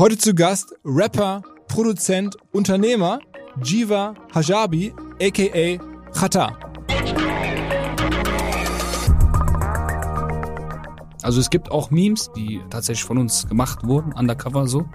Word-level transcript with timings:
Heute 0.00 0.16
zu 0.16 0.34
Gast 0.34 0.74
Rapper, 0.82 1.42
Produzent, 1.68 2.34
Unternehmer 2.52 3.18
Jiva 3.62 4.14
Hajabi, 4.34 4.94
aka 5.20 5.78
Khata. 6.14 6.58
Also 11.22 11.38
es 11.38 11.50
gibt 11.50 11.70
auch 11.70 11.90
Memes, 11.90 12.30
die 12.34 12.62
tatsächlich 12.70 13.04
von 13.04 13.18
uns 13.18 13.46
gemacht 13.46 13.80
wurden, 13.86 14.14
undercover 14.14 14.66
so, 14.66 14.86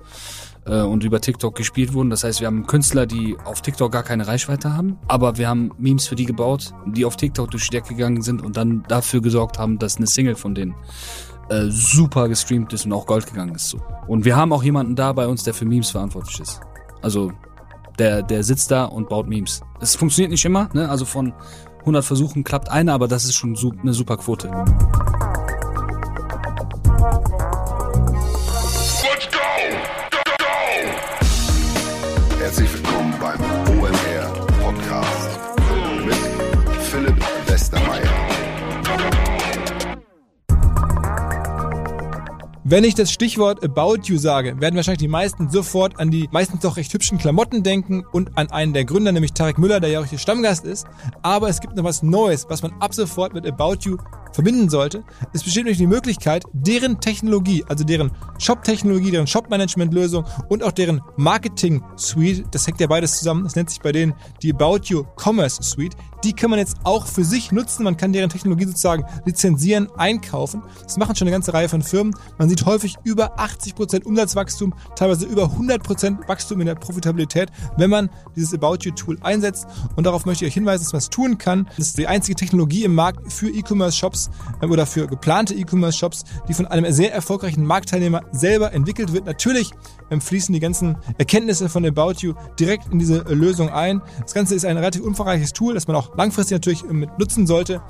äh, 0.65 0.81
und 0.81 1.03
über 1.03 1.22
TikTok 1.22 1.53
gespielt 1.53 1.94
wurden. 1.94 2.10
Das 2.10 2.24
heißt, 2.24 2.40
wir 2.40 2.47
haben 2.47 2.65
Künstler, 2.65 3.06
die 3.06 3.37
auf 3.46 3.62
TikTok 3.62 3.92
gar 3.92 4.01
keine 4.01 4.26
Reichweite 4.26 4.74
haben, 4.74 4.97
aber 5.08 5.37
wir 5.37 5.47
haben 5.47 5.69
Memes 5.78 6.08
für 6.08 6.15
die 6.15 6.26
gebaut, 6.26 6.74
die 6.87 7.06
auf 7.06 7.15
TikTok 7.15 7.51
durch 7.51 7.69
die 7.69 7.78
Decke 7.78 7.90
gegangen 7.90 8.24
sind 8.24 8.42
und 8.42 8.58
dann 8.58 8.83
dafür 8.87 9.22
gesorgt 9.22 9.60
haben, 9.60 9.78
dass 9.78 9.97
eine 9.97 10.08
Single 10.08 10.35
von 10.35 10.56
denen 10.56 10.74
äh, 11.49 11.65
super 11.69 12.27
gestreamt 12.27 12.73
ist 12.73 12.85
und 12.85 12.93
auch 12.93 13.05
Gold 13.05 13.28
gegangen 13.28 13.55
ist. 13.55 13.69
So. 13.69 13.79
Und 14.07 14.25
wir 14.25 14.35
haben 14.35 14.51
auch 14.53 14.63
jemanden 14.63 14.96
da 14.96 15.13
bei 15.13 15.28
uns, 15.28 15.43
der 15.43 15.53
für 15.53 15.65
Memes 15.65 15.91
verantwortlich 15.91 16.39
ist. 16.39 16.61
Also 17.01 17.31
der, 17.99 18.23
der 18.23 18.43
sitzt 18.43 18.71
da 18.71 18.85
und 18.85 19.09
baut 19.09 19.27
Memes. 19.27 19.61
Es 19.79 19.95
funktioniert 19.95 20.31
nicht 20.31 20.45
immer, 20.45 20.70
ne? 20.73 20.89
also 20.89 21.05
von 21.05 21.34
100 21.79 22.03
Versuchen 22.03 22.43
klappt 22.43 22.70
einer, 22.70 22.93
aber 22.93 23.07
das 23.07 23.25
ist 23.25 23.35
schon 23.35 23.55
eine 23.81 23.93
super 23.93 24.17
Quote. 24.17 24.49
Wenn 42.67 42.83
ich 42.83 42.95
das 42.95 43.11
Stichwort 43.11 43.63
About 43.63 44.05
You 44.05 44.17
sage, 44.17 44.59
werden 44.59 44.75
wahrscheinlich 44.75 44.97
die 44.97 45.07
meisten 45.07 45.51
sofort 45.51 45.99
an 45.99 46.09
die 46.09 46.27
meistens 46.31 46.61
doch 46.61 46.77
recht 46.77 46.91
hübschen 46.91 47.19
Klamotten 47.19 47.61
denken 47.61 48.03
und 48.11 48.39
an 48.39 48.49
einen 48.49 48.73
der 48.73 48.85
Gründer, 48.85 49.12
nämlich 49.12 49.34
Tarek 49.34 49.59
Müller, 49.59 49.79
der 49.79 49.91
ja 49.91 49.99
auch 49.99 50.05
hier 50.05 50.17
Stammgast 50.17 50.65
ist. 50.65 50.87
Aber 51.21 51.48
es 51.48 51.62
gibt 51.62 51.75
noch 51.75 51.84
was 51.84 52.01
Neues, 52.01 52.48
was 52.49 52.63
man 52.63 52.73
ab 52.79 52.95
sofort 52.95 53.35
mit 53.35 53.45
About 53.45 53.81
You 53.81 53.98
verbinden 54.35 54.69
sollte. 54.69 55.03
Es 55.33 55.43
besteht 55.43 55.63
nämlich 55.63 55.77
die 55.77 55.87
Möglichkeit, 55.87 56.43
deren 56.53 56.99
Technologie, 56.99 57.63
also 57.67 57.83
deren 57.83 58.11
Shop-Technologie, 58.37 59.11
deren 59.11 59.27
Shop-Management-Lösung 59.27 60.25
und 60.49 60.61
auch 60.61 60.73
deren 60.73 61.01
Marketing-Suite, 61.15 62.45
das 62.51 62.67
hängt 62.67 62.79
ja 62.79 62.87
beides 62.87 63.17
zusammen, 63.17 63.45
das 63.45 63.55
nennt 63.55 63.69
sich 63.69 63.79
bei 63.79 63.91
denen 63.91 64.13
die 64.44 64.53
About 64.53 64.81
You 64.86 65.06
Commerce 65.16 65.63
Suite, 65.63 65.95
die 66.25 66.33
kann 66.33 66.50
man 66.50 66.59
jetzt 66.59 66.78
auch 66.83 67.06
für 67.06 67.23
sich 67.23 67.52
nutzen. 67.52 67.83
Man 67.83 67.97
kann 67.97 68.11
deren 68.11 68.30
Technologie 68.30 68.66
sozusagen 68.66 69.06
lizenzieren, 69.25 69.89
einkaufen. 69.95 70.63
Das 70.83 70.97
machen 70.97 71.16
schon 71.16 71.28
eine 71.28 71.36
ganze 71.36 71.53
Reihe 71.53 71.69
von 71.69 71.81
Firmen. 71.81 72.16
Man 72.38 72.50
sieht 72.50 72.66
häufig 72.66 72.95
über 73.03 73.39
80% 73.39 74.03
Umsatzwachstum, 74.03 74.73
teilweise 74.95 75.28
über 75.28 75.45
100% 75.45 76.28
Wachstum 76.28 76.59
in 76.61 76.66
der 76.66 76.75
Profitabilität, 76.75 77.50
wenn 77.78 77.91
man 77.91 78.09
dieses 78.36 78.53
About 78.53 78.78
You 78.81 78.91
Tool 78.91 79.17
einsetzt. 79.22 79.67
Und 79.95 80.06
darauf 80.06 80.25
möchte 80.25 80.45
ich 80.45 80.50
euch 80.50 80.56
hinweisen, 80.56 80.83
dass 80.83 80.94
man 80.94 81.00
es 81.00 81.09
tun 81.09 81.38
kann. 81.38 81.67
Das 81.78 81.88
ist 81.88 81.97
die 81.97 82.08
einzige 82.08 82.36
Technologie 82.36 82.83
im 82.83 82.95
Markt 82.95 83.31
für 83.31 83.50
E-Commerce-Shops 83.50 84.25
äh, 84.62 84.66
oder 84.66 84.86
für 84.86 85.08
geplante 85.08 85.54
E-Commerce-Shops, 85.54 86.23
die 86.48 86.54
von 86.54 86.66
einem 86.66 86.92
sehr 86.92 87.14
erfolgreichen 87.14 87.66
Marktteilnehmer 87.66 88.23
selber 88.31 88.73
entwickelt 88.73 89.14
wird. 89.14 89.26
Natürlich 89.26 89.72
ähm, 90.12 90.22
fließen 90.22 90.54
die 90.54 90.59
ganzen 90.59 90.98
Erkenntnisse 91.18 91.70
von 91.70 91.86
About 91.86 92.16
You 92.20 92.34
direkt 92.59 92.92
in 92.92 93.00
diese 93.00 93.22
Lösung 93.23 93.70
ein. 93.70 94.02
Das 94.22 94.34
Ganze 94.34 94.56
ist 94.56 94.66
ein 94.66 94.78
relativ 94.78 95.03
umfangreiches 95.03 95.53
Tool, 95.53 95.73
das 95.73 95.88
man 95.88 95.96
auch 95.96 96.16
langfristig 96.16 96.56
natürlich 96.56 96.84
mit 96.84 97.18
nutzen 97.20 97.48
sollte. 97.48 97.81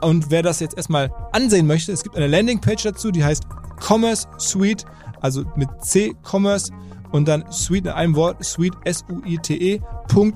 Und 0.00 0.30
wer 0.30 0.42
das 0.42 0.60
jetzt 0.60 0.76
erstmal 0.76 1.12
ansehen 1.32 1.66
möchte, 1.66 1.92
es 1.92 2.02
gibt 2.02 2.16
eine 2.16 2.26
Landingpage 2.26 2.82
dazu, 2.82 3.10
die 3.10 3.22
heißt 3.22 3.44
Commerce 3.80 4.26
Suite, 4.38 4.84
also 5.20 5.44
mit 5.56 5.68
C 5.82 6.14
Commerce 6.22 6.72
und 7.12 7.26
dann 7.28 7.44
Suite 7.50 7.86
in 7.86 7.92
einem 7.92 8.16
Wort, 8.16 8.44
Suite 8.44 8.74
S-U-I-T-E, 8.84 9.80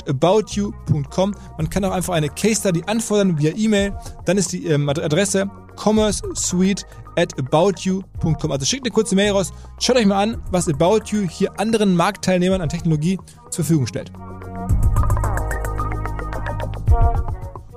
.aboutyou.com. 0.09 1.35
Man 1.57 1.71
kann 1.71 1.85
auch 1.85 1.93
einfach 1.93 2.15
eine 2.15 2.29
Case 2.29 2.61
Study 2.61 2.83
anfordern 2.87 3.39
via 3.39 3.53
E-Mail. 3.57 3.95
Dann 4.25 4.39
ist 4.39 4.53
die 4.53 4.67
ähm, 4.67 4.89
Adresse 4.89 5.51
commerce 5.77 6.23
suite 6.35 6.87
at 7.17 7.39
aboutyou.com. 7.39 8.51
Also 8.51 8.67
schickt 8.67 8.87
eine 8.87 8.93
kurze 8.93 9.15
Mail 9.15 9.33
raus, 9.33 9.53
schaut 9.81 9.97
euch 9.97 10.07
mal 10.07 10.23
an, 10.23 10.43
was 10.51 10.69
About 10.69 11.03
You 11.07 11.29
hier 11.29 11.59
anderen 11.59 11.97
Marktteilnehmern 11.97 12.61
an 12.61 12.69
Technologie 12.69 13.19
zur 13.51 13.65
Verfügung 13.65 13.87
stellt. 13.87 14.13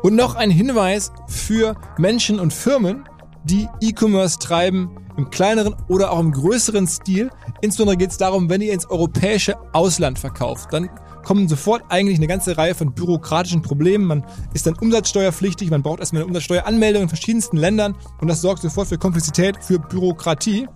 Und 0.02 0.16
noch 0.16 0.36
ein 0.36 0.50
Hinweis 0.50 1.12
für 1.28 1.76
Menschen 1.98 2.40
und 2.40 2.54
Firmen, 2.54 3.04
die 3.44 3.68
E-Commerce 3.82 4.40
treiben, 4.40 4.90
im 5.18 5.30
kleineren 5.30 5.76
oder 5.88 6.12
auch 6.12 6.20
im 6.20 6.32
größeren 6.32 6.88
Stil. 6.88 7.30
Insbesondere 7.62 7.98
geht 7.98 8.12
es 8.12 8.18
darum, 8.18 8.50
wenn 8.50 8.62
ihr 8.62 8.74
ins 8.74 8.90
europäische 8.90 9.56
Ausland 9.74 10.20
verkauft, 10.20 10.72
dann 10.72 10.90
kommen 11.28 11.50
sofort 11.50 11.84
eigentlich 11.90 12.20
eine 12.20 12.28
ganze 12.28 12.58
Reihe 12.58 12.74
von 12.74 12.94
bürokratischen 12.94 13.62
Problemen. 13.62 14.06
Man 14.06 14.26
ist 14.54 14.66
dann 14.66 14.76
umsatzsteuerpflichtig, 14.76 15.70
man 15.70 15.82
braucht 15.82 16.00
erstmal 16.00 16.22
eine 16.22 16.28
Umsatzsteueranmeldung 16.28 17.04
in 17.04 17.10
verschiedensten 17.10 17.58
Ländern 17.58 17.98
und 18.22 18.30
das 18.30 18.40
sorgt 18.42 18.62
sofort 18.62 18.88
für 18.88 18.98
Komplexität, 18.98 19.58
für 19.62 19.78
Bürokratie. 19.78 20.68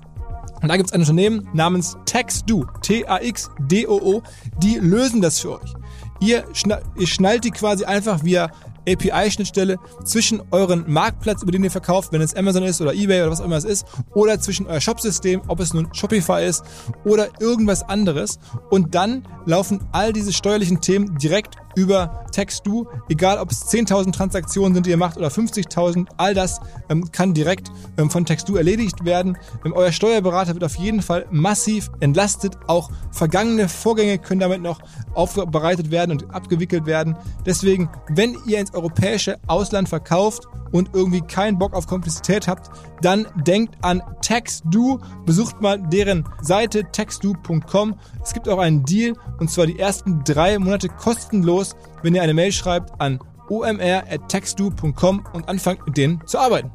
Und 0.62 0.68
da 0.68 0.76
gibt 0.76 0.90
es 0.90 0.94
ein 0.94 1.00
Unternehmen 1.00 1.48
namens 1.54 1.98
TaxDo, 2.06 2.66
T-A-X-D-O-O, 2.82 4.22
die 4.62 4.76
lösen 4.76 5.22
das 5.22 5.40
für 5.40 5.54
euch. 5.54 5.74
Ihr, 6.20 6.44
schna 6.54 6.82
ihr 7.00 7.08
schnallt 7.08 7.46
die 7.46 7.52
quasi 7.52 7.86
einfach 7.86 8.24
via 8.24 8.52
API-Schnittstelle 8.88 9.78
zwischen 10.04 10.42
euren 10.52 10.92
Marktplatz, 10.92 11.44
über 11.44 11.52
den 11.52 11.64
ihr 11.64 11.72
verkauft, 11.72 12.12
wenn 12.12 12.22
es 12.22 12.36
Amazon 12.36 12.64
ist 12.64 12.82
oder 12.82 12.94
eBay 12.94 13.22
oder 13.22 13.32
was 13.32 13.42
auch 13.42 13.46
immer 13.46 13.58
es 13.58 13.66
ist, 13.66 13.86
oder 14.14 14.40
zwischen 14.40 14.68
euer 14.68 14.82
Shopsystem, 14.82 15.42
ob 15.48 15.60
es 15.60 15.74
nun 15.74 15.94
Shopify 15.94 16.46
ist 16.46 16.64
oder 17.04 17.30
irgendwas 17.40 17.84
anderes. 17.84 18.40
Und 18.70 18.96
dann 18.96 19.28
laufen 19.46 19.80
all 19.92 20.14
diese 20.14 20.34
steuerlichen 20.34 20.82
Themen 20.82 21.18
direkt 21.18 21.56
über 21.76 22.26
TextDo, 22.32 22.88
egal 23.10 23.38
ob 23.38 23.52
es 23.52 23.68
10.000 23.68 24.14
Transaktionen 24.14 24.74
sind, 24.74 24.86
die 24.86 24.92
ihr 24.92 24.98
macht 24.98 25.18
oder 25.18 25.28
50.000, 25.28 26.08
all 26.18 26.34
das 26.34 26.60
ähm, 26.90 27.12
kann 27.12 27.34
direkt 27.34 27.72
ähm, 27.98 28.10
von 28.10 28.26
TextDo 28.26 28.56
erledigt 28.56 29.06
werden. 29.06 29.38
Ähm, 29.66 29.74
euer 29.74 29.92
Steuerberater 29.92 30.54
wird 30.54 30.64
auf 30.64 30.76
jeden 30.76 31.02
Fall 31.02 31.26
massiv 31.32 31.90
entlastet. 32.00 32.58
Auch 32.68 32.90
vergangene 33.12 33.70
Vorgänge 33.70 34.18
können 34.18 34.40
damit 34.40 34.62
noch 34.62 34.80
aufbereitet 35.14 35.92
werden 35.92 36.12
und 36.12 36.34
abgewickelt 36.34 36.86
werden. 36.86 37.18
Deswegen, 37.46 37.90
wenn 38.10 38.38
ihr 38.46 38.60
ins 38.60 38.74
europäische 38.74 39.40
Ausland 39.48 39.90
verkauft 39.90 40.48
und 40.72 40.92
irgendwie 40.94 41.22
keinen 41.22 41.58
Bock 41.58 41.74
auf 41.74 41.88
Komplexität 41.88 42.48
habt, 42.48 42.70
dann 43.02 43.28
denkt 43.36 43.76
an 43.82 44.02
TaxDo. 44.22 45.00
Besucht 45.26 45.62
mal 45.62 45.82
deren 45.82 46.28
Seite 46.42 46.84
taxdo.com. 46.92 47.96
Es 48.24 48.34
gibt 48.34 48.48
auch 48.48 48.60
einen 48.60 48.84
Deal 48.86 49.14
und 49.40 49.50
zwar 49.50 49.66
die 49.66 49.80
ersten 49.80 50.24
drei 50.24 50.58
Monate 50.60 50.88
kostenlos, 50.88 51.61
wenn 52.04 52.16
ihr 52.16 52.22
eine 52.22 52.34
Mail 52.34 52.52
schreibt 52.52 53.00
an 53.00 53.20
omr.taxdo.com 53.50 55.28
und 55.34 55.50
anfangt 55.50 55.86
mit 55.86 55.98
denen 55.98 56.26
zu 56.26 56.40
arbeiten. 56.40 56.72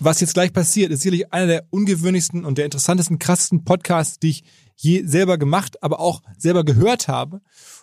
Was 0.00 0.20
jetzt 0.20 0.34
gleich 0.34 0.52
passiert, 0.52 0.90
ist 0.90 1.00
sicherlich 1.00 1.32
einer 1.32 1.46
der 1.46 1.64
ungewöhnlichsten 1.70 2.44
und 2.44 2.58
der 2.58 2.66
interessantesten, 2.66 3.18
krassesten 3.18 3.64
Podcasts, 3.64 4.18
die 4.18 4.30
ich 4.30 4.44
je 4.76 5.02
selber 5.06 5.38
gemacht, 5.38 5.82
aber 5.82 6.00
auch 6.00 6.20
selber 6.36 6.64
gehört 6.64 7.08
habe. 7.08 7.40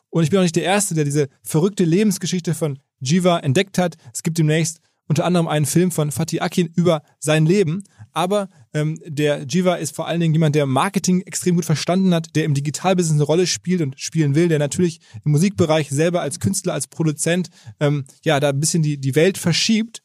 Und 0.09 0.23
ich 0.23 0.29
bin 0.29 0.39
auch 0.39 0.43
nicht 0.43 0.55
der 0.55 0.63
Erste, 0.63 0.93
der 0.93 1.05
diese 1.05 1.29
verrückte 1.41 1.83
Lebensgeschichte 1.85 2.53
von 2.53 2.79
Jiva 2.99 3.39
entdeckt 3.39 3.77
hat. 3.77 3.95
Es 4.13 4.23
gibt 4.23 4.37
demnächst 4.37 4.81
unter 5.07 5.25
anderem 5.25 5.47
einen 5.47 5.65
Film 5.65 5.89
von 5.91 6.11
Fatih 6.11 6.41
Akin 6.41 6.67
über 6.75 7.01
sein 7.19 7.45
Leben. 7.45 7.83
Aber 8.11 8.49
ähm, 8.73 8.99
der 9.05 9.43
Jiva 9.43 9.75
ist 9.75 9.95
vor 9.95 10.07
allen 10.07 10.19
Dingen 10.19 10.33
jemand, 10.33 10.55
der 10.55 10.65
Marketing 10.65 11.21
extrem 11.21 11.55
gut 11.55 11.65
verstanden 11.65 12.13
hat, 12.13 12.35
der 12.35 12.45
im 12.45 12.53
Digitalbusiness 12.53 13.19
eine 13.19 13.23
Rolle 13.23 13.47
spielt 13.47 13.81
und 13.81 13.99
spielen 13.99 14.35
will, 14.35 14.47
der 14.47 14.59
natürlich 14.59 15.01
im 15.25 15.31
Musikbereich 15.31 15.89
selber 15.89 16.21
als 16.21 16.39
Künstler, 16.39 16.73
als 16.73 16.87
Produzent 16.87 17.49
ähm, 17.79 18.05
ja 18.23 18.39
da 18.39 18.49
ein 18.49 18.59
bisschen 18.59 18.83
die, 18.83 18.97
die 18.97 19.15
Welt 19.15 19.37
verschiebt. 19.37 20.01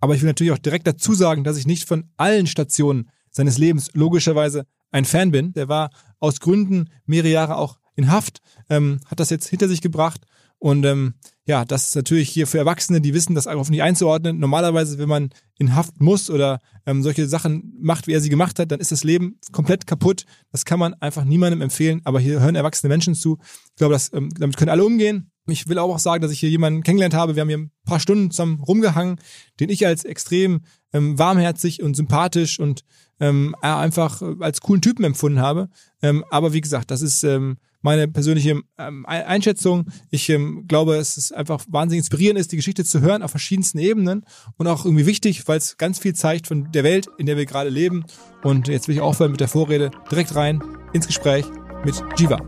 Aber 0.00 0.14
ich 0.14 0.22
will 0.22 0.28
natürlich 0.28 0.52
auch 0.52 0.58
direkt 0.58 0.86
dazu 0.86 1.14
sagen, 1.14 1.44
dass 1.44 1.56
ich 1.56 1.66
nicht 1.66 1.86
von 1.86 2.10
allen 2.16 2.46
Stationen 2.46 3.10
seines 3.30 3.58
Lebens 3.58 3.90
logischerweise 3.94 4.64
ein 4.90 5.04
Fan 5.04 5.30
bin. 5.30 5.52
Der 5.52 5.68
war 5.68 5.90
aus 6.18 6.40
Gründen 6.40 6.90
mehrere 7.06 7.30
Jahre 7.30 7.56
auch 7.56 7.78
in 7.94 8.10
Haft, 8.10 8.40
ähm, 8.70 9.00
hat 9.06 9.20
das 9.20 9.30
jetzt 9.30 9.48
hinter 9.48 9.68
sich 9.68 9.80
gebracht. 9.80 10.22
Und 10.58 10.84
ähm, 10.84 11.14
ja, 11.48 11.64
das 11.64 11.88
ist 11.88 11.96
natürlich 11.96 12.28
hier 12.28 12.46
für 12.46 12.58
Erwachsene, 12.58 13.00
die 13.00 13.14
wissen, 13.14 13.34
das 13.34 13.46
einfach 13.46 13.70
nicht 13.70 13.82
einzuordnen. 13.82 14.38
Normalerweise, 14.38 14.98
wenn 14.98 15.08
man 15.08 15.30
in 15.56 15.74
Haft 15.74 15.98
muss 15.98 16.28
oder 16.28 16.60
ähm, 16.84 17.02
solche 17.02 17.26
Sachen 17.26 17.74
macht, 17.80 18.06
wie 18.06 18.12
er 18.12 18.20
sie 18.20 18.28
gemacht 18.28 18.58
hat, 18.58 18.70
dann 18.70 18.80
ist 18.80 18.92
das 18.92 19.02
Leben 19.02 19.40
komplett 19.50 19.86
kaputt. 19.86 20.26
Das 20.52 20.66
kann 20.66 20.78
man 20.78 20.92
einfach 21.00 21.24
niemandem 21.24 21.62
empfehlen. 21.62 22.02
Aber 22.04 22.20
hier 22.20 22.40
hören 22.40 22.54
erwachsene 22.54 22.90
Menschen 22.90 23.14
zu. 23.14 23.38
Ich 23.70 23.76
glaube, 23.76 23.94
das, 23.94 24.12
ähm, 24.12 24.28
damit 24.38 24.58
können 24.58 24.70
alle 24.70 24.84
umgehen. 24.84 25.30
Ich 25.46 25.68
will 25.68 25.78
auch 25.78 25.98
sagen, 25.98 26.20
dass 26.20 26.32
ich 26.32 26.38
hier 26.38 26.50
jemanden 26.50 26.82
kennengelernt 26.82 27.14
habe. 27.14 27.34
Wir 27.34 27.40
haben 27.40 27.48
hier 27.48 27.56
ein 27.56 27.72
paar 27.86 28.00
Stunden 28.00 28.30
zusammen 28.30 28.60
rumgehangen, 28.60 29.16
den 29.58 29.70
ich 29.70 29.86
als 29.86 30.04
extrem 30.04 30.60
ähm, 30.92 31.18
warmherzig 31.18 31.82
und 31.82 31.96
sympathisch 31.96 32.60
und 32.60 32.84
ähm, 33.20 33.56
einfach 33.62 34.20
als 34.40 34.60
coolen 34.60 34.82
Typen 34.82 35.04
empfunden 35.04 35.40
habe. 35.40 35.70
Ähm, 36.02 36.26
aber 36.30 36.52
wie 36.52 36.60
gesagt, 36.60 36.90
das 36.90 37.00
ist 37.00 37.24
ähm, 37.24 37.56
meine 37.80 38.08
persönliche 38.08 38.60
ähm, 38.78 39.06
Einschätzung. 39.06 39.86
Ich 40.10 40.28
ähm, 40.28 40.64
glaube, 40.66 40.96
es 40.96 41.16
ist 41.16 41.32
einfach 41.34 41.64
wahnsinnig 41.68 42.00
inspirierend 42.00 42.40
ist, 42.40 42.52
die 42.52 42.56
Geschichte 42.56 42.84
zu 42.84 43.00
hören 43.00 43.22
auf 43.22 43.30
verschiedensten 43.30 43.78
Ebenen 43.78 44.24
und 44.56 44.66
auch 44.66 44.84
irgendwie 44.84 45.06
wichtig, 45.06 45.46
weil 45.46 45.58
es 45.58 45.76
ganz 45.76 45.98
viel 45.98 46.14
zeigt 46.14 46.46
von 46.46 46.70
der 46.72 46.84
Welt, 46.84 47.08
in 47.18 47.26
der 47.26 47.36
wir 47.36 47.46
gerade 47.46 47.70
leben. 47.70 48.04
Und 48.42 48.68
jetzt 48.68 48.88
will 48.88 48.96
ich 48.96 49.00
aufhören 49.00 49.30
mit 49.30 49.40
der 49.40 49.48
Vorrede 49.48 49.90
direkt 50.10 50.34
rein 50.34 50.62
ins 50.92 51.06
Gespräch 51.06 51.46
mit 51.84 52.02
Jiva. 52.16 52.38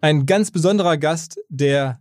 Ein 0.00 0.24
ganz 0.24 0.50
besonderer 0.50 0.96
Gast, 0.96 1.38
der 1.48 2.00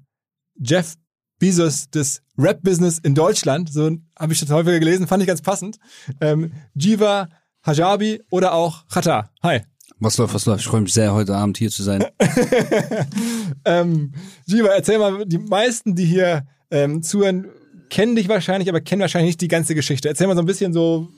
Jeff 0.55 0.95
Bezos 1.39 1.89
des 1.89 2.21
Rap-Business 2.37 2.99
in 2.99 3.15
Deutschland, 3.15 3.71
so 3.71 3.91
habe 4.17 4.33
ich 4.33 4.39
das 4.39 4.49
häufiger 4.49 4.79
gelesen, 4.79 5.07
fand 5.07 5.23
ich 5.23 5.27
ganz 5.27 5.41
passend. 5.41 5.77
Ähm, 6.21 6.51
Jiva 6.73 7.29
Hajabi 7.65 8.21
oder 8.29 8.53
auch 8.53 8.85
Chata. 8.87 9.29
Hi. 9.43 9.61
Was 10.01 10.17
läuft, 10.17 10.33
was 10.33 10.45
läuft? 10.45 10.61
Ich 10.61 10.67
freue 10.67 10.81
mich 10.81 10.93
sehr, 10.93 11.13
heute 11.13 11.35
Abend 11.35 11.57
hier 11.57 11.69
zu 11.69 11.83
sein. 11.83 12.05
ähm, 13.65 14.13
Jiva, 14.45 14.69
erzähl 14.69 14.97
mal, 14.97 15.25
die 15.25 15.37
meisten, 15.37 15.93
die 15.93 16.05
hier 16.05 16.47
ähm, 16.71 17.03
zuhören, 17.03 17.47
kennen 17.89 18.15
dich 18.15 18.29
wahrscheinlich, 18.29 18.69
aber 18.69 18.79
kennen 18.79 19.01
wahrscheinlich 19.01 19.31
nicht 19.31 19.41
die 19.41 19.49
ganze 19.49 19.75
Geschichte. 19.75 20.07
Erzähl 20.07 20.27
mal 20.27 20.35
so 20.35 20.41
ein 20.41 20.45
bisschen 20.45 20.71
so 20.71 21.09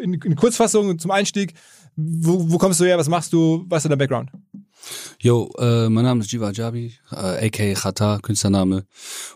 in, 0.00 0.14
in 0.14 0.34
Kurzfassung 0.34 0.98
zum 0.98 1.10
Einstieg. 1.10 1.52
Wo, 1.94 2.50
wo 2.50 2.56
kommst 2.56 2.80
du 2.80 2.84
her? 2.84 2.96
Was 2.96 3.08
machst 3.08 3.34
du? 3.34 3.66
Was 3.68 3.84
ist 3.84 3.90
dein 3.90 3.98
Background? 3.98 4.30
Yo, 5.18 5.50
äh, 5.58 5.90
mein 5.90 6.04
Name 6.04 6.22
ist 6.22 6.32
Jiva 6.32 6.52
Jabi, 6.52 6.94
äh, 7.12 7.46
aka 7.46 7.74
Chata, 7.74 8.18
Künstlername. 8.18 8.86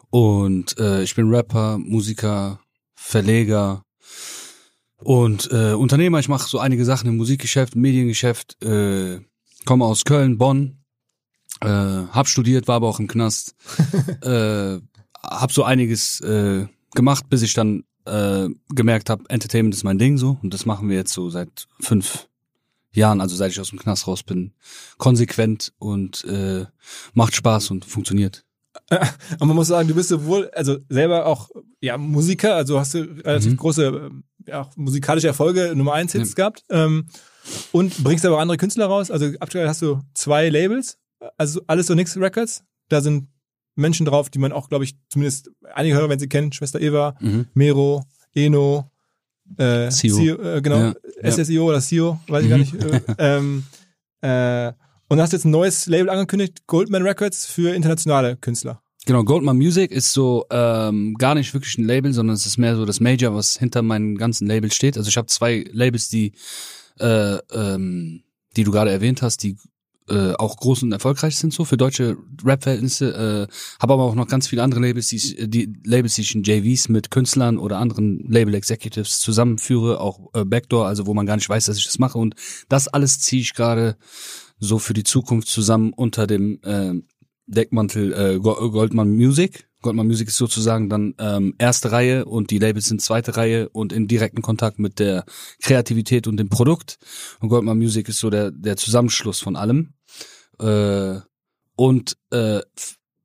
Und 0.08 0.78
äh, 0.78 1.02
ich 1.02 1.14
bin 1.14 1.28
Rapper, 1.28 1.76
Musiker, 1.78 2.60
Verleger, 2.94 3.82
und 4.98 5.50
äh, 5.52 5.72
Unternehmer, 5.72 6.18
ich 6.18 6.28
mache 6.28 6.48
so 6.48 6.58
einige 6.58 6.84
Sachen 6.84 7.08
im 7.08 7.16
Musikgeschäft, 7.16 7.74
im 7.74 7.82
Mediengeschäft, 7.82 8.62
äh, 8.62 9.20
komme 9.64 9.84
aus 9.84 10.04
Köln, 10.04 10.38
Bonn, 10.38 10.78
äh, 11.60 11.68
hab 11.68 12.28
studiert, 12.28 12.68
war 12.68 12.76
aber 12.76 12.88
auch 12.88 13.00
im 13.00 13.08
Knast, 13.08 13.54
äh, 14.22 14.78
hab 15.22 15.52
so 15.52 15.64
einiges 15.64 16.20
äh, 16.20 16.66
gemacht, 16.94 17.28
bis 17.28 17.42
ich 17.42 17.52
dann 17.52 17.84
äh, 18.06 18.48
gemerkt 18.74 19.10
habe, 19.10 19.24
Entertainment 19.28 19.74
ist 19.74 19.84
mein 19.84 19.98
Ding 19.98 20.16
so 20.16 20.38
und 20.42 20.54
das 20.54 20.64
machen 20.64 20.88
wir 20.88 20.96
jetzt 20.96 21.12
so 21.12 21.28
seit 21.28 21.66
fünf 21.80 22.28
Jahren, 22.92 23.20
also 23.20 23.36
seit 23.36 23.52
ich 23.52 23.60
aus 23.60 23.70
dem 23.70 23.78
Knast 23.78 24.06
raus 24.06 24.22
bin, 24.22 24.54
konsequent 24.96 25.72
und 25.78 26.24
äh, 26.24 26.64
macht 27.12 27.34
Spaß 27.34 27.70
und 27.70 27.84
funktioniert. 27.84 28.44
Und 29.40 29.48
man 29.48 29.56
muss 29.56 29.68
sagen, 29.68 29.88
du 29.88 29.94
bist 29.94 30.10
sowohl, 30.10 30.50
also 30.50 30.76
selber 30.90 31.24
auch 31.24 31.48
ja 31.80 31.96
Musiker, 31.96 32.54
also 32.54 32.78
hast 32.78 32.92
du 32.92 32.98
relativ 33.24 33.52
mhm. 33.52 33.56
große 33.56 34.10
ja, 34.46 34.70
musikalische 34.76 35.26
Erfolge, 35.26 35.74
Nummer 35.74 35.94
eins 35.94 36.12
Hits 36.12 36.30
ja. 36.30 36.34
gehabt 36.34 36.64
ähm, 36.70 37.06
und 37.72 38.02
bringst 38.02 38.24
aber 38.24 38.36
auch 38.36 38.40
andere 38.40 38.58
Künstler 38.58 38.86
raus. 38.86 39.10
Also 39.10 39.26
aktuell 39.40 39.68
hast 39.68 39.82
du 39.82 40.00
zwei 40.14 40.48
Labels, 40.48 40.98
also 41.36 41.60
alles 41.66 41.86
so 41.86 41.94
nix 41.94 42.16
Records. 42.16 42.64
Da 42.88 43.00
sind 43.00 43.28
Menschen 43.74 44.06
drauf, 44.06 44.30
die 44.30 44.38
man 44.38 44.52
auch, 44.52 44.68
glaube 44.68 44.84
ich, 44.84 44.96
zumindest 45.08 45.50
einige 45.74 45.96
Hörer, 45.96 46.08
wenn 46.08 46.18
sie 46.18 46.28
kennen, 46.28 46.52
Schwester 46.52 46.80
Eva, 46.80 47.16
mhm. 47.20 47.46
Mero, 47.54 48.04
Eno, 48.34 48.90
äh, 49.58 49.90
CEO. 49.90 50.42
äh, 50.42 50.62
genau, 50.62 50.94
ja. 51.22 51.30
SSIO 51.30 51.68
oder 51.68 51.80
CEO, 51.80 52.18
weiß 52.28 52.44
ich 52.44 52.48
mhm. 52.48 52.50
gar 52.50 52.58
nicht. 52.58 52.74
Äh, 52.74 53.00
ähm, 53.18 53.64
äh, 54.22 54.72
und 55.08 55.20
hast 55.20 55.32
jetzt 55.32 55.44
ein 55.44 55.50
neues 55.50 55.86
Label 55.86 56.10
angekündigt, 56.10 56.66
Goldman 56.66 57.02
Records 57.02 57.46
für 57.46 57.74
internationale 57.74 58.36
Künstler. 58.36 58.82
Genau, 59.06 59.22
Goldman 59.22 59.56
Music 59.56 59.92
ist 59.92 60.12
so 60.12 60.46
ähm, 60.50 61.14
gar 61.14 61.36
nicht 61.36 61.54
wirklich 61.54 61.78
ein 61.78 61.84
Label, 61.84 62.12
sondern 62.12 62.34
es 62.34 62.44
ist 62.44 62.58
mehr 62.58 62.74
so 62.74 62.84
das 62.84 62.98
Major, 62.98 63.34
was 63.34 63.56
hinter 63.56 63.82
meinen 63.82 64.18
ganzen 64.18 64.48
Labels 64.48 64.74
steht. 64.74 64.98
Also 64.98 65.08
ich 65.08 65.16
habe 65.16 65.28
zwei 65.28 65.64
Labels, 65.72 66.08
die 66.08 66.32
äh, 66.98 67.36
ähm, 67.52 68.24
die 68.56 68.64
du 68.64 68.72
gerade 68.72 68.90
erwähnt 68.90 69.22
hast, 69.22 69.44
die 69.44 69.56
äh, 70.08 70.32
auch 70.34 70.56
groß 70.56 70.84
und 70.84 70.92
erfolgreich 70.92 71.36
sind 71.36 71.52
so 71.52 71.64
für 71.64 71.76
deutsche 71.76 72.16
Rap-Verhältnisse. 72.44 73.48
Äh, 73.48 73.80
habe 73.80 73.92
aber 73.92 74.04
auch 74.04 74.14
noch 74.16 74.28
ganz 74.28 74.48
viele 74.48 74.62
andere 74.62 74.80
Labels, 74.80 75.08
die, 75.08 75.16
ich, 75.16 75.36
die 75.38 75.72
Labels, 75.84 76.14
die 76.14 76.22
ich 76.22 76.34
in 76.34 76.42
JVs 76.42 76.88
mit 76.88 77.10
Künstlern 77.10 77.58
oder 77.58 77.78
anderen 77.78 78.24
Label-Executives 78.28 79.20
zusammenführe, 79.20 80.00
auch 80.00 80.30
äh, 80.34 80.44
Backdoor, 80.44 80.86
also 80.86 81.06
wo 81.06 81.14
man 81.14 81.26
gar 81.26 81.36
nicht 81.36 81.48
weiß, 81.48 81.66
dass 81.66 81.78
ich 81.78 81.84
das 81.84 81.98
mache. 81.98 82.18
Und 82.18 82.34
das 82.68 82.88
alles 82.88 83.20
ziehe 83.20 83.42
ich 83.42 83.54
gerade 83.54 83.96
so 84.58 84.78
für 84.78 84.94
die 84.94 85.04
Zukunft 85.04 85.48
zusammen 85.48 85.92
unter 85.92 86.26
dem 86.26 86.60
äh, 86.62 86.94
Deckmantel 87.46 88.12
äh, 88.12 88.38
Goldman 88.38 89.14
Music. 89.14 89.68
Goldman 89.82 90.06
Music 90.06 90.28
ist 90.28 90.36
sozusagen 90.36 90.88
dann 90.88 91.14
ähm, 91.18 91.54
erste 91.58 91.92
Reihe 91.92 92.24
und 92.24 92.50
die 92.50 92.58
Labels 92.58 92.86
sind 92.86 93.02
zweite 93.02 93.36
Reihe 93.36 93.68
und 93.68 93.92
in 93.92 94.08
direkten 94.08 94.42
Kontakt 94.42 94.78
mit 94.78 94.98
der 94.98 95.24
Kreativität 95.62 96.26
und 96.26 96.38
dem 96.38 96.48
Produkt. 96.48 96.98
Und 97.40 97.50
Goldman 97.50 97.78
Music 97.78 98.08
ist 98.08 98.18
so 98.18 98.30
der, 98.30 98.50
der 98.50 98.76
Zusammenschluss 98.76 99.40
von 99.40 99.54
allem. 99.54 99.94
Äh, 100.58 101.20
und 101.76 102.16
äh, 102.30 102.60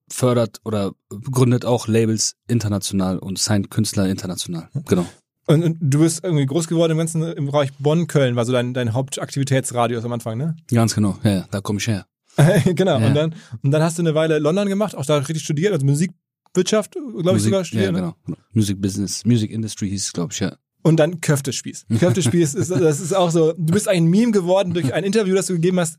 fördert 0.09 0.59
oder 0.65 0.91
gründet 1.09 1.65
auch 1.65 1.87
Labels 1.87 2.35
international 2.47 3.17
und 3.17 3.39
signed 3.39 3.71
Künstler 3.71 4.07
international. 4.07 4.69
Genau. 4.87 5.05
Und, 5.47 5.63
und, 5.63 5.77
du 5.81 5.99
bist 5.99 6.23
irgendwie 6.23 6.45
groß 6.45 6.67
geworden 6.67 6.91
im 6.91 6.97
ganzen 6.97 7.23
im 7.23 7.47
Bereich 7.47 7.71
Bonn-Köln, 7.79 8.35
war 8.35 8.45
so 8.45 8.51
dein, 8.51 8.73
dein 8.73 8.93
Hauptaktivitätsradius 8.93 10.05
am 10.05 10.11
Anfang, 10.11 10.37
ne? 10.37 10.55
Ganz 10.69 10.93
genau, 10.93 11.17
ja, 11.23 11.31
ja 11.31 11.45
da 11.49 11.61
komme 11.61 11.79
ich 11.79 11.87
her. 11.87 12.05
genau. 12.75 12.99
Ja. 12.99 13.07
Und 13.07 13.15
dann 13.15 13.35
und 13.61 13.71
dann 13.71 13.81
hast 13.81 13.97
du 13.97 14.01
eine 14.01 14.15
Weile 14.15 14.39
London 14.39 14.67
gemacht, 14.67 14.95
auch 14.95 15.05
da 15.05 15.17
richtig 15.17 15.43
studiert, 15.43 15.73
also 15.73 15.85
Musikwirtschaft, 15.85 16.93
glaube 16.93 17.37
ich 17.37 17.43
sogar 17.43 17.63
studiert. 17.65 17.87
Ja, 17.87 17.91
ne? 17.91 17.99
genau. 17.99 18.15
Ne? 18.27 18.37
Music 18.53 18.81
Business, 18.81 19.25
Music 19.25 19.51
Industry 19.51 19.89
hieß 19.89 20.05
es, 20.05 20.13
glaube 20.13 20.33
ich, 20.33 20.39
ja. 20.39 20.55
Und 20.83 20.97
dann 20.97 21.21
Köftespieß. 21.21 21.85
Köftespieß 21.99 22.55
ist, 22.55 22.71
das 22.71 22.99
ist 22.99 23.13
auch 23.13 23.31
so, 23.31 23.53
du 23.53 23.73
bist 23.73 23.87
ein 23.87 24.05
Meme 24.05 24.31
geworden 24.31 24.73
durch 24.73 24.93
ein 24.93 25.03
Interview, 25.03 25.35
das 25.35 25.47
du 25.47 25.53
gegeben 25.53 25.79
hast, 25.79 25.97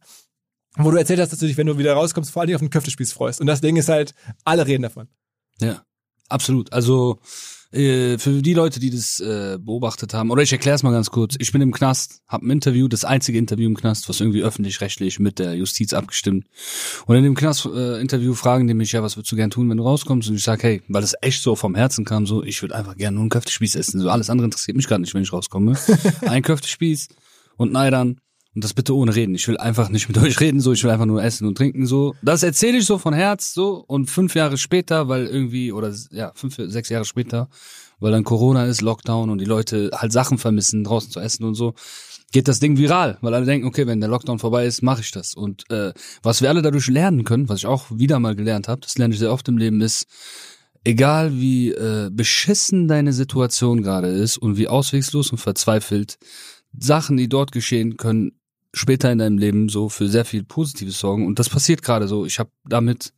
wo 0.76 0.90
du 0.90 0.96
erzählt 0.96 1.20
hast, 1.20 1.31
dass 1.31 1.38
du 1.38 1.46
dich, 1.46 1.56
wenn 1.56 1.67
du 1.67 1.79
wieder 1.79 1.93
rauskommst, 1.93 2.31
vor 2.31 2.43
allem 2.43 2.55
auf 2.55 2.61
den 2.61 2.70
Köftespieß 2.70 3.12
freust. 3.12 3.40
Und 3.40 3.46
das 3.46 3.61
Ding 3.61 3.76
ist 3.76 3.88
halt, 3.88 4.14
alle 4.44 4.67
reden 4.67 4.82
davon. 4.82 5.08
Ja, 5.61 5.82
absolut. 6.29 6.73
Also 6.73 7.20
äh, 7.72 8.19
für 8.19 8.42
die 8.42 8.54
Leute, 8.54 8.80
die 8.80 8.90
das 8.90 9.19
äh, 9.20 9.58
beobachtet 9.58 10.14
haben, 10.14 10.30
oder 10.30 10.42
ich 10.42 10.52
erkläre 10.52 10.76
es 10.76 10.82
mal 10.82 10.92
ganz 10.92 11.10
kurz. 11.10 11.36
Ich 11.38 11.52
bin 11.52 11.62
im 11.62 11.72
Knast, 11.72 12.20
habe 12.28 12.46
ein 12.46 12.50
Interview, 12.50 12.86
das 12.88 13.04
einzige 13.04 13.38
Interview 13.38 13.69
im 13.69 13.76
Knast, 13.76 14.08
was 14.08 14.20
irgendwie 14.20 14.42
öffentlich-rechtlich 14.42 15.19
mit 15.19 15.38
der 15.38 15.54
Justiz 15.54 15.94
abgestimmt. 15.94 16.46
Und 17.06 17.16
in 17.16 17.24
dem 17.24 17.34
Knast-Interview 17.34 18.32
äh, 18.32 18.36
fragen 18.36 18.66
die 18.66 18.74
mich, 18.74 18.92
ja, 18.92 19.02
was 19.02 19.16
würdest 19.16 19.32
du 19.32 19.36
gern 19.36 19.50
tun, 19.50 19.70
wenn 19.70 19.78
du 19.78 19.84
rauskommst? 19.84 20.28
Und 20.28 20.36
ich 20.36 20.42
sage, 20.42 20.62
hey, 20.62 20.82
weil 20.88 21.02
das 21.02 21.14
echt 21.22 21.42
so 21.42 21.56
vom 21.56 21.74
Herzen 21.74 22.04
kam, 22.04 22.26
so, 22.26 22.42
ich 22.42 22.60
würde 22.62 22.74
einfach 22.74 22.96
gerne 22.96 23.14
nur 23.14 23.22
einen 23.22 23.30
Köftespieß 23.30 23.74
essen. 23.76 24.00
So 24.00 24.10
alles 24.10 24.30
andere 24.30 24.44
interessiert 24.44 24.76
mich 24.76 24.88
gar 24.88 24.98
nicht, 24.98 25.14
wenn 25.14 25.22
ich 25.22 25.32
rauskomme. 25.32 25.78
ein 26.22 26.42
Köftespieß 26.42 27.08
und 27.56 27.72
Neidern 27.72 28.19
und 28.54 28.64
das 28.64 28.75
bitte 28.75 28.94
ohne 28.94 29.14
reden. 29.14 29.34
Ich 29.34 29.49
will 29.49 29.56
einfach 29.56 29.88
nicht 29.88 30.08
mit 30.08 30.19
euch 30.22 30.38
reden, 30.40 30.60
so. 30.60 30.72
Ich 30.72 30.84
will 30.84 30.90
einfach 30.90 31.06
nur 31.06 31.22
essen 31.22 31.46
und 31.46 31.56
trinken, 31.56 31.87
so. 31.87 32.14
Das 32.22 32.43
erzähle 32.43 32.78
ich 32.78 32.87
so 32.87 32.99
von 32.99 33.14
Herz, 33.14 33.54
so. 33.54 33.84
Und 33.87 34.10
fünf 34.10 34.34
Jahre 34.34 34.58
später, 34.58 35.08
weil 35.08 35.26
irgendwie, 35.26 35.72
oder 35.72 35.94
ja, 36.10 36.32
fünf, 36.34 36.56
sechs 36.58 36.88
Jahre 36.88 37.04
später, 37.04 37.49
weil 38.00 38.12
dann 38.12 38.25
Corona 38.25 38.66
ist, 38.66 38.81
Lockdown 38.81 39.31
und 39.31 39.38
die 39.38 39.46
Leute 39.46 39.90
halt 39.94 40.12
Sachen 40.12 40.38
vermissen, 40.38 40.84
draußen 40.84 41.10
zu 41.10 41.20
essen 41.20 41.44
und 41.44 41.54
so, 41.54 41.75
geht 42.32 42.49
das 42.49 42.60
Ding 42.60 42.78
viral, 42.78 43.19
weil 43.20 43.34
alle 43.34 43.46
denken, 43.46 43.66
okay, 43.66 43.87
wenn 43.87 44.00
der 44.00 44.08
Lockdown 44.08 44.38
vorbei 44.38 44.66
ist, 44.66 44.82
mache 44.82 45.03
ich 45.03 45.10
das. 45.10 45.34
Und 45.34 45.70
äh, 45.70 45.93
was 46.22 46.41
wir 46.43 46.48
alle 46.48 46.62
dadurch 46.62 46.88
lernen 46.88 47.24
können, 47.24 47.48
was 47.48 47.60
ich 47.60 47.67
auch 47.67 47.86
wieder 47.91 48.19
mal 48.19 48.34
gelernt 48.34 48.69
habe, 48.69 48.81
das 48.81 48.98
lerne 48.98 49.15
ich 49.15 49.20
sehr 49.20 49.32
oft 49.32 49.46
im 49.48 49.58
Leben, 49.58 49.81
ist, 49.81 50.06
egal 50.84 51.34
wie 51.34 51.70
äh, 51.70 52.10
beschissen 52.10 52.88
deine 52.88 53.12
Situation 53.12 53.82
gerade 53.82 54.08
ist 54.08 54.38
und 54.38 54.56
wie 54.56 54.69
auswegslos 54.69 55.31
und 55.31 55.38
verzweifelt, 55.38 56.19
Sachen, 56.76 57.17
die 57.17 57.29
dort 57.29 57.53
geschehen, 57.53 57.96
können 57.96 58.32
später 58.72 59.12
in 59.12 59.19
deinem 59.19 59.38
Leben 59.38 59.69
so 59.69 59.88
für 59.88 60.08
sehr 60.08 60.24
viel 60.24 60.44
Positives 60.44 60.98
sorgen. 60.98 61.26
Und 61.26 61.38
das 61.38 61.48
passiert 61.48 61.82
gerade 61.82 62.08
so. 62.08 62.24
Ich 62.24 62.38
habe 62.38 62.50
damit 62.64 63.12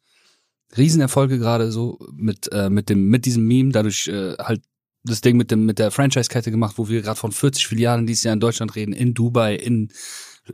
Riesenerfolge 0.77 1.39
gerade 1.39 1.71
so 1.71 1.99
mit 2.13 2.51
äh, 2.53 2.69
mit 2.71 2.89
dem 2.89 3.09
mit 3.09 3.27
diesem 3.27 3.47
Meme 3.47 3.71
dadurch 3.71 4.09
äh, 4.09 4.35
halt 4.39 4.63
das 5.05 5.21
Ding 5.21 5.37
mit 5.37 5.51
dem 5.51 5.67
mit 5.67 5.79
der 5.79 5.91
Franchise-Kette 5.91 6.51
gemacht, 6.51 6.75
wo 6.79 6.89
wir 6.89 7.03
gerade 7.03 7.19
von 7.19 7.31
40 7.31 7.67
Filialen 7.67 8.07
dieses 8.07 8.25
Jahr 8.25 8.35
in 8.35 8.41
Deutschland 8.41 8.75
reden, 8.75 8.93
in 8.93 9.15
Dubai, 9.15 9.55
in 9.55 9.93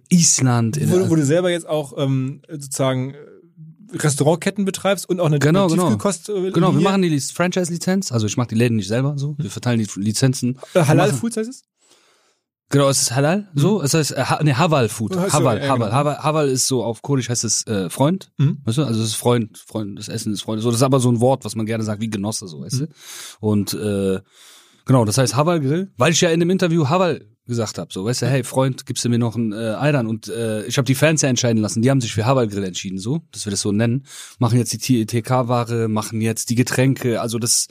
Island. 0.09 0.77
In 0.77 0.91
wo, 0.91 1.09
wo 1.09 1.15
du 1.15 1.25
selber 1.25 1.51
jetzt 1.51 1.69
auch 1.69 1.95
ähm, 1.97 2.43
sozusagen 2.49 3.15
äh, 3.15 3.97
Restaurantketten 3.97 4.65
betreibst 4.65 5.09
und 5.09 5.21
auch 5.21 5.27
eine 5.27 5.39
genau, 5.39 5.69
genau. 5.69 5.85
Tiefkühlkost. 5.85 6.29
Äh, 6.29 6.51
genau, 6.51 6.75
wir 6.75 6.81
machen 6.81 7.03
die 7.03 7.21
Franchise-Lizenz, 7.21 8.13
also 8.13 8.27
ich 8.27 8.37
mache 8.37 8.49
die 8.49 8.57
Läden 8.57 8.77
nicht 8.77 8.89
selber 8.89 9.15
so, 9.17 9.37
wir 9.39 9.51
verteilen 9.51 9.79
die 9.79 10.01
Lizenzen. 10.01 10.59
Äh, 10.75 10.85
Halal 10.85 11.13
Foods 11.13 11.37
heißt 11.37 11.51
es? 11.51 11.63
Genau, 12.71 12.89
es 12.89 13.03
ist 13.03 13.15
halal, 13.17 13.49
so. 13.53 13.81
Mhm. 13.81 13.85
Es 13.85 13.95
heißt, 13.95 14.13
äh, 14.13 14.23
ha, 14.23 14.41
nee, 14.45 14.55
Haval 14.55 14.89
Food. 14.89 15.17
Haval, 15.17 15.33
Haval, 15.33 15.59
ja, 15.59 15.75
genau. 15.75 15.91
Haval, 15.91 16.19
Haval 16.19 16.49
ist 16.49 16.69
so 16.69 16.85
auf 16.85 17.03
Kurdisch 17.03 17.29
heißt 17.29 17.43
es 17.43 17.67
äh, 17.67 17.91
Freund, 17.91 18.31
mhm. 18.39 18.61
weißt 18.65 18.79
du? 18.79 18.85
Also 18.85 19.03
es 19.03 19.09
ist 19.09 19.15
Freund, 19.17 19.59
Freund, 19.59 19.99
das 19.99 20.09
Essen 20.09 20.33
ist 20.33 20.43
Freund. 20.43 20.63
So, 20.63 20.71
das 20.71 20.79
ist 20.79 20.85
aber 20.85 21.01
so 21.01 21.11
ein 21.11 21.19
Wort, 21.19 21.45
was 21.45 21.57
man 21.57 21.67
gerne 21.67 21.83
sagt, 21.83 22.01
wie 22.01 22.09
Genosse, 22.09 22.47
so, 22.47 22.61
weißt 22.61 22.83
mhm. 22.83 22.87
du? 22.87 22.93
Und 23.41 23.75
äh, 23.75 24.21
genau, 24.87 25.05
das 25.05 25.19
heißt 25.19 25.35
Haval 25.35 25.61
Grill, 25.61 25.91
weil 25.97 26.13
ich 26.13 26.21
ja 26.21 26.31
in 26.31 26.39
dem 26.39 26.49
Interview 26.49 26.89
Haval 26.89 27.27
gesagt 27.45 27.79
habe, 27.79 27.93
so, 27.93 28.05
weißt 28.05 28.23
du, 28.23 28.27
hey 28.27 28.45
Freund, 28.45 28.87
gibst 28.87 29.05
du 29.05 29.09
mir 29.09 29.19
noch 29.19 29.35
ein 29.35 29.53
äh, 29.53 29.75
Eidern 29.75 30.07
und 30.07 30.29
äh, 30.29 30.65
ich 30.67 30.79
habe 30.79 30.87
die 30.87 30.95
Fans 30.95 31.23
ja 31.23 31.29
entscheiden 31.29 31.61
lassen, 31.61 31.83
die 31.83 31.91
haben 31.91 32.01
sich 32.01 32.15
für 32.15 32.25
Haval 32.25 32.47
Grill 32.47 32.63
entschieden, 32.63 32.99
so, 32.99 33.23
dass 33.33 33.47
wir 33.47 33.51
das 33.51 33.63
so 33.63 33.73
nennen, 33.73 34.07
machen 34.39 34.59
jetzt 34.61 34.73
die 34.73 35.07
TK-Ware, 35.07 35.89
machen 35.89 36.21
jetzt 36.21 36.51
die 36.51 36.55
Getränke, 36.55 37.21
also 37.21 37.41
das 37.41 37.67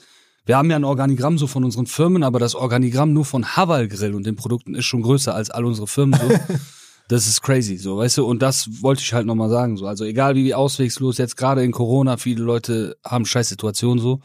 wir 0.50 0.58
haben 0.58 0.72
ja 0.72 0.77
ein 0.77 0.84
Organigramm 0.84 1.38
so 1.38 1.46
von 1.46 1.63
unseren 1.63 1.86
Firmen, 1.86 2.24
aber 2.24 2.39
das 2.39 2.56
Organigramm 2.56 3.13
nur 3.13 3.24
von 3.24 3.56
Haval 3.56 3.88
Grill 3.88 4.15
und 4.15 4.25
den 4.25 4.36
Produkten 4.36 4.74
ist 4.74 4.86
schon 4.86 5.03
größer 5.03 5.36
als 5.36 5.51
all 5.51 5.63
unsere 5.63 5.86
Firmen. 5.86 6.20
So. 6.20 6.27
Das 7.08 7.25
ist 7.25 7.41
crazy, 7.41 7.77
so, 7.77 7.98
weißt 7.98 8.20
du, 8.20 8.25
und 8.25 8.39
das 8.39 8.84
wollte 8.84 9.01
ich 9.01 9.13
halt 9.13 9.25
nochmal 9.25 9.50
sagen, 9.50 9.77
so. 9.77 9.88
Also 9.88 10.06
egal 10.06 10.36
wie 10.36 10.53
auswegslos, 10.53 11.18
jetzt 11.18 11.38
gerade 11.38 11.63
in 11.63 11.72
Corona, 11.72 12.18
viele 12.18 12.44
Leute 12.44 12.98
haben 13.03 13.25
scheiß 13.25 13.50
Situationen 13.50 14.00
so. 14.00 14.20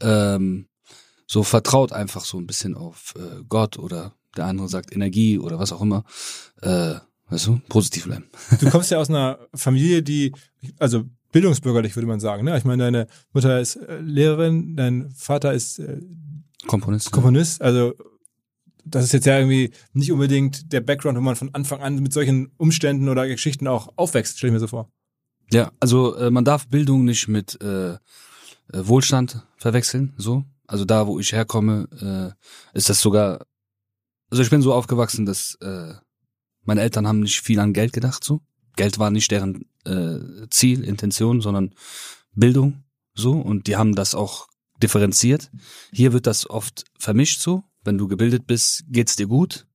Ähm, 0.00 0.66
so 1.28 1.44
vertraut 1.44 1.92
einfach 1.92 2.24
so 2.24 2.38
ein 2.38 2.46
bisschen 2.48 2.74
auf 2.74 3.14
äh, 3.16 3.44
Gott 3.48 3.78
oder 3.78 4.14
der 4.36 4.46
andere 4.46 4.68
sagt 4.68 4.92
Energie 4.92 5.38
oder 5.38 5.60
was 5.60 5.72
auch 5.72 5.80
immer. 5.80 6.02
Äh, 6.60 6.94
weißt 7.28 7.46
du, 7.46 7.60
positiv 7.68 8.06
bleiben. 8.06 8.24
Du 8.60 8.68
kommst 8.70 8.90
ja 8.92 8.98
aus 8.98 9.10
einer 9.10 9.38
Familie, 9.54 10.02
die, 10.02 10.32
also 10.80 11.04
bildungsbürgerlich 11.32 11.96
würde 11.96 12.06
man 12.06 12.20
sagen, 12.20 12.44
ne? 12.44 12.56
Ich 12.56 12.64
meine, 12.64 12.84
deine 12.84 13.06
Mutter 13.32 13.60
ist 13.60 13.76
äh, 13.76 13.98
Lehrerin, 14.00 14.76
dein 14.76 15.10
Vater 15.10 15.52
ist 15.52 15.78
äh, 15.78 16.00
Komponist. 16.66 17.12
Komponist, 17.12 17.62
also 17.62 17.94
das 18.84 19.04
ist 19.04 19.12
jetzt 19.12 19.26
ja 19.26 19.38
irgendwie 19.38 19.72
nicht 19.92 20.12
unbedingt 20.12 20.72
der 20.72 20.80
Background, 20.80 21.18
wo 21.18 21.22
man 21.22 21.36
von 21.36 21.54
Anfang 21.54 21.80
an 21.80 21.96
mit 21.96 22.12
solchen 22.12 22.50
Umständen 22.56 23.08
oder 23.08 23.28
Geschichten 23.28 23.66
auch 23.66 23.92
aufwächst, 23.96 24.38
stelle 24.38 24.50
ich 24.50 24.54
mir 24.54 24.60
so 24.60 24.66
vor. 24.66 24.90
Ja, 25.50 25.72
also 25.80 26.14
äh, 26.16 26.30
man 26.30 26.44
darf 26.44 26.68
Bildung 26.68 27.04
nicht 27.04 27.28
mit 27.28 27.60
äh, 27.62 27.92
äh, 27.92 27.98
Wohlstand 28.72 29.46
verwechseln, 29.56 30.14
so. 30.16 30.44
Also 30.66 30.84
da, 30.84 31.06
wo 31.06 31.18
ich 31.18 31.32
herkomme, 31.32 32.34
äh, 32.74 32.76
ist 32.76 32.90
das 32.90 33.00
sogar, 33.00 33.46
also 34.30 34.42
ich 34.42 34.50
bin 34.50 34.60
so 34.60 34.74
aufgewachsen, 34.74 35.24
dass 35.24 35.56
äh, 35.62 35.94
meine 36.64 36.82
Eltern 36.82 37.06
haben 37.06 37.20
nicht 37.20 37.40
viel 37.40 37.60
an 37.60 37.72
Geld 37.72 37.92
gedacht, 37.92 38.22
so. 38.22 38.40
Geld 38.78 38.98
war 38.98 39.10
nicht 39.10 39.30
deren 39.32 39.66
äh, 39.84 40.46
Ziel, 40.50 40.84
Intention, 40.84 41.40
sondern 41.40 41.74
Bildung, 42.34 42.84
so. 43.12 43.32
Und 43.32 43.66
die 43.66 43.76
haben 43.76 43.94
das 43.94 44.14
auch 44.14 44.46
differenziert. 44.80 45.50
Hier 45.92 46.12
wird 46.12 46.26
das 46.26 46.48
oft 46.48 46.84
vermischt, 46.96 47.40
so. 47.40 47.64
Wenn 47.84 47.98
du 47.98 48.06
gebildet 48.06 48.46
bist, 48.46 48.84
geht's 48.88 49.16
dir 49.16 49.26
gut. 49.26 49.66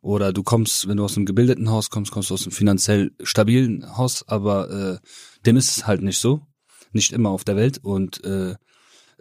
Oder 0.00 0.32
du 0.32 0.42
kommst, 0.42 0.88
wenn 0.88 0.96
du 0.96 1.04
aus 1.04 1.16
einem 1.16 1.26
gebildeten 1.26 1.68
Haus 1.70 1.90
kommst, 1.90 2.10
kommst 2.10 2.30
du 2.30 2.34
aus 2.34 2.44
einem 2.44 2.52
finanziell 2.52 3.10
stabilen 3.22 3.96
Haus, 3.98 4.26
aber 4.26 4.70
äh, 4.70 4.98
dem 5.44 5.56
ist 5.58 5.76
es 5.76 5.86
halt 5.86 6.02
nicht 6.02 6.18
so. 6.18 6.40
Nicht 6.92 7.12
immer 7.12 7.28
auf 7.28 7.44
der 7.44 7.56
Welt. 7.56 7.78
Und 7.82 8.24
äh, 8.24 8.54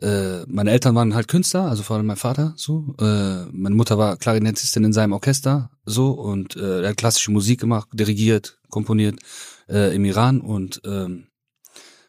äh, 0.01 0.46
meine 0.48 0.72
Eltern 0.72 0.96
waren 0.96 1.16
halt 1.16 1.27
Künstler, 1.27 1.63
also 1.63 1.84
vor 1.84 1.96
allem 1.96 2.06
mein 2.06 2.18
Vater 2.18 2.54
so. 2.56 2.96
Äh, 3.00 3.46
meine 3.51 3.75
Mutter 3.75 3.98
war 3.98 4.18
Klarinettistin 4.18 4.84
in 4.84 4.94
seinem 4.94 5.13
Orchester 5.13 5.72
so 5.86 6.12
und 6.12 6.56
äh, 6.56 6.84
er 6.84 6.89
hat 6.89 6.98
klassische 6.98 7.32
Musik 7.32 7.60
gemacht, 7.60 7.89
dirigiert, 7.94 8.60
komponiert 8.70 9.20
äh, 9.68 9.96
im 9.96 10.06
Iran 10.06 10.42
und 10.42 10.82
ähm, 10.86 11.27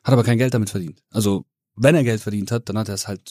hat 0.05 0.13
aber 0.13 0.25
kein 0.25 0.39
Geld 0.39 0.55
damit 0.55 0.71
verdient. 0.71 1.03
Also 1.11 1.47
wenn 1.77 1.95
er 1.95 2.05
Geld 2.05 2.21
verdient 2.21 2.51
hat, 2.51 2.69
dann 2.69 2.77
hat 2.79 2.89
er 2.89 2.95
es 2.95 3.09
halt 3.09 3.31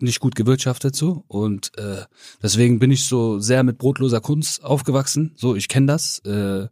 nicht 0.00 0.20
gut 0.20 0.36
gewirtschaftet 0.36 0.94
so 0.94 1.24
und 1.26 1.76
äh, 1.76 2.04
deswegen 2.42 2.78
bin 2.78 2.90
ich 2.90 3.06
so 3.06 3.40
sehr 3.40 3.62
mit 3.62 3.78
brotloser 3.78 4.20
Kunst 4.20 4.64
aufgewachsen. 4.64 5.34
So, 5.36 5.54
ich 5.54 5.68
kenne 5.68 5.86
das. 5.86 6.20
Äh, 6.20 6.68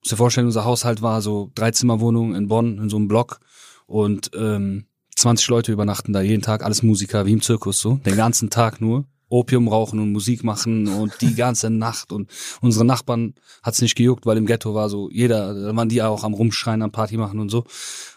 muss 0.00 0.08
dir 0.08 0.16
vorstellen, 0.16 0.46
unser 0.46 0.64
Haushalt 0.64 1.02
war 1.02 1.20
so 1.22 1.52
Dreizimmerwohnung 1.54 2.34
in 2.34 2.48
Bonn 2.48 2.78
in 2.78 2.88
so 2.88 2.96
einem 2.96 3.06
Block 3.06 3.40
und 3.86 4.30
ähm, 4.34 4.86
20 5.20 5.48
Leute 5.48 5.72
übernachten 5.72 6.14
da 6.14 6.22
jeden 6.22 6.40
Tag, 6.40 6.64
alles 6.64 6.82
Musiker 6.82 7.26
wie 7.26 7.32
im 7.32 7.42
Zirkus 7.42 7.78
so, 7.78 7.96
den 8.06 8.16
ganzen 8.16 8.48
Tag 8.48 8.80
nur. 8.80 9.04
Opium 9.28 9.68
rauchen 9.68 10.00
und 10.00 10.10
Musik 10.10 10.42
machen 10.42 10.88
und 10.88 11.12
die 11.20 11.36
ganze 11.36 11.70
Nacht 11.70 12.10
und 12.10 12.28
unsere 12.60 12.84
Nachbarn 12.84 13.34
hat's 13.62 13.80
nicht 13.80 13.94
gejuckt, 13.94 14.26
weil 14.26 14.36
im 14.36 14.46
Ghetto 14.46 14.74
war 14.74 14.88
so 14.88 15.08
jeder, 15.08 15.54
da 15.54 15.76
waren 15.76 15.88
die 15.88 16.02
auch 16.02 16.24
am 16.24 16.34
rumschreien, 16.34 16.82
am 16.82 16.90
Party 16.90 17.16
machen 17.16 17.38
und 17.38 17.48
so. 17.48 17.64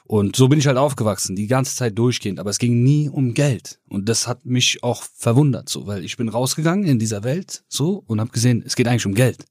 Und 0.05 0.36
so 0.36 0.48
bin 0.48 0.57
ich 0.57 0.65
halt 0.65 0.77
aufgewachsen, 0.77 1.36
die 1.36 1.45
ganze 1.45 1.75
Zeit 1.75 2.00
durchgehend, 2.00 2.39
aber 2.39 2.50
es 2.50 2.57
ging 2.57 2.81
nie 2.81 3.10
um 3.10 3.36
Geld 3.36 3.79
und 3.89 4.10
das 4.10 4.27
hat 4.27 4.45
mich 4.45 4.81
auch 4.81 5.03
verwundert 5.13 5.69
so, 5.69 5.86
weil 5.86 6.03
ich 6.03 6.17
bin 6.17 6.29
rausgegangen 6.29 6.86
in 6.86 6.98
dieser 6.98 7.24
Welt 7.24 7.63
so 7.67 8.03
und 8.07 8.19
habe 8.19 8.31
gesehen, 8.31 8.63
es 8.65 8.75
geht 8.75 8.88
eigentlich 8.88 9.05
um 9.05 9.13
Geld. 9.13 9.45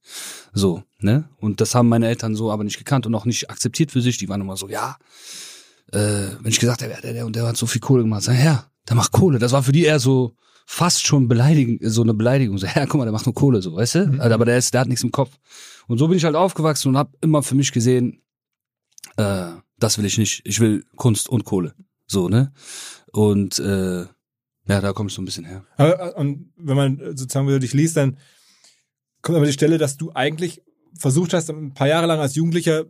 So, 0.53 0.83
ne? 0.99 1.29
Und 1.37 1.61
das 1.61 1.77
haben 1.77 1.89
meine 1.89 2.09
Eltern 2.09 2.35
so 2.35 2.51
aber 2.51 2.65
nicht 2.65 2.79
gekannt 2.79 3.07
und 3.07 3.15
auch 3.15 3.25
nicht 3.25 3.51
akzeptiert 3.51 3.93
für 3.93 4.01
sich, 4.01 4.17
die 4.17 4.29
waren 4.29 4.41
immer 4.41 4.57
so, 4.57 4.69
ja, 4.69 4.97
äh, 5.93 6.37
wenn 6.41 6.51
ich 6.51 6.59
gesagt 6.59 6.83
habe, 6.83 6.95
der, 7.03 7.13
der 7.13 7.27
und 7.27 7.37
der 7.37 7.47
hat 7.47 7.57
so 7.57 7.67
viel 7.67 7.81
Kohle 7.81 8.03
gemacht, 8.03 8.23
sag, 8.23 8.43
ja, 8.43 8.71
der 8.89 8.97
macht 8.97 9.13
Kohle. 9.13 9.39
Das 9.39 9.53
war 9.53 9.63
für 9.63 9.73
die 9.73 9.85
eher 9.85 10.01
so 10.01 10.35
fast 10.67 11.07
schon 11.07 11.29
beleidigend, 11.29 11.81
so 11.85 12.03
eine 12.03 12.15
Beleidigung. 12.15 12.59
So, 12.59 12.67
ja, 12.67 12.87
guck 12.87 12.97
mal, 12.97 13.05
der 13.05 13.13
macht 13.13 13.27
nur 13.27 13.35
Kohle, 13.35 13.63
so, 13.63 13.75
weißt 13.75 13.95
du? 13.97 14.07
Mhm. 14.07 14.21
Aber 14.21 14.45
der 14.45 14.59
ist, 14.59 14.73
der 14.75 14.83
hat 14.83 14.89
nichts 14.89 15.05
im 15.05 15.13
Kopf. 15.13 15.39
Und 15.87 15.99
so 15.99 16.09
bin 16.09 16.17
ich 16.17 16.25
halt 16.25 16.37
aufgewachsen 16.37 16.89
und 16.89 16.97
habe 16.97 17.17
immer 17.21 17.43
für 17.43 17.55
mich 17.55 17.73
gesehen, 17.73 18.23
äh, 19.17 19.51
das 19.79 19.99
will 19.99 20.05
ich 20.05 20.19
nicht. 20.19 20.43
Ich 20.45 20.61
will 20.61 20.85
Kunst 20.97 21.29
und 21.29 21.45
Kohle. 21.45 21.75
So, 22.07 22.29
ne? 22.29 22.53
Und 23.13 23.59
äh, 23.59 24.07
ja, 24.69 24.81
da 24.81 24.93
kommst 24.93 25.17
du 25.17 25.23
ein 25.23 25.25
bisschen 25.25 25.45
her. 25.45 25.65
Aber, 25.77 26.17
und 26.17 26.53
wenn 26.57 26.77
man 26.77 26.99
sozusagen 27.17 27.49
wieder 27.49 27.59
dich 27.59 27.75
liest, 27.75 27.97
dann 27.97 28.17
kommt 29.21 29.37
aber 29.37 29.47
die 29.47 29.53
Stelle, 29.53 29.79
dass 29.79 29.97
du 29.97 30.13
eigentlich 30.13 30.63
versucht 30.97 31.35
hast, 31.35 31.51
ein 31.51 31.75
paar 31.75 31.89
Jahre 31.89 32.07
lang 32.07 32.21
als 32.21 32.35
Jugendlicher 32.35 32.85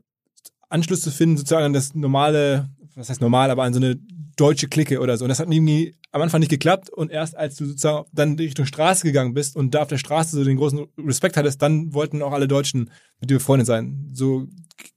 Anschluss 0.68 1.02
zu 1.02 1.10
finden, 1.10 1.36
sozusagen 1.36 1.66
an 1.66 1.72
das 1.72 1.94
normale 1.94 2.70
was 2.96 3.10
heißt 3.10 3.20
normal, 3.20 3.50
aber 3.50 3.62
an 3.64 3.74
so 3.74 3.80
eine 3.80 3.96
deutsche 4.36 4.68
Clique 4.68 5.00
oder 5.00 5.16
so. 5.16 5.24
Und 5.24 5.28
das 5.28 5.38
hat 5.38 5.50
irgendwie 5.50 5.94
am 6.10 6.22
Anfang 6.22 6.40
nicht 6.40 6.50
geklappt 6.50 6.90
und 6.90 7.10
erst 7.10 7.36
als 7.36 7.56
du 7.56 7.66
sozusagen 7.66 8.06
dann 8.12 8.36
Richtung 8.36 8.66
Straße 8.66 9.06
gegangen 9.06 9.34
bist 9.34 9.56
und 9.56 9.74
da 9.74 9.82
auf 9.82 9.88
der 9.88 9.98
Straße 9.98 10.36
so 10.36 10.44
den 10.44 10.56
großen 10.56 10.86
Respekt 10.98 11.36
hattest, 11.36 11.62
dann 11.62 11.94
wollten 11.94 12.22
auch 12.22 12.32
alle 12.32 12.48
Deutschen 12.48 12.90
mit 13.20 13.30
dir 13.30 13.38
befreundet 13.38 13.66
sein. 13.66 14.10
So 14.12 14.46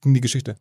ging 0.01 0.13
die 0.13 0.21
Geschichte. 0.21 0.57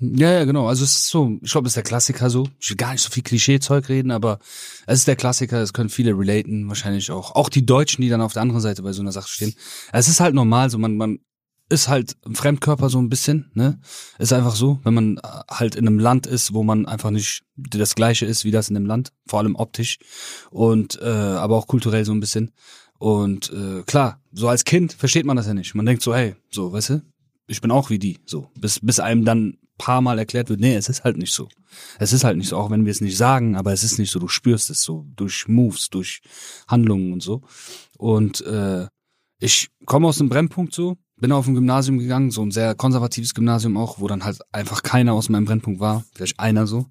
Ja, 0.00 0.32
ja, 0.32 0.44
genau. 0.44 0.66
Also 0.66 0.84
es 0.84 0.94
ist 0.94 1.08
so, 1.08 1.38
ich 1.40 1.50
glaube, 1.52 1.66
es 1.66 1.70
ist 1.70 1.76
der 1.76 1.84
Klassiker 1.84 2.28
so. 2.28 2.48
Ich 2.58 2.68
will 2.70 2.76
gar 2.76 2.92
nicht 2.92 3.02
so 3.02 3.10
viel 3.10 3.22
Klischee-Zeug 3.22 3.88
reden, 3.88 4.10
aber 4.10 4.40
es 4.86 5.00
ist 5.00 5.08
der 5.08 5.16
Klassiker, 5.16 5.62
es 5.62 5.72
können 5.72 5.88
viele 5.88 6.18
relaten, 6.18 6.66
wahrscheinlich 6.68 7.10
auch. 7.10 7.36
Auch 7.36 7.48
die 7.48 7.64
Deutschen, 7.64 8.02
die 8.02 8.08
dann 8.08 8.20
auf 8.20 8.32
der 8.32 8.42
anderen 8.42 8.60
Seite 8.60 8.82
bei 8.82 8.92
so 8.92 9.02
einer 9.02 9.12
Sache 9.12 9.28
stehen. 9.28 9.54
Es 9.92 10.08
ist 10.08 10.20
halt 10.20 10.34
normal, 10.34 10.68
so 10.68 10.78
man, 10.78 10.96
man 10.96 11.20
ist 11.68 11.88
halt 11.88 12.16
ein 12.26 12.34
Fremdkörper 12.34 12.90
so 12.90 12.98
ein 12.98 13.08
bisschen, 13.08 13.50
ne? 13.54 13.80
Ist 14.18 14.32
einfach 14.32 14.54
so, 14.54 14.80
wenn 14.84 14.94
man 14.94 15.16
äh, 15.18 15.20
halt 15.50 15.74
in 15.74 15.86
einem 15.86 15.98
Land 15.98 16.26
ist, 16.26 16.52
wo 16.52 16.62
man 16.62 16.86
einfach 16.86 17.10
nicht 17.10 17.42
das 17.56 17.94
gleiche 17.94 18.26
ist 18.26 18.44
wie 18.44 18.50
das 18.50 18.68
in 18.68 18.74
dem 18.74 18.86
Land, 18.86 19.12
vor 19.26 19.38
allem 19.38 19.56
optisch 19.56 19.98
und 20.50 21.00
äh, 21.00 21.06
aber 21.06 21.56
auch 21.56 21.66
kulturell 21.66 22.04
so 22.04 22.12
ein 22.12 22.20
bisschen. 22.20 22.52
Und 22.98 23.52
äh, 23.52 23.82
klar, 23.82 24.20
so 24.32 24.48
als 24.48 24.64
Kind 24.64 24.92
versteht 24.92 25.26
man 25.26 25.36
das 25.36 25.46
ja 25.46 25.54
nicht. 25.54 25.74
Man 25.74 25.86
denkt 25.86 26.02
so, 26.02 26.14
hey, 26.14 26.36
so, 26.50 26.72
weißt 26.72 26.90
du, 26.90 27.02
ich 27.46 27.60
bin 27.60 27.70
auch 27.70 27.90
wie 27.90 27.98
die, 27.98 28.20
so, 28.24 28.50
bis 28.58 28.80
bis 28.80 29.00
einem 29.00 29.24
dann 29.24 29.58
paar 29.78 30.00
Mal 30.00 30.18
erklärt 30.18 30.48
wird, 30.48 30.60
nee, 30.60 30.76
es 30.76 30.88
ist 30.88 31.04
halt 31.04 31.16
nicht 31.16 31.32
so. 31.32 31.48
Es 31.98 32.12
ist 32.12 32.24
halt 32.24 32.36
nicht 32.36 32.48
so, 32.48 32.56
auch 32.56 32.70
wenn 32.70 32.84
wir 32.84 32.92
es 32.92 33.00
nicht 33.00 33.16
sagen, 33.16 33.56
aber 33.56 33.72
es 33.72 33.82
ist 33.82 33.98
nicht 33.98 34.10
so, 34.10 34.18
du 34.18 34.28
spürst 34.28 34.70
es 34.70 34.82
so 34.82 35.06
durch 35.16 35.48
Moves, 35.48 35.90
durch 35.90 36.22
Handlungen 36.68 37.12
und 37.12 37.22
so. 37.22 37.42
Und 37.98 38.40
äh, 38.42 38.86
ich 39.40 39.68
komme 39.84 40.06
aus 40.06 40.18
dem 40.18 40.28
Brennpunkt 40.28 40.74
so, 40.74 40.96
bin 41.16 41.30
auf 41.32 41.46
ein 41.46 41.54
Gymnasium 41.54 41.98
gegangen, 41.98 42.30
so 42.30 42.42
ein 42.42 42.50
sehr 42.50 42.74
konservatives 42.74 43.34
Gymnasium 43.34 43.76
auch, 43.76 44.00
wo 44.00 44.08
dann 44.08 44.24
halt 44.24 44.40
einfach 44.52 44.82
keiner 44.82 45.12
aus 45.12 45.28
meinem 45.28 45.44
Brennpunkt 45.44 45.78
war, 45.80 46.04
vielleicht 46.12 46.40
einer 46.40 46.66
so. 46.66 46.86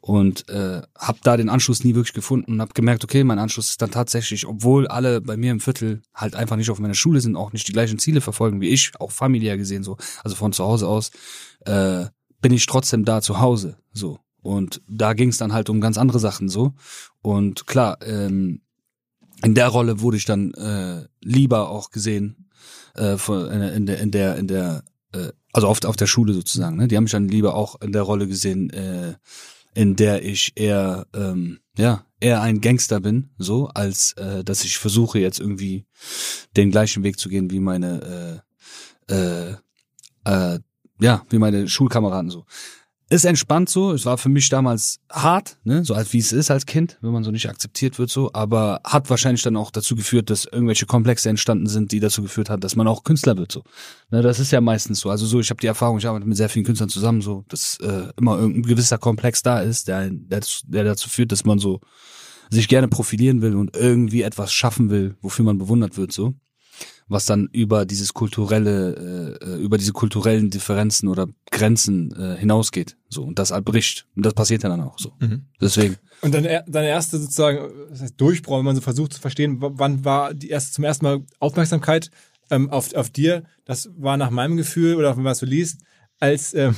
Und 0.00 0.48
äh, 0.50 0.82
habe 0.98 1.18
da 1.22 1.36
den 1.36 1.48
Anschluss 1.48 1.82
nie 1.82 1.94
wirklich 1.94 2.12
gefunden 2.12 2.52
und 2.52 2.60
habe 2.60 2.74
gemerkt, 2.74 3.02
okay, 3.02 3.24
mein 3.24 3.38
Anschluss 3.38 3.70
ist 3.70 3.82
dann 3.82 3.90
tatsächlich, 3.90 4.46
obwohl 4.46 4.86
alle 4.88 5.20
bei 5.20 5.36
mir 5.36 5.52
im 5.52 5.60
Viertel 5.60 6.02
halt 6.14 6.34
einfach 6.34 6.56
nicht 6.56 6.70
auf 6.70 6.80
meiner 6.80 6.94
Schule 6.94 7.20
sind, 7.20 7.36
auch 7.36 7.52
nicht 7.52 7.66
die 7.66 7.72
gleichen 7.72 7.98
Ziele 7.98 8.20
verfolgen 8.20 8.60
wie 8.60 8.68
ich, 8.68 8.92
auch 9.00 9.10
familiär 9.10 9.56
gesehen 9.56 9.82
so, 9.82 9.96
also 10.22 10.36
von 10.36 10.52
zu 10.52 10.64
Hause 10.64 10.86
aus, 10.86 11.10
äh, 11.60 12.06
bin 12.42 12.52
ich 12.52 12.66
trotzdem 12.66 13.04
da 13.04 13.22
zu 13.22 13.40
Hause 13.40 13.78
so. 13.92 14.18
Und 14.42 14.82
da 14.88 15.14
ging 15.14 15.28
es 15.28 15.38
dann 15.38 15.52
halt 15.52 15.70
um 15.70 15.80
ganz 15.80 15.96
andere 15.96 16.18
Sachen 16.18 16.48
so. 16.48 16.74
Und 17.22 17.66
klar, 17.66 17.98
ähm, 18.04 18.60
in 19.42 19.54
der 19.54 19.68
Rolle 19.68 20.00
wurde 20.00 20.16
ich 20.16 20.24
dann 20.24 20.52
äh, 20.54 21.06
lieber 21.20 21.70
auch 21.70 21.90
gesehen 21.90 22.48
äh, 22.94 23.16
von, 23.16 23.50
in, 23.50 23.86
der 23.86 24.00
in 24.00 24.10
der 24.10 24.36
in 24.36 24.48
der 24.48 24.84
äh, 25.12 25.30
also 25.52 25.68
auf, 25.68 25.84
auf 25.84 25.96
der 25.96 26.06
Schule 26.06 26.32
sozusagen. 26.32 26.76
Ne? 26.76 26.88
Die 26.88 26.96
haben 26.96 27.04
mich 27.04 27.12
dann 27.12 27.28
lieber 27.28 27.54
auch 27.54 27.80
in 27.80 27.92
der 27.92 28.02
Rolle 28.02 28.26
gesehen, 28.26 28.70
äh, 28.70 29.14
in 29.74 29.96
der 29.96 30.24
ich 30.24 30.52
eher 30.56 31.06
ähm, 31.14 31.60
ja 31.76 32.04
eher 32.20 32.40
ein 32.40 32.60
Gangster 32.60 33.00
bin, 33.00 33.30
so 33.38 33.68
als 33.68 34.12
äh, 34.12 34.44
dass 34.44 34.64
ich 34.64 34.78
versuche 34.78 35.18
jetzt 35.18 35.40
irgendwie 35.40 35.86
den 36.56 36.70
gleichen 36.70 37.02
Weg 37.02 37.18
zu 37.18 37.28
gehen 37.28 37.50
wie 37.50 37.60
meine 37.60 38.42
äh, 39.08 39.14
äh, 39.14 39.56
äh, 40.24 40.60
ja 41.00 41.24
wie 41.30 41.38
meine 41.38 41.68
Schulkameraden 41.68 42.30
so 42.30 42.44
ist 43.12 43.24
entspannt 43.26 43.68
so. 43.68 43.92
Es 43.92 44.06
war 44.06 44.16
für 44.16 44.30
mich 44.30 44.48
damals 44.48 44.98
hart, 45.10 45.58
ne, 45.64 45.84
so 45.84 45.94
als 45.94 46.12
wie 46.14 46.18
es 46.18 46.32
ist 46.32 46.50
als 46.50 46.64
Kind, 46.64 46.98
wenn 47.02 47.12
man 47.12 47.24
so 47.24 47.30
nicht 47.30 47.48
akzeptiert 47.48 47.98
wird 47.98 48.08
so, 48.08 48.30
aber 48.32 48.80
hat 48.84 49.10
wahrscheinlich 49.10 49.42
dann 49.42 49.56
auch 49.56 49.70
dazu 49.70 49.94
geführt, 49.94 50.30
dass 50.30 50.46
irgendwelche 50.46 50.86
Komplexe 50.86 51.28
entstanden 51.28 51.66
sind, 51.66 51.92
die 51.92 52.00
dazu 52.00 52.22
geführt 52.22 52.48
hat, 52.48 52.64
dass 52.64 52.74
man 52.74 52.88
auch 52.88 53.04
Künstler 53.04 53.36
wird 53.36 53.52
so. 53.52 53.62
Ne, 54.10 54.22
das 54.22 54.40
ist 54.40 54.50
ja 54.50 54.60
meistens 54.62 55.00
so. 55.00 55.10
Also 55.10 55.26
so, 55.26 55.40
ich 55.40 55.50
habe 55.50 55.60
die 55.60 55.66
Erfahrung, 55.66 55.98
ich 55.98 56.06
arbeite 56.06 56.26
mit 56.26 56.36
sehr 56.36 56.48
vielen 56.48 56.64
Künstlern 56.64 56.88
zusammen, 56.88 57.20
so, 57.20 57.44
dass 57.48 57.78
äh, 57.80 58.08
immer 58.16 58.38
irgendein 58.38 58.62
gewisser 58.62 58.96
Komplex 58.98 59.42
da 59.42 59.60
ist, 59.60 59.88
der, 59.88 60.08
der, 60.10 60.40
der 60.66 60.84
dazu 60.84 61.10
führt, 61.10 61.32
dass 61.32 61.44
man 61.44 61.58
so 61.58 61.80
sich 62.50 62.66
gerne 62.66 62.88
profilieren 62.88 63.42
will 63.42 63.56
und 63.56 63.76
irgendwie 63.76 64.22
etwas 64.22 64.52
schaffen 64.52 64.90
will, 64.90 65.16
wofür 65.20 65.44
man 65.44 65.58
bewundert 65.58 65.96
wird 65.96 66.12
so 66.12 66.34
was 67.12 67.26
dann 67.26 67.48
über 67.52 67.84
dieses 67.86 68.14
kulturelle, 68.14 69.38
äh, 69.40 69.62
über 69.62 69.78
diese 69.78 69.92
kulturellen 69.92 70.50
Differenzen 70.50 71.08
oder 71.08 71.28
Grenzen 71.50 72.12
äh, 72.18 72.36
hinausgeht. 72.38 72.96
So 73.08 73.22
und 73.22 73.38
das 73.38 73.52
bricht. 73.62 74.06
Und 74.16 74.26
das 74.26 74.34
passiert 74.34 74.62
ja 74.62 74.68
dann 74.68 74.80
auch 74.80 74.98
so. 74.98 75.12
Mhm. 75.20 75.46
Deswegen. 75.60 75.96
Und 76.22 76.34
dann 76.34 76.44
deine 76.44 76.88
erste 76.88 77.18
sozusagen, 77.18 77.70
das 77.90 78.00
heißt 78.00 78.20
Durchbruch, 78.20 78.58
wenn 78.58 78.64
man 78.64 78.76
so 78.76 78.82
versucht 78.82 79.12
zu 79.12 79.20
verstehen, 79.20 79.56
wann 79.60 80.04
war 80.04 80.34
die 80.34 80.50
erste 80.50 80.72
zum 80.72 80.84
ersten 80.84 81.04
Mal 81.04 81.20
Aufmerksamkeit 81.38 82.10
ähm, 82.50 82.70
auf, 82.70 82.94
auf 82.94 83.10
dir, 83.10 83.44
das 83.64 83.90
war 83.96 84.16
nach 84.16 84.30
meinem 84.30 84.56
Gefühl 84.56 84.96
oder 84.96 85.16
wenn 85.16 85.22
man 85.22 85.32
es 85.32 85.38
so 85.38 85.46
liest, 85.46 85.80
als 86.18 86.54
ähm, 86.54 86.76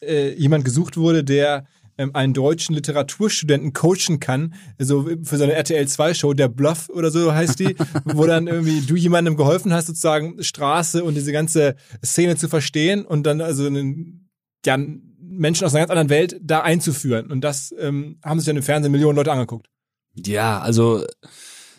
äh, 0.00 0.34
jemand 0.34 0.64
gesucht 0.64 0.96
wurde, 0.96 1.24
der 1.24 1.66
ähm, 2.02 2.14
einen 2.14 2.34
deutschen 2.34 2.74
Literaturstudenten 2.74 3.72
coachen 3.72 4.20
kann, 4.20 4.54
so 4.78 5.08
für 5.22 5.36
seine 5.36 5.52
RTL 5.52 5.86
2 5.86 6.14
Show, 6.14 6.34
der 6.34 6.48
Bluff 6.48 6.88
oder 6.88 7.10
so 7.10 7.32
heißt 7.32 7.60
die, 7.60 7.76
wo 8.04 8.26
dann 8.26 8.46
irgendwie 8.46 8.80
du 8.80 8.96
jemandem 8.96 9.36
geholfen 9.36 9.72
hast, 9.72 9.86
sozusagen 9.86 10.42
Straße 10.42 11.04
und 11.04 11.14
diese 11.14 11.32
ganze 11.32 11.76
Szene 12.04 12.36
zu 12.36 12.48
verstehen 12.48 13.04
und 13.04 13.24
dann 13.24 13.40
also 13.40 13.66
einen, 13.66 14.30
ja, 14.66 14.76
Menschen 15.20 15.64
aus 15.64 15.74
einer 15.74 15.82
ganz 15.82 15.90
anderen 15.90 16.10
Welt 16.10 16.40
da 16.42 16.60
einzuführen. 16.60 17.30
Und 17.30 17.42
das 17.42 17.74
ähm, 17.78 18.18
haben 18.22 18.38
sich 18.38 18.46
dann 18.46 18.56
im 18.56 18.62
Fernsehen 18.62 18.92
Millionen 18.92 19.16
Leute 19.16 19.32
angeguckt. 19.32 19.68
Ja, 20.14 20.60
also 20.60 21.04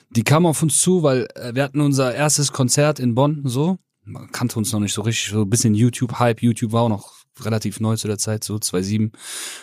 die 0.10 0.24
kam 0.24 0.46
auf 0.46 0.62
uns 0.62 0.82
zu, 0.82 1.04
weil 1.04 1.28
äh, 1.36 1.54
wir 1.54 1.64
hatten 1.64 1.82
unser 1.82 2.14
erstes 2.14 2.52
Konzert 2.52 3.00
in 3.00 3.16
Bonn, 3.16 3.42
so. 3.46 3.78
Man 4.06 4.32
kannte 4.32 4.58
uns 4.58 4.74
noch 4.74 4.80
nicht 4.80 4.94
so 4.94 5.02
richtig, 5.02 5.32
so 5.32 5.42
ein 5.42 5.50
bisschen 5.50 5.76
YouTube-Hype. 5.76 6.42
YouTube 6.42 6.74
war 6.74 6.84
auch 6.84 6.90
noch 6.90 7.23
relativ 7.42 7.80
neu 7.80 7.96
zu 7.96 8.08
der 8.08 8.18
Zeit, 8.18 8.44
so 8.44 8.60
2007. 8.60 9.12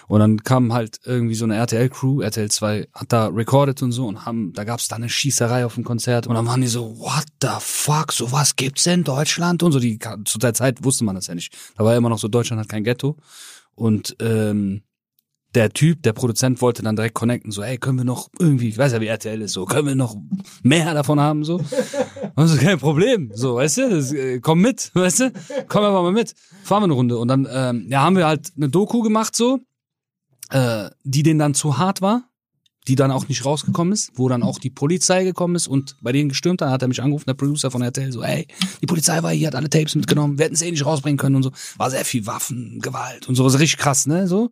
Und 0.09 0.21
dann 0.21 0.43
kam 0.43 0.73
halt 0.73 1.01
irgendwie 1.05 1.35
so 1.35 1.45
eine 1.45 1.57
RTL-Crew, 1.57 2.21
RTL 2.21 2.51
2 2.51 2.89
hat 2.95 3.13
da 3.13 3.27
recorded 3.29 3.83
und 3.83 3.93
so 3.93 4.07
und 4.07 4.25
haben, 4.25 4.53
da 4.53 4.65
gab's 4.65 4.89
da 4.89 4.97
eine 4.97 5.09
Schießerei 5.09 5.65
auf 5.65 5.75
dem 5.75 5.85
Konzert 5.85 6.27
und 6.27 6.35
dann 6.35 6.47
waren 6.47 6.61
die 6.61 6.67
so, 6.67 6.99
what 6.99 7.27
the 7.41 7.49
fuck, 7.61 8.13
so 8.13 8.33
was 8.33 8.57
gibt's 8.57 8.87
in 8.87 9.05
Deutschland 9.05 9.63
und 9.63 9.73
so. 9.73 9.79
Die, 9.79 9.99
zu 10.25 10.39
der 10.39 10.55
Zeit 10.55 10.85
wusste 10.85 11.05
man 11.05 11.15
das 11.15 11.27
ja 11.27 11.35
nicht. 11.35 11.57
Da 11.77 11.85
war 11.85 11.93
ja 11.93 11.99
immer 11.99 12.11
noch 12.11 12.19
so, 12.19 12.29
Deutschland 12.29 12.61
hat 12.61 12.69
kein 12.69 12.85
Ghetto. 12.85 13.17
Und 13.75 14.17
ähm, 14.21 14.83
der 15.55 15.71
Typ, 15.71 16.03
der 16.03 16.13
Produzent 16.13 16.61
wollte 16.61 16.83
dann 16.83 16.97
direkt 16.97 17.15
connecten, 17.15 17.51
so, 17.51 17.63
ey, 17.63 17.77
können 17.79 17.99
wir 17.99 18.05
noch 18.05 18.29
irgendwie, 18.39 18.69
ich 18.69 18.79
weiß 18.79 18.93
ja, 18.93 19.01
wie 19.01 19.07
RTL 19.07 19.43
ist, 19.43 19.53
so, 19.53 19.65
können 19.65 19.89
wir 19.89 19.95
noch 19.95 20.17
mehr 20.63 20.95
davon 20.95 21.19
haben, 21.19 21.45
so? 21.45 21.61
Also 22.37 22.57
kein 22.57 22.79
Problem, 22.79 23.31
so, 23.35 23.57
weißt 23.57 23.79
du, 23.79 23.91
das, 23.91 24.13
äh, 24.13 24.41
komm 24.41 24.61
mit, 24.61 24.91
weißt 24.95 25.21
du, 25.21 25.33
komm 25.69 25.85
einfach 25.85 26.03
mal 26.03 26.13
mit, 26.13 26.35
fahren 26.63 26.83
wir 26.83 26.85
eine 26.85 26.95
Runde. 26.95 27.19
Und 27.19 27.29
dann, 27.29 27.49
ähm, 27.51 27.87
ja, 27.89 28.03
haben 28.03 28.17
wir 28.17 28.27
halt 28.27 28.53
eine 28.57 28.69
Doku 28.69 29.03
gemacht, 29.03 29.35
so, 29.37 29.61
äh, 30.51 30.91
die 31.05 31.23
denen 31.23 31.39
dann 31.39 31.55
zu 31.55 31.79
hart 31.79 32.03
war, 32.03 32.25
die 32.89 32.95
dann 32.95 33.11
auch 33.11 33.29
nicht 33.29 33.45
rausgekommen 33.45 33.93
ist, 33.93 34.13
wo 34.15 34.29
dann 34.29 34.43
auch 34.43 34.59
die 34.59 34.71
Polizei 34.71 35.23
gekommen 35.25 35.55
ist 35.55 35.69
und 35.69 35.97
bei 36.01 36.13
denen 36.13 36.31
gestürmt 36.31 36.63
hat, 36.63 36.71
hat 36.71 36.83
er 36.83 36.89
mich 36.89 37.03
angerufen, 37.03 37.27
der 37.27 37.35
Producer 37.35 37.71
von 37.71 37.83
RTL, 37.83 38.11
so, 38.11 38.23
ey, 38.23 38.47
die 38.81 38.87
Polizei 38.87 39.23
war 39.23 39.33
hier, 39.33 39.49
hat 39.49 39.55
alle 39.55 39.71
Tapes 39.71 39.95
mitgenommen, 39.95 40.39
wir 40.39 40.47
hätten 40.47 40.55
es 40.55 40.63
eh 40.63 40.71
nicht 40.71 40.85
rausbringen 40.85 41.19
können 41.19 41.37
und 41.37 41.43
so. 41.43 41.53
War 41.77 41.91
sehr 41.91 42.05
viel 42.05 42.27
Waffen, 42.27 42.81
Gewalt 42.81 43.29
und 43.29 43.35
so, 43.35 43.45
was 43.45 43.59
richtig 43.59 43.79
krass, 43.79 44.07
ne, 44.07 44.27
so. 44.27 44.51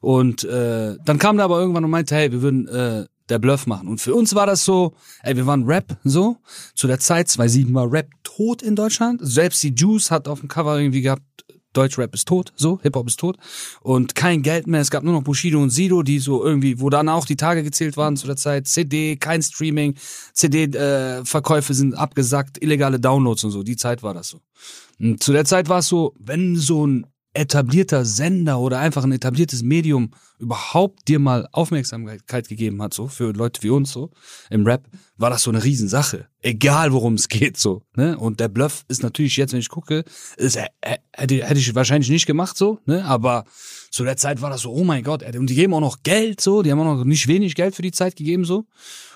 Und 0.00 0.44
äh, 0.44 0.96
dann 1.04 1.18
kam 1.18 1.36
der 1.36 1.44
aber 1.44 1.60
irgendwann 1.60 1.84
und 1.84 1.90
meinte, 1.90 2.14
hey, 2.14 2.32
wir 2.32 2.42
würden 2.42 2.68
äh, 2.68 3.06
der 3.28 3.38
Bluff 3.38 3.66
machen. 3.66 3.88
Und 3.88 4.00
für 4.00 4.14
uns 4.14 4.34
war 4.34 4.46
das 4.46 4.64
so, 4.64 4.94
ey, 5.22 5.36
wir 5.36 5.46
waren 5.46 5.64
Rap, 5.64 5.96
so. 6.04 6.36
Zu 6.74 6.86
der 6.86 6.98
Zeit, 6.98 7.28
2007 7.28 7.74
war 7.74 7.90
Rap 7.90 8.08
tot 8.22 8.62
in 8.62 8.76
Deutschland. 8.76 9.20
Selbst 9.22 9.62
die 9.62 9.74
Juice 9.74 10.10
hat 10.10 10.28
auf 10.28 10.40
dem 10.40 10.48
Cover 10.48 10.78
irgendwie 10.78 11.02
gehabt, 11.02 11.22
Deutschrap 11.74 12.14
ist 12.14 12.26
tot, 12.26 12.52
so, 12.56 12.80
Hip-Hop 12.82 13.06
ist 13.06 13.20
tot. 13.20 13.36
Und 13.80 14.14
kein 14.14 14.42
Geld 14.42 14.66
mehr. 14.66 14.80
Es 14.80 14.90
gab 14.90 15.04
nur 15.04 15.12
noch 15.12 15.22
Bushido 15.22 15.62
und 15.62 15.70
Sido, 15.70 16.02
die 16.02 16.18
so 16.18 16.44
irgendwie, 16.44 16.80
wo 16.80 16.90
dann 16.90 17.08
auch 17.08 17.26
die 17.26 17.36
Tage 17.36 17.62
gezählt 17.62 17.96
waren 17.96 18.16
zu 18.16 18.26
der 18.26 18.36
Zeit. 18.36 18.66
CD, 18.66 19.16
kein 19.16 19.42
Streaming, 19.42 19.94
CD-Verkäufe 20.32 21.72
äh, 21.72 21.76
sind 21.76 21.94
abgesackt, 21.94 22.62
illegale 22.62 22.98
Downloads 22.98 23.44
und 23.44 23.50
so. 23.50 23.62
Die 23.62 23.76
Zeit 23.76 24.02
war 24.02 24.14
das 24.14 24.28
so. 24.28 24.40
Und 24.98 25.22
zu 25.22 25.32
der 25.32 25.44
Zeit 25.44 25.68
war 25.68 25.80
es 25.80 25.88
so, 25.88 26.14
wenn 26.18 26.56
so 26.56 26.86
ein 26.86 27.06
etablierter 27.34 28.04
Sender 28.04 28.58
oder 28.58 28.78
einfach 28.78 29.04
ein 29.04 29.12
etabliertes 29.12 29.62
Medium 29.62 30.12
überhaupt 30.38 31.08
dir 31.08 31.18
mal 31.18 31.48
Aufmerksamkeit 31.52 32.48
gegeben 32.48 32.80
hat, 32.82 32.94
so 32.94 33.08
für 33.08 33.32
Leute 33.32 33.62
wie 33.62 33.70
uns 33.70 33.90
so 33.92 34.10
im 34.50 34.66
Rap, 34.66 34.88
war 35.16 35.30
das 35.30 35.42
so 35.42 35.50
eine 35.50 35.62
Riesensache. 35.62 36.28
Egal 36.40 36.92
worum 36.92 37.14
es 37.14 37.28
geht, 37.28 37.56
so. 37.56 37.82
Ne? 37.96 38.16
Und 38.18 38.40
der 38.40 38.48
Bluff 38.48 38.84
ist 38.88 39.02
natürlich 39.02 39.36
jetzt, 39.36 39.52
wenn 39.52 39.60
ich 39.60 39.68
gucke, 39.68 40.04
ist, 40.36 40.56
äh, 40.56 40.66
hätte, 41.12 41.46
hätte 41.46 41.60
ich 41.60 41.74
wahrscheinlich 41.74 42.10
nicht 42.10 42.26
gemacht, 42.26 42.56
so, 42.56 42.78
ne? 42.86 43.04
Aber 43.04 43.44
zu 43.90 44.04
der 44.04 44.16
Zeit 44.16 44.40
war 44.40 44.50
das 44.50 44.62
so, 44.62 44.72
oh 44.72 44.84
mein 44.84 45.02
Gott, 45.02 45.22
und 45.36 45.50
die 45.50 45.54
geben 45.54 45.74
auch 45.74 45.80
noch 45.80 46.02
Geld, 46.02 46.40
so, 46.40 46.62
die 46.62 46.70
haben 46.70 46.80
auch 46.80 46.96
noch 46.96 47.04
nicht 47.04 47.26
wenig 47.26 47.54
Geld 47.54 47.74
für 47.74 47.82
die 47.82 47.92
Zeit 47.92 48.16
gegeben, 48.16 48.44
so. 48.44 48.66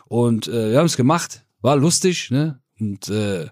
Und 0.07 0.49
äh, 0.49 0.73
wir 0.73 0.79
haben 0.79 0.87
es 0.87 0.97
gemacht, 0.97 1.45
war 1.61 1.77
lustig, 1.77 2.31
ne? 2.31 2.61
Und 2.81 3.09
äh, 3.09 3.47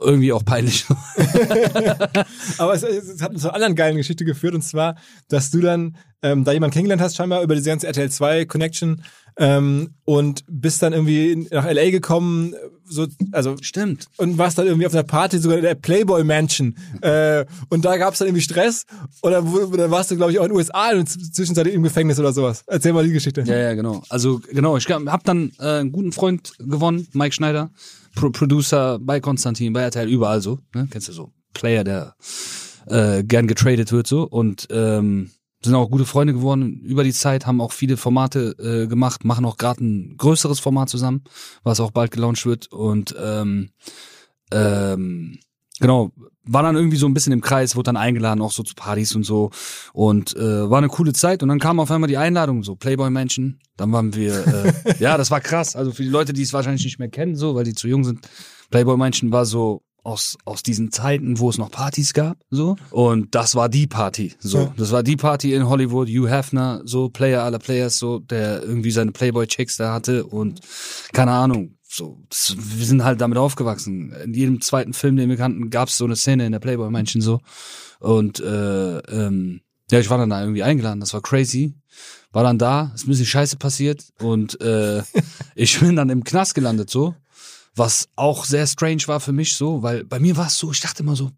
irgendwie 0.00 0.32
auch 0.32 0.44
peinlich. 0.44 0.86
Aber 2.58 2.74
es, 2.74 2.82
es, 2.82 3.22
hat 3.22 3.32
uns 3.32 3.42
zu 3.42 3.48
einer 3.48 3.54
anderen 3.54 3.74
geilen 3.74 3.96
Geschichte 3.96 4.24
geführt 4.24 4.54
und 4.54 4.62
zwar, 4.62 4.96
dass 5.28 5.50
du 5.50 5.60
dann 5.60 5.96
ähm, 6.22 6.44
da 6.44 6.52
jemanden 6.52 6.72
kennengelernt 6.72 7.02
hast, 7.02 7.16
scheinbar 7.16 7.42
über 7.42 7.54
diese 7.54 7.68
ganze 7.68 7.86
RTL 7.86 8.10
2 8.10 8.46
Connection 8.46 9.02
ähm, 9.36 9.94
und 10.04 10.44
bist 10.48 10.82
dann 10.82 10.92
irgendwie 10.92 11.48
nach 11.50 11.70
LA 11.70 11.90
gekommen, 11.90 12.54
so, 12.84 13.06
also 13.32 13.56
stimmt 13.60 14.08
und 14.18 14.38
warst 14.38 14.58
dann 14.58 14.66
irgendwie 14.66 14.86
auf 14.86 14.92
einer 14.92 15.02
Party 15.02 15.38
sogar 15.38 15.58
in 15.58 15.64
der 15.64 15.74
Playboy 15.74 16.22
Mansion 16.22 16.76
äh, 17.00 17.44
und 17.70 17.84
da 17.84 17.96
gab's 17.96 18.18
dann 18.18 18.28
irgendwie 18.28 18.42
Stress 18.42 18.84
oder 19.22 19.42
dann 19.42 19.90
warst 19.90 20.10
du 20.10 20.16
glaube 20.16 20.32
ich 20.32 20.38
auch 20.38 20.44
in 20.44 20.50
den 20.50 20.56
USA 20.56 20.90
und 20.92 21.08
zwischenzeitlich 21.08 21.74
im 21.74 21.82
Gefängnis 21.82 22.18
oder 22.20 22.32
sowas. 22.32 22.62
Erzähl 22.66 22.92
mal 22.92 23.04
die 23.04 23.12
Geschichte. 23.12 23.42
Ja 23.42 23.56
ja 23.56 23.74
genau. 23.74 24.02
Also 24.08 24.40
genau, 24.50 24.76
ich 24.76 24.88
habe 24.88 25.24
dann 25.24 25.52
äh, 25.58 25.80
einen 25.80 25.92
guten 25.92 26.12
Freund 26.12 26.52
gewonnen, 26.58 27.08
Mike 27.12 27.34
Schneider 27.34 27.70
Pro 28.14 28.30
Producer 28.30 28.98
bei 29.00 29.20
Konstantin, 29.20 29.72
bei 29.72 29.82
RTL, 29.82 30.08
überall 30.08 30.40
so. 30.40 30.60
Ne? 30.74 30.88
Kennst 30.90 31.08
du 31.08 31.12
so? 31.12 31.32
Player, 31.52 31.84
der 31.84 32.16
äh, 32.86 33.22
gern 33.24 33.46
getradet 33.46 33.92
wird 33.92 34.06
so. 34.06 34.24
Und 34.24 34.68
ähm, 34.70 35.30
sind 35.62 35.74
auch 35.74 35.90
gute 35.90 36.04
Freunde 36.04 36.34
geworden 36.34 36.80
über 36.80 37.04
die 37.04 37.12
Zeit, 37.12 37.46
haben 37.46 37.60
auch 37.60 37.72
viele 37.72 37.96
Formate 37.96 38.54
äh, 38.58 38.86
gemacht, 38.86 39.24
machen 39.24 39.44
auch 39.44 39.56
gerade 39.56 39.84
ein 39.84 40.16
größeres 40.16 40.60
Format 40.60 40.90
zusammen, 40.90 41.24
was 41.62 41.80
auch 41.80 41.90
bald 41.90 42.10
gelauncht 42.10 42.44
wird. 42.44 42.70
Und 42.70 43.14
ähm, 43.18 43.70
ähm, 44.52 45.38
genau, 45.80 46.12
war 46.46 46.62
dann 46.62 46.76
irgendwie 46.76 46.96
so 46.96 47.06
ein 47.06 47.14
bisschen 47.14 47.32
im 47.32 47.40
Kreis, 47.40 47.74
wurde 47.74 47.86
dann 47.86 47.96
eingeladen, 47.96 48.42
auch 48.42 48.52
so 48.52 48.62
zu 48.62 48.74
Partys 48.74 49.14
und 49.14 49.24
so. 49.24 49.50
Und 49.92 50.36
äh, 50.36 50.70
war 50.70 50.78
eine 50.78 50.88
coole 50.88 51.12
Zeit. 51.12 51.42
Und 51.42 51.48
dann 51.48 51.58
kam 51.58 51.80
auf 51.80 51.90
einmal 51.90 52.08
die 52.08 52.18
Einladung, 52.18 52.62
so 52.62 52.76
Playboy-Menschen. 52.76 53.60
Dann 53.76 53.92
waren 53.92 54.14
wir, 54.14 54.46
äh, 54.46 54.94
ja, 54.98 55.16
das 55.16 55.30
war 55.30 55.40
krass. 55.40 55.74
Also 55.74 55.92
für 55.92 56.02
die 56.02 56.10
Leute, 56.10 56.32
die 56.32 56.42
es 56.42 56.52
wahrscheinlich 56.52 56.84
nicht 56.84 56.98
mehr 56.98 57.08
kennen, 57.08 57.36
so, 57.36 57.54
weil 57.54 57.64
die 57.64 57.74
zu 57.74 57.88
jung 57.88 58.04
sind, 58.04 58.28
Playboy-Menschen 58.70 59.32
war 59.32 59.46
so 59.46 59.82
aus, 60.04 60.36
aus 60.44 60.62
diesen 60.62 60.92
Zeiten, 60.92 61.38
wo 61.38 61.48
es 61.48 61.56
noch 61.56 61.70
Partys 61.70 62.12
gab, 62.12 62.36
so. 62.50 62.76
Und 62.90 63.34
das 63.34 63.54
war 63.54 63.70
die 63.70 63.86
Party, 63.86 64.34
so. 64.38 64.58
Ja. 64.58 64.74
Das 64.76 64.92
war 64.92 65.02
die 65.02 65.16
Party 65.16 65.54
in 65.54 65.66
Hollywood, 65.66 66.08
Hugh 66.08 66.28
Hefner, 66.28 66.82
so, 66.84 67.08
Player 67.08 67.42
aller 67.42 67.58
Players, 67.58 67.98
so, 67.98 68.18
der 68.18 68.62
irgendwie 68.62 68.90
seine 68.90 69.12
Playboy-Chicks 69.12 69.78
da 69.78 69.94
hatte 69.94 70.26
und 70.26 70.60
keine 71.12 71.32
Ahnung, 71.32 71.78
so, 71.94 72.18
das, 72.28 72.56
wir 72.58 72.86
sind 72.86 73.04
halt 73.04 73.20
damit 73.20 73.38
aufgewachsen. 73.38 74.12
In 74.12 74.34
jedem 74.34 74.60
zweiten 74.60 74.92
Film, 74.92 75.16
den 75.16 75.28
wir 75.28 75.36
kannten, 75.36 75.70
gab 75.70 75.88
es 75.88 75.96
so 75.96 76.04
eine 76.04 76.16
Szene 76.16 76.46
in 76.46 76.52
der 76.52 76.58
Playboy-Männchen 76.58 77.20
so. 77.20 77.40
Und 78.00 78.40
äh, 78.40 78.98
ähm, 78.98 79.60
ja, 79.90 80.00
ich 80.00 80.10
war 80.10 80.18
dann 80.18 80.30
da 80.30 80.40
irgendwie 80.40 80.62
eingeladen, 80.62 81.00
das 81.00 81.14
war 81.14 81.22
crazy. 81.22 81.74
War 82.32 82.42
dann 82.42 82.58
da, 82.58 82.90
ist 82.94 83.04
ein 83.04 83.10
bisschen 83.10 83.26
scheiße 83.26 83.58
passiert 83.58 84.06
und 84.18 84.60
äh, 84.60 85.02
ich 85.54 85.78
bin 85.78 85.94
dann 85.94 86.10
im 86.10 86.24
Knast 86.24 86.54
gelandet 86.54 86.90
so. 86.90 87.14
Was 87.76 88.08
auch 88.16 88.44
sehr 88.44 88.66
strange 88.66 89.02
war 89.06 89.20
für 89.20 89.32
mich 89.32 89.56
so, 89.56 89.82
weil 89.82 90.04
bei 90.04 90.18
mir 90.18 90.36
war 90.36 90.48
es 90.48 90.58
so, 90.58 90.72
ich 90.72 90.80
dachte 90.80 91.02
immer 91.02 91.16
so, 91.16 91.30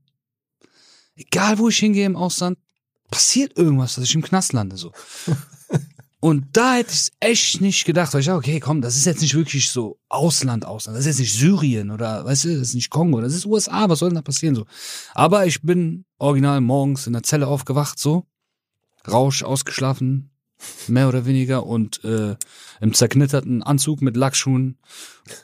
egal 1.16 1.58
wo 1.58 1.68
ich 1.68 1.78
hingehe 1.78 2.06
im 2.06 2.16
Ausland, 2.16 2.58
passiert 3.10 3.56
irgendwas, 3.58 3.94
dass 3.94 4.04
ich 4.04 4.14
im 4.14 4.22
Knast 4.22 4.52
lande 4.52 4.76
so. 4.76 4.92
Und 6.20 6.46
da 6.52 6.76
hätte 6.76 6.92
ich 6.92 7.10
echt 7.20 7.60
nicht 7.60 7.84
gedacht, 7.84 8.12
weil 8.14 8.20
ich 8.20 8.26
dachte, 8.26 8.38
okay, 8.38 8.58
komm, 8.58 8.80
das 8.80 8.96
ist 8.96 9.04
jetzt 9.04 9.20
nicht 9.20 9.34
wirklich 9.34 9.68
so 9.70 9.98
Ausland, 10.08 10.64
Ausland. 10.64 10.96
Das 10.96 11.04
ist 11.04 11.18
jetzt 11.18 11.20
nicht 11.20 11.34
Syrien 11.34 11.90
oder, 11.90 12.24
weißt 12.24 12.44
du, 12.44 12.48
das 12.58 12.68
ist 12.68 12.74
nicht 12.74 12.90
Kongo, 12.90 13.20
das 13.20 13.34
ist 13.34 13.44
USA, 13.44 13.88
was 13.88 13.98
soll 13.98 14.08
denn 14.08 14.16
da 14.16 14.22
passieren 14.22 14.54
so? 14.54 14.64
Aber 15.14 15.46
ich 15.46 15.60
bin 15.62 16.04
original 16.18 16.60
morgens 16.62 17.06
in 17.06 17.12
der 17.12 17.22
Zelle 17.22 17.46
aufgewacht, 17.46 17.98
so, 17.98 18.24
Rausch 19.06 19.42
ausgeschlafen, 19.42 20.30
mehr 20.88 21.08
oder 21.08 21.26
weniger, 21.26 21.66
und 21.66 22.02
äh, 22.02 22.36
im 22.80 22.94
zerknitterten 22.94 23.62
Anzug 23.62 24.00
mit 24.00 24.16
Lackschuhen 24.16 24.78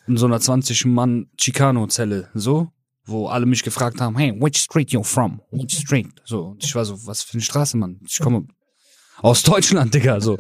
in 0.07 0.17
so 0.17 0.27
einer 0.27 0.39
20-Mann 0.39 1.29
Chicano-Zelle, 1.37 2.31
so, 2.33 2.73
wo 3.05 3.29
alle 3.29 3.45
mich 3.47 3.63
gefragt 3.63 4.01
haben, 4.01 4.17
hey, 4.17 4.35
which 4.41 4.59
street 4.59 4.91
you 4.91 5.03
from? 5.03 5.43
Which 5.51 5.79
street? 5.79 6.23
So, 6.25 6.47
und 6.47 6.65
ich 6.65 6.75
war 6.75 6.87
so, 6.87 7.07
was 7.07 7.23
für 7.23 7.35
eine 7.35 7.43
Straße, 7.43 7.77
Mann? 7.77 8.01
Ich 8.07 8.19
komme 8.21 8.47
aus 9.23 9.43
Deutschland, 9.43 9.95
Digga, 9.95 10.21
so. 10.21 10.37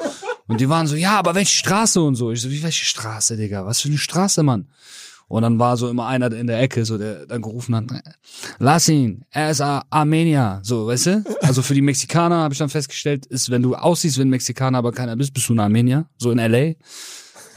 Und 0.48 0.60
die 0.60 0.68
waren 0.68 0.86
so, 0.86 0.96
ja, 0.96 1.18
aber 1.18 1.34
welche 1.34 1.56
Straße 1.56 2.00
und 2.00 2.16
so. 2.16 2.30
Ich 2.30 2.42
so, 2.42 2.50
wie 2.50 2.62
welche 2.62 2.84
Straße, 2.84 3.36
Digga? 3.36 3.64
Was 3.64 3.80
für 3.80 3.88
eine 3.88 3.98
Straße, 3.98 4.42
Mann? 4.42 4.68
Und 5.28 5.42
dann 5.42 5.58
war 5.58 5.78
so 5.78 5.88
immer 5.88 6.08
einer 6.08 6.30
in 6.32 6.46
der 6.46 6.60
Ecke, 6.60 6.84
so 6.84 6.98
der 6.98 7.24
dann 7.24 7.40
gerufen 7.40 7.74
hat, 7.74 7.84
lass 8.58 8.86
ihn, 8.88 9.24
er 9.30 9.50
ist 9.50 9.62
Armenier, 9.62 10.60
so, 10.62 10.88
weißt 10.88 11.06
du? 11.06 11.24
Also 11.40 11.62
für 11.62 11.72
die 11.72 11.80
Mexikaner 11.80 12.36
habe 12.36 12.52
ich 12.52 12.58
dann 12.58 12.68
festgestellt, 12.68 13.24
ist, 13.26 13.48
wenn 13.48 13.62
du 13.62 13.74
aussiehst 13.74 14.18
wie 14.18 14.22
ein 14.22 14.28
Mexikaner, 14.28 14.76
aber 14.76 14.92
keiner 14.92 15.16
bist, 15.16 15.32
bist 15.32 15.48
du 15.48 15.54
ein 15.54 15.60
Armenier, 15.60 16.04
so 16.18 16.32
in 16.32 16.38
LA. 16.38 16.74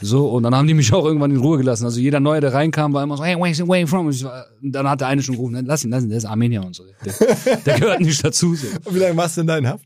So, 0.00 0.28
und 0.28 0.42
dann 0.42 0.54
haben 0.54 0.66
die 0.66 0.74
mich 0.74 0.92
auch 0.92 1.04
irgendwann 1.04 1.30
in 1.30 1.38
Ruhe 1.38 1.58
gelassen. 1.58 1.84
Also 1.84 2.00
jeder 2.00 2.20
Neue, 2.20 2.40
der 2.40 2.52
reinkam, 2.52 2.92
war 2.92 3.02
immer 3.02 3.16
so, 3.16 3.24
hey, 3.24 3.36
where 3.36 3.80
you 3.80 3.86
from? 3.86 4.06
Und 4.06 4.24
dann 4.62 4.88
hat 4.88 5.00
der 5.00 5.08
eine 5.08 5.22
schon 5.22 5.34
gerufen, 5.34 5.62
lass 5.66 5.84
ihn, 5.84 5.90
lass 5.90 6.02
ihn, 6.02 6.08
der 6.08 6.18
ist 6.18 6.24
Armenier 6.24 6.64
und 6.64 6.74
so. 6.74 6.84
Der, 7.04 7.56
der 7.56 7.78
gehört 7.78 8.00
nicht 8.00 8.24
dazu. 8.24 8.54
So. 8.54 8.66
Und 8.84 8.94
wie 8.94 8.98
lange 9.00 9.16
warst 9.16 9.36
du 9.36 9.42
in 9.42 9.46
deinem 9.46 9.68
Haft? 9.68 9.85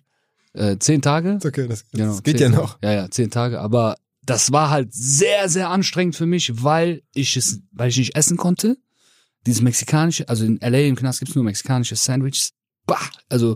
Äh, 0.52 0.78
zehn 0.78 1.00
Tage. 1.02 1.38
Okay, 1.44 1.68
das, 1.68 1.84
das 1.90 2.00
genau, 2.00 2.18
geht 2.18 2.40
ja 2.40 2.48
noch. 2.48 2.78
Ja, 2.82 2.92
ja, 2.92 3.10
zehn 3.10 3.30
Tage. 3.30 3.60
Aber 3.60 3.96
das 4.24 4.52
war 4.52 4.70
halt 4.70 4.92
sehr, 4.92 5.48
sehr 5.48 5.70
anstrengend 5.70 6.16
für 6.16 6.26
mich, 6.26 6.62
weil 6.62 7.02
ich 7.14 7.36
es, 7.36 7.60
weil 7.72 7.88
ich 7.88 7.98
nicht 7.98 8.16
essen 8.16 8.36
konnte. 8.36 8.76
dieses 9.46 9.62
mexikanische, 9.62 10.28
also 10.28 10.44
in 10.44 10.58
LA 10.60 10.80
im 10.80 10.96
Knast 10.96 11.20
gibt's 11.20 11.34
nur 11.34 11.44
mexikanische 11.44 11.96
Sandwiches. 11.96 12.52
Bah, 12.90 12.98
also 13.29 13.55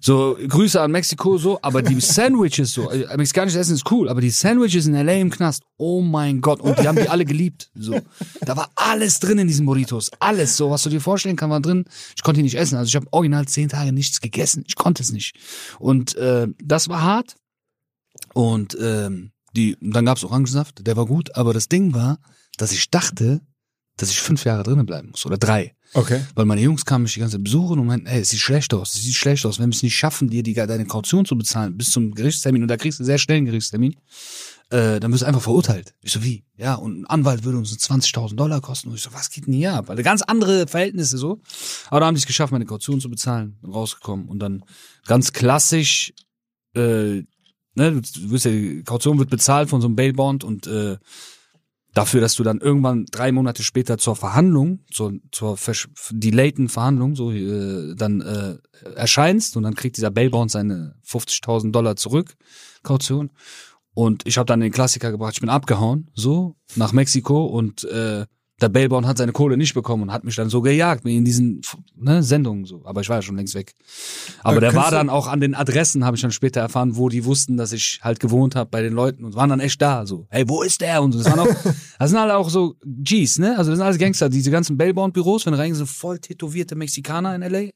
so 0.00 0.36
Grüße 0.48 0.80
an 0.80 0.90
Mexiko 0.90 1.38
so, 1.38 1.60
aber 1.62 1.82
die 1.82 2.00
Sandwiches 2.00 2.72
so, 2.72 2.90
äh, 2.90 3.16
mexikanisches 3.16 3.60
Essen 3.60 3.74
ist 3.76 3.88
cool, 3.92 4.08
aber 4.08 4.20
die 4.20 4.30
Sandwiches 4.30 4.86
in 4.86 4.94
LA 4.94 5.12
im 5.12 5.30
Knast, 5.30 5.62
oh 5.76 6.00
mein 6.00 6.40
Gott, 6.40 6.60
und 6.60 6.76
die 6.80 6.88
haben 6.88 6.96
die 6.96 7.08
alle 7.08 7.24
geliebt, 7.24 7.70
so. 7.76 7.96
Da 8.40 8.56
war 8.56 8.72
alles 8.74 9.20
drin 9.20 9.38
in 9.38 9.46
diesen 9.46 9.66
Burritos, 9.66 10.10
alles 10.18 10.56
so, 10.56 10.68
was 10.68 10.82
du 10.82 10.90
dir 10.90 11.00
vorstellen 11.00 11.36
kannst, 11.36 11.52
war 11.52 11.60
drin. 11.60 11.84
Ich 12.16 12.24
konnte 12.24 12.38
die 12.38 12.42
nicht 12.42 12.56
essen, 12.56 12.74
also 12.74 12.88
ich 12.88 12.96
habe 12.96 13.06
original 13.12 13.46
zehn 13.46 13.68
Tage 13.68 13.92
nichts 13.92 14.20
gegessen, 14.20 14.64
ich 14.66 14.74
konnte 14.74 15.04
es 15.04 15.12
nicht. 15.12 15.36
Und 15.78 16.16
äh, 16.16 16.48
das 16.60 16.88
war 16.88 17.02
hart 17.02 17.36
und 18.32 18.76
ähm, 18.80 19.30
die, 19.54 19.76
dann 19.80 20.06
gab's 20.06 20.24
Orangensaft, 20.24 20.84
der 20.84 20.96
war 20.96 21.06
gut, 21.06 21.36
aber 21.36 21.54
das 21.54 21.68
Ding 21.68 21.94
war, 21.94 22.18
dass 22.58 22.72
ich 22.72 22.90
dachte, 22.90 23.42
dass 23.96 24.10
ich 24.10 24.20
fünf 24.20 24.44
Jahre 24.44 24.64
drinnen 24.64 24.86
bleiben 24.86 25.10
muss 25.10 25.24
oder 25.24 25.38
drei. 25.38 25.76
Okay. 25.94 26.20
Weil 26.34 26.44
meine 26.44 26.60
Jungs 26.60 26.84
kamen 26.84 27.04
mich 27.04 27.14
die 27.14 27.20
ganze 27.20 27.36
Zeit 27.36 27.44
besuchen 27.44 27.78
und 27.78 27.86
meinten, 27.86 28.06
ey, 28.06 28.20
es 28.20 28.30
sieht 28.30 28.40
schlecht 28.40 28.74
aus, 28.74 28.94
es 28.94 29.02
sieht 29.02 29.14
schlecht 29.14 29.46
aus. 29.46 29.58
Wenn 29.58 29.70
wir 29.70 29.76
es 29.76 29.82
nicht 29.82 29.96
schaffen, 29.96 30.28
dir 30.28 30.42
die, 30.42 30.52
deine 30.52 30.84
Kaution 30.86 31.24
zu 31.24 31.38
bezahlen 31.38 31.76
bis 31.76 31.90
zum 31.90 32.14
Gerichtstermin, 32.14 32.62
und 32.62 32.68
da 32.68 32.76
kriegst 32.76 32.98
du 33.00 33.04
sehr 33.04 33.18
schnell 33.18 33.38
einen 33.38 33.46
Gerichtstermin, 33.46 33.94
äh, 34.70 34.98
dann 34.98 35.12
wirst 35.12 35.22
du 35.22 35.26
einfach 35.26 35.42
verurteilt. 35.42 35.94
Ich 36.02 36.12
so, 36.12 36.24
wie? 36.24 36.44
Ja, 36.56 36.74
und 36.74 37.02
ein 37.02 37.06
Anwalt 37.06 37.44
würde 37.44 37.58
uns 37.58 37.72
20.000 37.72 38.34
Dollar 38.34 38.60
kosten. 38.60 38.88
Und 38.88 38.96
ich 38.96 39.02
so, 39.02 39.12
was 39.12 39.30
geht 39.30 39.46
denn 39.46 39.54
hier 39.54 39.74
ab? 39.74 39.88
Weil 39.88 40.02
ganz 40.02 40.22
andere 40.22 40.66
Verhältnisse 40.66 41.16
so. 41.16 41.40
Aber 41.90 42.00
da 42.00 42.06
haben 42.06 42.14
die 42.14 42.20
es 42.20 42.26
geschafft, 42.26 42.52
meine 42.52 42.66
Kaution 42.66 43.00
zu 43.00 43.08
bezahlen, 43.08 43.58
rausgekommen. 43.64 44.26
Und 44.26 44.40
dann 44.40 44.64
ganz 45.06 45.32
klassisch, 45.32 46.12
äh, 46.74 47.22
ne, 47.74 47.92
du 47.92 48.30
wirst 48.30 48.46
ja, 48.46 48.50
die 48.50 48.82
Kaution 48.82 49.18
wird 49.18 49.30
bezahlt 49.30 49.68
von 49.68 49.80
so 49.80 49.86
einem 49.86 49.96
Bailbond 49.96 50.42
und 50.42 50.66
äh, 50.66 50.96
dafür, 51.94 52.20
dass 52.20 52.34
du 52.34 52.42
dann 52.42 52.58
irgendwann 52.58 53.06
drei 53.06 53.32
Monate 53.32 53.62
später 53.62 53.98
zur 53.98 54.16
Verhandlung, 54.16 54.80
zur, 54.90 55.14
zur 55.32 55.54
versch- 55.56 55.88
delayten 56.10 56.68
Verhandlung, 56.68 57.14
so 57.14 57.30
äh, 57.32 57.94
dann 57.94 58.20
äh, 58.20 58.56
erscheinst 58.96 59.56
und 59.56 59.62
dann 59.62 59.74
kriegt 59.74 59.96
dieser 59.96 60.10
Bailbond 60.10 60.50
seine 60.50 60.96
50.000 61.06 61.70
Dollar 61.70 61.96
zurück, 61.96 62.34
Kaution. 62.82 63.30
Und 63.94 64.26
ich 64.26 64.38
habe 64.38 64.46
dann 64.46 64.60
den 64.60 64.72
Klassiker 64.72 65.12
gebracht, 65.12 65.34
ich 65.34 65.40
bin 65.40 65.48
abgehauen, 65.48 66.10
so, 66.14 66.56
nach 66.74 66.92
Mexiko 66.92 67.46
und 67.46 67.84
äh, 67.84 68.26
der 68.64 68.70
Bailbond 68.70 69.06
hat 69.06 69.18
seine 69.18 69.32
Kohle 69.32 69.58
nicht 69.58 69.74
bekommen 69.74 70.04
und 70.04 70.12
hat 70.12 70.24
mich 70.24 70.36
dann 70.36 70.48
so 70.48 70.62
gejagt 70.62 71.04
in 71.04 71.24
diesen 71.24 71.60
ne, 71.96 72.22
Sendungen 72.22 72.64
so. 72.64 72.80
Aber 72.86 73.02
ich 73.02 73.08
war 73.10 73.16
ja 73.16 73.22
schon 73.22 73.36
längst 73.36 73.54
weg. 73.54 73.74
Aber 74.42 74.56
Äh, 74.56 74.60
der 74.60 74.74
war 74.74 74.90
dann 74.90 75.10
auch 75.10 75.26
an 75.26 75.40
den 75.40 75.54
Adressen, 75.54 76.04
habe 76.06 76.16
ich 76.16 76.22
dann 76.22 76.32
später 76.32 76.60
erfahren, 76.60 76.96
wo 76.96 77.10
die 77.10 77.26
wussten, 77.26 77.58
dass 77.58 77.72
ich 77.72 78.00
halt 78.02 78.20
gewohnt 78.20 78.56
habe 78.56 78.70
bei 78.70 78.80
den 78.80 78.94
Leuten 78.94 79.24
und 79.24 79.34
waren 79.34 79.50
dann 79.50 79.60
echt 79.60 79.82
da. 79.82 80.06
So, 80.06 80.26
hey, 80.30 80.44
wo 80.48 80.62
ist 80.62 80.80
der? 80.80 81.02
Und 81.02 81.12
so. 81.12 81.18
Das 81.22 81.30
waren 81.30 81.40
auch, 81.40 81.54
das 81.98 82.10
sind 82.10 82.18
halt 82.18 82.32
auch 82.32 82.48
so 82.48 82.74
Gs, 82.84 83.38
ne? 83.38 83.58
Also 83.58 83.70
das 83.70 83.78
sind 83.78 83.86
alles 83.86 83.98
Gangster. 83.98 84.30
Diese 84.30 84.50
ganzen 84.50 84.78
Bailbond-Büros, 84.78 85.44
wenn 85.44 85.52
reingehst, 85.54 85.78
sind 85.78 85.86
voll 85.90 86.18
tätowierte 86.18 86.74
Mexikaner 86.74 87.34
in 87.34 87.42
LA, 87.42 87.70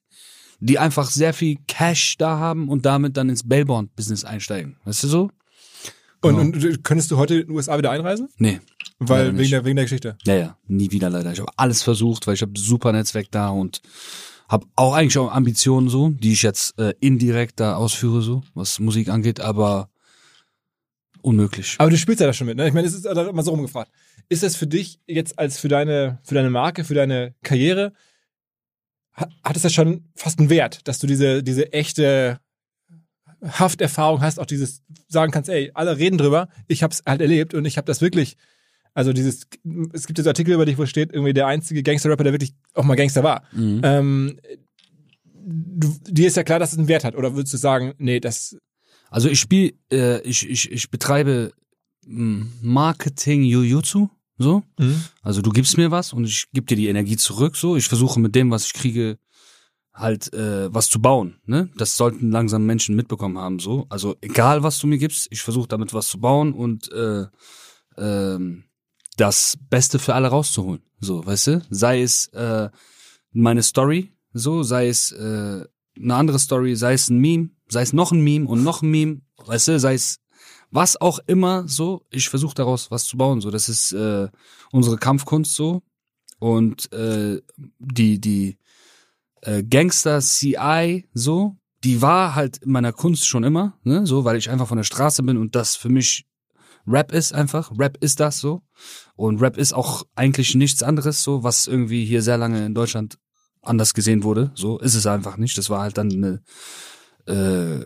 die 0.60 0.78
einfach 0.78 1.10
sehr 1.10 1.34
viel 1.34 1.58
Cash 1.66 2.16
da 2.16 2.38
haben 2.38 2.68
und 2.68 2.86
damit 2.86 3.16
dann 3.18 3.28
ins 3.28 3.46
Bailbond-Business 3.46 4.24
einsteigen. 4.24 4.76
Weißt 4.84 5.02
du 5.04 5.08
so? 5.08 5.30
Und, 6.20 6.34
Genau. 6.36 6.40
und 6.40 6.82
könntest 6.82 7.10
du 7.12 7.16
heute 7.16 7.34
in 7.36 7.46
den 7.46 7.50
USA 7.54 7.78
wieder 7.78 7.92
einreisen? 7.92 8.28
Nee. 8.38 8.58
Weil 8.98 9.18
Leider 9.18 9.28
wegen 9.30 9.38
nicht. 9.38 9.52
der, 9.52 9.64
wegen 9.64 9.76
der 9.76 9.84
Geschichte. 9.84 10.18
Ja, 10.24 10.34
ja, 10.34 10.58
nie 10.66 10.90
wieder 10.90 11.08
leider. 11.08 11.32
Ich 11.32 11.40
habe 11.40 11.52
alles 11.56 11.82
versucht, 11.82 12.26
weil 12.26 12.34
ich 12.34 12.42
habe 12.42 12.52
super 12.56 12.92
Netzwerk 12.92 13.30
da 13.30 13.48
und 13.50 13.80
habe 14.48 14.66
auch 14.76 14.94
eigentlich 14.94 15.18
auch 15.18 15.30
Ambitionen 15.30 15.88
so, 15.88 16.08
die 16.08 16.32
ich 16.32 16.42
jetzt 16.42 16.78
äh, 16.78 16.94
indirekt 17.00 17.60
da 17.60 17.76
ausführe 17.76 18.22
so, 18.22 18.42
was 18.54 18.80
Musik 18.80 19.08
angeht, 19.08 19.40
aber 19.40 19.88
unmöglich. 21.22 21.76
Aber 21.78 21.90
du 21.90 21.96
spielst 21.98 22.20
ja 22.20 22.26
da 22.26 22.32
schon 22.32 22.46
mit, 22.46 22.56
ne? 22.56 22.66
Ich 22.66 22.74
meine, 22.74 22.88
es 22.88 22.94
ist 22.94 23.06
also 23.06 23.32
mal 23.32 23.42
so 23.42 23.50
rumgefragt. 23.52 23.92
Ist 24.28 24.42
das 24.42 24.56
für 24.56 24.66
dich 24.66 25.00
jetzt 25.06 25.38
als 25.38 25.58
für 25.58 25.68
deine, 25.68 26.18
für 26.24 26.34
deine 26.34 26.50
Marke, 26.50 26.84
für 26.84 26.94
deine 26.94 27.34
Karriere, 27.42 27.92
hat, 29.12 29.30
hat 29.44 29.56
es 29.56 29.62
ja 29.62 29.70
schon 29.70 30.08
fast 30.14 30.38
einen 30.38 30.50
Wert, 30.50 30.88
dass 30.88 30.98
du 30.98 31.06
diese, 31.06 31.42
diese 31.42 31.72
echte 31.72 32.40
Hafterfahrung 33.42 34.20
hast, 34.22 34.40
auch 34.40 34.46
dieses 34.46 34.82
sagen 35.08 35.30
kannst, 35.30 35.50
ey, 35.50 35.70
alle 35.74 35.98
reden 35.98 36.18
drüber, 36.18 36.48
ich 36.66 36.82
hab's 36.82 37.02
halt 37.06 37.20
erlebt 37.20 37.54
und 37.54 37.64
ich 37.64 37.76
habe 37.76 37.86
das 37.86 38.00
wirklich, 38.00 38.36
also 38.94 39.12
dieses, 39.12 39.46
es 39.92 40.06
gibt 40.06 40.18
jetzt 40.18 40.26
Artikel 40.26 40.54
über 40.54 40.66
dich, 40.66 40.78
wo 40.78 40.86
steht, 40.86 41.12
irgendwie 41.12 41.32
der 41.32 41.46
einzige 41.46 41.82
Gangster-Rapper, 41.82 42.24
der 42.24 42.32
wirklich 42.32 42.54
auch 42.74 42.84
mal 42.84 42.96
Gangster 42.96 43.22
war. 43.22 43.42
Mhm. 43.52 43.80
Ähm, 43.84 44.40
du, 45.34 45.94
dir 46.08 46.26
ist 46.26 46.36
ja 46.36 46.44
klar, 46.44 46.58
dass 46.58 46.72
es 46.72 46.78
einen 46.78 46.88
Wert 46.88 47.04
hat, 47.04 47.14
oder 47.16 47.34
würdest 47.34 47.54
du 47.54 47.58
sagen, 47.58 47.94
nee, 47.98 48.20
das, 48.20 48.56
Also 49.10 49.28
ich 49.28 49.40
spiele, 49.40 49.72
äh, 49.90 50.20
ich, 50.22 50.48
ich, 50.48 50.70
ich 50.70 50.90
betreibe 50.90 51.52
mh, 52.06 52.46
Marketing 52.62 53.42
Jujutsu, 53.42 54.08
so. 54.36 54.62
Also 55.22 55.42
du 55.42 55.50
gibst 55.50 55.76
mir 55.76 55.90
was 55.90 56.12
und 56.12 56.24
ich 56.24 56.46
gebe 56.52 56.66
dir 56.66 56.76
die 56.76 56.88
Energie 56.88 57.16
zurück, 57.16 57.56
so. 57.56 57.76
Ich 57.76 57.88
versuche 57.88 58.20
mit 58.20 58.34
dem, 58.34 58.50
was 58.50 58.66
ich 58.66 58.72
kriege, 58.72 59.18
halt 59.92 60.32
äh, 60.32 60.72
was 60.72 60.88
zu 60.88 61.00
bauen. 61.00 61.40
Ne? 61.44 61.70
Das 61.76 61.96
sollten 61.96 62.30
langsam 62.30 62.64
Menschen 62.66 62.94
mitbekommen 62.94 63.38
haben, 63.38 63.58
so. 63.58 63.86
Also 63.88 64.14
egal, 64.20 64.62
was 64.62 64.78
du 64.78 64.86
mir 64.86 64.98
gibst, 64.98 65.26
ich 65.30 65.42
versuche 65.42 65.68
damit 65.68 65.92
was 65.92 66.08
zu 66.08 66.20
bauen 66.20 66.52
und 66.52 66.92
äh, 66.92 67.26
ähm, 67.96 68.64
das 69.18 69.58
Beste 69.68 69.98
für 69.98 70.14
alle 70.14 70.28
rauszuholen. 70.28 70.80
So, 71.00 71.26
weißt 71.26 71.46
du? 71.48 71.66
Sei 71.70 72.02
es 72.02 72.28
äh, 72.28 72.70
meine 73.32 73.62
Story, 73.62 74.14
so, 74.32 74.62
sei 74.62 74.88
es 74.88 75.12
äh, 75.12 75.64
eine 75.96 76.14
andere 76.14 76.38
Story, 76.38 76.76
sei 76.76 76.94
es 76.94 77.10
ein 77.10 77.18
Meme, 77.18 77.50
sei 77.68 77.82
es 77.82 77.92
noch 77.92 78.12
ein 78.12 78.22
Meme 78.22 78.48
und 78.48 78.62
noch 78.62 78.82
ein 78.82 78.90
Meme, 78.90 79.20
weißt 79.44 79.68
du, 79.68 79.80
sei 79.80 79.94
es 79.94 80.20
was 80.70 81.00
auch 81.00 81.18
immer, 81.26 81.66
so, 81.66 82.04
ich 82.10 82.28
versuche 82.28 82.54
daraus 82.54 82.90
was 82.90 83.04
zu 83.04 83.16
bauen, 83.16 83.40
so, 83.40 83.50
das 83.50 83.68
ist 83.68 83.92
äh, 83.92 84.28
unsere 84.70 84.96
Kampfkunst 84.96 85.54
so 85.54 85.82
und 86.38 86.92
äh, 86.92 87.40
die 87.78 88.20
die 88.20 88.58
äh, 89.42 89.62
Gangster 89.64 90.20
CI 90.20 91.08
so, 91.14 91.56
die 91.84 92.02
war 92.02 92.34
halt 92.34 92.58
in 92.58 92.70
meiner 92.70 92.92
Kunst 92.92 93.26
schon 93.26 93.44
immer, 93.44 93.78
ne, 93.82 94.06
so, 94.06 94.24
weil 94.24 94.36
ich 94.36 94.50
einfach 94.50 94.68
von 94.68 94.76
der 94.76 94.84
Straße 94.84 95.22
bin 95.22 95.38
und 95.38 95.54
das 95.54 95.74
für 95.74 95.88
mich 95.88 96.27
Rap 96.88 97.12
ist 97.12 97.34
einfach, 97.34 97.70
Rap 97.78 97.98
ist 98.00 98.20
das 98.20 98.38
so 98.38 98.62
und 99.16 99.40
Rap 99.40 99.56
ist 99.56 99.72
auch 99.72 100.04
eigentlich 100.14 100.54
nichts 100.54 100.82
anderes 100.82 101.22
so, 101.22 101.42
was 101.42 101.66
irgendwie 101.66 102.04
hier 102.04 102.22
sehr 102.22 102.38
lange 102.38 102.64
in 102.64 102.74
Deutschland 102.74 103.18
anders 103.62 103.94
gesehen 103.94 104.22
wurde, 104.22 104.50
so 104.54 104.78
ist 104.78 104.94
es 104.94 105.06
einfach 105.06 105.36
nicht, 105.36 105.58
das 105.58 105.70
war 105.70 105.82
halt 105.82 105.98
dann 105.98 106.10
eine 106.10 106.42
äh, 107.26 107.84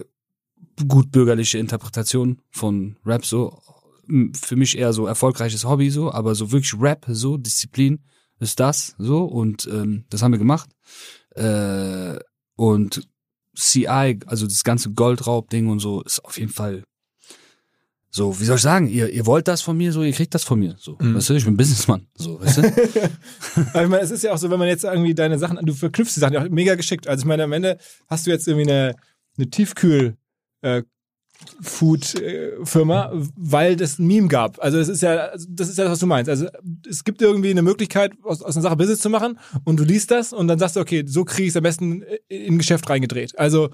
gut 0.87 1.11
bürgerliche 1.11 1.59
Interpretation 1.59 2.41
von 2.51 2.97
Rap 3.05 3.25
so. 3.25 3.61
Für 4.35 4.57
mich 4.57 4.77
eher 4.77 4.93
so 4.93 5.07
erfolgreiches 5.07 5.65
Hobby 5.65 5.91
so, 5.91 6.13
aber 6.13 6.35
so 6.35 6.51
wirklich 6.51 6.75
Rap, 6.79 7.07
so 7.09 7.37
Disziplin 7.37 8.03
ist 8.41 8.59
das 8.59 8.95
so 8.99 9.25
und 9.25 9.67
ähm, 9.69 10.05
das 10.11 10.23
haben 10.23 10.33
wir 10.33 10.39
gemacht. 10.39 10.71
Äh, 11.31 12.19
und 12.57 13.09
CI, 13.57 14.19
also 14.27 14.47
das 14.47 14.65
ganze 14.65 14.93
Goldraub-Ding 14.93 15.69
und 15.69 15.79
so, 15.79 16.03
ist 16.03 16.25
auf 16.25 16.39
jeden 16.39 16.53
Fall 16.53 16.83
so, 18.15 18.39
wie 18.39 18.45
soll 18.45 18.57
ich 18.57 18.63
sagen, 18.63 18.89
ihr, 18.89 19.09
ihr 19.09 19.25
wollt 19.25 19.49
das 19.49 19.63
von 19.63 19.75
mir, 19.77 19.91
so, 19.91 20.03
ihr 20.03 20.13
kriegt 20.13 20.35
das 20.35 20.45
von 20.45 20.59
mir, 20.59 20.77
so, 20.79 20.99
Mhm. 21.01 21.15
weißt 21.15 21.31
du, 21.31 21.35
ich 21.35 21.45
bin 21.47 21.57
Businessmann, 21.57 22.07
so, 22.15 22.39
weißt 22.41 22.59
du? 22.59 22.63
Aber 23.73 23.83
ich 23.85 23.89
meine, 23.89 24.03
es 24.03 24.11
ist 24.11 24.23
ja 24.23 24.33
auch 24.35 24.39
so, 24.39 24.51
wenn 24.51 24.59
man 24.59 24.69
jetzt 24.69 24.85
irgendwie 24.85 25.15
deine 25.15 25.39
Sachen, 25.39 25.59
du 25.65 25.73
verknüpfst 25.73 26.15
die 26.17 26.21
Sachen 26.21 26.35
ja 26.35 26.45
auch 26.45 26.49
mega 26.51 26.75
geschickt. 26.75 27.09
Also 27.09 27.23
ich 27.23 27.27
meine, 27.27 27.45
am 27.45 27.53
Ende 27.53 27.79
hast 28.09 28.27
du 28.27 28.31
jetzt 28.31 28.47
irgendwie 28.47 28.71
eine, 28.71 28.95
eine 29.39 29.49
Tiefkühl 29.49 30.17
äh, 30.61 30.83
äh, 30.83 32.65
Firma, 32.65 33.11
weil 33.37 33.77
das 33.77 33.99
ein 33.99 34.07
Meme 34.07 34.29
gab. 34.29 34.63
Also 34.63 34.79
es 34.79 34.89
ist 34.89 35.03
ja, 35.03 35.31
das 35.49 35.69
ist 35.71 35.79
ja 35.79 35.85
das, 35.85 35.93
was 35.93 35.99
du 35.99 36.07
meinst. 36.07 36.29
Also 36.29 36.47
es 36.89 37.05
gibt 37.05 37.23
irgendwie 37.23 37.51
eine 37.51 37.63
Möglichkeit, 37.63 38.13
aus, 38.23 38.43
aus 38.43 38.57
einer 38.57 38.63
Sache 38.63 38.77
Business 38.77 39.01
zu 39.01 39.11
machen 39.11 39.39
und 39.65 39.81
du 39.81 39.85
liest 39.85 40.11
das 40.11 40.33
und 40.33 40.49
dann 40.49 40.59
sagst 40.59 40.77
du, 40.77 40.81
okay, 40.81 41.03
so 41.07 41.25
kriege 41.25 41.45
ich 41.45 41.49
es 41.49 41.57
am 41.57 41.63
besten 41.63 42.03
in 42.29 42.55
ein 42.55 42.59
Geschäft 42.59 42.89
reingedreht. 42.89 43.39
Also 43.39 43.71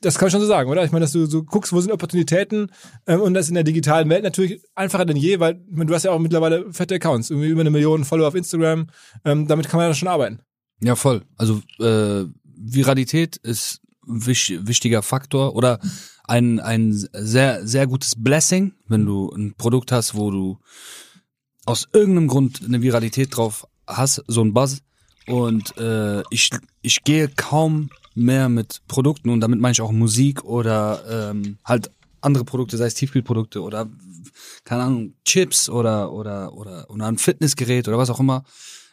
das 0.00 0.18
kann 0.18 0.26
man 0.26 0.30
schon 0.32 0.40
so 0.40 0.46
sagen, 0.46 0.70
oder? 0.70 0.84
Ich 0.84 0.92
meine, 0.92 1.04
dass 1.04 1.12
du 1.12 1.26
so 1.26 1.42
guckst, 1.42 1.72
wo 1.72 1.80
sind 1.80 1.92
Opportunitäten 1.92 2.70
ähm, 3.06 3.20
und 3.20 3.34
das 3.34 3.48
in 3.48 3.54
der 3.54 3.64
digitalen 3.64 4.08
Welt 4.08 4.24
natürlich 4.24 4.60
einfacher 4.74 5.04
denn 5.04 5.16
je, 5.16 5.40
weil 5.40 5.62
ich 5.68 5.76
meine, 5.76 5.86
du 5.86 5.94
hast 5.94 6.04
ja 6.04 6.10
auch 6.10 6.18
mittlerweile 6.18 6.72
fette 6.72 6.94
Accounts, 6.96 7.30
irgendwie 7.30 7.48
über 7.48 7.60
eine 7.60 7.70
Million 7.70 8.04
Follower 8.04 8.28
auf 8.28 8.34
Instagram. 8.34 8.88
Ähm, 9.24 9.46
damit 9.46 9.68
kann 9.68 9.78
man 9.78 9.88
ja 9.88 9.94
schon 9.94 10.08
arbeiten. 10.08 10.40
Ja, 10.80 10.96
voll. 10.96 11.22
Also 11.36 11.62
äh, 11.80 12.24
Viralität 12.44 13.36
ist 13.36 13.80
ein 14.06 14.26
wisch, 14.26 14.52
wichtiger 14.58 15.02
Faktor 15.02 15.56
oder 15.56 15.80
ein, 16.24 16.60
ein 16.60 16.92
sehr, 16.92 17.66
sehr 17.66 17.86
gutes 17.86 18.14
Blessing, 18.16 18.74
wenn 18.88 19.06
du 19.06 19.30
ein 19.30 19.54
Produkt 19.54 19.92
hast, 19.92 20.14
wo 20.14 20.30
du 20.30 20.58
aus 21.64 21.88
irgendeinem 21.92 22.28
Grund 22.28 22.62
eine 22.64 22.82
Viralität 22.82 23.36
drauf 23.36 23.66
hast, 23.86 24.22
so 24.26 24.42
ein 24.42 24.52
Buzz. 24.52 24.82
Und 25.26 25.76
äh, 25.78 26.22
ich, 26.30 26.50
ich 26.82 27.02
gehe 27.02 27.28
kaum 27.28 27.90
mehr 28.16 28.48
mit 28.48 28.82
Produkten 28.88 29.30
und 29.30 29.40
damit 29.40 29.60
meine 29.60 29.72
ich 29.72 29.80
auch 29.80 29.92
Musik 29.92 30.42
oder 30.42 31.30
ähm, 31.30 31.58
halt 31.64 31.90
andere 32.20 32.44
Produkte, 32.44 32.76
sei 32.76 32.86
es 32.86 32.94
Tiefkühlprodukte 32.94 33.62
oder 33.62 33.88
keine 34.64 34.82
Ahnung, 34.82 35.14
Chips 35.24 35.68
oder 35.68 36.12
oder 36.12 36.54
oder 36.54 36.90
oder 36.90 37.06
ein 37.06 37.18
Fitnessgerät 37.18 37.86
oder 37.86 37.98
was 37.98 38.10
auch 38.10 38.18
immer. 38.18 38.42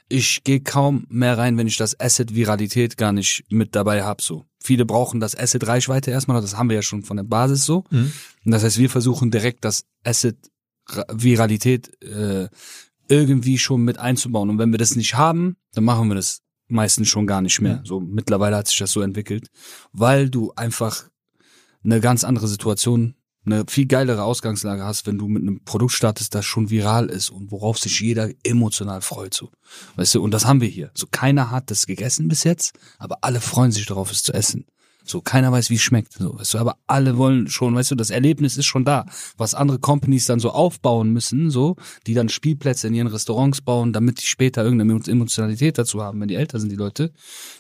Ich 0.10 0.44
gehe 0.44 0.60
kaum 0.60 1.06
mehr 1.10 1.38
rein, 1.38 1.58
wenn 1.58 1.66
ich 1.66 1.78
das 1.78 2.00
Asset 2.00 2.36
Viralität 2.36 2.98
gar 2.98 3.14
nicht 3.14 3.46
mit 3.50 3.74
dabei 3.76 4.04
hab 4.04 4.22
so. 4.22 4.46
Viele 4.62 4.86
brauchen 4.86 5.20
das 5.20 5.36
Asset 5.36 5.66
Reichweite 5.66 6.12
erstmal, 6.12 6.40
das 6.42 6.58
haben 6.58 6.70
wir 6.70 6.76
ja 6.76 6.82
schon 6.84 7.04
von 7.04 7.18
der 7.18 7.24
Basis 7.24 7.66
so. 7.66 7.86
Und 8.46 8.52
das 8.52 8.64
heißt, 8.64 8.78
wir 8.78 8.90
versuchen 8.90 9.32
direkt 9.32 9.66
das 9.66 9.86
Asset 10.04 10.38
Ra- 10.90 11.06
Viralität 11.12 11.92
äh, 12.04 12.50
irgendwie 13.08 13.58
schon 13.58 13.82
mit 13.84 13.98
einzubauen. 13.98 14.50
Und 14.50 14.60
wenn 14.60 14.72
wir 14.72 14.78
das 14.78 14.96
nicht 14.96 15.16
haben, 15.16 15.56
dann 15.74 15.86
machen 15.86 16.10
wir 16.10 16.16
das 16.16 16.42
meistens 16.74 17.08
schon 17.08 17.28
gar 17.28 17.42
nicht 17.42 17.62
mehr. 17.62 17.78
Mhm. 17.78 17.86
So 17.86 18.00
mittlerweile 18.00 18.58
hat 18.58 18.68
sich 18.68 18.78
das 18.78 18.92
so 18.92 19.02
entwickelt, 19.02 19.48
weil 19.92 20.30
du 20.30 20.52
einfach 20.56 21.06
eine 21.84 22.00
ganz 22.00 22.24
andere 22.24 22.48
Situation, 22.48 23.16
eine 23.46 23.66
viel 23.68 23.88
geilere 23.88 24.24
Ausgangslage 24.24 24.84
hast, 24.84 25.06
wenn 25.06 25.18
du 25.18 25.28
mit 25.28 25.42
einem 25.42 25.64
Produkt 25.66 25.92
startest, 25.92 26.34
das 26.34 26.46
schon 26.46 26.70
viral 26.70 27.08
ist 27.08 27.30
und 27.30 27.52
worauf 27.52 27.78
sich 27.78 28.00
jeder 28.00 28.30
emotional 28.44 29.02
freut. 29.02 29.34
So. 29.34 29.50
Weißt 29.96 30.16
du, 30.16 30.24
und 30.24 30.32
das 30.32 30.46
haben 30.46 30.62
wir 30.62 30.70
hier. 30.70 30.92
So 30.94 31.08
keiner 31.12 31.52
hat 31.52 31.70
das 31.70 31.86
gegessen 31.86 32.28
bis 32.28 32.46
jetzt, 32.46 32.74
aber 32.98 33.18
alle 33.22 33.42
freuen 33.42 33.72
sich 33.72 33.86
darauf, 33.86 34.12
es 34.12 34.24
zu 34.24 34.34
essen. 34.34 34.66
So, 35.06 35.22
keiner 35.22 35.52
weiß, 35.52 35.70
wie 35.70 35.76
es 35.76 35.82
schmeckt. 35.82 36.14
So, 36.14 36.38
weißt 36.40 36.54
du, 36.54 36.58
aber 36.60 36.78
alle 36.88 37.18
wollen 37.18 37.48
schon, 37.48 37.76
weißt 37.76 37.92
du, 37.92 37.96
das 37.96 38.10
Erlebnis 38.10 38.58
ist 38.58 38.66
schon 38.66 38.86
da. 38.86 39.06
Was 39.38 39.54
andere 39.54 39.80
Companies 39.80 40.26
dann 40.26 40.40
so 40.40 40.52
aufbauen 40.52 41.12
müssen, 41.12 41.50
so, 41.50 41.76
die 42.08 42.14
dann 42.14 42.30
Spielplätze 42.30 42.88
in 42.88 42.94
ihren 42.94 43.08
Restaurants 43.08 43.62
bauen, 43.62 43.94
damit 43.94 44.22
die 44.22 44.26
später 44.26 44.64
irgendeine 44.64 45.00
Emotionalität 45.08 45.78
dazu 45.78 46.02
haben, 46.02 46.22
wenn 46.22 46.28
die 46.28 46.36
älter 46.36 46.60
sind, 46.60 46.72
die 46.72 46.78
Leute. 46.78 47.12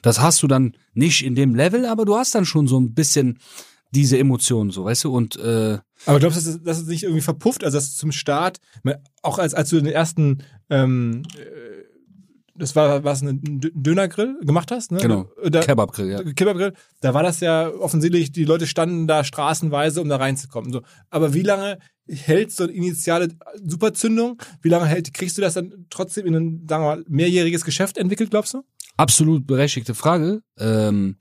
Das 0.01 0.21
hast 0.21 0.41
du 0.43 0.47
dann 0.47 0.73
nicht 0.93 1.23
in 1.23 1.35
dem 1.35 1.55
Level, 1.55 1.85
aber 1.85 2.05
du 2.05 2.15
hast 2.15 2.33
dann 2.35 2.45
schon 2.45 2.67
so 2.67 2.79
ein 2.79 2.93
bisschen 2.93 3.39
diese 3.93 4.17
Emotionen, 4.17 4.71
so, 4.71 4.85
weißt 4.85 5.03
du, 5.03 5.15
und 5.15 5.35
äh, 5.35 5.77
Aber 6.07 6.19
glaubst 6.19 6.47
du, 6.47 6.59
dass 6.59 6.79
es, 6.79 6.87
nicht 6.87 7.03
irgendwie 7.03 7.21
verpufft? 7.21 7.63
Also, 7.63 7.77
dass 7.77 7.95
zum 7.95 8.11
Start, 8.11 8.57
auch 9.21 9.37
als, 9.37 9.53
als 9.53 9.69
du 9.69 9.75
den 9.75 9.85
ersten, 9.93 10.39
ähm, 10.71 11.21
äh, 11.37 11.72
das 12.55 12.75
war 12.75 13.03
was 13.03 13.21
ein 13.21 13.41
Dö- 13.59 13.71
Dönergrill 13.73 14.37
gemacht 14.41 14.71
hast, 14.71 14.91
ne? 14.91 14.99
genau, 14.99 15.29
Da, 15.49 15.61
Kebabgrill, 15.61 16.09
ja. 16.11 16.23
Kebabgrill, 16.23 16.73
da 17.01 17.13
war 17.13 17.23
das 17.23 17.39
ja 17.39 17.69
offensichtlich, 17.69 18.31
die 18.31 18.45
Leute 18.45 18.67
standen 18.67 19.07
da 19.07 19.23
straßenweise, 19.23 20.01
um 20.01 20.09
da 20.09 20.17
reinzukommen. 20.17 20.71
So. 20.71 20.81
Aber 21.09 21.33
wie 21.33 21.41
lange 21.41 21.79
hält 22.07 22.51
so 22.51 22.63
eine 22.65 22.73
initiale 22.73 23.29
Superzündung? 23.65 24.39
Wie 24.61 24.69
lange 24.69 24.85
hält, 24.85 25.13
kriegst 25.13 25.37
du 25.37 25.41
das 25.41 25.53
dann 25.55 25.85
trotzdem 25.89 26.25
in 26.27 26.35
ein, 26.35 26.65
sagen 26.67 26.83
wir 26.83 26.95
mal, 26.95 27.05
mehrjähriges 27.07 27.65
Geschäft 27.65 27.97
entwickelt, 27.97 28.29
glaubst 28.31 28.53
du? 28.53 28.63
Absolut 28.97 29.47
berechtigte 29.47 29.95
Frage. 29.95 30.41
Ähm, 30.59 31.17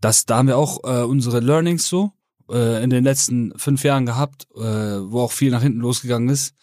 das, 0.00 0.24
da 0.26 0.38
haben 0.38 0.48
wir 0.48 0.56
auch 0.56 0.82
äh, 0.84 1.04
unsere 1.04 1.40
Learnings 1.40 1.88
so 1.88 2.12
äh, 2.50 2.82
in 2.82 2.90
den 2.90 3.04
letzten 3.04 3.52
fünf 3.58 3.84
Jahren 3.84 4.06
gehabt, 4.06 4.48
äh, 4.56 4.60
wo 4.60 5.20
auch 5.20 5.32
viel 5.32 5.50
nach 5.50 5.62
hinten 5.62 5.80
losgegangen 5.80 6.28
ist. 6.28 6.54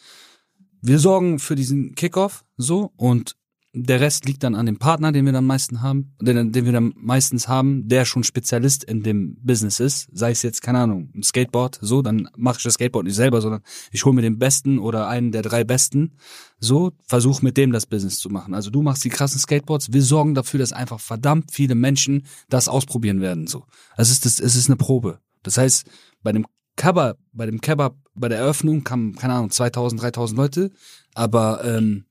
Wir 0.81 0.99
sorgen 0.99 1.39
für 1.39 1.55
diesen 1.55 1.95
Kickoff 1.95 2.43
so 2.57 2.91
und 2.97 3.35
der 3.77 3.99
Rest 3.99 4.25
liegt 4.25 4.43
dann 4.43 4.55
an 4.55 4.65
dem 4.65 4.77
Partner, 4.77 5.11
den 5.11 5.25
wir 5.25 5.33
dann 5.33 5.45
meisten 5.45 5.81
haben, 5.81 6.15
den, 6.21 6.53
den 6.53 6.65
wir 6.65 6.71
dann 6.71 6.93
meistens 6.95 7.49
haben, 7.49 7.87
der 7.89 8.05
schon 8.05 8.23
Spezialist 8.23 8.85
in 8.85 9.03
dem 9.03 9.37
Business 9.41 9.81
ist. 9.81 10.07
Sei 10.13 10.31
es 10.31 10.43
jetzt, 10.43 10.61
keine 10.61 10.79
Ahnung, 10.79 11.11
ein 11.13 11.23
Skateboard, 11.23 11.79
so, 11.81 12.01
dann 12.01 12.29
mache 12.37 12.57
ich 12.57 12.63
das 12.63 12.75
Skateboard 12.75 13.05
nicht 13.05 13.15
selber, 13.15 13.41
sondern 13.41 13.61
ich 13.91 14.05
hole 14.05 14.15
mir 14.15 14.21
den 14.21 14.39
Besten 14.39 14.79
oder 14.79 15.09
einen 15.09 15.33
der 15.33 15.41
drei 15.41 15.65
Besten, 15.65 16.13
so, 16.57 16.93
versuch 17.05 17.41
mit 17.41 17.57
dem 17.57 17.73
das 17.73 17.85
Business 17.85 18.17
zu 18.17 18.29
machen. 18.29 18.53
Also 18.53 18.69
du 18.69 18.81
machst 18.81 19.03
die 19.03 19.09
krassen 19.09 19.39
Skateboards, 19.39 19.91
wir 19.91 20.01
sorgen 20.01 20.35
dafür, 20.35 20.59
dass 20.59 20.71
einfach 20.71 21.01
verdammt 21.01 21.51
viele 21.51 21.75
Menschen 21.75 22.25
das 22.47 22.69
ausprobieren 22.69 23.19
werden, 23.19 23.45
so. 23.45 23.65
Es 23.97 24.09
ist, 24.09 24.25
es 24.25 24.39
ist 24.39 24.67
eine 24.67 24.77
Probe. 24.77 25.19
Das 25.43 25.57
heißt, 25.57 25.85
bei 26.23 26.31
dem 26.31 26.45
Kebab, 26.77 27.17
bei 27.33 27.45
dem 27.45 27.59
Kebab, 27.59 27.97
bei 28.13 28.29
der 28.29 28.37
Eröffnung 28.37 28.83
kamen, 28.83 29.15
keine 29.15 29.33
Ahnung, 29.33 29.49
2000, 29.49 30.01
3000 30.01 30.37
Leute, 30.37 30.71
aber 31.13 31.63
ähm, 31.63 32.05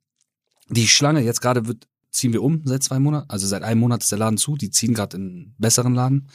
die 0.68 0.88
Schlange, 0.88 1.20
jetzt 1.20 1.40
gerade 1.40 1.66
wird, 1.66 1.86
ziehen 2.10 2.32
wir 2.32 2.42
um 2.42 2.62
seit 2.64 2.82
zwei 2.82 2.98
Monaten, 3.00 3.28
also 3.28 3.46
seit 3.46 3.62
einem 3.62 3.80
Monat 3.80 4.02
ist 4.02 4.12
der 4.12 4.18
Laden 4.18 4.38
zu, 4.38 4.56
die 4.56 4.70
ziehen 4.70 4.94
gerade 4.94 5.16
in 5.16 5.22
einen 5.22 5.54
besseren 5.58 5.94
Laden. 5.94 6.28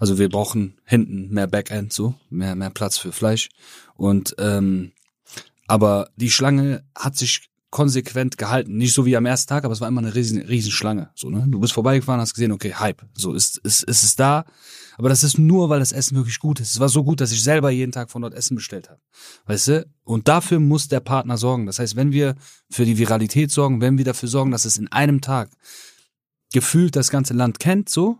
Also 0.00 0.18
wir 0.18 0.28
brauchen 0.28 0.78
hinten 0.84 1.28
mehr 1.28 1.46
Backend, 1.46 1.92
so, 1.92 2.14
mehr, 2.30 2.54
mehr 2.54 2.70
Platz 2.70 2.96
für 2.96 3.12
Fleisch. 3.12 3.50
Und 3.94 4.34
ähm, 4.38 4.92
aber 5.66 6.08
die 6.16 6.30
Schlange 6.30 6.82
hat 6.96 7.16
sich 7.16 7.50
konsequent 7.70 8.38
gehalten. 8.38 8.76
Nicht 8.76 8.94
so 8.94 9.04
wie 9.04 9.16
am 9.16 9.26
ersten 9.26 9.48
Tag, 9.48 9.64
aber 9.64 9.72
es 9.74 9.80
war 9.80 9.88
immer 9.88 10.00
eine 10.00 10.14
riesen, 10.14 10.40
riesen 10.40 10.72
Schlange. 10.72 11.10
So, 11.14 11.28
ne? 11.28 11.44
Du 11.48 11.60
bist 11.60 11.72
vorbeigefahren, 11.74 12.20
hast 12.20 12.34
gesehen, 12.34 12.52
okay, 12.52 12.74
Hype. 12.74 13.02
So 13.14 13.34
ist, 13.34 13.58
ist, 13.58 13.82
ist 13.82 14.02
es 14.02 14.16
da. 14.16 14.44
Aber 14.96 15.08
das 15.08 15.22
ist 15.22 15.38
nur, 15.38 15.68
weil 15.68 15.78
das 15.78 15.92
Essen 15.92 16.16
wirklich 16.16 16.38
gut 16.38 16.60
ist. 16.60 16.72
Es 16.72 16.80
war 16.80 16.88
so 16.88 17.04
gut, 17.04 17.20
dass 17.20 17.30
ich 17.30 17.42
selber 17.42 17.70
jeden 17.70 17.92
Tag 17.92 18.10
von 18.10 18.22
dort 18.22 18.34
Essen 18.34 18.54
bestellt 18.54 18.88
habe. 18.88 19.00
Weißt 19.46 19.68
du? 19.68 19.86
Und 20.02 20.28
dafür 20.28 20.60
muss 20.60 20.88
der 20.88 21.00
Partner 21.00 21.36
sorgen. 21.36 21.66
Das 21.66 21.78
heißt, 21.78 21.94
wenn 21.94 22.10
wir 22.10 22.34
für 22.70 22.84
die 22.84 22.98
Viralität 22.98 23.50
sorgen, 23.50 23.80
wenn 23.80 23.98
wir 23.98 24.04
dafür 24.04 24.28
sorgen, 24.28 24.50
dass 24.50 24.64
es 24.64 24.78
in 24.78 24.88
einem 24.90 25.20
Tag 25.20 25.50
gefühlt 26.52 26.96
das 26.96 27.10
ganze 27.10 27.34
Land 27.34 27.60
kennt, 27.60 27.90
so, 27.90 28.18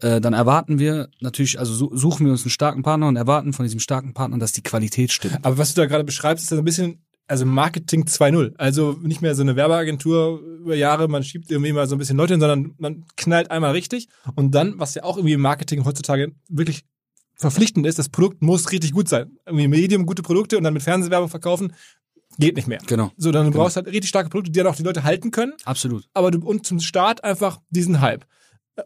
äh, 0.00 0.20
dann 0.20 0.32
erwarten 0.32 0.78
wir 0.78 1.10
natürlich, 1.20 1.58
also 1.58 1.74
su- 1.74 1.96
suchen 1.96 2.24
wir 2.24 2.32
uns 2.32 2.44
einen 2.44 2.50
starken 2.52 2.82
Partner 2.84 3.08
und 3.08 3.16
erwarten 3.16 3.52
von 3.52 3.64
diesem 3.64 3.80
starken 3.80 4.14
Partner, 4.14 4.38
dass 4.38 4.52
die 4.52 4.62
Qualität 4.62 5.10
stimmt. 5.10 5.44
Aber 5.44 5.58
was 5.58 5.74
du 5.74 5.80
da 5.80 5.86
gerade 5.86 6.04
beschreibst, 6.04 6.44
ist 6.44 6.50
ja 6.50 6.56
ein 6.58 6.64
bisschen, 6.64 7.04
also 7.28 7.46
Marketing 7.46 8.04
2.0. 8.04 8.54
Also 8.56 8.98
nicht 9.02 9.22
mehr 9.22 9.34
so 9.34 9.42
eine 9.42 9.54
Werbeagentur 9.54 10.40
über 10.40 10.74
Jahre, 10.74 11.08
man 11.08 11.22
schiebt 11.22 11.50
irgendwie 11.50 11.72
mal 11.72 11.86
so 11.86 11.94
ein 11.94 11.98
bisschen 11.98 12.16
Leute 12.16 12.34
hin, 12.34 12.40
sondern 12.40 12.74
man 12.78 13.04
knallt 13.16 13.50
einmal 13.50 13.72
richtig. 13.72 14.08
Und 14.34 14.54
dann, 14.54 14.78
was 14.78 14.94
ja 14.94 15.04
auch 15.04 15.16
irgendwie 15.16 15.34
im 15.34 15.40
Marketing 15.40 15.84
heutzutage 15.84 16.32
wirklich 16.48 16.84
verpflichtend 17.36 17.86
ist, 17.86 17.98
das 17.98 18.08
Produkt 18.08 18.42
muss 18.42 18.72
richtig 18.72 18.92
gut 18.92 19.08
sein. 19.08 19.36
Irgendwie 19.46 19.68
Medium 19.68 20.06
gute 20.06 20.22
Produkte 20.22 20.56
und 20.56 20.64
dann 20.64 20.74
mit 20.74 20.82
Fernsehwerbung 20.82 21.28
verkaufen, 21.28 21.72
geht 22.38 22.56
nicht 22.56 22.66
mehr. 22.68 22.78
Genau, 22.86 23.12
So, 23.16 23.30
dann 23.30 23.46
Genau. 23.46 23.58
brauchst 23.62 23.76
du 23.76 23.82
halt 23.82 23.88
richtig 23.88 24.08
starke 24.08 24.28
Produkte, 24.30 24.50
die 24.52 24.58
dann 24.58 24.66
auch 24.66 24.76
die 24.76 24.82
Leute 24.82 25.04
halten 25.04 25.30
können, 25.30 25.52
absolut. 25.64 26.08
aber 26.14 26.30
du, 26.30 26.38
und 26.46 26.66
zum 26.66 26.80
Start 26.80 27.22
einfach 27.24 27.60
diesen 27.70 28.00
Hype. 28.00 28.24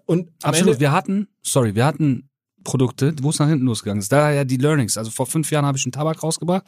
Und 0.07 0.31
Absolut. 0.43 0.69
Ende, 0.75 0.81
Wir 0.81 0.93
hatten, 0.93 1.29
sorry, 1.43 1.75
wir 1.75 1.85
hatten 1.85 2.31
Produkte, 2.65 3.15
wo 3.21 3.31
es 3.31 3.39
nach 3.39 3.49
hinten 3.49 3.67
losgegangen 3.67 4.01
ist. 4.01 4.11
Daher 4.11 4.45
die 4.45 4.57
Learnings. 4.57 4.97
Also 4.97 5.11
vor 5.11 5.27
fünf 5.27 5.51
Jahren 5.51 5.67
habe 5.67 5.77
ich 5.77 5.85
einen 5.85 5.93
Tabak 5.93 6.23
rausgebracht. 6.23 6.65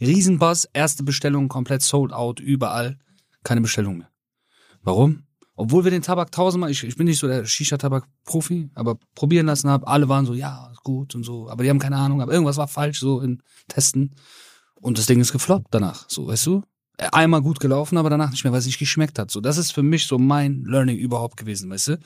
Riesenbuzz, 0.00 0.68
erste 0.72 1.02
Bestellung 1.02 1.48
komplett 1.48 1.82
sold 1.82 2.12
out, 2.12 2.40
überall. 2.40 2.98
Keine 3.44 3.60
Bestellung 3.60 3.98
mehr. 3.98 4.10
Warum? 4.82 5.24
Obwohl 5.54 5.82
wir 5.82 5.90
den 5.90 6.02
Tabak 6.02 6.30
tausendmal, 6.30 6.70
ich, 6.70 6.84
ich 6.84 6.96
bin 6.96 7.06
nicht 7.06 7.18
so 7.18 7.26
der 7.26 7.44
Shisha-Tabak-Profi, 7.44 8.70
aber 8.74 8.96
probieren 9.16 9.46
lassen 9.46 9.68
habe, 9.68 9.88
alle 9.88 10.08
waren 10.08 10.24
so, 10.24 10.34
ja, 10.34 10.72
gut 10.84 11.16
und 11.16 11.24
so, 11.24 11.50
aber 11.50 11.64
die 11.64 11.70
haben 11.70 11.80
keine 11.80 11.96
Ahnung, 11.96 12.22
aber 12.22 12.32
irgendwas 12.32 12.58
war 12.58 12.68
falsch 12.68 13.00
so 13.00 13.20
in 13.20 13.42
Testen. 13.66 14.14
Und 14.80 14.98
das 14.98 15.06
Ding 15.06 15.20
ist 15.20 15.32
gefloppt 15.32 15.68
danach, 15.72 16.08
so, 16.08 16.28
weißt 16.28 16.46
du? 16.46 16.62
Einmal 17.12 17.42
gut 17.42 17.60
gelaufen, 17.60 17.96
aber 17.96 18.10
danach 18.10 18.30
nicht 18.32 18.42
mehr, 18.42 18.52
weil 18.52 18.58
es 18.58 18.66
nicht 18.66 18.78
geschmeckt 18.80 19.18
hat. 19.20 19.30
So, 19.30 19.40
das 19.40 19.56
ist 19.56 19.70
für 19.72 19.84
mich 19.84 20.06
so 20.06 20.18
mein 20.18 20.64
Learning 20.64 20.96
überhaupt 20.98 21.36
gewesen, 21.36 21.70
weißt 21.70 21.88
du? 21.88 21.98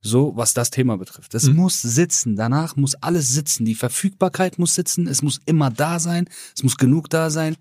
So, 0.00 0.32
was 0.34 0.54
das 0.54 0.70
Thema 0.70 0.96
betrifft. 0.96 1.34
Es 1.34 1.44
Mhm. 1.44 1.56
muss 1.56 1.82
sitzen. 1.82 2.36
Danach 2.36 2.74
muss 2.76 2.94
alles 2.94 3.28
sitzen. 3.28 3.66
Die 3.66 3.74
Verfügbarkeit 3.74 4.58
muss 4.58 4.74
sitzen. 4.74 5.06
Es 5.06 5.20
muss 5.20 5.40
immer 5.44 5.70
da 5.70 5.98
sein. 5.98 6.26
Es 6.56 6.62
muss 6.62 6.78
genug 6.78 7.10
da 7.10 7.28
sein. 7.28 7.56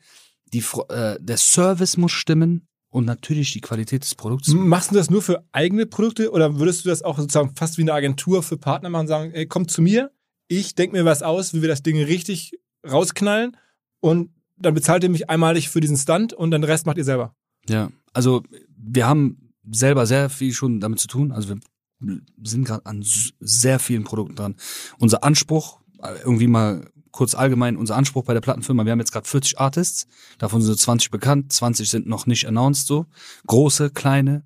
Die, 0.53 0.63
äh, 0.87 1.17
der 1.19 1.37
Service 1.37 1.97
muss 1.97 2.13
stimmen. 2.13 2.65
Und 2.91 3.05
natürlich 3.05 3.51
die 3.53 3.61
Qualität 3.61 4.01
des 4.01 4.15
Produkts. 4.15 4.47
Machst 4.51 4.89
du 4.89 4.95
das 4.95 5.11
nur 5.11 5.21
für 5.21 5.43
eigene 5.51 5.85
Produkte 5.85 6.31
oder 6.31 6.57
würdest 6.57 6.85
du 6.85 6.89
das 6.89 7.03
auch 7.03 7.19
sozusagen 7.19 7.55
fast 7.55 7.77
wie 7.77 7.83
eine 7.83 7.93
Agentur 7.93 8.41
für 8.41 8.57
Partner 8.57 8.89
machen 8.89 9.01
und 9.01 9.07
sagen, 9.07 9.31
ey, 9.31 9.45
kommt 9.45 9.69
zu 9.69 9.83
mir, 9.83 10.11
ich 10.47 10.73
denke 10.73 10.97
mir 10.97 11.05
was 11.05 11.21
aus, 11.21 11.53
wie 11.53 11.61
wir 11.61 11.69
das 11.69 11.83
Ding 11.83 12.01
richtig 12.01 12.53
rausknallen 12.89 13.55
und 13.99 14.31
dann 14.59 14.73
bezahlt 14.73 15.03
ihr 15.03 15.09
mich 15.09 15.29
einmalig 15.29 15.69
für 15.69 15.79
diesen 15.79 15.97
Stunt 15.97 16.33
und 16.33 16.51
dann 16.51 16.61
den 16.61 16.69
Rest 16.69 16.85
macht 16.85 16.97
ihr 16.97 17.03
selber. 17.03 17.33
Ja, 17.67 17.89
also 18.13 18.43
wir 18.77 19.07
haben 19.07 19.53
selber 19.71 20.05
sehr 20.05 20.29
viel 20.29 20.53
schon 20.53 20.79
damit 20.79 20.99
zu 20.99 21.07
tun. 21.07 21.31
Also 21.31 21.49
wir 21.49 22.21
sind 22.43 22.65
gerade 22.65 22.85
an 22.85 23.03
sehr 23.39 23.79
vielen 23.79 24.03
Produkten 24.03 24.35
dran. 24.35 24.55
Unser 24.99 25.23
Anspruch, 25.23 25.79
äh, 26.01 26.15
irgendwie 26.23 26.47
mal 26.47 26.89
kurz 27.11 27.35
allgemein, 27.35 27.75
unser 27.75 27.95
Anspruch 27.95 28.23
bei 28.23 28.33
der 28.33 28.41
Plattenfirma, 28.41 28.85
wir 28.85 28.91
haben 28.91 28.99
jetzt 28.99 29.11
gerade 29.11 29.27
40 29.27 29.59
Artists, 29.59 30.07
davon 30.37 30.61
sind 30.61 30.71
so 30.71 30.77
20 30.77 31.11
bekannt, 31.11 31.51
20 31.51 31.89
sind 31.89 32.07
noch 32.07 32.27
nicht 32.27 32.47
announced 32.47 32.87
so. 32.87 33.07
Große, 33.47 33.89
kleine. 33.89 34.45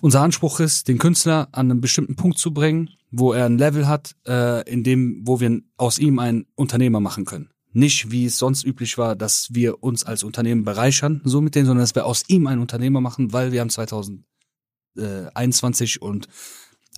Unser 0.00 0.22
Anspruch 0.22 0.60
ist, 0.60 0.88
den 0.88 0.98
Künstler 0.98 1.48
an 1.52 1.70
einen 1.70 1.80
bestimmten 1.80 2.16
Punkt 2.16 2.38
zu 2.38 2.52
bringen, 2.52 2.90
wo 3.10 3.32
er 3.32 3.46
ein 3.46 3.58
Level 3.58 3.88
hat, 3.88 4.14
äh, 4.26 4.70
in 4.70 4.84
dem, 4.84 5.22
wo 5.24 5.40
wir 5.40 5.60
aus 5.76 5.98
ihm 5.98 6.18
einen 6.18 6.46
Unternehmer 6.54 7.00
machen 7.00 7.24
können. 7.24 7.50
Nicht, 7.72 8.10
wie 8.10 8.26
es 8.26 8.36
sonst 8.38 8.64
üblich 8.64 8.98
war, 8.98 9.16
dass 9.16 9.48
wir 9.52 9.82
uns 9.82 10.04
als 10.04 10.24
Unternehmen 10.24 10.64
bereichern, 10.64 11.22
so 11.24 11.40
mit 11.40 11.54
denen, 11.54 11.66
sondern 11.66 11.82
dass 11.82 11.94
wir 11.94 12.04
aus 12.06 12.24
ihm 12.28 12.46
einen 12.46 12.60
Unternehmer 12.60 13.00
machen, 13.00 13.32
weil 13.32 13.52
wir 13.52 13.60
haben 13.60 13.70
2021 13.70 16.02
und 16.02 16.28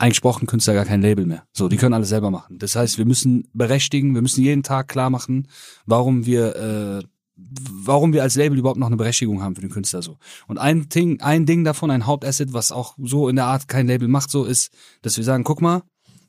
eigentlich 0.01 0.23
brauchen 0.23 0.47
Künstler 0.47 0.75
gar 0.75 0.87
kein 0.87 1.03
Label 1.03 1.27
mehr. 1.27 1.45
So, 1.53 1.69
die 1.69 1.77
können 1.77 1.95
alles 1.95 2.09
selber 2.09 2.31
machen. 2.31 2.59
Das 2.59 2.75
heißt, 2.75 2.97
wir 2.97 3.05
müssen 3.05 3.49
berechtigen, 3.53 4.15
wir 4.15 4.23
müssen 4.23 4.43
jeden 4.43 4.63
Tag 4.63 4.89
klar 4.89 5.11
machen, 5.11 5.49
warum 5.85 6.25
wir, 6.25 6.57
äh, 6.57 7.07
warum 7.37 8.13
wir 8.13 8.23
als 8.23 8.37
Label 8.37 8.59
überhaupt 8.59 8.79
noch 8.79 8.87
eine 8.87 8.97
Berechtigung 8.97 9.43
haben 9.43 9.55
für 9.55 9.61
den 9.61 9.71
Künstler 9.71 10.03
so. 10.03 10.17
Und 10.47 10.59
ein 10.59 10.89
Ding, 10.89 11.21
ein 11.21 11.45
Ding 11.45 11.65
davon, 11.65 11.91
ein 11.91 12.07
Hauptasset, 12.07 12.55
was 12.55 12.73
auch 12.73 12.97
so 12.99 13.29
in 13.29 13.37
der 13.37 13.47
Art 13.47 13.69
kein 13.69 13.87
Label 13.87 14.09
macht, 14.09 14.31
so 14.31 14.45
ist, 14.45 14.73
dass 15.03 15.17
wir 15.17 15.25
sagen, 15.25 15.45
guck 15.45 15.61
mal, 15.61 15.83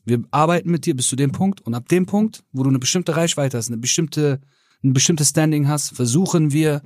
wir 0.05 0.23
arbeiten 0.31 0.71
mit 0.71 0.85
dir 0.85 0.95
bis 0.95 1.07
zu 1.07 1.15
dem 1.15 1.31
Punkt 1.31 1.61
und 1.61 1.73
ab 1.73 1.87
dem 1.87 2.05
Punkt, 2.05 2.43
wo 2.51 2.63
du 2.63 2.69
eine 2.69 2.79
bestimmte 2.79 3.15
Reichweite 3.15 3.57
hast, 3.57 3.67
eine 3.67 3.77
bestimmte, 3.77 4.41
ein 4.83 4.93
bestimmtes 4.93 5.29
Standing 5.29 5.67
hast, 5.67 5.95
versuchen 5.95 6.51
wir 6.51 6.81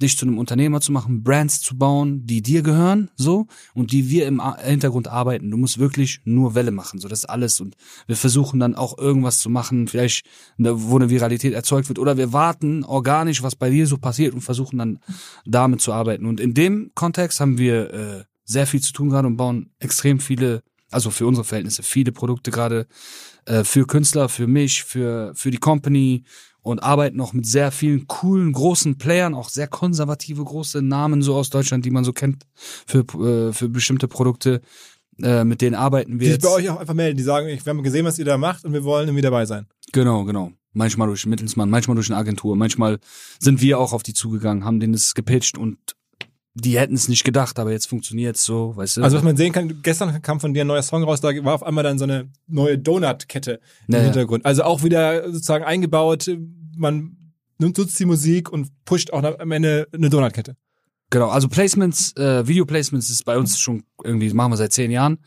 dich 0.00 0.16
zu 0.16 0.26
einem 0.26 0.38
Unternehmer 0.38 0.80
zu 0.80 0.92
machen, 0.92 1.22
Brands 1.22 1.60
zu 1.60 1.76
bauen, 1.76 2.24
die 2.24 2.42
dir 2.42 2.62
gehören, 2.62 3.10
so, 3.16 3.46
und 3.74 3.92
die 3.92 4.08
wir 4.08 4.26
im 4.26 4.42
Hintergrund 4.62 5.08
arbeiten. 5.08 5.50
Du 5.50 5.56
musst 5.56 5.78
wirklich 5.78 6.20
nur 6.24 6.54
Welle 6.54 6.70
machen, 6.70 6.98
so, 7.00 7.08
das 7.08 7.20
ist 7.20 7.24
alles. 7.26 7.60
Und 7.60 7.76
wir 8.06 8.16
versuchen 8.16 8.58
dann 8.60 8.74
auch 8.74 8.98
irgendwas 8.98 9.40
zu 9.40 9.50
machen, 9.50 9.88
vielleicht, 9.88 10.24
wo 10.56 10.96
eine 10.96 11.10
Viralität 11.10 11.52
erzeugt 11.52 11.88
wird, 11.88 11.98
oder 11.98 12.16
wir 12.16 12.32
warten 12.32 12.84
organisch, 12.84 13.42
was 13.42 13.56
bei 13.56 13.70
dir 13.70 13.86
so 13.86 13.98
passiert 13.98 14.34
und 14.34 14.40
versuchen 14.40 14.78
dann 14.78 14.98
damit 15.44 15.80
zu 15.80 15.92
arbeiten. 15.92 16.26
Und 16.26 16.40
in 16.40 16.54
dem 16.54 16.92
Kontext 16.94 17.40
haben 17.40 17.58
wir 17.58 17.92
äh, 17.92 18.24
sehr 18.44 18.66
viel 18.66 18.80
zu 18.80 18.92
tun 18.92 19.10
gerade 19.10 19.28
und 19.28 19.36
bauen 19.36 19.70
extrem 19.78 20.18
viele, 20.18 20.62
also 20.90 21.10
für 21.10 21.26
unsere 21.26 21.44
Verhältnisse, 21.44 21.82
viele 21.82 22.12
Produkte 22.12 22.50
gerade 22.50 22.86
äh, 23.46 23.64
für 23.64 23.86
Künstler, 23.86 24.28
für 24.28 24.46
mich, 24.46 24.84
für, 24.84 25.32
für 25.34 25.50
die 25.50 25.58
Company 25.58 26.24
und 26.62 26.82
arbeiten 26.82 27.20
auch 27.20 27.32
mit 27.32 27.46
sehr 27.46 27.72
vielen 27.72 28.06
coolen, 28.06 28.52
großen 28.52 28.98
Playern, 28.98 29.34
auch 29.34 29.48
sehr 29.48 29.66
konservative, 29.66 30.44
große 30.44 30.82
Namen 30.82 31.22
so 31.22 31.34
aus 31.34 31.50
Deutschland, 31.50 31.84
die 31.84 31.90
man 31.90 32.04
so 32.04 32.12
kennt 32.12 32.44
für, 32.54 33.00
äh, 33.00 33.52
für 33.52 33.68
bestimmte 33.68 34.08
Produkte. 34.08 34.60
Äh, 35.22 35.44
mit 35.44 35.60
denen 35.60 35.74
arbeiten 35.74 36.12
Die 36.12 36.20
wir 36.20 36.26
sich 36.28 36.34
jetzt. 36.36 36.44
bei 36.44 36.50
euch 36.50 36.70
auch 36.70 36.80
einfach 36.80 36.94
melden, 36.94 37.18
die 37.18 37.22
sagen, 37.22 37.46
ich, 37.48 37.64
wir 37.66 37.70
haben 37.70 37.82
gesehen, 37.82 38.06
was 38.06 38.18
ihr 38.18 38.24
da 38.24 38.38
macht 38.38 38.64
und 38.64 38.72
wir 38.72 38.84
wollen 38.84 39.08
irgendwie 39.08 39.20
dabei 39.20 39.44
sein. 39.44 39.66
Genau, 39.92 40.24
genau. 40.24 40.52
Manchmal 40.72 41.08
durch 41.08 41.24
einen 41.24 41.30
Mittelsmann, 41.30 41.68
manchmal 41.68 41.94
durch 41.96 42.08
eine 42.08 42.18
Agentur, 42.18 42.56
manchmal 42.56 43.00
sind 43.38 43.60
wir 43.60 43.78
auch 43.78 43.92
auf 43.92 44.02
die 44.02 44.14
zugegangen, 44.14 44.64
haben 44.64 44.80
denen 44.80 44.94
das 44.94 45.14
gepitcht 45.14 45.58
und 45.58 45.76
die 46.54 46.78
hätten 46.78 46.94
es 46.94 47.08
nicht 47.08 47.24
gedacht, 47.24 47.58
aber 47.58 47.70
jetzt 47.70 47.86
funktioniert's 47.86 48.44
so, 48.44 48.76
weißt 48.76 48.96
du? 48.96 49.02
Also 49.02 49.16
was 49.16 49.24
man 49.24 49.36
sehen 49.36 49.52
kann, 49.52 49.82
gestern 49.82 50.20
kam 50.22 50.40
von 50.40 50.52
dir 50.52 50.62
ein 50.62 50.66
neuer 50.66 50.82
Song 50.82 51.04
raus, 51.04 51.20
da 51.20 51.28
war 51.44 51.54
auf 51.54 51.62
einmal 51.62 51.84
dann 51.84 51.98
so 51.98 52.04
eine 52.04 52.30
neue 52.46 52.76
Donut-Kette 52.78 53.52
im 53.52 53.58
Naja. 53.88 54.04
Hintergrund. 54.04 54.44
Also 54.44 54.64
auch 54.64 54.82
wieder 54.82 55.30
sozusagen 55.32 55.64
eingebaut, 55.64 56.28
man 56.76 57.16
nimmt 57.58 57.78
nutzt 57.78 57.98
die 58.00 58.04
Musik 58.04 58.50
und 58.50 58.68
pusht 58.84 59.12
auch 59.12 59.22
am 59.22 59.50
Ende 59.52 59.86
eine 59.92 60.10
Donut-Kette. 60.10 60.56
Genau, 61.10 61.28
also 61.28 61.48
Placements, 61.48 62.16
äh, 62.16 62.46
Video-Placements 62.46 63.10
ist 63.10 63.24
bei 63.24 63.36
uns 63.36 63.58
schon 63.58 63.82
irgendwie, 64.02 64.32
machen 64.32 64.52
wir 64.52 64.56
seit 64.56 64.72
zehn 64.72 64.90
Jahren, 64.90 65.18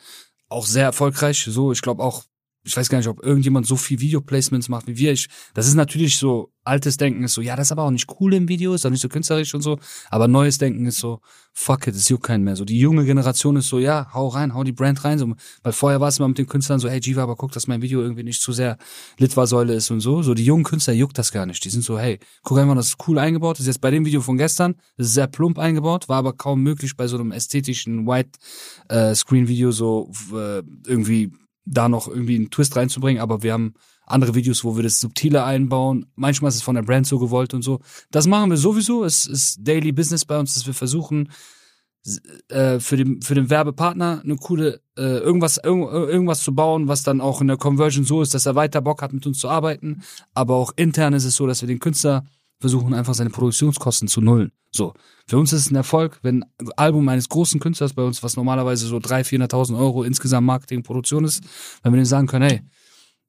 auch 0.49 0.65
sehr 0.65 0.85
erfolgreich. 0.85 1.45
So, 1.49 1.71
ich 1.71 1.81
glaube 1.81 2.01
auch, 2.03 2.23
ich 2.63 2.75
weiß 2.75 2.89
gar 2.89 2.97
nicht, 2.97 3.07
ob 3.07 3.23
irgendjemand 3.23 3.67
so 3.67 3.75
viel 3.75 3.99
Video-Placements 3.99 4.69
macht 4.69 4.87
wie 4.87 4.97
wir. 4.97 5.11
Ich, 5.11 5.27
das 5.53 5.67
ist 5.67 5.75
natürlich 5.75 6.17
so, 6.17 6.49
altes 6.63 6.95
Denken 6.97 7.23
ist 7.23 7.33
so, 7.33 7.41
ja, 7.41 7.55
das 7.55 7.67
ist 7.67 7.71
aber 7.73 7.83
auch 7.83 7.91
nicht 7.91 8.09
cool 8.19 8.33
im 8.33 8.47
Video, 8.47 8.73
ist 8.73 8.85
auch 8.85 8.89
nicht 8.89 9.01
so 9.01 9.09
künstlerisch 9.09 9.53
und 9.53 9.61
so. 9.61 9.79
Aber 10.09 10.27
neues 10.27 10.57
Denken 10.57 10.85
ist 10.85 10.99
so, 10.99 11.19
fuck 11.51 11.87
it, 11.87 11.95
es 11.95 12.07
juckt 12.07 12.23
keinen 12.23 12.43
mehr. 12.43 12.55
So, 12.55 12.63
die 12.63 12.79
junge 12.79 13.03
Generation 13.05 13.57
ist 13.57 13.67
so, 13.67 13.79
ja, 13.79 14.07
hau 14.13 14.29
rein, 14.29 14.53
hau 14.53 14.63
die 14.63 14.71
Brand 14.71 15.03
rein. 15.03 15.19
So, 15.19 15.33
weil 15.61 15.73
vorher 15.73 15.99
war 15.99 16.07
es 16.07 16.19
immer 16.19 16.29
mit 16.29 16.37
den 16.37 16.47
Künstlern 16.47 16.79
so, 16.79 16.89
hey 16.89 17.01
Jiva, 17.01 17.23
aber 17.23 17.35
guck, 17.35 17.51
dass 17.51 17.67
mein 17.67 17.81
Video 17.81 18.01
irgendwie 18.01 18.23
nicht 18.23 18.41
zu 18.41 18.53
sehr 18.53 18.77
Litwa-Säule 19.17 19.73
ist 19.73 19.91
und 19.91 19.99
so. 19.99 20.23
So, 20.23 20.33
die 20.33 20.45
jungen 20.45 20.63
Künstler 20.63 20.93
juckt 20.93 21.17
das 21.17 21.31
gar 21.31 21.45
nicht. 21.45 21.65
Die 21.65 21.69
sind 21.69 21.83
so, 21.83 21.99
hey, 21.99 22.19
guck 22.43 22.57
einfach, 22.57 22.75
das 22.75 22.87
ist 22.87 22.97
cool 23.07 23.19
eingebaut. 23.19 23.57
Das 23.57 23.61
ist 23.61 23.67
jetzt 23.67 23.81
bei 23.81 23.91
dem 23.91 24.05
Video 24.05 24.21
von 24.21 24.37
gestern, 24.37 24.75
das 24.95 25.07
ist 25.07 25.13
sehr 25.15 25.27
plump 25.27 25.59
eingebaut, 25.59 26.07
war 26.07 26.17
aber 26.17 26.33
kaum 26.33 26.63
möglich 26.63 26.95
bei 26.95 27.07
so 27.07 27.17
einem 27.17 27.33
ästhetischen 27.33 28.07
White-Screen-Video 28.07 29.71
so 29.71 30.11
äh, 30.33 30.63
irgendwie 30.87 31.33
da 31.65 31.89
noch 31.89 32.07
irgendwie 32.07 32.35
einen 32.35 32.51
Twist 32.51 32.75
reinzubringen, 32.75 33.21
aber 33.21 33.43
wir 33.43 33.53
haben 33.53 33.73
andere 34.05 34.35
Videos, 34.35 34.63
wo 34.63 34.75
wir 34.75 34.83
das 34.83 34.99
subtile 34.99 35.43
einbauen. 35.43 36.05
Manchmal 36.15 36.49
ist 36.49 36.55
es 36.55 36.61
von 36.61 36.75
der 36.75 36.81
Brand 36.83 37.07
so 37.07 37.19
gewollt 37.19 37.53
und 37.53 37.61
so. 37.61 37.79
Das 38.11 38.27
machen 38.27 38.49
wir 38.49 38.57
sowieso. 38.57 39.05
Es 39.05 39.25
ist 39.25 39.59
Daily 39.61 39.91
Business 39.91 40.25
bei 40.25 40.37
uns, 40.37 40.53
dass 40.55 40.67
wir 40.67 40.73
versuchen, 40.73 41.29
äh, 42.49 42.79
für 42.79 42.97
den 42.97 43.21
für 43.21 43.33
den 43.33 43.49
Werbepartner 43.49 44.21
eine 44.23 44.35
coole 44.35 44.81
äh, 44.97 45.19
irgendwas 45.19 45.57
irg 45.57 45.91
irgendwas 45.93 46.43
zu 46.43 46.53
bauen, 46.53 46.89
was 46.89 47.03
dann 47.03 47.21
auch 47.21 47.39
in 47.39 47.47
der 47.47 47.57
Conversion 47.57 48.03
so 48.03 48.21
ist, 48.21 48.33
dass 48.33 48.45
er 48.45 48.55
weiter 48.55 48.81
Bock 48.81 49.01
hat 49.01 49.13
mit 49.13 49.25
uns 49.25 49.39
zu 49.39 49.47
arbeiten. 49.47 50.03
Aber 50.33 50.55
auch 50.55 50.73
intern 50.75 51.13
ist 51.13 51.23
es 51.23 51.35
so, 51.35 51.47
dass 51.47 51.61
wir 51.61 51.67
den 51.67 51.79
Künstler 51.79 52.25
versuchen 52.63 52.93
einfach 52.93 53.13
seine 53.13 53.29
Produktionskosten 53.29 54.07
zu 54.07 54.21
nullen. 54.21 54.53
So 54.71 54.93
für 55.27 55.37
uns 55.37 55.51
ist 55.51 55.65
es 55.65 55.71
ein 55.71 55.75
Erfolg, 55.75 56.19
wenn 56.21 56.43
ein 56.59 56.71
Album 56.77 57.09
eines 57.09 57.27
großen 57.27 57.59
Künstlers 57.59 57.93
bei 57.93 58.03
uns, 58.03 58.23
was 58.23 58.37
normalerweise 58.37 58.87
so 58.87 58.97
300.000, 58.97 59.49
400.000 59.49 59.77
Euro 59.77 60.03
insgesamt 60.03 60.47
Marketing, 60.47 60.81
Produktion 60.81 61.25
ist, 61.25 61.43
wenn 61.81 61.91
wir 61.91 61.97
denen 61.97 62.05
sagen 62.05 62.27
können, 62.27 62.49
hey 62.49 62.61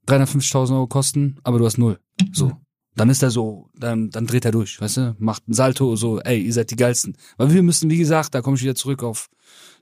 350.000 0.06 0.72
Euro 0.74 0.86
kosten, 0.86 1.40
aber 1.42 1.58
du 1.58 1.66
hast 1.66 1.78
null. 1.78 1.98
So. 2.32 2.52
Dann 2.94 3.10
ist 3.10 3.24
er 3.24 3.32
so, 3.32 3.70
dann, 3.76 4.10
dann 4.10 4.26
dreht 4.28 4.44
er 4.44 4.52
durch, 4.52 4.80
weißt 4.80 4.96
du? 4.98 5.16
Macht 5.18 5.48
ein 5.48 5.52
Salto, 5.52 5.96
so, 5.96 6.20
ey, 6.20 6.40
ihr 6.40 6.52
seid 6.52 6.70
die 6.70 6.76
geilsten. 6.76 7.16
Weil 7.36 7.52
wir 7.52 7.64
müssen, 7.64 7.90
wie 7.90 7.98
gesagt, 7.98 8.36
da 8.36 8.40
komme 8.40 8.56
ich 8.56 8.62
wieder 8.62 8.76
zurück 8.76 9.02
auf 9.02 9.30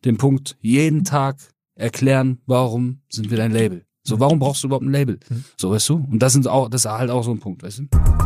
den 0.06 0.16
Punkt, 0.16 0.56
jeden 0.62 1.04
Tag 1.04 1.36
erklären, 1.74 2.40
warum 2.46 3.02
sind 3.10 3.30
wir 3.30 3.36
dein 3.36 3.52
Label. 3.52 3.84
So, 4.02 4.18
warum 4.18 4.38
brauchst 4.38 4.62
du 4.62 4.68
überhaupt 4.68 4.86
ein 4.86 4.92
Label? 4.92 5.20
So, 5.58 5.70
weißt 5.70 5.90
du? 5.90 5.96
Und 6.10 6.20
das 6.20 6.32
sind 6.32 6.48
auch, 6.48 6.70
das 6.70 6.86
ist 6.86 6.90
halt 6.90 7.10
auch 7.10 7.22
so 7.22 7.32
ein 7.32 7.40
Punkt, 7.40 7.62
weißt 7.62 7.80
du? 7.80 8.21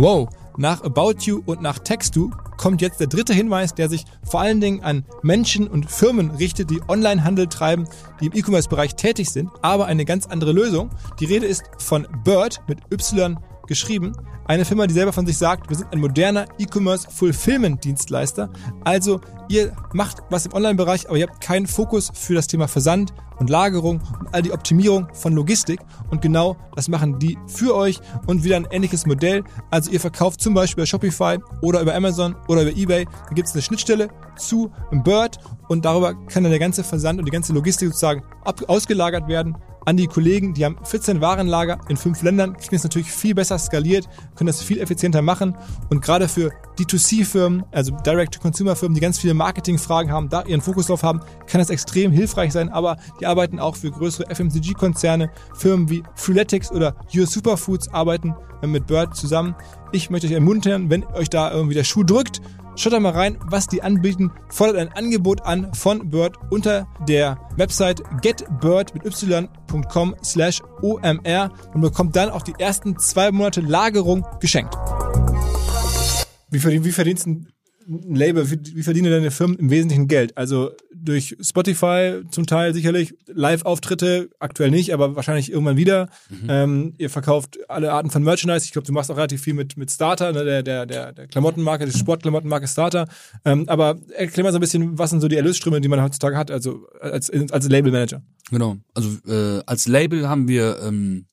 Wow, 0.00 0.28
nach 0.56 0.84
About 0.84 1.22
You 1.22 1.42
und 1.44 1.60
nach 1.60 1.80
Textu 1.80 2.30
kommt 2.56 2.80
jetzt 2.82 3.00
der 3.00 3.08
dritte 3.08 3.34
Hinweis, 3.34 3.74
der 3.74 3.88
sich 3.88 4.04
vor 4.22 4.38
allen 4.38 4.60
Dingen 4.60 4.80
an 4.84 5.04
Menschen 5.22 5.66
und 5.66 5.90
Firmen 5.90 6.30
richtet, 6.30 6.70
die 6.70 6.80
Onlinehandel 6.86 7.48
treiben, 7.48 7.88
die 8.20 8.26
im 8.26 8.32
E-Commerce-Bereich 8.32 8.94
tätig 8.94 9.30
sind, 9.30 9.50
aber 9.60 9.86
eine 9.86 10.04
ganz 10.04 10.26
andere 10.26 10.52
Lösung. 10.52 10.90
Die 11.18 11.24
Rede 11.24 11.46
ist 11.46 11.64
von 11.78 12.06
Bird 12.22 12.60
mit 12.68 12.78
Y 12.92 13.40
geschrieben. 13.68 14.12
Eine 14.46 14.64
Firma, 14.64 14.86
die 14.86 14.94
selber 14.94 15.12
von 15.12 15.26
sich 15.26 15.38
sagt, 15.38 15.68
wir 15.68 15.76
sind 15.76 15.92
ein 15.92 16.00
moderner 16.00 16.46
E-Commerce-Fulfillment-Dienstleister. 16.58 18.50
Also 18.82 19.20
ihr 19.48 19.76
macht 19.92 20.18
was 20.30 20.46
im 20.46 20.54
Online-Bereich, 20.54 21.08
aber 21.08 21.18
ihr 21.18 21.28
habt 21.28 21.40
keinen 21.40 21.66
Fokus 21.66 22.10
für 22.14 22.34
das 22.34 22.46
Thema 22.46 22.66
Versand 22.66 23.12
und 23.38 23.50
Lagerung 23.50 24.00
und 24.18 24.34
all 24.34 24.42
die 24.42 24.52
Optimierung 24.52 25.06
von 25.12 25.34
Logistik. 25.34 25.80
Und 26.10 26.22
genau 26.22 26.56
das 26.74 26.88
machen 26.88 27.18
die 27.18 27.38
für 27.46 27.74
euch 27.74 28.00
und 28.26 28.42
wieder 28.42 28.56
ein 28.56 28.66
ähnliches 28.70 29.06
Modell. 29.06 29.44
Also 29.70 29.90
ihr 29.90 30.00
verkauft 30.00 30.40
zum 30.40 30.54
Beispiel 30.54 30.82
über 30.82 30.86
Shopify 30.86 31.38
oder 31.60 31.80
über 31.80 31.94
Amazon 31.94 32.34
oder 32.48 32.62
über 32.62 32.76
Ebay. 32.76 33.04
Da 33.04 33.34
gibt 33.34 33.48
es 33.48 33.54
eine 33.54 33.62
Schnittstelle 33.62 34.08
zu 34.36 34.72
Bird 34.90 35.38
und 35.68 35.84
darüber 35.84 36.14
kann 36.26 36.42
dann 36.42 36.50
der 36.50 36.58
ganze 36.58 36.82
Versand 36.82 37.18
und 37.18 37.26
die 37.26 37.32
ganze 37.32 37.52
Logistik 37.52 37.88
sozusagen 37.88 38.22
ausgelagert 38.66 39.28
werden 39.28 39.56
an 39.88 39.96
die 39.96 40.06
Kollegen, 40.06 40.52
die 40.52 40.66
haben 40.66 40.76
14 40.82 41.22
Warenlager 41.22 41.80
in 41.88 41.96
fünf 41.96 42.20
Ländern, 42.20 42.54
kriegen 42.58 42.76
es 42.76 42.82
natürlich 42.82 43.10
viel 43.10 43.34
besser 43.34 43.58
skaliert, 43.58 44.06
können 44.36 44.48
das 44.48 44.62
viel 44.62 44.80
effizienter 44.80 45.22
machen. 45.22 45.56
Und 45.88 46.02
gerade 46.02 46.28
für 46.28 46.52
D2C-Firmen, 46.78 47.64
also 47.72 47.96
Direct-to-Consumer-Firmen, 48.04 48.94
die 48.94 49.00
ganz 49.00 49.18
viele 49.18 49.32
Marketing-Fragen 49.32 50.12
haben, 50.12 50.28
da 50.28 50.42
ihren 50.42 50.60
Fokus 50.60 50.88
drauf 50.88 51.02
haben, 51.02 51.20
kann 51.46 51.58
das 51.58 51.70
extrem 51.70 52.12
hilfreich 52.12 52.52
sein, 52.52 52.68
aber 52.68 52.98
die 53.18 53.24
arbeiten 53.24 53.58
auch 53.58 53.76
für 53.76 53.90
größere 53.90 54.26
FMCG-Konzerne, 54.28 55.30
Firmen 55.54 55.88
wie 55.88 56.02
Freeletics 56.16 56.70
oder 56.70 56.94
Your 57.14 57.26
Superfoods 57.26 57.88
arbeiten 57.88 58.34
mit 58.66 58.86
Bird 58.86 59.16
zusammen. 59.16 59.54
Ich 59.90 60.10
möchte 60.10 60.26
euch 60.26 60.34
ermuntern, 60.34 60.90
wenn 60.90 61.02
euch 61.06 61.30
da 61.30 61.50
irgendwie 61.50 61.74
der 61.74 61.84
Schuh 61.84 62.02
drückt, 62.04 62.42
Schaut 62.78 62.92
da 62.92 63.00
mal 63.00 63.10
rein, 63.10 63.36
was 63.44 63.66
die 63.66 63.82
anbieten. 63.82 64.30
Fordert 64.50 64.76
ein 64.76 64.92
Angebot 64.92 65.44
an 65.44 65.74
von 65.74 66.10
Bird 66.10 66.36
unter 66.48 66.86
der 67.08 67.36
Website 67.56 68.04
getbird 68.22 68.94
mit 68.94 69.04
y.com 69.04 70.14
slash 70.22 70.62
omr 70.80 71.50
und 71.74 71.80
bekommt 71.80 72.14
dann 72.14 72.30
auch 72.30 72.42
die 72.42 72.54
ersten 72.56 72.96
zwei 72.96 73.32
Monate 73.32 73.62
Lagerung 73.62 74.24
geschenkt. 74.38 74.76
Wie, 76.50 76.60
verdien, 76.60 76.84
verdienst 76.92 77.26
ein 77.26 77.48
ein 77.88 78.14
Label, 78.14 78.50
wie, 78.50 78.76
wie 78.76 78.82
verdienen 78.82 79.10
deine 79.10 79.30
Firmen 79.30 79.56
im 79.56 79.70
Wesentlichen 79.70 80.08
Geld? 80.08 80.36
Also 80.36 80.72
durch 80.94 81.36
Spotify 81.40 82.20
zum 82.30 82.46
Teil 82.46 82.74
sicherlich, 82.74 83.14
Live-Auftritte 83.26 84.30
aktuell 84.38 84.70
nicht, 84.70 84.92
aber 84.92 85.16
wahrscheinlich 85.16 85.50
irgendwann 85.50 85.76
wieder. 85.76 86.08
Ähm, 86.48 86.94
ihr 86.98 87.08
verkauft 87.08 87.58
alle 87.68 87.92
Arten 87.92 88.10
von 88.10 88.22
Merchandise. 88.22 88.66
Ich 88.66 88.72
glaube, 88.72 88.86
du 88.86 88.92
machst 88.92 89.10
auch 89.10 89.16
relativ 89.16 89.42
viel 89.42 89.54
mit, 89.54 89.76
mit 89.76 89.90
Starter, 89.90 90.32
ne, 90.32 90.44
der, 90.44 90.62
der, 90.62 90.86
der, 90.86 91.12
der 91.12 91.26
Klamottenmarke, 91.28 91.86
die 91.86 91.96
Sportklamottenmarke 91.96 92.68
Starter. 92.68 93.08
Ähm, 93.44 93.68
aber 93.68 93.98
erklär 94.14 94.44
mal 94.44 94.52
so 94.52 94.58
ein 94.58 94.60
bisschen, 94.60 94.98
was 94.98 95.10
sind 95.10 95.20
so 95.20 95.28
die 95.28 95.36
Erlösströme, 95.36 95.80
die 95.80 95.88
man 95.88 96.02
heutzutage 96.02 96.36
hat, 96.36 96.50
also 96.50 96.86
als, 97.00 97.30
als 97.30 97.68
Labelmanager. 97.68 98.22
Genau. 98.50 98.76
Also 98.94 99.08
äh, 99.26 99.62
als 99.66 99.88
Label 99.88 100.28
haben 100.28 100.48
wir, 100.48 100.78
ähm, 100.82 101.26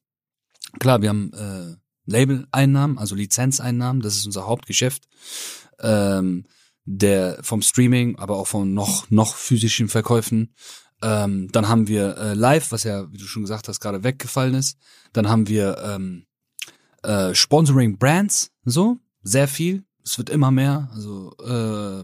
klar, 0.80 1.02
wir 1.02 1.10
haben 1.10 1.32
äh, 1.34 1.76
Label-Einnahmen, 2.06 2.98
also 2.98 3.16
Lizenzeinnahmen, 3.16 4.02
das 4.02 4.16
ist 4.16 4.26
unser 4.26 4.48
Hauptgeschäft. 4.48 5.08
Ähm, 5.82 6.46
der 6.88 7.40
vom 7.42 7.64
Streaming, 7.64 8.18
aber 8.18 8.38
auch 8.38 8.48
von 8.48 8.74
noch 8.74 9.10
noch 9.10 9.36
physischen 9.36 9.90
Verkäufen. 9.90 10.54
Ähm, 11.02 11.50
dann 11.52 11.68
haben 11.68 11.88
wir 11.88 12.18
äh, 12.18 12.34
Live, 12.36 12.72
was 12.72 12.84
ja, 12.84 13.12
wie 13.12 13.18
du 13.18 13.26
schon 13.26 13.42
gesagt 13.44 13.68
hast, 13.68 13.80
gerade 13.80 14.04
weggefallen 14.04 14.54
ist. 14.54 14.78
Dann 15.12 15.28
haben 15.28 15.48
wir 15.48 15.78
ähm, 15.84 16.26
äh, 17.04 17.34
Sponsoring 17.34 17.98
Brands, 17.98 18.52
so 18.66 18.98
sehr 19.24 19.48
viel. 19.48 19.84
Es 20.04 20.18
wird 20.18 20.30
immer 20.30 20.52
mehr. 20.52 20.90
Also 20.94 21.36
äh, 21.44 22.04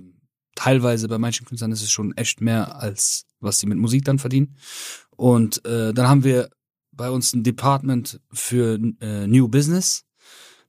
teilweise 0.55 1.07
bei 1.07 1.19
manchen 1.19 1.45
Künstlern 1.45 1.71
ist 1.71 1.83
es 1.83 1.91
schon 1.91 2.17
echt 2.17 2.41
mehr 2.41 2.75
als 2.77 3.25
was 3.41 3.59
sie 3.59 3.67
mit 3.67 3.77
Musik 3.77 4.05
dann 4.05 4.19
verdienen. 4.19 4.55
Und 5.17 5.65
äh, 5.65 5.93
dann 5.93 6.07
haben 6.07 6.23
wir 6.23 6.49
bei 6.91 7.09
uns 7.09 7.33
ein 7.33 7.43
Department 7.43 8.21
für 8.31 8.79
äh, 9.01 9.27
New 9.27 9.47
Business. 9.47 10.05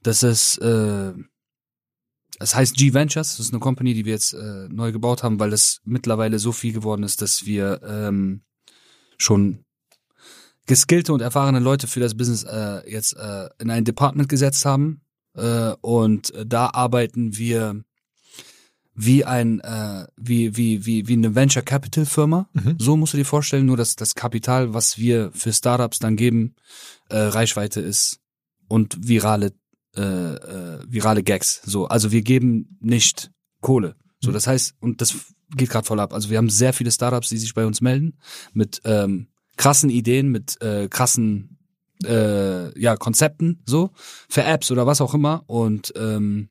Das 0.03 0.23
ist, 0.23 0.59
äh, 0.59 1.13
das 2.43 2.57
heißt 2.57 2.77
G 2.77 2.93
Ventures. 2.93 3.37
Das 3.37 3.47
ist 3.47 3.53
eine 3.53 3.61
Company, 3.61 3.95
die 3.95 4.05
wir 4.05 4.15
jetzt 4.15 4.35
äh, 4.35 4.67
neu 4.69 4.91
gebaut 4.91 5.23
haben, 5.23 5.39
weil 5.39 5.53
es 5.53 5.81
mittlerweile 5.85 6.41
so 6.41 6.51
viel 6.51 6.73
geworden 6.73 7.05
ist, 7.05 7.23
dass 7.23 7.47
wir 7.47 7.81
ähm, 7.87 8.43
schon 9.17 9.65
geskillte 10.67 11.13
und 11.13 11.23
erfahrene 11.23 11.61
Leute 11.61 11.87
für 11.87 12.01
das 12.01 12.17
Business 12.17 12.43
äh, 12.43 12.83
jetzt 12.91 13.17
äh, 13.17 13.49
in 13.61 13.71
ein 13.71 13.85
Department 13.85 14.29
gesetzt 14.29 14.65
haben. 14.65 15.03
Äh, 15.35 15.75
und 15.83 16.33
da 16.45 16.71
arbeiten 16.73 17.37
wir 17.39 17.85
wie 18.93 19.25
ein 19.25 19.61
äh, 19.61 20.07
wie 20.17 20.57
wie 20.57 20.85
wie 20.85 21.07
wie 21.07 21.13
eine 21.13 21.37
Venture 21.37 21.63
Capital 21.63 22.07
Firma. 22.07 22.49
Mhm. 22.55 22.75
So 22.77 22.97
musst 22.97 23.13
du 23.13 23.19
dir 23.19 23.25
vorstellen, 23.25 23.67
nur 23.67 23.77
dass 23.77 23.95
das 23.95 24.17
Kapital, 24.17 24.75
was 24.75 24.99
wir 24.99 25.31
für 25.33 25.53
Startups 25.53 26.01
dann 26.01 26.17
geben, 26.17 26.57
äh, 27.09 27.19
Reichweite 27.19 27.81
ist 27.81 28.19
und 28.67 28.97
virale 29.07 29.53
äh, 29.97 30.01
äh, 30.03 30.79
virale 30.89 31.23
Gags. 31.23 31.61
So, 31.65 31.87
also 31.87 32.13
wir 32.13 32.23
geben 32.23 32.79
nicht 32.81 33.31
Kohle. 33.61 33.97
So, 34.21 34.31
Mhm. 34.31 34.35
das 34.35 34.47
heißt 34.47 34.75
und 34.81 35.01
das 35.01 35.15
geht 35.55 35.71
gerade 35.71 35.87
voll 35.87 36.01
ab. 36.01 36.13
Also 36.15 36.31
wir 36.31 36.39
haben 36.39 36.49
sehr 36.51 36.73
viele 36.73 36.91
Startups, 36.91 37.29
die 37.29 37.39
sich 37.39 37.55
bei 37.55 37.67
uns 37.67 37.81
melden 37.81 38.19
mit 38.55 38.81
ähm, 38.85 39.27
krassen 39.57 39.91
Ideen, 39.91 40.31
mit 40.31 40.61
äh, 40.63 40.89
krassen 40.89 41.59
äh, 42.05 42.79
ja 42.81 42.97
Konzepten 42.97 43.63
so 43.67 43.91
für 44.29 44.43
Apps 44.45 44.71
oder 44.71 44.87
was 44.87 45.01
auch 45.01 45.15
immer 45.15 45.45
und 45.47 45.93
ähm, 45.97 46.49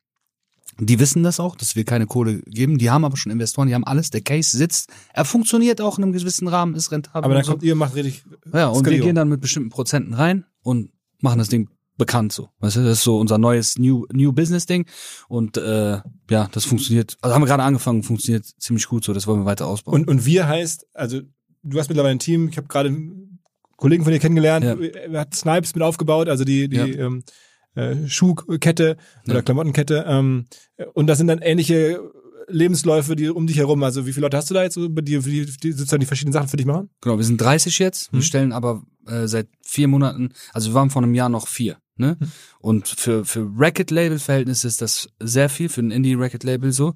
die 0.79 0.99
wissen 0.99 1.21
das 1.21 1.39
auch, 1.39 1.55
dass 1.57 1.75
wir 1.75 1.83
keine 1.83 2.07
Kohle 2.07 2.41
geben. 2.43 2.77
Die 2.77 2.89
haben 2.89 3.03
aber 3.05 3.17
schon 3.17 3.31
Investoren, 3.31 3.67
die 3.67 3.75
haben 3.75 3.83
alles. 3.83 4.09
Der 4.09 4.21
Case 4.21 4.57
sitzt. 4.57 4.89
Er 5.13 5.25
funktioniert 5.25 5.79
auch 5.81 5.97
in 5.97 6.05
einem 6.05 6.13
gewissen 6.13 6.47
Rahmen, 6.47 6.73
ist 6.75 6.91
rentabel. 6.91 7.25
Aber 7.25 7.33
dann 7.35 7.43
so. 7.43 7.51
kommt 7.51 7.63
ihr, 7.63 7.75
macht 7.75 7.93
richtig. 7.93 8.23
ja, 8.51 8.67
und 8.67 8.75
wir 8.77 8.79
Skalierung. 8.79 9.05
gehen 9.07 9.15
dann 9.15 9.29
mit 9.29 9.41
bestimmten 9.41 9.69
Prozenten 9.69 10.13
rein 10.13 10.45
und 10.63 10.89
machen 11.19 11.37
das 11.39 11.49
Ding 11.49 11.69
bekannt 12.01 12.33
so. 12.33 12.49
Weißt 12.59 12.75
du, 12.77 12.83
das 12.83 12.97
ist 12.99 13.03
so 13.03 13.17
unser 13.19 13.37
neues 13.37 13.77
New 13.77 14.05
New 14.11 14.31
Business 14.33 14.65
Ding 14.65 14.85
und 15.29 15.57
äh, 15.57 15.99
ja, 16.29 16.49
das 16.51 16.65
funktioniert. 16.65 17.17
Also 17.21 17.33
haben 17.35 17.41
wir 17.43 17.47
gerade 17.47 17.63
angefangen, 17.63 18.03
funktioniert 18.03 18.45
ziemlich 18.57 18.87
gut 18.87 19.03
so. 19.03 19.13
Das 19.13 19.27
wollen 19.27 19.41
wir 19.41 19.45
weiter 19.45 19.67
ausbauen. 19.67 20.01
Und, 20.01 20.07
und 20.07 20.25
wir 20.25 20.47
heißt, 20.47 20.87
also 20.93 21.21
du 21.63 21.79
hast 21.79 21.89
mittlerweile 21.89 22.11
ein 22.15 22.19
Team, 22.19 22.49
ich 22.49 22.57
habe 22.57 22.67
gerade 22.67 22.89
einen 22.89 23.39
Kollegen 23.77 24.03
von 24.03 24.13
dir 24.13 24.19
kennengelernt, 24.19 24.65
Ja. 24.65 25.19
hat 25.19 25.33
Snipes 25.35 25.73
mit 25.75 25.83
aufgebaut, 25.83 26.27
also 26.29 26.43
die, 26.43 26.67
die 26.69 26.75
Ja. 26.77 26.85
ähm, 26.85 27.23
äh, 27.75 28.07
Schuhkette 28.07 28.97
oder 29.25 29.35
Ja. 29.35 29.41
Klamottenkette. 29.41 30.03
Ähm, 30.07 30.45
und 30.93 31.07
das 31.07 31.17
sind 31.19 31.27
dann 31.27 31.39
ähnliche 31.39 31.99
Lebensläufe, 32.47 33.15
die 33.15 33.29
um 33.29 33.47
dich 33.47 33.57
herum. 33.57 33.81
Also 33.83 34.05
wie 34.05 34.11
viele 34.13 34.25
Leute 34.25 34.37
hast 34.37 34.49
du 34.49 34.53
da 34.53 34.63
jetzt, 34.63 34.75
dir, 34.75 34.89
die, 35.21 35.45
die 35.45 35.71
sozusagen 35.71 35.99
die 36.01 36.05
verschiedenen 36.05 36.33
Sachen 36.33 36.49
für 36.49 36.57
dich 36.57 36.65
machen? 36.65 36.89
Genau, 37.01 37.17
wir 37.17 37.23
sind 37.23 37.39
30 37.39 37.79
jetzt. 37.79 38.11
Wir 38.11 38.17
Mhm. 38.17 38.23
stellen 38.23 38.51
aber 38.51 38.83
äh, 39.07 39.27
seit 39.27 39.47
vier 39.65 39.87
Monaten, 39.87 40.29
also 40.53 40.69
wir 40.71 40.73
waren 40.75 40.89
vor 40.89 41.01
einem 41.01 41.15
Jahr 41.15 41.29
noch 41.29 41.47
vier. 41.47 41.77
Ne? 41.97 42.17
Mhm. 42.19 42.31
Und 42.59 42.87
für, 42.87 43.25
für 43.25 43.51
Record-Label-Verhältnisse 43.57 44.67
ist 44.67 44.81
das 44.81 45.09
sehr 45.19 45.49
viel, 45.49 45.69
für 45.69 45.81
ein 45.81 45.91
Indie-Record-Label 45.91 46.71
so. 46.71 46.95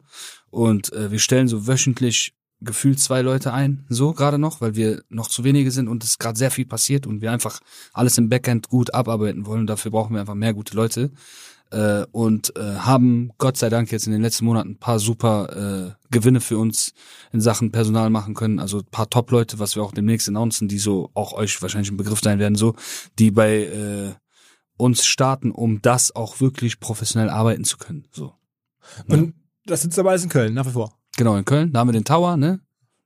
Und 0.50 0.94
äh, 0.94 1.12
wir 1.12 1.20
stellen 1.20 1.48
so 1.48 1.68
wöchentlich 1.68 2.34
gefühlt 2.62 3.00
zwei 3.00 3.22
Leute 3.22 3.54
ein, 3.54 3.86
so 3.90 4.14
gerade 4.14 4.40
noch, 4.40 4.62
weil 4.62 4.76
wir 4.76 5.04
noch 5.10 5.28
zu 5.28 5.44
wenige 5.44 5.72
sind 5.72 5.88
und 5.88 6.04
es 6.04 6.18
gerade 6.18 6.38
sehr 6.38 6.52
viel 6.52 6.66
passiert 6.66 7.06
und 7.06 7.22
wir 7.22 7.32
einfach 7.32 7.60
alles 7.94 8.18
im 8.18 8.30
Backend 8.30 8.70
gut 8.70 8.94
abarbeiten 8.94 9.46
wollen. 9.46 9.68
Dafür 9.68 9.92
brauchen 9.92 10.14
wir 10.14 10.22
einfach 10.22 10.36
mehr 10.36 10.54
gute 10.54 10.76
Leute. 10.76 11.12
Äh, 11.72 12.06
und 12.12 12.56
äh, 12.56 12.76
haben 12.76 13.32
Gott 13.38 13.58
sei 13.58 13.70
Dank 13.70 13.92
jetzt 13.92 14.06
in 14.06 14.14
den 14.14 14.22
letzten 14.22 14.46
Monaten 14.46 14.72
ein 14.72 14.78
paar 14.78 15.00
super 15.00 15.96
äh, 15.96 16.08
Gewinne 16.12 16.40
für 16.40 16.60
uns 16.60 16.94
in 17.32 17.42
Sachen 17.42 17.72
Personal 17.72 18.10
machen 18.10 18.36
können. 18.36 18.60
Also 18.60 18.80
ein 18.80 18.92
paar 18.92 19.10
Top-Leute, 19.10 19.58
was 19.58 19.76
wir 19.76 19.84
auch 19.84 19.92
demnächst 19.92 20.28
announcen, 20.28 20.68
die 20.68 20.78
so 20.78 21.10
auch 21.16 21.34
euch 21.34 21.60
wahrscheinlich 21.62 21.92
ein 21.92 21.98
Begriff 21.98 22.22
sein 22.22 22.40
werden, 22.40 22.56
so, 22.56 22.76
die 23.18 23.32
bei 23.32 23.64
äh, 23.64 24.14
uns 24.78 25.06
starten, 25.06 25.52
um 25.52 25.82
das 25.82 26.16
auch 26.16 26.40
wirklich 26.42 26.80
professionell 26.80 27.30
arbeiten 27.30 27.64
zu 27.64 27.78
können. 27.78 28.08
So. 28.12 28.34
Und 29.08 29.34
das 29.66 29.82
sitzt 29.82 29.98
aber 30.00 30.12
alles 30.12 30.24
in 30.24 30.30
Köln, 30.30 30.54
nach 30.54 30.66
wie 30.66 30.72
vor. 30.72 30.94
Genau, 31.18 31.36
in 31.38 31.46
Köln, 31.46 31.72
da 31.72 31.80
haben 31.80 31.88
wir 31.88 31.94
den 31.94 32.04
Tower, 32.06 32.38
ne? 32.38 32.60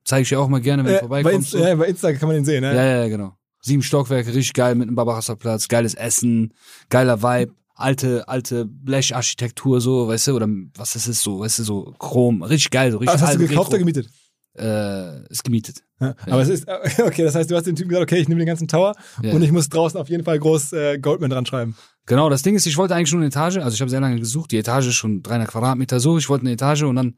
Zeige 0.04 0.22
ich 0.22 0.28
dir 0.30 0.40
auch 0.40 0.48
mal 0.48 0.60
gerne, 0.60 0.84
wenn 0.84 0.92
du 0.92 0.98
Äh, 0.98 1.08
bei, 1.08 1.22
vorbeikommst. 1.22 1.54
Insta, 1.54 1.58
So. 1.58 1.64
ja, 1.64 1.74
bei 1.76 1.86
Insta 1.86 2.12
kann 2.12 2.28
man 2.28 2.36
den 2.36 2.44
sehen, 2.44 2.62
ne? 2.62 2.74
Ja, 2.74 2.84
ja, 3.02 3.08
genau. 3.08 3.34
Sieben 3.62 3.82
Stockwerke, 3.82 4.28
richtig 4.34 4.54
geil 4.54 4.74
mit 4.74 4.88
einem 4.88 4.96
Barbarossa-Platz, 4.96 5.68
geiles 5.68 5.94
Essen, 5.94 6.54
geiler 6.88 7.22
Vibe, 7.22 7.54
alte, 7.74 8.26
alte 8.28 8.64
Blecharchitektur, 8.66 9.80
so, 9.80 10.08
weißt 10.08 10.28
du, 10.28 10.36
oder 10.36 10.48
was 10.76 10.94
das 10.94 11.06
ist, 11.06 11.22
so, 11.22 11.40
weißt 11.40 11.60
du, 11.60 11.64
so 11.64 11.94
Chrom, 11.98 12.42
richtig 12.42 12.70
geil, 12.70 12.90
so 12.90 12.98
richtig 12.98 13.10
Aber 13.10 13.18
das 13.20 13.28
hast 13.28 13.34
du 13.40 13.46
gekauft 13.46 13.68
oder 13.68 13.78
retro. 13.78 13.86
gemietet? 13.92 14.10
Äh, 14.58 15.26
ist 15.30 15.44
gemietet. 15.44 15.84
Ja. 16.00 16.14
Aber 16.26 16.40
es 16.42 16.48
ist, 16.48 16.66
okay, 16.98 17.22
das 17.24 17.34
heißt, 17.34 17.50
du 17.50 17.56
hast 17.56 17.66
dem 17.66 17.76
Typen 17.76 17.90
gesagt, 17.90 18.02
okay, 18.10 18.20
ich 18.20 18.28
nehme 18.28 18.38
den 18.40 18.46
ganzen 18.46 18.68
Tower 18.68 18.94
Ja. 19.22 19.32
und 19.32 19.42
ich 19.42 19.52
muss 19.52 19.68
draußen 19.68 20.00
auf 20.00 20.08
jeden 20.08 20.24
Fall 20.24 20.38
groß 20.38 20.72
äh, 20.72 20.98
Goldman 20.98 21.30
dran 21.30 21.46
schreiben. 21.46 21.76
Genau, 22.06 22.28
das 22.30 22.42
Ding 22.42 22.54
ist, 22.56 22.66
ich 22.66 22.76
wollte 22.76 22.94
eigentlich 22.94 23.10
schon 23.10 23.20
eine 23.20 23.28
Etage, 23.28 23.58
also 23.58 23.74
ich 23.74 23.80
habe 23.80 23.90
sehr 23.90 24.00
lange 24.00 24.18
gesucht, 24.18 24.50
die 24.50 24.56
Etage 24.58 24.88
ist 24.88 24.94
schon 24.94 25.22
300 25.22 25.48
Quadratmeter 25.48 26.00
so, 26.00 26.18
ich 26.18 26.28
wollte 26.28 26.42
eine 26.42 26.52
Etage 26.52 26.82
und 26.82 26.96
dann 26.96 27.16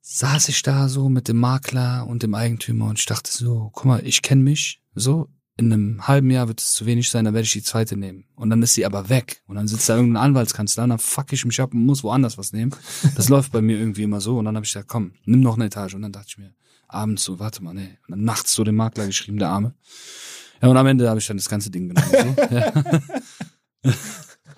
saß 0.00 0.48
ich 0.48 0.62
da 0.62 0.88
so 0.88 1.08
mit 1.08 1.28
dem 1.28 1.36
Makler 1.38 2.06
und 2.06 2.22
dem 2.22 2.34
Eigentümer 2.34 2.86
und 2.86 2.98
ich 2.98 3.06
dachte 3.06 3.30
so, 3.30 3.70
guck 3.72 3.84
mal, 3.84 4.00
ich 4.06 4.22
kenne 4.22 4.42
mich, 4.42 4.80
so, 4.94 5.28
in 5.58 5.72
einem 5.72 6.06
halben 6.06 6.30
Jahr 6.30 6.48
wird 6.48 6.60
es 6.60 6.72
zu 6.74 6.86
wenig 6.86 7.10
sein, 7.10 7.24
dann 7.24 7.34
werde 7.34 7.46
ich 7.46 7.52
die 7.52 7.62
zweite 7.62 7.96
nehmen. 7.96 8.26
Und 8.34 8.50
dann 8.50 8.62
ist 8.62 8.74
sie 8.74 8.84
aber 8.84 9.08
weg. 9.08 9.42
Und 9.46 9.56
dann 9.56 9.66
sitzt 9.66 9.88
da 9.88 9.96
irgendein 9.96 10.22
Anwaltskanzler 10.22 10.84
und 10.84 10.90
dann 10.90 10.98
fuck 10.98 11.32
ich 11.32 11.46
mich 11.46 11.60
ab 11.62 11.72
und 11.72 11.82
muss 11.84 12.04
woanders 12.04 12.36
was 12.36 12.52
nehmen. 12.52 12.74
Das 13.14 13.28
läuft 13.30 13.52
bei 13.52 13.62
mir 13.62 13.78
irgendwie 13.78 14.02
immer 14.02 14.20
so. 14.20 14.38
Und 14.38 14.44
dann 14.44 14.54
habe 14.54 14.66
ich 14.66 14.72
gesagt, 14.72 14.88
komm, 14.88 15.12
nimm 15.24 15.40
noch 15.40 15.54
eine 15.54 15.64
Etage. 15.66 15.94
Und 15.94 16.02
dann 16.02 16.12
dachte 16.12 16.26
ich 16.28 16.36
mir, 16.38 16.52
abends 16.88 17.24
so, 17.24 17.38
warte 17.38 17.62
mal, 17.62 17.74
nee. 17.74 17.98
Und 18.06 18.10
dann 18.10 18.24
nachts 18.24 18.52
so 18.52 18.64
dem 18.64 18.76
Makler 18.76 19.06
geschrieben, 19.06 19.38
der 19.38 19.48
Arme. 19.48 19.74
Ja, 20.62 20.68
und 20.68 20.76
am 20.76 20.86
Ende 20.86 21.08
habe 21.08 21.20
ich 21.20 21.26
dann 21.26 21.36
das 21.36 21.48
ganze 21.48 21.70
Ding 21.70 21.88
genommen. 21.88 22.10
So. 22.10 23.92
Ja. 23.92 23.92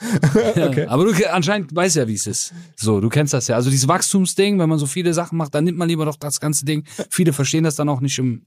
Okay. 0.01 0.87
Aber 0.87 1.05
du 1.05 1.33
anscheinend 1.33 1.75
weißt 1.75 1.97
ja, 1.97 2.07
wie 2.07 2.15
es 2.15 2.27
ist. 2.27 2.55
So, 2.77 3.01
du 3.01 3.09
kennst 3.09 3.35
das 3.35 3.49
ja. 3.49 3.57
Also 3.57 3.69
dieses 3.69 3.89
Wachstumsding, 3.89 4.59
wenn 4.59 4.69
man 4.69 4.79
so 4.79 4.87
viele 4.87 5.13
Sachen 5.13 5.37
macht, 5.37 5.55
dann 5.55 5.65
nimmt 5.65 5.77
man 5.77 5.89
lieber 5.89 6.05
doch 6.05 6.17
das 6.17 6.39
ganze 6.39 6.65
Ding. 6.65 6.85
Viele 7.11 7.33
verstehen 7.33 7.65
das 7.65 7.75
dann 7.75 7.89
auch 7.89 8.01
nicht 8.01 8.19
im, 8.19 8.47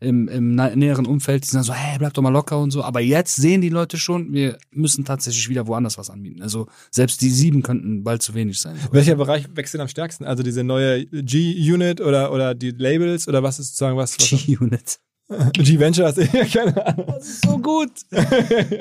im, 0.00 0.28
im 0.28 0.54
nä- 0.54 0.74
näheren 0.76 1.06
Umfeld. 1.06 1.46
Die 1.46 1.52
dann 1.52 1.62
so, 1.62 1.72
hey, 1.72 1.98
bleib 1.98 2.12
doch 2.14 2.22
mal 2.22 2.30
locker 2.30 2.58
und 2.58 2.70
so. 2.70 2.82
Aber 2.82 3.00
jetzt 3.00 3.36
sehen 3.36 3.60
die 3.60 3.68
Leute 3.68 3.96
schon, 3.96 4.32
wir 4.32 4.58
müssen 4.70 5.04
tatsächlich 5.04 5.48
wieder 5.48 5.66
woanders 5.66 5.98
was 5.98 6.10
anbieten. 6.10 6.42
Also 6.42 6.66
selbst 6.90 7.20
die 7.20 7.30
sieben 7.30 7.62
könnten 7.62 8.04
bald 8.04 8.22
zu 8.22 8.34
wenig 8.34 8.60
sein. 8.60 8.76
Welcher 8.92 9.14
Bereich 9.16 9.46
wächst 9.54 9.74
denn 9.74 9.80
am 9.80 9.88
stärksten? 9.88 10.24
Also 10.24 10.42
diese 10.42 10.64
neue 10.64 11.06
G-Unit 11.06 12.00
oder, 12.00 12.32
oder 12.32 12.54
die 12.54 12.70
Labels 12.70 13.26
oder 13.28 13.42
was 13.42 13.58
ist 13.58 13.68
sozusagen 13.68 13.96
was? 13.96 14.16
was 14.18 14.28
G-Unit. 14.28 14.98
G-Venture 15.54 16.06
hast 16.06 16.18
du 16.18 16.22
ja 16.22 16.44
keine 16.44 16.86
Ahnung. 16.86 17.06
Das 17.08 17.26
ist 17.26 17.42
so 17.44 17.58
gut. 17.58 17.90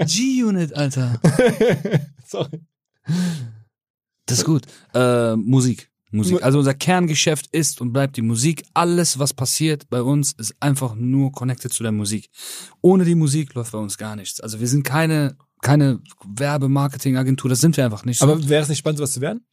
G-Unit, 0.05 0.73
Alter. 0.75 1.19
Sorry. 2.27 2.61
Das 4.27 4.39
ist 4.39 4.45
gut. 4.45 4.63
Äh, 4.93 5.35
Musik. 5.35 5.89
Mu- 6.11 6.17
Musik. 6.19 6.43
Also 6.43 6.59
unser 6.59 6.73
Kerngeschäft 6.73 7.47
ist 7.51 7.81
und 7.81 7.91
bleibt 7.91 8.15
die 8.17 8.21
Musik. 8.21 8.63
Alles, 8.73 9.19
was 9.19 9.33
passiert 9.33 9.89
bei 9.89 10.01
uns, 10.01 10.33
ist 10.33 10.55
einfach 10.59 10.95
nur 10.95 11.31
connected 11.31 11.73
zu 11.73 11.83
der 11.83 11.91
Musik. 11.91 12.29
Ohne 12.81 13.05
die 13.05 13.15
Musik 13.15 13.53
läuft 13.55 13.71
bei 13.71 13.77
uns 13.79 13.97
gar 13.97 14.15
nichts. 14.15 14.39
Also 14.39 14.59
wir 14.59 14.67
sind 14.67 14.83
keine, 14.83 15.35
keine 15.61 15.99
Werbemarketingagentur, 16.55 17.49
das 17.49 17.61
sind 17.61 17.75
wir 17.77 17.85
einfach 17.85 18.05
nicht. 18.05 18.19
So. 18.19 18.25
Aber 18.25 18.47
wäre 18.49 18.63
es 18.63 18.69
nicht 18.69 18.79
spannend, 18.79 18.97
sowas 18.99 19.13
zu 19.13 19.21
werden? 19.21 19.45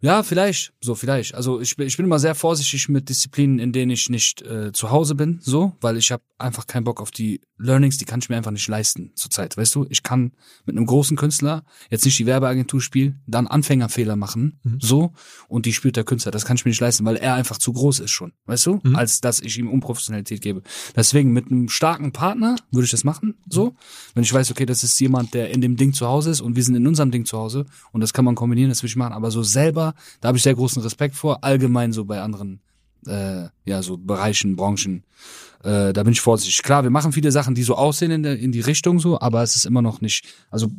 Ja, 0.00 0.22
vielleicht, 0.22 0.72
so 0.80 0.94
vielleicht. 0.94 1.34
Also 1.34 1.60
ich, 1.60 1.74
bin- 1.76 1.88
ich 1.88 1.96
bin 1.96 2.06
immer 2.06 2.20
sehr 2.20 2.36
vorsichtig 2.36 2.88
mit 2.88 3.08
Disziplinen, 3.08 3.58
in 3.58 3.72
denen 3.72 3.90
ich 3.90 4.08
nicht 4.08 4.42
äh, 4.42 4.70
zu 4.72 4.90
Hause 4.92 5.16
bin, 5.16 5.40
so, 5.42 5.72
weil 5.80 5.96
ich 5.96 6.12
habe 6.12 6.22
einfach 6.38 6.68
keinen 6.68 6.84
Bock 6.84 7.00
auf 7.00 7.10
die 7.10 7.40
Learnings, 7.58 7.98
die 7.98 8.04
kann 8.04 8.20
ich 8.20 8.28
mir 8.28 8.36
einfach 8.36 8.52
nicht 8.52 8.68
leisten 8.68 9.10
zurzeit. 9.16 9.56
Weißt 9.56 9.74
du, 9.74 9.86
ich 9.90 10.04
kann 10.04 10.30
mit 10.66 10.76
einem 10.76 10.86
großen 10.86 11.16
Künstler 11.16 11.64
jetzt 11.90 12.04
nicht 12.04 12.16
die 12.16 12.26
Werbeagentur 12.26 12.80
spielen, 12.80 13.20
dann 13.26 13.48
Anfängerfehler 13.48 14.14
machen, 14.14 14.60
Mhm. 14.62 14.78
so, 14.80 15.12
und 15.48 15.66
die 15.66 15.72
spürt 15.72 15.96
der 15.96 16.04
Künstler. 16.04 16.30
Das 16.30 16.44
kann 16.44 16.56
ich 16.56 16.64
mir 16.64 16.68
nicht 16.70 16.80
leisten, 16.80 17.04
weil 17.04 17.16
er 17.16 17.34
einfach 17.34 17.58
zu 17.58 17.72
groß 17.72 17.98
ist 17.98 18.12
schon, 18.12 18.32
weißt 18.46 18.66
du, 18.66 18.80
Mhm. 18.84 18.94
als 18.94 19.20
dass 19.20 19.40
ich 19.40 19.58
ihm 19.58 19.68
Unprofessionalität 19.68 20.40
gebe. 20.42 20.62
Deswegen 20.94 21.32
mit 21.32 21.46
einem 21.50 21.68
starken 21.68 22.12
Partner 22.12 22.54
würde 22.70 22.84
ich 22.84 22.92
das 22.92 23.02
machen, 23.02 23.34
so, 23.48 23.74
wenn 24.14 24.22
ich 24.22 24.32
weiß, 24.32 24.52
okay, 24.52 24.64
das 24.64 24.84
ist 24.84 25.00
jemand, 25.00 25.34
der 25.34 25.50
in 25.50 25.60
dem 25.60 25.76
Ding 25.76 25.92
zu 25.92 26.06
Hause 26.06 26.30
ist 26.30 26.40
und 26.40 26.54
wir 26.54 26.62
sind 26.62 26.76
in 26.76 26.86
unserem 26.86 27.10
Ding 27.10 27.24
zu 27.24 27.36
Hause 27.36 27.66
und 27.90 28.00
das 28.00 28.12
kann 28.12 28.24
man 28.24 28.36
kombinieren, 28.36 28.68
das 28.68 28.80
will 28.84 28.88
ich 28.90 28.94
machen, 28.94 29.12
aber 29.12 29.32
so 29.32 29.42
selber, 29.42 29.87
da 30.20 30.28
habe 30.28 30.38
ich 30.38 30.44
sehr 30.44 30.54
großen 30.54 30.82
Respekt 30.82 31.14
vor, 31.14 31.44
allgemein 31.44 31.92
so 31.92 32.04
bei 32.04 32.20
anderen, 32.20 32.60
äh, 33.06 33.48
ja, 33.64 33.82
so 33.82 33.96
Bereichen, 33.96 34.56
Branchen, 34.56 35.04
äh, 35.64 35.92
da 35.92 36.02
bin 36.02 36.12
ich 36.12 36.20
vorsichtig. 36.20 36.62
Klar, 36.62 36.82
wir 36.84 36.90
machen 36.90 37.12
viele 37.12 37.32
Sachen, 37.32 37.54
die 37.54 37.62
so 37.62 37.74
aussehen 37.74 38.10
in, 38.10 38.22
der, 38.22 38.38
in 38.38 38.52
die 38.52 38.60
Richtung 38.60 39.00
so, 39.00 39.20
aber 39.20 39.42
es 39.42 39.56
ist 39.56 39.66
immer 39.66 39.82
noch 39.82 40.00
nicht, 40.00 40.26
also 40.50 40.70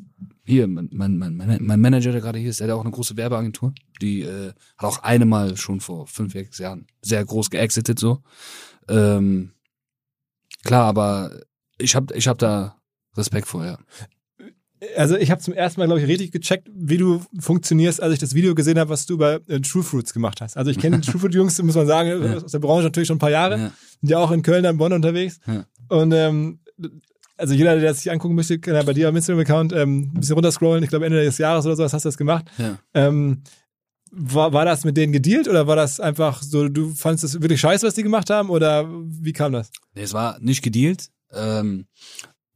hier, 0.45 0.67
mein, 0.67 0.89
mein, 0.91 1.17
mein, 1.17 1.59
mein 1.61 1.81
Manager, 1.81 2.11
der 2.11 2.21
gerade 2.21 2.39
hier 2.39 2.49
ist, 2.49 2.59
der 2.59 2.67
hat 2.67 2.75
auch 2.75 2.81
eine 2.81 2.91
große 2.91 3.17
Werbeagentur, 3.17 3.73
die 4.01 4.21
äh, 4.21 4.53
hat 4.77 4.87
auch 4.87 4.99
eine 4.99 5.25
Mal 5.25 5.57
schon 5.57 5.79
vor 5.79 6.07
fünf, 6.07 6.33
sechs 6.33 6.57
Jahren 6.57 6.87
sehr 7.01 7.23
groß 7.23 7.49
geexitet 7.49 7.99
so. 7.99 8.23
Ähm, 8.87 9.51
klar, 10.63 10.85
aber 10.85 11.39
ich 11.77 11.95
habe 11.95 12.13
ich 12.15 12.27
hab 12.27 12.37
da 12.39 12.77
Respekt 13.15 13.47
vor, 13.47 13.65
ja. 13.65 13.77
Also 14.95 15.17
ich 15.17 15.29
habe 15.31 15.41
zum 15.41 15.53
ersten 15.53 15.79
Mal, 15.81 15.87
glaube 15.87 16.01
ich, 16.01 16.07
richtig 16.07 16.31
gecheckt, 16.31 16.69
wie 16.73 16.97
du 16.97 17.21
funktionierst, 17.39 18.01
als 18.01 18.13
ich 18.13 18.19
das 18.19 18.33
Video 18.33 18.55
gesehen 18.55 18.79
habe, 18.79 18.89
was 18.89 19.05
du 19.05 19.17
bei 19.17 19.39
äh, 19.47 19.59
True 19.59 19.83
Fruits 19.83 20.13
gemacht 20.13 20.39
hast. 20.41 20.55
Also 20.55 20.71
ich 20.71 20.79
kenne 20.79 21.01
True 21.01 21.19
Fruit 21.19 21.33
Jungs, 21.35 21.61
muss 21.61 21.75
man 21.75 21.85
sagen, 21.87 22.09
Ja. 22.23 22.37
aus 22.37 22.51
der 22.51 22.59
Branche 22.59 22.83
natürlich 22.83 23.07
schon 23.07 23.17
ein 23.17 23.19
paar 23.19 23.29
Jahre. 23.31 23.57
ja. 23.57 23.71
Sind 23.99 24.09
ja 24.09 24.17
auch 24.19 24.31
in 24.31 24.41
Köln, 24.41 24.63
in 24.63 24.77
Bonn 24.77 24.93
unterwegs. 24.93 25.39
Ja. 25.45 25.65
Und 25.89 26.13
ähm, 26.13 26.59
also 27.35 27.53
jeder, 27.53 27.75
der 27.77 27.89
das 27.89 28.01
sich 28.01 28.11
angucken 28.11 28.35
möchte, 28.35 28.59
kann 28.59 28.73
ja 28.75 28.83
bei 28.83 28.93
dir 28.93 29.09
am 29.09 29.15
Instagram-Account 29.15 29.73
ähm, 29.73 30.11
ein 30.15 30.19
bisschen 30.19 30.35
runterscrollen. 30.35 30.83
Ich 30.83 30.89
glaube, 30.89 31.05
Ende 31.05 31.23
des 31.23 31.37
Jahres 31.37 31.65
oder 31.65 31.75
sowas 31.75 31.93
hast 31.93 32.05
du 32.05 32.09
das 32.09 32.17
gemacht. 32.17 32.45
ja. 32.57 32.77
Ähm, 32.93 33.43
war, 34.11 34.53
war 34.53 34.65
das 34.65 34.85
mit 34.85 34.97
denen 34.97 35.13
gedealt 35.13 35.47
oder 35.47 35.67
war 35.67 35.75
das 35.75 35.99
einfach 35.99 36.41
so, 36.41 36.67
du 36.67 36.89
fandest 36.95 37.25
es 37.25 37.41
wirklich 37.43 37.59
scheiße, 37.61 37.85
was 37.85 37.93
die 37.93 38.01
gemacht 38.01 38.29
haben 38.31 38.49
oder 38.49 38.89
wie 38.89 39.33
kam 39.33 39.51
das? 39.53 39.69
Nee, 39.93 40.01
es 40.01 40.13
war 40.13 40.39
nicht 40.39 40.63
gedealt. 40.63 41.09
Ähm, 41.31 41.85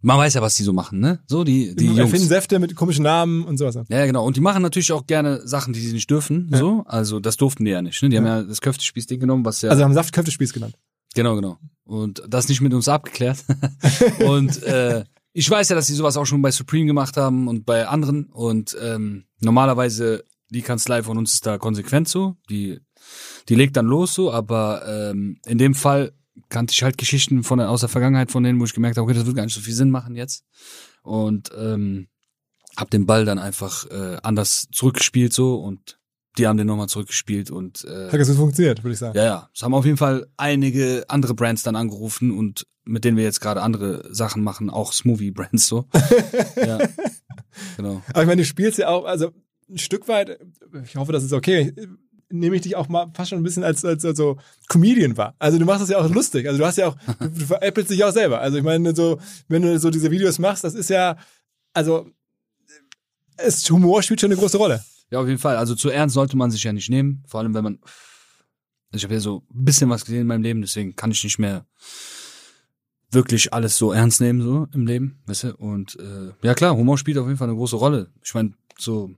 man 0.03 0.17
weiß 0.17 0.35
ja, 0.35 0.41
was 0.41 0.55
die 0.55 0.63
so 0.63 0.73
machen, 0.73 0.99
ne? 0.99 1.19
So 1.27 1.43
die 1.43 1.69
die 1.69 1.75
Die 1.75 1.85
Jungs. 1.87 1.99
erfinden 1.99 2.27
Säfte 2.27 2.59
mit 2.59 2.75
komischen 2.75 3.03
Namen 3.03 3.43
und 3.45 3.57
sowas. 3.57 3.75
Ja, 3.89 4.05
genau. 4.05 4.25
Und 4.25 4.35
die 4.37 4.41
machen 4.41 4.61
natürlich 4.61 4.91
auch 4.91 5.07
gerne 5.07 5.41
Sachen, 5.47 5.73
die 5.73 5.79
sie 5.79 5.93
nicht 5.93 6.09
dürfen. 6.09 6.49
Ja. 6.51 6.57
So, 6.59 6.83
also 6.85 7.19
das 7.19 7.37
durften 7.37 7.65
die 7.65 7.71
ja 7.71 7.81
nicht. 7.81 8.01
Ne? 8.03 8.09
Die 8.09 8.17
haben 8.17 8.25
ja 8.25 8.43
das 8.43 8.61
Köftespieß-Ding 8.61 9.19
genommen, 9.19 9.43
was 9.45 9.61
ja 9.61 9.69
Also 9.71 9.83
haben 9.83 9.93
Saftköftespieß 9.93 10.53
genannt. 10.53 10.75
genau, 11.15 11.35
genau. 11.35 11.57
Und 11.85 12.21
das 12.27 12.47
nicht 12.49 12.61
mit 12.61 12.73
uns 12.73 12.87
abgeklärt. 12.87 13.43
und 14.27 14.61
äh, 14.63 15.03
ich 15.33 15.49
weiß 15.49 15.69
ja, 15.69 15.75
dass 15.75 15.87
sie 15.87 15.95
sowas 15.95 16.15
auch 16.17 16.25
schon 16.25 16.41
bei 16.41 16.51
Supreme 16.51 16.85
gemacht 16.85 17.17
haben 17.17 17.47
und 17.47 17.65
bei 17.65 17.87
anderen. 17.87 18.25
Und 18.25 18.77
ähm, 18.81 19.23
normalerweise 19.39 20.23
die 20.49 20.61
Kanzlei 20.61 21.01
von 21.01 21.17
uns 21.17 21.33
ist 21.33 21.45
da 21.45 21.57
konsequent 21.57 22.07
so. 22.07 22.35
Die 22.49 22.79
die 23.49 23.55
legt 23.55 23.75
dann 23.75 23.85
los 23.85 24.13
so, 24.13 24.31
aber 24.31 24.83
ähm, 24.87 25.37
in 25.45 25.57
dem 25.57 25.75
Fall 25.75 26.13
kannte 26.49 26.73
ich 26.73 26.83
halt 26.83 26.97
Geschichten 26.97 27.43
von 27.43 27.59
aus 27.59 27.81
der 27.81 27.89
Vergangenheit 27.89 28.31
von 28.31 28.43
denen, 28.43 28.59
wo 28.59 28.65
ich 28.65 28.73
gemerkt 28.73 28.97
habe, 28.97 29.05
okay, 29.05 29.17
das 29.17 29.25
wird 29.25 29.35
gar 29.35 29.43
nicht 29.45 29.53
so 29.53 29.61
viel 29.61 29.73
Sinn 29.73 29.91
machen 29.91 30.15
jetzt. 30.15 30.43
Und 31.03 31.51
ähm, 31.57 32.07
hab 32.75 32.89
den 32.89 33.05
Ball 33.05 33.25
dann 33.25 33.39
einfach 33.39 33.89
äh, 33.91 34.17
anders 34.23 34.67
zurückgespielt 34.71 35.33
so 35.33 35.55
und 35.55 35.99
die 36.37 36.47
haben 36.47 36.57
den 36.57 36.65
nochmal 36.65 36.87
zurückgespielt 36.87 37.51
und 37.51 37.85
äh, 37.85 38.09
Hat 38.09 38.19
gut 38.19 38.35
funktioniert, 38.35 38.83
würde 38.83 38.93
ich 38.93 38.99
sagen. 38.99 39.15
ja, 39.17 39.23
ja. 39.23 39.49
Es 39.53 39.61
haben 39.61 39.75
auf 39.75 39.85
jeden 39.85 39.97
Fall 39.97 40.27
einige 40.37 41.05
andere 41.07 41.35
Brands 41.35 41.61
dann 41.61 41.75
angerufen 41.75 42.31
und 42.31 42.65
mit 42.85 43.05
denen 43.05 43.17
wir 43.17 43.23
jetzt 43.23 43.39
gerade 43.39 43.61
andere 43.61 44.13
Sachen 44.13 44.43
machen, 44.43 44.69
auch 44.69 44.93
Smoothie-Brands 44.93 45.67
so. 45.67 45.87
ja. 46.57 46.79
Genau. 47.77 48.01
Aber 48.09 48.21
ich 48.21 48.27
meine, 48.27 48.41
du 48.41 48.45
spielst 48.45 48.79
ja 48.79 48.89
auch, 48.89 49.05
also 49.05 49.31
ein 49.69 49.77
Stück 49.77 50.07
weit, 50.07 50.39
ich 50.83 50.95
hoffe, 50.95 51.11
das 51.11 51.23
ist 51.23 51.33
okay, 51.33 51.73
nehme 52.33 52.55
ich 52.55 52.63
dich 52.63 52.75
auch 52.75 52.89
mal 52.89 53.11
fast 53.13 53.29
schon 53.29 53.39
ein 53.39 53.43
bisschen 53.43 53.63
als, 53.63 53.85
als, 53.85 54.03
als 54.03 54.17
so 54.17 54.37
Comedian 54.67 55.15
wahr. 55.15 55.35
Also 55.39 55.59
du 55.59 55.65
machst 55.65 55.83
das 55.83 55.89
ja 55.89 55.99
auch 55.99 56.09
lustig. 56.09 56.47
Also 56.47 56.59
du 56.59 56.65
hast 56.65 56.77
ja 56.77 56.87
auch, 56.87 56.97
du, 57.19 57.45
veräppelst 57.45 57.91
dich 57.91 58.03
auch 58.03 58.11
selber. 58.11 58.41
Also 58.41 58.57
ich 58.57 58.63
meine, 58.63 58.95
so, 58.95 59.19
wenn 59.47 59.61
du 59.61 59.79
so 59.79 59.89
diese 59.89 60.11
Videos 60.11 60.39
machst, 60.39 60.63
das 60.63 60.73
ist 60.73 60.89
ja, 60.89 61.15
also 61.73 62.09
es, 63.37 63.69
Humor 63.69 64.01
spielt 64.01 64.21
schon 64.21 64.31
eine 64.31 64.39
große 64.39 64.57
Rolle. 64.57 64.83
Ja, 65.11 65.19
auf 65.19 65.27
jeden 65.27 65.39
Fall. 65.39 65.57
Also 65.57 65.75
zu 65.75 65.89
ernst 65.89 66.15
sollte 66.15 66.35
man 66.35 66.49
sich 66.49 66.63
ja 66.63 66.73
nicht 66.73 66.89
nehmen. 66.89 67.23
Vor 67.27 67.39
allem, 67.39 67.53
wenn 67.53 67.63
man. 67.63 67.79
Also 68.91 68.97
ich 68.97 69.03
habe 69.03 69.13
ja 69.13 69.19
so 69.19 69.43
ein 69.53 69.65
bisschen 69.65 69.89
was 69.89 70.05
gesehen 70.05 70.21
in 70.21 70.27
meinem 70.27 70.43
Leben, 70.43 70.61
deswegen 70.61 70.95
kann 70.95 71.11
ich 71.11 71.23
nicht 71.23 71.39
mehr 71.39 71.65
wirklich 73.09 73.53
alles 73.53 73.77
so 73.77 73.91
ernst 73.91 74.21
nehmen, 74.21 74.41
so 74.41 74.67
im 74.73 74.85
Leben, 74.85 75.21
weißt 75.25 75.43
du? 75.43 75.55
Und 75.55 75.97
äh, 75.99 76.31
ja 76.41 76.53
klar, 76.53 76.75
Humor 76.75 76.97
spielt 76.97 77.17
auf 77.17 77.27
jeden 77.27 77.37
Fall 77.37 77.47
eine 77.47 77.57
große 77.57 77.75
Rolle. 77.75 78.11
Ich 78.23 78.33
meine, 78.33 78.53
so 78.77 79.15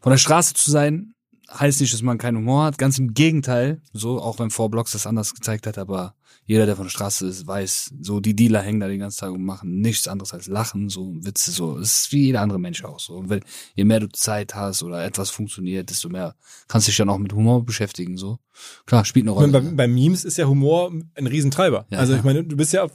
von 0.00 0.10
der 0.10 0.18
Straße 0.18 0.54
zu 0.54 0.70
sein, 0.70 1.11
heißt 1.58 1.80
nicht, 1.80 1.92
dass 1.92 2.02
man 2.02 2.18
keinen 2.18 2.38
Humor 2.38 2.64
hat. 2.64 2.78
Ganz 2.78 2.98
im 2.98 3.14
Gegenteil, 3.14 3.80
so, 3.92 4.20
auch 4.20 4.38
wenn 4.38 4.50
Vorblogs 4.50 4.92
das 4.92 5.06
anders 5.06 5.34
gezeigt 5.34 5.66
hat, 5.66 5.78
aber 5.78 6.14
jeder, 6.44 6.66
der 6.66 6.76
von 6.76 6.86
der 6.86 6.90
Straße 6.90 7.26
ist, 7.26 7.46
weiß, 7.46 7.94
so 8.00 8.20
die 8.20 8.34
Dealer 8.34 8.62
hängen 8.62 8.80
da 8.80 8.88
den 8.88 8.98
ganzen 8.98 9.20
Tag 9.20 9.30
und 9.32 9.44
machen 9.44 9.80
nichts 9.80 10.08
anderes 10.08 10.32
als 10.32 10.48
lachen, 10.48 10.88
so 10.88 11.14
Witze, 11.20 11.52
so. 11.52 11.78
Es 11.78 12.02
ist 12.02 12.12
wie 12.12 12.26
jeder 12.26 12.40
andere 12.40 12.58
Mensch 12.58 12.84
auch 12.84 12.98
so. 12.98 13.14
Und 13.14 13.28
wenn, 13.28 13.40
je 13.74 13.84
mehr 13.84 14.00
du 14.00 14.08
Zeit 14.08 14.54
hast 14.54 14.82
oder 14.82 15.04
etwas 15.04 15.30
funktioniert, 15.30 15.90
desto 15.90 16.08
mehr 16.08 16.34
kannst 16.66 16.88
du 16.88 16.90
dich 16.90 16.98
dann 16.98 17.10
auch 17.10 17.18
mit 17.18 17.32
Humor 17.32 17.64
beschäftigen, 17.64 18.16
so. 18.16 18.38
Klar, 18.86 19.04
spielt 19.04 19.24
eine 19.24 19.32
Rolle. 19.32 19.52
bei, 19.52 19.60
bei 19.60 19.88
Memes 19.88 20.24
ist 20.24 20.36
ja 20.36 20.46
Humor 20.46 20.92
ein 21.14 21.26
Riesentreiber. 21.26 21.86
Ja, 21.90 21.98
also 21.98 22.14
ich 22.14 22.24
meine, 22.24 22.44
du 22.44 22.56
bist 22.56 22.72
ja, 22.72 22.88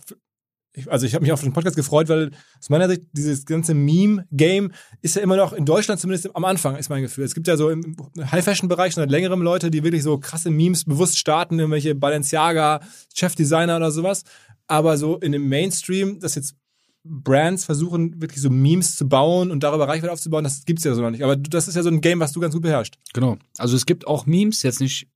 ich, 0.77 0.91
also 0.91 1.05
ich 1.05 1.15
habe 1.15 1.23
mich 1.23 1.31
auf 1.31 1.41
den 1.41 1.53
Podcast 1.53 1.75
gefreut, 1.75 2.07
weil 2.07 2.31
aus 2.59 2.69
meiner 2.69 2.87
Sicht 2.87 3.01
dieses 3.11 3.45
ganze 3.45 3.73
Meme-Game 3.73 4.71
ist 5.01 5.15
ja 5.15 5.23
immer 5.23 5.35
noch 5.35 5.53
in 5.53 5.65
Deutschland 5.65 5.99
zumindest 5.99 6.35
am 6.35 6.45
Anfang, 6.45 6.75
ist 6.75 6.89
mein 6.89 7.01
Gefühl. 7.01 7.23
Es 7.23 7.33
gibt 7.33 7.47
ja 7.47 7.57
so 7.57 7.69
im 7.69 7.95
High-Fashion-Bereich 8.19 8.93
schon 8.93 9.01
seit 9.01 9.09
längerem 9.09 9.41
Leute, 9.41 9.71
die 9.71 9.83
wirklich 9.83 10.03
so 10.03 10.19
krasse 10.19 10.51
Memes 10.51 10.85
bewusst 10.85 11.17
starten, 11.17 11.57
irgendwelche 11.57 11.95
Balenciaga, 11.95 12.81
Chefdesigner 13.13 13.77
oder 13.77 13.91
sowas. 13.91 14.23
Aber 14.67 14.97
so 14.97 15.17
in 15.17 15.31
dem 15.31 15.47
Mainstream, 15.49 16.19
dass 16.19 16.35
jetzt 16.35 16.55
Brands 17.03 17.65
versuchen, 17.65 18.21
wirklich 18.21 18.41
so 18.41 18.49
Memes 18.49 18.95
zu 18.97 19.07
bauen 19.07 19.49
und 19.49 19.63
darüber 19.63 19.87
Reichweite 19.87 20.11
aufzubauen, 20.11 20.43
das 20.43 20.65
gibt's 20.65 20.83
ja 20.83 20.93
so 20.93 21.01
noch 21.01 21.09
nicht. 21.11 21.23
Aber 21.23 21.35
das 21.35 21.67
ist 21.67 21.75
ja 21.75 21.83
so 21.83 21.89
ein 21.89 22.01
Game, 22.01 22.19
was 22.19 22.33
du 22.33 22.39
ganz 22.39 22.53
gut 22.53 22.63
beherrschst. 22.63 22.97
Genau. 23.13 23.37
Also 23.57 23.75
es 23.75 23.85
gibt 23.85 24.05
auch 24.05 24.25
Memes, 24.25 24.61
jetzt 24.63 24.81
nicht 24.81 25.07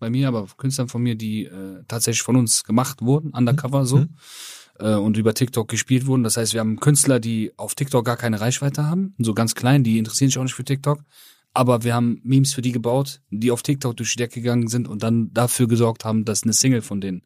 bei 0.00 0.10
mir, 0.10 0.26
aber 0.28 0.46
Künstlern 0.56 0.88
von 0.88 1.00
mir, 1.00 1.14
die 1.14 1.44
äh, 1.44 1.84
tatsächlich 1.86 2.22
von 2.22 2.36
uns 2.36 2.64
gemacht 2.64 3.02
wurden, 3.02 3.30
undercover 3.30 3.86
so, 3.86 3.98
Mhm. 3.98 4.08
Äh, 4.82 4.94
und 4.94 5.16
über 5.16 5.32
TikTok 5.34 5.68
gespielt 5.68 6.06
wurden. 6.06 6.24
Das 6.24 6.36
heißt, 6.36 6.52
wir 6.52 6.60
haben 6.60 6.80
Künstler, 6.80 7.20
die 7.20 7.52
auf 7.56 7.74
TikTok 7.74 8.04
gar 8.04 8.16
keine 8.16 8.40
Reichweite 8.40 8.84
haben, 8.84 9.14
so 9.18 9.34
ganz 9.34 9.54
klein, 9.54 9.84
die 9.84 9.98
interessieren 9.98 10.28
sich 10.28 10.38
auch 10.38 10.42
nicht 10.42 10.54
für 10.54 10.64
TikTok. 10.64 11.00
Aber 11.54 11.84
wir 11.84 11.94
haben 11.94 12.20
Memes 12.24 12.54
für 12.54 12.62
die 12.62 12.72
gebaut, 12.72 13.20
die 13.30 13.50
auf 13.50 13.62
TikTok 13.62 13.96
durch 13.96 14.12
die 14.12 14.16
Decke 14.16 14.40
gegangen 14.40 14.68
sind 14.68 14.88
und 14.88 15.02
dann 15.02 15.32
dafür 15.34 15.68
gesorgt 15.68 16.04
haben, 16.04 16.24
dass 16.24 16.44
eine 16.44 16.54
Single 16.54 16.80
von 16.80 17.00
denen 17.00 17.22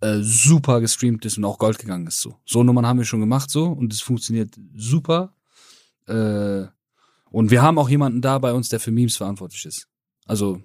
äh, 0.00 0.18
super 0.20 0.80
gestreamt 0.80 1.24
ist 1.24 1.38
und 1.38 1.44
auch 1.44 1.58
Gold 1.58 1.78
gegangen 1.78 2.06
ist. 2.06 2.20
So, 2.20 2.36
so 2.46 2.62
Nummern 2.62 2.86
haben 2.86 2.98
wir 2.98 3.04
schon 3.04 3.20
gemacht 3.20 3.50
so 3.50 3.66
und 3.66 3.92
es 3.92 4.00
funktioniert 4.00 4.54
super. 4.74 5.34
Äh, 6.06 6.66
und 7.30 7.50
wir 7.50 7.62
haben 7.62 7.78
auch 7.78 7.90
jemanden 7.90 8.20
da 8.22 8.38
bei 8.38 8.52
uns, 8.52 8.68
der 8.68 8.80
für 8.80 8.92
Memes 8.92 9.16
verantwortlich 9.16 9.64
ist. 9.66 9.88
Also 10.24 10.62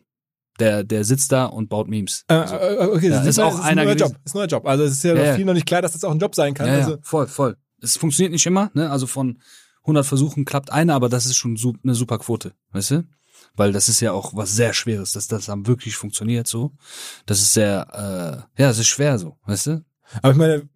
der, 0.59 0.83
der 0.83 1.03
sitzt 1.03 1.31
da 1.31 1.45
und 1.45 1.69
baut 1.69 1.87
Memes. 1.87 2.23
Äh, 2.27 2.33
Also, 2.35 2.55
äh, 2.55 2.87
okay, 2.93 3.09
Ja, 3.09 3.17
das 3.19 3.27
ist 3.27 3.39
auch 3.39 3.55
ein 3.59 3.61
einer 3.77 3.85
neuer 3.85 3.95
gewesen. 3.95 4.11
Job. 4.13 4.21
Ist 4.25 4.35
ein 4.35 4.37
neuer 4.39 4.47
Job. 4.47 4.65
Also 4.67 4.83
es 4.83 4.91
ist 4.93 5.03
ja, 5.03 5.13
Ja, 5.13 5.19
noch 5.19 5.25
ja. 5.25 5.35
viel 5.35 5.45
noch 5.45 5.53
nicht 5.53 5.65
klar, 5.65 5.81
dass 5.81 5.93
das 5.93 6.03
auch 6.03 6.11
ein 6.11 6.19
Job 6.19 6.35
sein 6.35 6.53
kann. 6.53 6.67
ja, 6.67 6.75
also, 6.75 6.97
voll, 7.01 7.27
voll. 7.27 7.57
Es 7.81 7.97
funktioniert 7.97 8.31
nicht 8.31 8.45
immer, 8.45 8.71
ne? 8.73 8.89
Also 8.89 9.07
von 9.07 9.39
100 9.81 10.05
Versuchen 10.05 10.45
klappt 10.45 10.71
einer, 10.71 10.93
aber 10.95 11.09
das 11.09 11.25
ist 11.25 11.35
schon 11.35 11.57
su 11.57 11.73
eine 11.83 11.95
super 11.95 12.17
Quote, 12.19 12.53
weißt 12.71 12.91
du? 12.91 13.03
Weil 13.55 13.71
das 13.73 13.89
ist 13.89 13.99
ja 13.99 14.13
auch 14.13 14.33
was 14.35 14.55
sehr 14.55 14.73
Schweres, 14.73 15.11
dass 15.11 15.27
das 15.27 15.45
dann 15.47 15.67
wirklich 15.67 15.95
funktioniert 15.97 16.47
so. 16.47 16.71
Das 17.25 17.39
ist 17.41 17.53
sehr, 17.53 18.47
äh, 18.57 18.61
ja, 18.61 18.69
es 18.69 18.79
ist 18.79 18.87
schwer 18.87 19.19
so, 19.19 19.35
weißt 19.45 19.67
du? 19.67 19.85
Aber 20.21 20.31
ich 20.31 20.37
meine, 20.37 20.69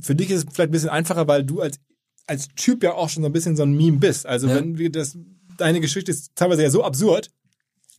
für 0.00 0.14
dich 0.14 0.30
ist 0.30 0.38
es 0.48 0.52
vielleicht 0.52 0.70
ein 0.70 0.72
bisschen 0.72 0.88
einfacher, 0.88 1.28
weil 1.28 1.44
du 1.44 1.60
als, 1.60 1.78
als 2.26 2.48
Typ 2.56 2.82
ja 2.82 2.94
auch 2.94 3.08
schon 3.08 3.22
so 3.22 3.28
ein 3.28 3.32
bisschen 3.32 3.54
so 3.56 3.62
ein 3.62 3.72
Meme 3.72 3.98
bist. 3.98 4.26
Also 4.26 4.48
Ja. 4.48 4.56
wenn 4.56 4.76
wir 4.78 4.90
das, 4.90 5.16
deine 5.56 5.80
Geschichte 5.80 6.10
ist 6.10 6.32
teilweise 6.34 6.62
ja 6.62 6.70
so 6.70 6.82
absurd, 6.84 7.30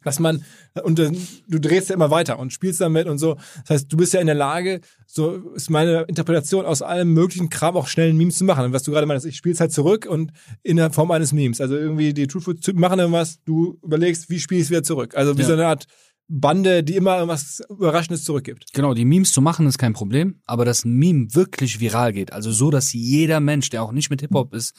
dass 0.04 0.20
man, 0.20 0.44
und 0.84 1.00
du 1.00 1.60
drehst 1.60 1.90
ja 1.90 1.96
immer 1.96 2.12
weiter 2.12 2.40
und 2.40 2.54
spielst 2.54 2.82
damit 2.82 3.08
und 3.08 3.18
so. 3.18 3.36
Das 3.62 3.70
heißt, 3.70 3.94
du 3.94 3.98
bist 3.98 4.14
ja 4.14 4.20
in 4.20 4.28
der 4.28 4.36
Lage, 4.36 4.82
so 5.06 5.36
ist 5.54 5.70
meine 5.70 6.04
Interpretation, 6.04 6.66
aus 6.66 6.82
allem 6.82 7.14
möglichen 7.14 7.50
Kram 7.50 7.76
auch 7.76 7.88
schnell 7.88 8.10
ein 8.10 8.18
Meme 8.18 8.32
zu 8.32 8.44
machen. 8.44 8.66
Und 8.66 8.74
was 8.74 8.84
du 8.84 8.92
gerade 8.92 9.08
meinst, 9.08 9.26
ich 9.26 9.38
spiel's 9.38 9.60
halt 9.60 9.72
zurück 9.72 10.06
und 10.10 10.32
in 10.64 10.78
der 10.78 10.92
Form 10.92 11.12
eines 11.12 11.34
Memes. 11.34 11.62
Also 11.62 11.76
irgendwie 11.76 12.14
die 12.14 12.28
Truthful-Typen 12.28 12.80
machen 12.80 13.00
irgendwas, 13.00 13.40
du 13.44 13.80
überlegst, 13.84 14.30
wie 14.30 14.40
spiel 14.40 14.60
ich's 14.60 14.70
wieder 14.70 14.84
zurück. 14.84 15.16
Also 15.16 15.38
wie 15.38 15.42
Ja. 15.42 15.48
so 15.48 15.54
eine 15.54 15.68
Art 15.68 15.86
Bande, 16.34 16.82
die 16.82 16.96
immer 16.96 17.16
irgendwas 17.16 17.62
Überraschendes 17.70 18.24
zurückgibt. 18.24 18.72
Genau, 18.74 18.94
die 18.94 19.04
Memes 19.04 19.34
zu 19.34 19.42
machen 19.42 19.68
ist 19.68 19.78
kein 19.78 19.92
Problem, 19.92 20.40
aber 20.46 20.64
dass 20.64 20.86
ein 20.86 20.94
Meme 20.94 21.28
wirklich 21.36 21.82
viral 21.82 22.14
geht, 22.14 22.32
also 22.32 22.54
so, 22.54 22.72
dass 22.72 22.94
jeder 22.94 23.42
Mensch, 23.42 23.70
der 23.70 23.84
auch 23.84 23.92
nicht 23.92 24.10
mit 24.10 24.22
Hip-Hop 24.22 24.54
ist, 24.54 24.74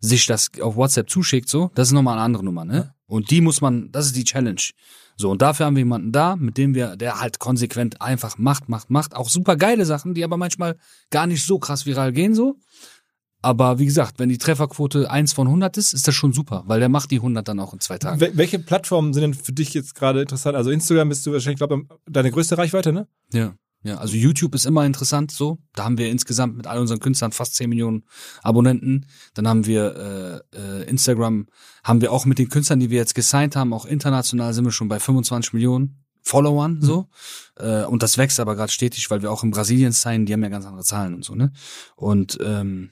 sich 0.00 0.26
das 0.26 0.50
auf 0.60 0.76
WhatsApp 0.76 1.08
zuschickt, 1.08 1.48
so, 1.48 1.70
das 1.74 1.88
ist 1.88 1.92
nochmal 1.92 2.14
eine 2.14 2.24
andere 2.24 2.44
Nummer, 2.44 2.64
ne? 2.64 2.94
Und 3.06 3.30
die 3.30 3.40
muss 3.40 3.60
man, 3.60 3.90
das 3.92 4.06
ist 4.06 4.16
die 4.16 4.24
Challenge. 4.24 4.60
So, 5.16 5.30
und 5.30 5.42
dafür 5.42 5.66
haben 5.66 5.76
wir 5.76 5.80
jemanden 5.80 6.12
da, 6.12 6.36
mit 6.36 6.56
dem 6.56 6.74
wir, 6.74 6.96
der 6.96 7.20
halt 7.20 7.38
konsequent 7.38 8.00
einfach 8.00 8.38
macht, 8.38 8.68
macht, 8.68 8.88
macht, 8.88 9.14
auch 9.14 9.28
super 9.28 9.56
geile 9.56 9.84
Sachen, 9.84 10.14
die 10.14 10.24
aber 10.24 10.36
manchmal 10.36 10.76
gar 11.10 11.26
nicht 11.26 11.44
so 11.44 11.58
krass 11.58 11.84
viral 11.84 12.12
gehen, 12.12 12.34
so. 12.34 12.56
Aber 13.42 13.78
wie 13.78 13.86
gesagt, 13.86 14.18
wenn 14.18 14.28
die 14.28 14.38
Trefferquote 14.38 15.10
eins 15.10 15.32
von 15.32 15.46
100 15.46 15.76
ist, 15.78 15.94
ist 15.94 16.06
das 16.06 16.14
schon 16.14 16.32
super, 16.32 16.62
weil 16.66 16.80
der 16.80 16.90
macht 16.90 17.10
die 17.10 17.16
100 17.16 17.46
dann 17.46 17.58
auch 17.58 17.72
in 17.72 17.80
zwei 17.80 17.98
Tagen. 17.98 18.20
Wel 18.20 18.36
welche 18.36 18.58
Plattformen 18.58 19.14
sind 19.14 19.22
denn 19.22 19.34
für 19.34 19.52
dich 19.52 19.72
jetzt 19.72 19.94
gerade 19.94 20.20
interessant? 20.20 20.56
Also 20.56 20.70
Instagram 20.70 21.08
bist 21.08 21.26
du 21.26 21.32
wahrscheinlich, 21.32 21.58
glaube 21.58 21.84
deine 22.06 22.30
größte 22.30 22.58
Reichweite, 22.58 22.92
ne? 22.92 23.08
Ja. 23.32 23.54
Ja, 23.82 23.96
also 23.96 24.14
YouTube 24.14 24.54
ist 24.54 24.66
immer 24.66 24.84
interessant 24.84 25.30
so. 25.30 25.58
Da 25.74 25.84
haben 25.84 25.96
wir 25.96 26.10
insgesamt 26.10 26.56
mit 26.56 26.66
all 26.66 26.78
unseren 26.78 27.00
Künstlern 27.00 27.32
fast 27.32 27.54
10 27.54 27.70
Millionen 27.70 28.04
Abonnenten. 28.42 29.06
Dann 29.32 29.48
haben 29.48 29.64
wir 29.64 30.44
äh, 30.52 30.82
äh, 30.82 30.82
Instagram, 30.84 31.46
haben 31.82 32.02
wir 32.02 32.12
auch 32.12 32.26
mit 32.26 32.38
den 32.38 32.50
Künstlern, 32.50 32.80
die 32.80 32.90
wir 32.90 32.98
jetzt 32.98 33.14
gesigned 33.14 33.56
haben, 33.56 33.72
auch 33.72 33.86
international 33.86 34.52
sind 34.52 34.66
wir 34.66 34.72
schon 34.72 34.88
bei 34.88 35.00
25 35.00 35.54
Millionen 35.54 36.04
Followern 36.22 36.82
so. 36.82 37.08
Äh, 37.56 37.84
und 37.84 38.02
das 38.02 38.18
wächst 38.18 38.38
aber 38.38 38.54
gerade 38.54 38.70
stetig, 38.70 39.10
weil 39.10 39.22
wir 39.22 39.32
auch 39.32 39.42
in 39.42 39.50
Brasilien 39.50 39.92
signen, 39.92 40.26
die 40.26 40.34
haben 40.34 40.42
ja 40.42 40.50
ganz 40.50 40.66
andere 40.66 40.84
Zahlen 40.84 41.14
und 41.14 41.24
so, 41.24 41.34
ne? 41.34 41.52
Und 41.96 42.38
ähm, 42.42 42.90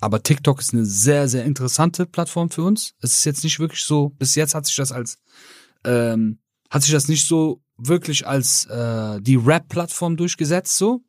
aber 0.00 0.22
TikTok 0.22 0.60
ist 0.60 0.72
eine 0.72 0.84
sehr, 0.84 1.28
sehr 1.28 1.44
interessante 1.44 2.06
Plattform 2.06 2.50
für 2.50 2.62
uns. 2.62 2.94
Es 3.00 3.18
ist 3.18 3.24
jetzt 3.24 3.44
nicht 3.44 3.60
wirklich 3.60 3.84
so, 3.84 4.08
bis 4.08 4.34
jetzt 4.34 4.54
hat 4.54 4.66
sich 4.66 4.74
das 4.74 4.90
als 4.90 5.18
ähm, 5.84 6.38
hat 6.70 6.82
sich 6.82 6.92
das 6.92 7.06
nicht 7.06 7.26
so 7.26 7.62
wirklich 7.88 8.26
als 8.26 8.66
äh, 8.66 9.20
die 9.20 9.36
Rap-Plattform 9.36 10.16
durchgesetzt, 10.16 10.76
so. 10.76 11.02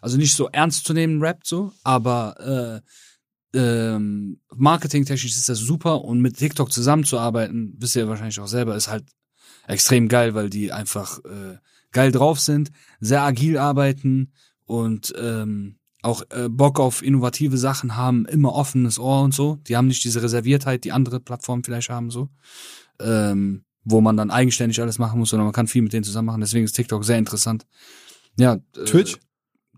Also 0.00 0.16
nicht 0.16 0.36
so 0.36 0.48
ernst 0.48 0.84
zu 0.84 0.92
nehmen 0.92 1.20
Rap, 1.20 1.40
so, 1.44 1.72
aber 1.82 2.82
äh, 3.52 3.58
ähm, 3.58 4.40
marketingtechnisch 4.54 5.36
ist 5.36 5.48
das 5.48 5.58
super 5.58 6.02
und 6.02 6.20
mit 6.20 6.36
TikTok 6.36 6.72
zusammenzuarbeiten, 6.72 7.74
wisst 7.78 7.96
ihr 7.96 8.08
wahrscheinlich 8.08 8.38
auch 8.40 8.48
selber, 8.48 8.76
ist 8.76 8.88
halt 8.88 9.04
extrem 9.66 10.08
geil, 10.08 10.34
weil 10.34 10.50
die 10.50 10.72
einfach 10.72 11.18
äh, 11.24 11.58
geil 11.92 12.12
drauf 12.12 12.40
sind, 12.40 12.70
sehr 13.00 13.22
agil 13.22 13.58
arbeiten 13.58 14.32
und 14.64 15.12
ähm, 15.18 15.76
auch 16.02 16.22
äh, 16.30 16.48
Bock 16.48 16.80
auf 16.80 17.02
innovative 17.02 17.56
Sachen 17.56 17.96
haben, 17.96 18.26
immer 18.26 18.52
offenes 18.52 18.98
Ohr 18.98 19.22
und 19.22 19.32
so. 19.32 19.56
Die 19.66 19.76
haben 19.76 19.88
nicht 19.88 20.04
diese 20.04 20.22
Reserviertheit, 20.22 20.84
die 20.84 20.92
andere 20.92 21.20
Plattformen 21.20 21.64
vielleicht 21.64 21.88
haben, 21.88 22.10
so. 22.10 22.28
Ähm, 23.00 23.63
wo 23.84 24.00
man 24.00 24.16
dann 24.16 24.30
eigenständig 24.30 24.80
alles 24.80 24.98
machen 24.98 25.18
muss, 25.18 25.30
sondern 25.30 25.46
man 25.46 25.52
kann 25.54 25.66
viel 25.66 25.82
mit 25.82 25.92
denen 25.92 26.04
zusammen 26.04 26.26
machen. 26.26 26.40
Deswegen 26.40 26.64
ist 26.64 26.72
TikTok 26.72 27.04
sehr 27.04 27.18
interessant. 27.18 27.66
Ja. 28.38 28.54
äh, 28.54 28.84
Twitch? 28.84 29.18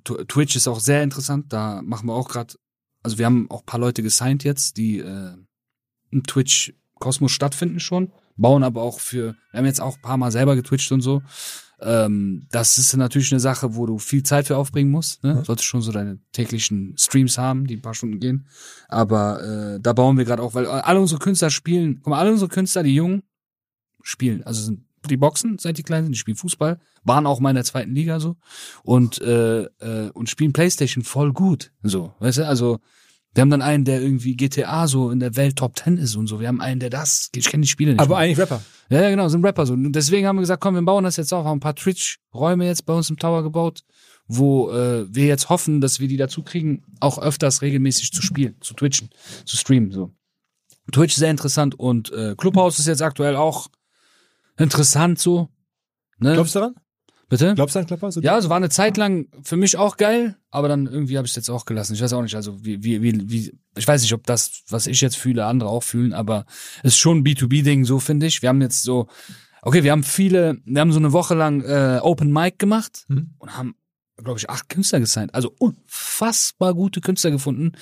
Tw- 0.05 0.27
Twitch 0.29 0.57
ist 0.57 0.69
auch 0.69 0.81
sehr 0.81 1.03
interessant. 1.03 1.53
Da 1.53 1.83
machen 1.83 2.07
wir 2.09 2.15
auch 2.15 2.29
gerade 2.29 2.55
Also 3.03 3.19
wir 3.19 3.27
haben 3.27 3.51
auch 3.51 3.61
ein 3.63 3.67
paar 3.67 3.81
Leute 3.81 4.03
gesigned 4.03 4.45
jetzt, 4.45 4.77
die 4.77 4.99
äh, 4.99 5.33
im 6.11 6.23
Twitch 6.25 6.75
Kosmos 6.95 7.33
stattfinden 7.33 7.79
schon, 7.81 8.11
bauen 8.37 8.63
aber 8.63 8.81
auch 8.83 9.01
für, 9.01 9.37
wir 9.51 9.59
haben 9.59 9.67
jetzt 9.67 9.81
auch 9.81 9.97
ein 9.97 10.03
paar 10.03 10.17
Mal 10.17 10.33
selber 10.33 10.57
getwitcht 10.57 10.93
und 10.93 11.03
so. 11.03 11.23
Ähm, 11.79 12.47
das 12.51 12.79
ist 12.79 12.97
natürlich 12.97 13.33
eine 13.33 13.41
Sache, 13.41 13.77
wo 13.77 13.85
du 13.85 13.99
viel 13.99 14.23
Zeit 14.23 14.47
für 14.47 14.57
aufbringen 14.57 14.91
musst. 14.91 15.23
Ne? 15.23 15.35
Ja. 15.35 15.45
Solltest 15.45 15.67
schon 15.67 15.83
so 15.83 15.93
deine 15.93 16.19
täglichen 16.33 16.97
Streams 16.97 17.37
haben, 17.37 17.67
die 17.67 17.77
ein 17.77 17.83
paar 17.83 17.93
Stunden 17.93 18.19
gehen. 18.19 18.47
Aber 18.89 19.43
äh, 19.75 19.81
da 19.81 19.93
bauen 19.93 20.17
wir 20.17 20.25
gerade 20.25 20.43
auch, 20.43 20.55
weil 20.55 20.67
alle 20.67 21.01
unsere 21.01 21.21
Künstler 21.21 21.51
spielen, 21.51 21.97
guck 22.03 22.13
mal, 22.13 22.19
alle 22.19 22.33
unsere 22.33 22.49
Künstler, 22.49 22.83
die 22.83 22.95
Jungen, 22.95 23.25
spielen. 24.07 24.43
Also 24.45 24.63
sind 24.63 24.85
die 25.09 25.17
Boxen, 25.17 25.59
seit 25.59 25.79
die 25.79 25.83
klein 25.83 26.05
sind, 26.05 26.13
die 26.13 26.19
spielen 26.19 26.37
Fußball, 26.37 26.79
waren 27.05 27.27
auch 27.27 27.41
mal 27.41 27.51
in 27.51 27.57
der 27.57 27.65
zweiten 27.65 27.95
Liga 27.95 28.19
so 28.19 28.37
und 28.83 29.21
äh, 29.21 29.63
äh, 29.65 30.11
und 30.13 30.29
spielen 30.29 30.53
Playstation 30.53 31.05
voll 31.05 31.33
gut. 31.33 31.73
So, 31.83 32.15
weißt 32.19 32.39
du, 32.39 32.47
also 32.47 32.81
wir 33.35 33.43
haben 33.43 33.51
dann 33.51 33.63
einen, 33.63 33.85
der 33.85 34.01
irgendwie 34.01 34.35
GTA 34.35 34.89
so 34.89 35.11
in 35.11 35.21
der 35.21 35.37
Welt 35.37 35.57
Top 35.57 35.79
10 35.79 35.99
ist 35.99 36.17
und 36.17 36.27
so. 36.27 36.41
Wir 36.41 36.49
haben 36.49 36.63
einen, 36.63 36.81
der 36.81 36.89
das, 36.89 37.29
ich 37.35 37.49
kenne 37.51 37.63
die 37.63 37.69
Spiele 37.69 37.93
nicht. 37.93 38.01
Aber 38.01 38.15
mal. 38.15 38.23
eigentlich 38.23 38.39
Rapper. 38.39 38.63
Ja, 38.89 39.03
ja, 39.03 39.11
genau, 39.11 39.29
sind 39.29 39.45
Rapper 39.45 39.67
so. 39.67 39.75
Und 39.75 39.93
deswegen 39.93 40.27
haben 40.27 40.37
wir 40.37 40.41
gesagt, 40.41 40.63
komm, 40.63 40.75
wir 40.75 40.83
bauen 40.83 41.05
das 41.05 41.19
jetzt 41.19 41.35
auch, 41.35 41.45
haben 41.45 41.59
ein 41.59 41.61
paar 41.61 41.77
Twitch-Räume 41.77 42.65
jetzt 42.65 42.87
bei 42.87 42.95
uns 42.95 43.11
im 43.11 43.19
Tower 43.19 43.43
gebaut, 43.43 43.83
wo 44.27 44.71
äh, 44.71 45.07
wir 45.15 45.27
jetzt 45.27 45.51
hoffen, 45.51 45.83
dass 45.83 46.01
wir 46.01 46.09
die 46.09 46.17
dazu 46.17 46.43
kriegen, 46.43 46.83
auch 47.01 47.19
öfters 47.19 47.61
regelmäßig 47.61 48.11
zu 48.11 48.23
spielen, 48.23 48.57
zu 48.61 48.73
twitchen, 48.73 49.11
zu 49.45 49.59
streamen. 49.59 49.93
So. 49.93 50.13
Twitch 50.91 51.15
sehr 51.15 51.31
interessant 51.31 51.79
und 51.79 52.11
äh, 52.13 52.35
Clubhouse 52.39 52.79
ist 52.79 52.87
jetzt 52.87 53.03
aktuell 53.03 53.37
auch 53.37 53.69
interessant 54.59 55.19
so. 55.19 55.49
Ne? 56.19 56.35
Glaubst 56.35 56.55
du 56.55 56.61
daran? 56.61 56.75
Bitte? 57.29 57.55
Glaubst 57.57 57.75
du 57.75 57.81
an 57.81 57.87
Clubhouse? 57.87 58.19
Ja, 58.23 58.35
also 58.35 58.49
war 58.49 58.57
eine 58.57 58.69
Zeit 58.69 58.97
lang 58.97 59.27
für 59.43 59.57
mich 59.57 59.77
auch 59.77 59.97
geil, 59.97 60.37
aber 60.51 60.69
dann 60.69 60.87
irgendwie 60.87 61.17
habe 61.17 61.27
ich 61.27 61.33
es 61.33 61.37
jetzt 61.37 61.51
auch 61.51 61.65
gelassen. 61.65 61.95
Ich 61.95 62.01
weiß 62.01 62.13
auch 62.13 62.23
nicht, 62.23 62.37
also 62.37 62.65
wie, 62.65 62.85
wie, 62.85 63.03
wie, 63.03 63.29
wie, 63.29 63.59
ich 63.77 63.87
weiß 63.89 64.01
nicht, 64.03 64.13
ob 64.13 64.25
das, 64.27 64.63
was 64.69 64.87
ich 64.87 65.01
jetzt 65.01 65.17
fühle, 65.17 65.45
andere 65.45 65.69
auch 65.69 65.83
fühlen, 65.83 66.13
aber 66.13 66.47
es 66.85 66.93
ist 66.93 66.99
schon 66.99 67.19
ein 67.19 67.25
B2B-Ding, 67.25 67.85
so 67.85 67.99
finde 67.99 68.27
ich. 68.27 68.43
Wir 68.43 68.49
haben 68.49 68.63
jetzt 68.63 68.85
so, 68.85 69.09
okay, 69.63 69.83
wir 69.83 69.91
haben 69.91 70.05
viele, 70.05 70.59
wir 70.65 70.81
haben 70.81 70.93
so 70.93 71.01
eine 71.01 71.13
Woche 71.13 71.35
lang 71.35 71.63
äh, 71.63 71.99
Open 72.01 72.33
Mic 72.33 72.59
gemacht 72.59 73.05
Mhm. 73.09 73.35
und 73.39 73.57
haben, 73.57 73.75
glaube 74.19 74.39
ich, 74.39 74.49
acht 74.49 74.69
Künstler 74.69 75.01
gesigned. 75.01 75.35
Also 75.35 75.53
unfassbar 75.59 76.75
gute 76.75 77.01
Künstler 77.01 77.33
gefunden. 77.33 77.73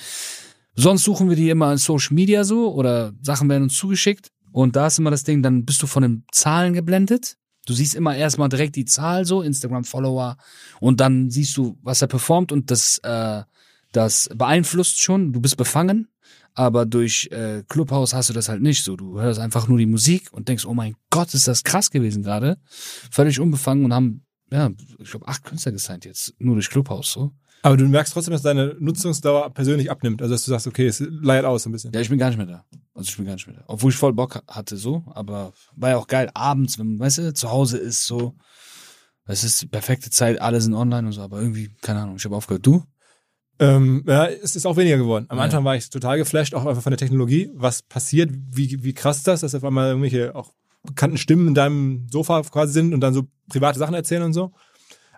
Sonst 0.73 1.03
suchen 1.03 1.29
wir 1.29 1.35
die 1.35 1.51
immer 1.51 1.71
in 1.71 1.77
Social 1.77 2.15
Media 2.15 2.43
so 2.43 2.73
oder 2.73 3.13
Sachen 3.21 3.47
werden 3.47 3.63
uns 3.63 3.75
zugeschickt. 3.75 4.31
Und 4.55 4.77
da 4.77 4.87
ist 4.87 4.99
immer 4.99 5.11
das 5.11 5.25
Ding, 5.25 5.43
dann 5.43 5.65
bist 5.65 5.83
du 5.83 5.87
von 5.87 6.01
den 6.01 6.23
Zahlen 6.31 6.73
geblendet. 6.73 7.35
Du 7.65 7.73
siehst 7.73 7.93
immer 7.93 8.15
erstmal 8.15 8.47
direkt 8.47 8.77
die 8.77 8.85
Zahl 8.85 9.25
so, 9.25 9.41
Instagram-Follower, 9.41 10.37
und 10.79 11.01
dann 11.01 11.29
siehst 11.29 11.57
du, 11.57 11.77
was 11.81 12.01
er 12.01 12.07
performt 12.07 12.53
und 12.53 12.71
das, 12.71 12.99
äh, 12.99 13.43
das 13.91 14.29
beeinflusst 14.33 15.01
schon. 15.01 15.33
Du 15.33 15.41
bist 15.41 15.57
befangen, 15.57 16.07
aber 16.53 16.85
durch 16.85 17.27
äh, 17.33 17.63
Clubhouse 17.67 18.13
hast 18.13 18.29
du 18.29 18.33
das 18.33 18.47
halt 18.47 18.61
nicht 18.61 18.85
so. 18.85 18.95
Du 18.95 19.19
hörst 19.19 19.41
einfach 19.41 19.67
nur 19.67 19.77
die 19.77 19.85
Musik 19.85 20.31
und 20.31 20.47
denkst, 20.47 20.65
oh 20.65 20.73
mein 20.73 20.95
Gott, 21.09 21.33
ist 21.33 21.49
das 21.49 21.65
krass 21.65 21.91
gewesen 21.91 22.23
gerade. 22.23 22.57
Völlig 23.11 23.41
unbefangen 23.41 23.83
und 23.83 23.93
haben, 23.93 24.25
ja, 24.51 24.71
ich 24.99 25.11
glaube, 25.11 25.27
acht 25.27 25.43
Künstler 25.43 25.73
gesigned 25.73 26.05
jetzt, 26.05 26.33
nur 26.39 26.55
durch 26.55 26.69
Clubhouse 26.69 27.11
so. 27.11 27.33
Aber 27.65 27.77
du 27.77 27.85
merkst 27.87 28.13
trotzdem, 28.13 28.31
dass 28.31 28.43
deine 28.43 28.75
Nutzungsdauer 28.79 29.49
persönlich 29.49 29.89
abnimmt. 29.89 30.21
Also 30.21 30.35
dass 30.35 30.45
du 30.45 30.51
sagst, 30.51 30.67
okay, 30.67 30.85
es 30.85 30.99
leiert 30.99 31.45
aus 31.45 31.65
ein 31.65 31.71
bisschen. 31.71 31.91
Ja, 31.93 31.99
ich 31.99 32.09
bin 32.09 32.19
gar 32.19 32.27
nicht 32.27 32.37
mehr 32.37 32.45
da. 32.45 32.63
Also 32.93 33.09
ich 33.09 33.17
bin 33.17 33.25
gar 33.25 33.33
nicht 33.33 33.47
mehr 33.47 33.55
da. 33.55 33.63
Obwohl 33.65 33.89
ich 33.91 33.97
voll 33.97 34.13
Bock 34.13 34.43
hatte 34.47 34.77
so, 34.77 35.03
aber 35.15 35.51
war 35.75 35.89
ja 35.89 35.97
auch 35.97 36.05
geil. 36.05 36.29
Abends, 36.35 36.77
wenn 36.77 36.89
man, 36.89 36.99
weißt 36.99 37.17
du, 37.17 37.33
zu 37.33 37.49
Hause 37.49 37.79
ist 37.79 38.05
so, 38.05 38.35
es 39.25 39.43
ist 39.43 39.63
die 39.63 39.65
perfekte 39.65 40.11
Zeit, 40.11 40.39
alle 40.39 40.61
sind 40.61 40.75
online 40.75 41.07
und 41.07 41.13
so, 41.13 41.21
aber 41.21 41.41
irgendwie, 41.41 41.71
keine 41.81 42.01
Ahnung, 42.01 42.17
ich 42.17 42.25
habe 42.25 42.35
aufgehört. 42.35 42.63
Du? 42.67 42.83
Ähm, 43.57 44.03
ja, 44.05 44.27
es 44.27 44.55
ist 44.55 44.67
auch 44.67 44.77
weniger 44.77 44.97
geworden. 44.97 45.25
Am 45.29 45.39
Ja. 45.39 45.45
Anfang 45.45 45.65
war 45.65 45.75
ich 45.75 45.89
total 45.89 46.19
geflasht, 46.19 46.53
auch 46.53 46.67
einfach 46.67 46.83
von 46.83 46.91
der 46.91 46.99
Technologie. 46.99 47.49
Was 47.55 47.81
passiert, 47.81 48.29
wie, 48.51 48.83
wie 48.83 48.93
krass 48.93 49.23
das, 49.23 49.41
dass 49.41 49.55
auf 49.55 49.63
einmal 49.63 49.87
irgendwelche 49.87 50.35
auch 50.35 50.53
bekannten 50.83 51.17
Stimmen 51.17 51.47
in 51.47 51.55
deinem 51.55 52.07
Sofa 52.11 52.43
quasi 52.43 52.73
sind 52.73 52.93
und 52.93 53.01
dann 53.01 53.15
so 53.15 53.23
private 53.49 53.79
Sachen 53.79 53.95
erzählen 53.95 54.21
und 54.21 54.33
so. 54.33 54.51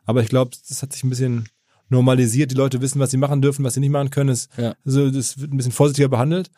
Aber 0.05 0.21
ich 0.21 0.29
glaube, 0.29 0.51
das 0.69 0.81
hat 0.81 0.93
sich 0.93 1.03
ein 1.03 1.09
bisschen 1.09 1.49
normalisiert. 1.89 2.51
Die 2.51 2.55
Leute 2.55 2.81
wissen, 2.81 2.99
was 2.99 3.11
sie 3.11 3.17
machen 3.17 3.41
dürfen, 3.41 3.63
was 3.63 3.73
sie 3.73 3.79
nicht 3.79 3.89
machen 3.91 4.09
können. 4.09 4.29
Es, 4.29 4.49
Ja. 4.57 4.75
also, 4.85 5.09
das 5.11 5.39
wird 5.39 5.51
ein 5.53 5.57
bisschen 5.57 5.71
vorsichtiger 5.71 6.09
behandelt. 6.09 6.49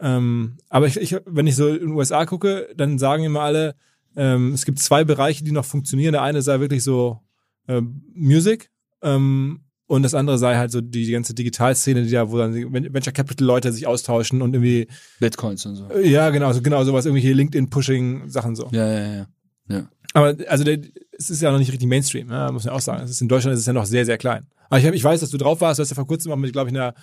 Ähm, 0.00 0.58
aber 0.68 0.86
ich, 0.86 0.96
ich, 0.96 1.16
wenn 1.26 1.46
ich 1.46 1.56
so 1.56 1.68
in 1.68 1.78
den 1.80 1.92
USA 1.92 2.24
gucke, 2.24 2.68
dann 2.76 2.98
sagen 2.98 3.24
immer 3.24 3.40
alle, 3.40 3.74
ähm, 4.16 4.52
es 4.52 4.64
gibt 4.64 4.78
zwei 4.78 5.04
Bereiche, 5.04 5.44
die 5.44 5.52
noch 5.52 5.64
funktionieren. 5.64 6.12
Der 6.12 6.22
eine 6.22 6.40
sei 6.42 6.60
wirklich 6.60 6.84
so 6.84 7.20
ähm, 7.66 8.02
Music 8.14 8.70
ähm, 9.02 9.60
und 9.86 10.02
das 10.02 10.14
andere 10.14 10.38
sei 10.38 10.56
halt 10.56 10.70
so 10.70 10.80
die, 10.80 11.04
die 11.04 11.12
ganze 11.12 11.34
Digitalszene, 11.34 12.02
die 12.04 12.10
da, 12.10 12.30
wo 12.30 12.38
dann 12.38 12.54
Venture 12.54 13.12
Capital 13.12 13.46
Leute 13.46 13.72
sich 13.72 13.86
austauschen 13.86 14.40
und 14.42 14.54
irgendwie, 14.54 14.86
Bitcoins 15.18 15.66
und 15.66 15.76
so. 15.76 15.88
äh, 15.90 16.08
ja, 16.08 16.30
genau, 16.30 16.52
so, 16.52 16.62
genau, 16.62 16.84
sowas, 16.84 17.04
irgendwelche 17.06 17.32
LinkedIn-Pushing-Sachen 17.32 18.54
so. 18.54 18.68
Ja, 18.72 18.86
ja, 18.88 19.26
ja. 19.68 19.88
Aber 20.18 20.36
also 20.48 20.64
der, 20.64 20.78
es 21.12 21.30
ist 21.30 21.42
ja 21.42 21.50
noch 21.50 21.58
nicht 21.58 21.72
richtig 21.72 21.88
Mainstream, 21.88 22.30
ja, 22.30 22.50
muss 22.50 22.64
man 22.64 22.74
auch 22.74 22.80
sagen. 22.80 23.04
Ist 23.04 23.20
in 23.20 23.28
Deutschland 23.28 23.54
ist 23.54 23.60
es 23.60 23.66
ja 23.66 23.72
noch 23.72 23.86
sehr, 23.86 24.04
sehr 24.04 24.18
klein. 24.18 24.46
Aber 24.68 24.78
ich, 24.80 24.86
hab, 24.86 24.94
ich 24.94 25.04
weiß, 25.04 25.20
dass 25.20 25.30
du 25.30 25.38
drauf 25.38 25.60
warst, 25.60 25.78
du 25.78 25.82
hast 25.82 25.90
ja 25.90 25.94
vor 25.94 26.06
kurzem 26.06 26.32
auch 26.32 26.36
mit, 26.36 26.52
glaube 26.52 26.70
ich, 26.70 26.76
einer 26.76 26.94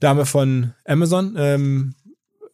Dame 0.00 0.26
von 0.26 0.72
Amazon 0.84 1.34
ähm, 1.38 1.94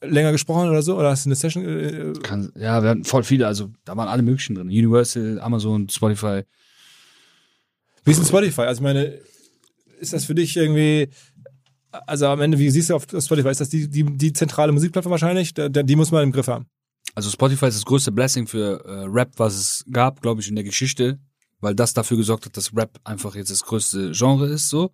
länger 0.02 0.32
gesprochen 0.32 0.68
oder 0.68 0.82
so, 0.82 0.98
oder 0.98 1.10
hast 1.10 1.24
du 1.24 1.28
eine 1.28 1.36
Session? 1.36 1.64
Äh, 1.64 2.12
Kann, 2.22 2.52
ja, 2.56 2.82
wir 2.82 2.90
hatten 2.90 3.04
voll 3.04 3.24
viele, 3.24 3.46
also 3.46 3.70
da 3.84 3.96
waren 3.96 4.08
alle 4.08 4.22
möglichen 4.22 4.54
drin. 4.54 4.68
Universal, 4.68 5.40
Amazon, 5.40 5.88
Spotify. 5.88 6.42
wie 8.04 8.10
ist 8.10 8.18
denn 8.18 8.26
Spotify? 8.26 8.62
Also 8.62 8.80
ich 8.80 8.84
meine, 8.84 9.18
ist 9.98 10.12
das 10.12 10.24
für 10.24 10.34
dich 10.34 10.56
irgendwie, 10.56 11.08
also 11.90 12.26
am 12.26 12.40
Ende, 12.40 12.58
wie 12.58 12.70
siehst 12.70 12.90
du 12.90 12.94
auf 12.94 13.04
Spotify? 13.04 13.48
Ist 13.48 13.60
das 13.60 13.70
die, 13.70 13.88
die, 13.88 14.04
die 14.04 14.32
zentrale 14.32 14.72
Musikplattform 14.72 15.12
wahrscheinlich? 15.12 15.54
Da, 15.54 15.68
die 15.68 15.96
muss 15.96 16.10
man 16.10 16.22
im 16.22 16.32
Griff 16.32 16.48
haben. 16.48 16.66
Also 17.16 17.30
Spotify 17.30 17.66
ist 17.66 17.78
das 17.78 17.86
größte 17.86 18.12
Blessing 18.12 18.46
für 18.46 18.84
äh, 18.84 19.04
Rap, 19.08 19.32
was 19.38 19.54
es 19.54 19.84
gab, 19.90 20.20
glaube 20.20 20.42
ich, 20.42 20.48
in 20.48 20.54
der 20.54 20.64
Geschichte, 20.64 21.18
weil 21.60 21.74
das 21.74 21.94
dafür 21.94 22.18
gesorgt 22.18 22.44
hat, 22.44 22.58
dass 22.58 22.76
Rap 22.76 23.00
einfach 23.04 23.34
jetzt 23.34 23.50
das 23.50 23.64
größte 23.64 24.12
Genre 24.12 24.46
ist, 24.48 24.68
so. 24.68 24.92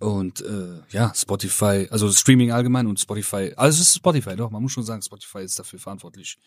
Und 0.00 0.40
äh, 0.40 0.80
ja, 0.90 1.12
Spotify, 1.14 1.86
also 1.90 2.10
Streaming 2.10 2.50
allgemein 2.50 2.88
und 2.88 2.98
Spotify, 2.98 3.52
also 3.56 3.80
es 3.80 3.88
ist 3.88 3.96
Spotify, 3.96 4.34
doch, 4.34 4.50
man 4.50 4.62
muss 4.62 4.72
schon 4.72 4.82
sagen, 4.82 5.00
Spotify 5.00 5.44
ist 5.44 5.56
dafür 5.60 5.78
verantwortlich, 5.78 6.38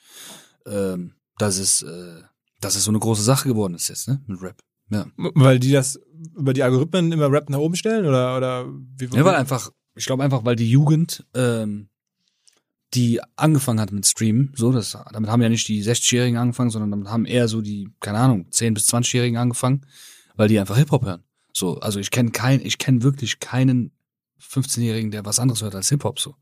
ähm, 0.66 1.14
dass 1.38 1.58
es, 1.58 1.82
äh, 1.82 2.22
dass 2.60 2.76
es 2.76 2.84
so 2.84 2.92
eine 2.92 3.00
große 3.00 3.24
Sache 3.24 3.48
geworden 3.48 3.76
ist 3.76 3.88
jetzt, 3.88 4.10
ne, 4.10 4.22
mit 4.28 4.42
Rap. 4.42 4.62
Ja. 4.90 5.06
Weil 5.16 5.58
die 5.58 5.72
das 5.72 6.02
über 6.36 6.52
die 6.52 6.64
Algorithmen 6.64 7.14
immer 7.14 7.32
Rap 7.32 7.50
nach 7.50 7.60
oben 7.60 7.78
stellen 7.78 8.06
oder, 8.06 8.36
oder 8.36 8.66
wie? 8.68 9.06
Ja, 9.06 9.24
weil 9.24 9.36
einfach, 9.36 9.72
ich 9.96 10.06
glaube 10.06 10.22
einfach, 10.22 10.44
weil 10.44 10.58
die 10.58 10.70
Jugend, 10.70 11.26
ähm, 11.34 11.88
die 12.94 13.20
angefangen 13.36 13.80
hat 13.80 13.92
mit 13.92 14.06
Streamen, 14.06 14.52
so, 14.56 14.72
das, 14.72 14.98
damit 15.12 15.30
haben 15.30 15.42
ja 15.42 15.50
nicht 15.50 15.68
die 15.68 15.84
60-Jährigen 15.84 16.38
angefangen, 16.38 16.70
sondern 16.70 16.92
damit 16.92 17.08
haben 17.08 17.26
eher 17.26 17.48
so 17.48 17.62
die, 17.62 17.90
keine 18.00 18.20
Ahnung, 18.20 18.48
10- 18.52 18.74
bis 18.74 18.88
20-Jährigen 18.94 19.38
angefangen, 19.38 19.86
weil 20.36 20.48
die 20.48 20.60
einfach 20.60 20.78
Hip-Hop 20.78 21.06
hören. 21.06 21.24
So, 21.54 21.80
also 21.80 22.00
ich 22.00 22.12
kenne 22.12 22.32
kein, 22.32 22.62
ich 22.62 22.78
kenne 22.78 23.04
wirklich 23.04 23.40
keinen 23.40 23.92
15-Jährigen, 24.42 25.12
der 25.12 25.26
was 25.26 25.40
anderes 25.40 25.62
hört 25.62 25.76
als 25.76 25.90
Hip-Hop, 25.90 26.20
so. 26.20 26.36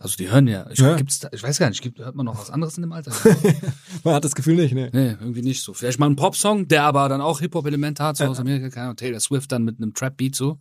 Also 0.00 0.16
die 0.16 0.30
hören 0.30 0.46
ja, 0.46 0.70
ich, 0.70 0.78
Ja. 0.78 0.94
Gibt's 0.94 1.20
ich 1.32 1.42
weiß 1.42 1.58
gar 1.58 1.68
nicht, 1.68 1.82
gibt, 1.82 1.98
hört 1.98 2.14
man 2.14 2.24
noch 2.24 2.38
was 2.38 2.50
anderes 2.50 2.76
in 2.78 2.82
dem 2.82 2.92
Alter? 2.92 3.10
Man 4.04 4.14
hat 4.14 4.24
das 4.24 4.36
Gefühl 4.36 4.54
nicht, 4.54 4.72
ne? 4.72 4.90
nee, 4.92 5.16
irgendwie 5.20 5.42
nicht 5.42 5.64
so. 5.64 5.74
Vielleicht 5.74 5.98
mal 5.98 6.08
ein 6.08 6.14
Popsong, 6.14 6.68
der 6.68 6.84
aber 6.84 7.08
dann 7.08 7.20
auch 7.20 7.40
Hip-Hop-Elemente 7.40 8.04
hat, 8.04 8.16
so 8.16 8.24
aus 8.24 8.38
Amerika, 8.38 8.68
keine 8.70 8.84
Ahnung, 8.84 8.96
Taylor 8.96 9.18
Swift 9.18 9.50
dann 9.50 9.64
mit 9.64 9.82
einem 9.82 9.94
Trap-Beat, 9.94 10.36
so. 10.36 10.60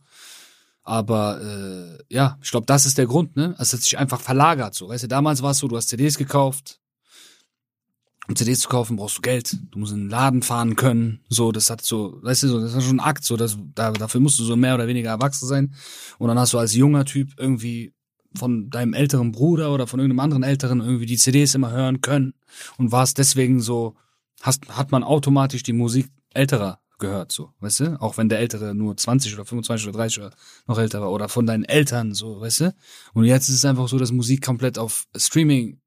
Aber 0.88 1.42
äh, 1.42 2.02
ja, 2.08 2.38
ich 2.42 2.50
glaube, 2.50 2.66
das 2.66 2.86
ist 2.86 2.98
der 2.98 3.08
Grund, 3.08 3.36
ne? 3.36 3.54
Es 3.60 3.74
hat 3.74 3.82
sich 3.82 3.98
einfach 3.98 4.22
verlagert 4.22 4.74
so. 4.74 4.88
Weißt 4.88 5.04
du, 5.04 5.10
damals 5.10 5.44
war 5.44 5.52
es 5.52 5.58
so, 5.58 5.68
du 5.68 5.76
hast 5.76 5.90
CDs 5.90 6.18
gekauft. 6.18 6.80
Um 8.30 8.38
CDs 8.38 8.62
zu 8.62 8.70
kaufen, 8.70 8.96
brauchst 8.96 9.18
du 9.18 9.22
Geld. 9.22 9.58
Du 9.72 9.80
musst 9.80 9.92
in 9.92 10.06
den 10.06 10.10
Laden 10.10 10.44
fahren 10.44 10.78
können. 10.78 11.20
So, 11.28 11.52
das 11.52 11.70
hat 11.70 11.82
so, 11.82 12.20
weißt 12.24 12.44
du, 12.44 12.48
so, 12.48 12.62
das 12.62 12.74
war 12.74 12.80
schon 12.80 13.02
ein 13.02 13.06
Akt, 13.06 13.26
so, 13.26 13.36
das, 13.36 13.58
da, 13.76 13.92
dafür 13.92 14.22
musst 14.22 14.40
du 14.40 14.46
so 14.46 14.56
mehr 14.56 14.76
oder 14.76 14.88
weniger 14.88 15.10
erwachsen 15.10 15.46
sein. 15.46 15.74
Und 16.20 16.30
dann 16.30 16.40
hast 16.40 16.54
du 16.54 16.58
als 16.58 16.74
junger 16.74 17.04
Typ 17.04 17.34
irgendwie 17.38 17.94
von 18.34 18.70
deinem 18.70 18.94
älteren 18.94 19.34
Bruder 19.34 19.74
oder 19.74 19.88
von 19.88 20.00
irgendeinem 20.00 20.22
anderen 20.22 20.44
Älteren 20.44 20.80
irgendwie 20.80 21.06
die 21.06 21.18
CDs 21.18 21.54
immer 21.54 21.72
hören 21.72 22.00
können 22.00 22.34
und 22.78 22.94
warst 22.94 23.18
deswegen 23.18 23.60
so, 23.60 23.96
hast, 24.42 24.70
hat 24.70 24.94
man 24.94 25.04
automatisch 25.04 25.64
die 25.64 25.74
Musik 25.74 26.10
älterer 26.34 26.80
gehört, 27.00 27.32
so, 27.32 27.52
weißt 27.60 27.80
du? 27.82 28.02
Auch 28.02 28.18
wenn 28.18 28.30
der 28.30 28.40
Ältere 28.40 28.74
nur 28.74 28.96
20 28.96 29.34
oder 29.34 29.46
25 29.46 29.88
oder 29.88 29.98
30 29.98 30.20
oder 30.20 30.36
noch 30.68 30.78
älter 30.80 31.02
war 31.02 31.12
oder 31.12 31.30
von 31.30 31.46
deinen 31.46 31.64
Eltern, 31.64 32.14
so, 32.14 32.40
weißt 32.40 32.62
du? 32.62 32.76
Und 33.14 33.26
jetzt 33.26 33.50
ist 33.50 33.56
es 33.56 33.66
einfach 33.66 33.88
so, 33.88 33.98
dass 33.98 34.12
Musik 34.12 34.44
komplett 34.44 34.78
auf 34.78 35.08
Streaming, 35.16 35.80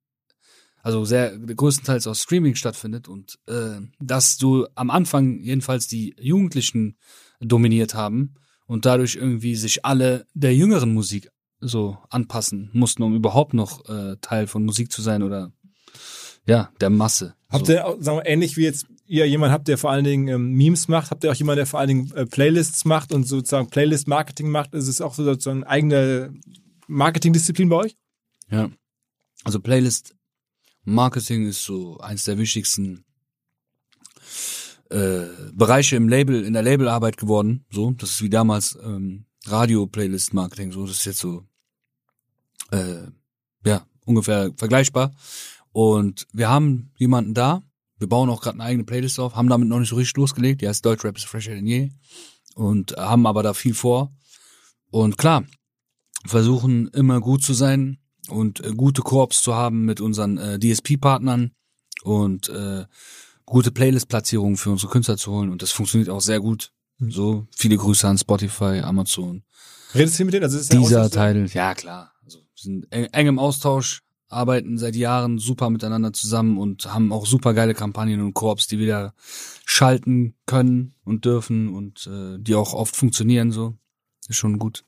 also 0.82 1.04
sehr 1.04 1.38
größtenteils 1.38 2.06
auf 2.06 2.16
Streaming 2.16 2.54
stattfindet 2.54 3.08
und 3.08 3.38
äh, 3.46 3.80
dass 3.98 4.38
du 4.38 4.66
am 4.74 4.90
Anfang 4.90 5.40
jedenfalls 5.40 5.88
die 5.88 6.14
Jugendlichen 6.18 6.96
dominiert 7.40 7.94
haben 7.94 8.34
und 8.66 8.86
dadurch 8.86 9.16
irgendwie 9.16 9.56
sich 9.56 9.84
alle 9.84 10.26
der 10.34 10.54
jüngeren 10.54 10.94
Musik 10.94 11.30
so 11.60 11.98
anpassen 12.08 12.70
mussten, 12.72 13.02
um 13.02 13.14
überhaupt 13.14 13.54
noch 13.54 13.88
äh, 13.88 14.16
Teil 14.20 14.46
von 14.46 14.64
Musik 14.64 14.90
zu 14.90 15.02
sein 15.02 15.22
oder 15.22 15.52
ja, 16.46 16.70
der 16.80 16.90
Masse. 16.90 17.34
Habt 17.48 17.68
ihr, 17.68 17.96
sagen 18.00 18.18
wir, 18.18 18.26
ähnlich 18.26 18.56
wie 18.56 18.62
jetzt 18.62 18.86
ihr 19.10 19.26
jemanden 19.26 19.52
habt, 19.52 19.66
der 19.66 19.76
vor 19.76 19.90
allen 19.90 20.04
Dingen 20.04 20.28
ähm, 20.28 20.52
Memes 20.52 20.86
macht, 20.86 21.10
habt 21.10 21.24
ihr 21.24 21.32
auch 21.32 21.34
jemanden, 21.34 21.58
der 21.58 21.66
vor 21.66 21.80
allen 21.80 21.88
Dingen 21.88 22.12
äh, 22.12 22.26
Playlists 22.26 22.84
macht 22.84 23.12
und 23.12 23.24
sozusagen 23.24 23.68
Playlist-Marketing 23.68 24.48
macht? 24.48 24.72
Ist 24.72 24.86
es 24.86 25.00
auch 25.00 25.14
so 25.14 25.24
sozusagen 25.24 25.64
eigene 25.64 26.32
Marketingdisziplin 26.86 27.68
bei 27.68 27.76
euch? 27.76 27.96
Ja. 28.50 28.70
Also 29.42 29.58
Playlist 29.58 30.14
Marketing 30.84 31.48
ist 31.48 31.64
so 31.64 31.98
eins 31.98 32.24
der 32.24 32.38
wichtigsten 32.38 33.04
äh, 34.90 35.26
Bereiche 35.54 35.96
im 35.96 36.08
Label, 36.08 36.44
in 36.44 36.52
der 36.52 36.62
Labelarbeit 36.62 37.16
geworden. 37.16 37.64
So, 37.70 37.90
das 37.90 38.10
ist 38.10 38.22
wie 38.22 38.30
damals 38.30 38.78
ähm, 38.80 39.26
Radio-Playlist-Marketing. 39.46 40.70
So, 40.70 40.86
das 40.86 40.98
ist 40.98 41.04
jetzt 41.06 41.18
so 41.18 41.44
äh, 42.70 43.08
ja 43.64 43.84
ungefähr 44.04 44.52
vergleichbar. 44.56 45.12
Und 45.72 46.28
wir 46.32 46.48
haben 46.48 46.92
jemanden 46.96 47.34
da. 47.34 47.62
Wir 48.00 48.08
bauen 48.08 48.30
auch 48.30 48.40
gerade 48.40 48.54
eine 48.54 48.64
eigene 48.64 48.84
Playlist 48.84 49.20
auf, 49.20 49.36
haben 49.36 49.48
damit 49.48 49.68
noch 49.68 49.78
nicht 49.78 49.90
so 49.90 49.96
richtig 49.96 50.16
losgelegt. 50.16 50.62
Die 50.62 50.68
heißt 50.68 50.84
Deutschrap 50.84 51.16
ist 51.16 51.26
fresher 51.26 51.54
denn 51.54 51.66
je. 51.66 51.90
Und 52.54 52.96
haben 52.96 53.26
aber 53.26 53.42
da 53.42 53.52
viel 53.52 53.74
vor. 53.74 54.12
Und 54.90 55.18
klar, 55.18 55.44
versuchen 56.26 56.88
immer 56.88 57.20
gut 57.20 57.44
zu 57.44 57.52
sein 57.52 57.98
und 58.28 58.64
äh, 58.64 58.72
gute 58.72 59.02
Koops 59.02 59.42
zu 59.42 59.54
haben 59.54 59.84
mit 59.84 60.00
unseren 60.00 60.38
äh, 60.38 60.58
DSP-Partnern 60.58 61.52
und 62.02 62.48
äh, 62.48 62.86
gute 63.44 63.70
Playlist-Platzierungen 63.70 64.56
für 64.56 64.70
unsere 64.70 64.90
Künstler 64.90 65.18
zu 65.18 65.32
holen. 65.32 65.50
Und 65.50 65.60
das 65.60 65.70
funktioniert 65.70 66.08
auch 66.08 66.22
sehr 66.22 66.40
gut. 66.40 66.72
Mhm. 66.98 67.10
So, 67.10 67.46
viele 67.54 67.76
Grüße 67.76 68.08
an 68.08 68.16
Spotify, 68.16 68.80
Amazon. 68.82 69.42
Redest 69.94 70.18
du 70.18 70.24
mit 70.24 70.32
denen? 70.32 70.44
Also 70.44 70.58
ist 70.58 70.72
Dieser 70.72 71.10
Teil, 71.10 71.46
ja 71.52 71.74
klar. 71.74 72.12
Also 72.24 72.38
wir 72.38 72.46
sind 72.54 72.90
eng, 72.90 73.04
eng 73.12 73.26
im 73.26 73.38
Austausch, 73.38 74.02
arbeiten 74.30 74.78
seit 74.78 74.96
Jahren 74.96 75.38
super 75.38 75.68
miteinander 75.70 76.12
zusammen 76.12 76.56
und 76.56 76.92
haben 76.92 77.12
auch 77.12 77.26
super 77.26 77.52
geile 77.52 77.74
Kampagnen 77.74 78.20
und 78.20 78.32
Koops, 78.34 78.68
die 78.68 78.78
wieder 78.78 79.12
schalten 79.66 80.34
können 80.46 80.94
und 81.04 81.24
dürfen 81.24 81.74
und 81.74 82.06
äh, 82.06 82.38
die 82.38 82.54
auch 82.54 82.72
oft 82.72 82.96
funktionieren 82.96 83.50
so. 83.50 83.74
Ist 84.28 84.36
schon 84.36 84.58
gut. 84.58 84.84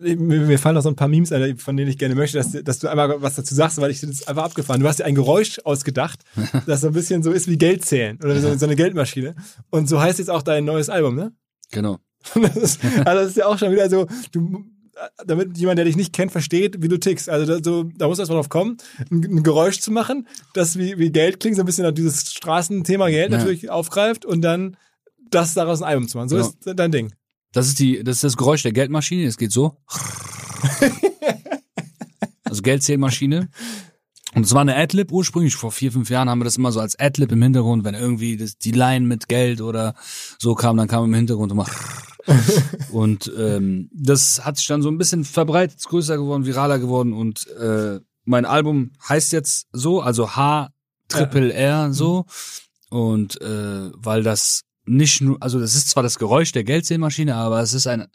Mir, 0.00 0.16
mir 0.16 0.58
fallen 0.60 0.76
noch 0.76 0.82
so 0.82 0.88
ein 0.88 0.96
paar 0.96 1.08
Memes 1.08 1.32
ein, 1.32 1.56
von 1.56 1.76
denen 1.76 1.90
ich 1.90 1.98
gerne 1.98 2.14
möchte, 2.14 2.38
dass, 2.38 2.52
dass 2.52 2.78
du 2.78 2.88
einmal 2.88 3.20
was 3.20 3.34
dazu 3.34 3.52
sagst, 3.52 3.80
weil 3.80 3.90
ich 3.90 3.98
finde 3.98 4.14
es 4.14 4.28
einfach 4.28 4.44
abgefahren. 4.44 4.80
Du 4.80 4.86
hast 4.86 5.00
dir 5.00 5.04
ein 5.04 5.16
Geräusch 5.16 5.58
ausgedacht, 5.64 6.20
das 6.66 6.82
so 6.82 6.88
ein 6.88 6.92
bisschen 6.92 7.24
so 7.24 7.32
ist 7.32 7.48
wie 7.48 7.58
Geld 7.58 7.84
zählen 7.84 8.16
oder 8.22 8.40
so, 8.40 8.56
so 8.56 8.66
eine 8.66 8.76
Geldmaschine. 8.76 9.34
Und 9.70 9.88
so 9.88 10.00
heißt 10.00 10.20
jetzt 10.20 10.30
auch 10.30 10.42
dein 10.42 10.64
neues 10.64 10.88
Album, 10.88 11.16
ne? 11.16 11.32
Genau. 11.70 11.98
Das 12.34 12.56
ist, 12.56 12.84
also 12.84 13.04
das 13.04 13.28
ist 13.28 13.36
ja 13.36 13.46
auch 13.46 13.58
schon 13.58 13.72
wieder 13.72 13.88
so, 13.88 14.06
du, 14.32 14.64
damit 15.24 15.56
jemand, 15.58 15.78
der 15.78 15.84
dich 15.84 15.96
nicht 15.96 16.12
kennt, 16.12 16.32
versteht, 16.32 16.82
wie 16.82 16.88
du 16.88 16.98
tickst. 16.98 17.28
Also 17.28 17.46
da, 17.46 17.62
so, 17.62 17.84
da 17.84 18.08
muss 18.08 18.18
erst 18.18 18.30
mal 18.30 18.36
drauf 18.36 18.48
kommen, 18.48 18.76
ein, 19.10 19.22
ein 19.24 19.42
Geräusch 19.42 19.80
zu 19.80 19.90
machen, 19.90 20.26
das 20.54 20.78
wie, 20.78 20.98
wie 20.98 21.10
Geld 21.10 21.40
klingt, 21.40 21.56
so 21.56 21.62
ein 21.62 21.66
bisschen 21.66 21.94
dieses 21.94 22.32
Straßenthema 22.32 23.08
Geld 23.08 23.30
Ja. 23.32 23.38
natürlich 23.38 23.70
aufgreift 23.70 24.24
und 24.24 24.42
dann 24.42 24.76
das 25.30 25.54
daraus 25.54 25.82
ein 25.82 25.88
Album 25.88 26.08
zu 26.08 26.16
machen. 26.18 26.28
So 26.28 26.36
Genau. 26.36 26.48
ist 26.48 26.58
dein 26.78 26.90
Ding. 26.92 27.12
Das 27.52 27.66
ist 27.68 27.78
die, 27.78 28.02
das 28.04 28.16
ist 28.16 28.24
das 28.24 28.36
Geräusch 28.36 28.62
der 28.62 28.72
Geldmaschine. 28.72 29.24
Es 29.26 29.36
geht 29.38 29.52
so. 29.52 29.76
also 32.44 32.62
Geldzählmaschine. 32.62 33.48
Und 34.34 34.44
es 34.44 34.52
war 34.52 34.60
eine 34.60 34.76
Adlib 34.76 35.10
ursprünglich. 35.10 35.56
Vor 35.56 35.72
vier, 35.72 35.90
fünf 35.90 36.10
Jahren 36.10 36.28
haben 36.28 36.40
wir 36.40 36.44
das 36.44 36.56
immer 36.56 36.72
so 36.72 36.80
als 36.80 36.98
Adlib 36.98 37.32
im 37.32 37.42
Hintergrund, 37.42 37.84
wenn 37.84 37.94
irgendwie 37.94 38.36
das, 38.36 38.58
die 38.58 38.72
Line 38.72 39.06
mit 39.06 39.28
Geld 39.28 39.60
oder 39.60 39.94
so 40.38 40.54
kam, 40.54 40.76
dann 40.76 40.88
kam 40.88 41.04
im 41.04 41.14
Hintergrund 41.14 41.52
immer. 41.52 41.66
und 42.92 43.32
ähm, 43.38 43.88
das 43.92 44.44
hat 44.44 44.58
sich 44.58 44.66
dann 44.66 44.82
so 44.82 44.90
ein 44.90 44.98
bisschen 44.98 45.24
verbreitet, 45.24 45.82
größer 45.84 46.16
geworden, 46.16 46.44
viraler 46.44 46.78
geworden 46.78 47.14
und 47.14 47.46
äh, 47.58 48.00
mein 48.24 48.44
Album 48.44 48.92
heißt 49.08 49.32
jetzt 49.32 49.68
so, 49.72 50.02
also 50.02 50.36
H 50.36 50.68
Triple 51.08 51.52
R 51.52 51.92
so 51.94 52.26
und 52.90 53.40
äh, 53.40 53.90
weil 53.94 54.22
das 54.22 54.64
nicht 54.84 55.20
nur, 55.20 55.36
also 55.40 55.58
das 55.58 55.74
ist 55.74 55.90
zwar 55.90 56.02
das 56.02 56.18
Geräusch 56.18 56.52
der 56.52 56.64
Geldzählmaschine, 56.64 57.34
aber 57.34 57.60
es 57.60 57.74
ist 57.74 57.86
ein, 57.86 58.06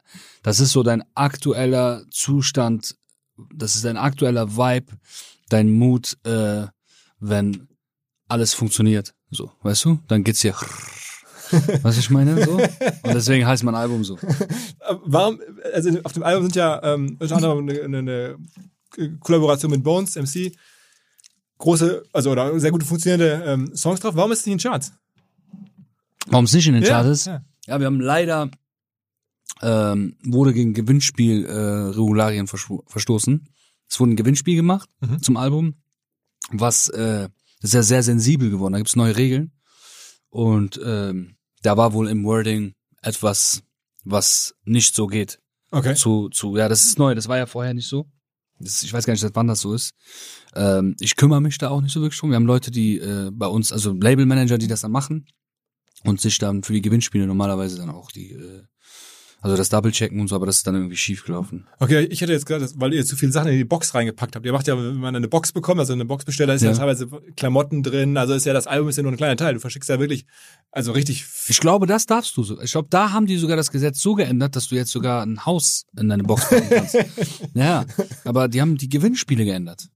das 0.43 0.59
ist 0.59 0.71
so 0.71 0.83
dein 0.83 1.03
aktueller 1.15 2.03
Zustand, 2.11 2.95
das 3.53 3.75
ist 3.75 3.85
dein 3.85 3.97
aktueller 3.97 4.55
Vibe, 4.55 4.93
dein 5.53 5.71
Mut, 5.71 6.17
äh, 6.23 6.65
wenn 7.19 7.67
alles 8.27 8.53
funktioniert, 8.53 9.13
so, 9.29 9.51
weißt 9.61 9.85
du? 9.85 9.99
Dann 10.07 10.23
geht's 10.23 10.41
hier, 10.41 10.55
was 11.83 11.97
ich 11.97 12.09
meine, 12.09 12.43
so. 12.43 12.53
Und 12.57 13.13
deswegen 13.13 13.45
heißt 13.45 13.63
mein 13.63 13.75
Album 13.75 14.03
so. 14.03 14.17
Warum, 15.05 15.39
also 15.73 15.91
auf 16.03 16.13
dem 16.13 16.23
Album 16.23 16.43
sind 16.43 16.55
ja 16.55 16.81
ähm, 16.83 17.17
unter 17.19 17.35
anderem 17.35 17.69
eine, 17.69 17.81
eine, 17.81 17.97
eine 17.99 18.37
Kollaboration 19.19 19.71
mit 19.71 19.83
Bones, 19.83 20.15
MC, 20.15 20.55
große, 21.59 22.03
also 22.11 22.31
oder 22.31 22.59
sehr 22.59 22.71
gute 22.71 22.85
funktionierende 22.85 23.43
ähm, 23.45 23.75
Songs 23.75 23.99
drauf. 23.99 24.15
Warum 24.15 24.31
ist 24.31 24.39
es 24.39 24.45
nicht 24.45 24.53
in 24.53 24.57
den 24.57 24.63
Charts? 24.63 24.91
Warum 26.27 26.45
es 26.45 26.53
nicht 26.53 26.67
in 26.67 26.73
den 26.73 26.83
Charts 26.83 27.09
ist? 27.09 27.25
ja. 27.27 27.43
Ja, 27.65 27.79
wir 27.79 27.85
haben 27.85 28.01
leider 28.01 28.49
ähm, 29.61 30.17
wurde 30.23 30.53
gegen 30.53 30.73
Gewinnspiel 30.73 31.45
äh, 31.45 31.51
Regularien 31.51 32.47
verstoßen. 32.47 33.47
Es 33.93 33.99
wurde 33.99 34.13
ein 34.13 34.15
Gewinnspiel 34.15 34.55
gemacht 34.55 34.89
Mhm. 35.01 35.21
zum 35.21 35.37
Album, 35.37 35.75
was 36.49 36.89
äh, 36.89 37.29
ist 37.61 37.75
ja 37.75 37.83
sehr 37.83 38.01
sensibel 38.01 38.49
geworden. 38.49 38.73
Da 38.73 38.79
gibt's 38.79 38.95
neue 38.95 39.15
Regeln 39.15 39.51
und 40.29 40.79
ähm, 40.83 41.35
da 41.61 41.77
war 41.77 41.93
wohl 41.93 42.09
im 42.09 42.23
Wording 42.25 42.73
etwas, 43.03 43.61
was 44.03 44.55
nicht 44.65 44.95
so 44.95 45.05
geht. 45.05 45.39
Okay. 45.69 45.93
Zu 45.93 46.29
zu 46.29 46.57
ja, 46.57 46.67
das 46.69 46.85
ist 46.85 46.97
neu. 46.97 47.13
Das 47.13 47.27
war 47.27 47.37
ja 47.37 47.45
vorher 47.45 47.75
nicht 47.75 47.87
so. 47.87 48.07
Das, 48.57 48.81
ich 48.81 48.91
weiß 48.91 49.05
gar 49.05 49.13
nicht, 49.13 49.21
seit 49.21 49.35
wann 49.35 49.47
das 49.47 49.61
so 49.61 49.75
ist. 49.75 49.91
Ähm, 50.55 50.95
ich 50.99 51.15
kümmere 51.15 51.41
mich 51.41 51.59
da 51.59 51.69
auch 51.69 51.81
nicht 51.81 51.93
so 51.93 52.01
wirklich 52.01 52.19
drum. 52.19 52.31
Wir 52.31 52.37
haben 52.37 52.47
Leute, 52.47 52.71
die 52.71 52.97
äh, 52.97 53.29
bei 53.31 53.47
uns, 53.47 53.71
also 53.71 53.93
Labelmanager, 53.93 54.57
die 54.57 54.67
das 54.67 54.81
dann 54.81 54.91
machen 54.91 55.27
und 56.03 56.19
sich 56.19 56.39
dann 56.39 56.63
für 56.63 56.73
die 56.73 56.81
Gewinnspiele 56.81 57.27
normalerweise 57.27 57.77
dann 57.77 57.91
auch 57.91 58.11
die, 58.11 58.31
äh, 58.31 58.63
also 59.43 59.57
das 59.57 59.67
Double-Checken 59.69 60.19
und 60.21 60.29
so, 60.29 60.35
aber 60.35 60.45
das 60.45 60.57
ist 60.57 60.67
dann 60.67 60.73
irgendwie 60.75 60.95
schief 60.95 61.25
gelaufen. 61.25 61.67
Okay, 61.79 62.05
ich 62.05 62.21
hätte 62.21 62.31
jetzt 62.31 62.45
gerade, 62.45 62.67
weil 62.75 62.93
ihr 62.93 63.05
zu 63.05 63.15
viele 63.17 63.31
Sachen 63.33 63.49
in 63.51 63.57
die 63.57 63.65
Box 63.65 63.93
reingepackt 63.93 64.35
habt. 64.35 64.45
Ihr 64.45 64.53
macht 64.53 64.67
ja, 64.67 64.77
wenn 64.77 64.95
man 64.95 65.15
eine 65.15 65.27
Box 65.27 65.51
bekommt, 65.51 65.79
also 65.81 65.91
eine 65.91 66.05
Boxbesteller, 66.05 66.47
da 66.47 66.53
ist 66.55 66.61
ja. 66.63 66.71
Ja. 66.71 66.77
teilweise 66.77 67.07
Klamotten 67.35 67.83
drin, 67.83 68.15
also 68.17 68.33
ist 68.33 68.45
ja 68.45 68.53
das 68.53 68.67
Album 68.67 68.87
ist 68.89 68.95
ja 68.95 69.03
nur 69.03 69.11
ein 69.11 69.17
kleiner 69.17 69.35
Teil. 69.35 69.53
Du 69.53 69.59
verschickst 69.59 69.89
ja 69.89 69.99
wirklich, 69.99 70.25
also 70.71 70.93
richtig. 70.93 71.25
Ich 71.49 71.59
glaube, 71.59 71.85
das 71.85 72.05
darfst 72.05 72.35
du 72.37 72.43
so. 72.43 72.59
Ich 72.61 72.71
glaube, 72.71 72.87
da 72.89 73.11
haben 73.11 73.25
die 73.25 73.37
sogar 73.37 73.57
das 73.57 73.69
Gesetz 73.69 73.99
so 74.01 74.15
geändert, 74.15 74.55
dass 74.55 74.69
du 74.69 74.75
jetzt 74.75 74.91
sogar 74.91 75.23
ein 75.25 75.45
Haus 75.45 75.85
in 75.99 76.07
deine 76.09 76.23
Box 76.23 76.49
packen 76.49 76.69
kannst. 76.69 76.97
ja, 77.53 77.85
aber 78.23 78.47
die 78.47 78.61
haben 78.61 78.77
die 78.77 78.89
Gewinnspiele 78.89 79.43
geändert. 79.45 79.89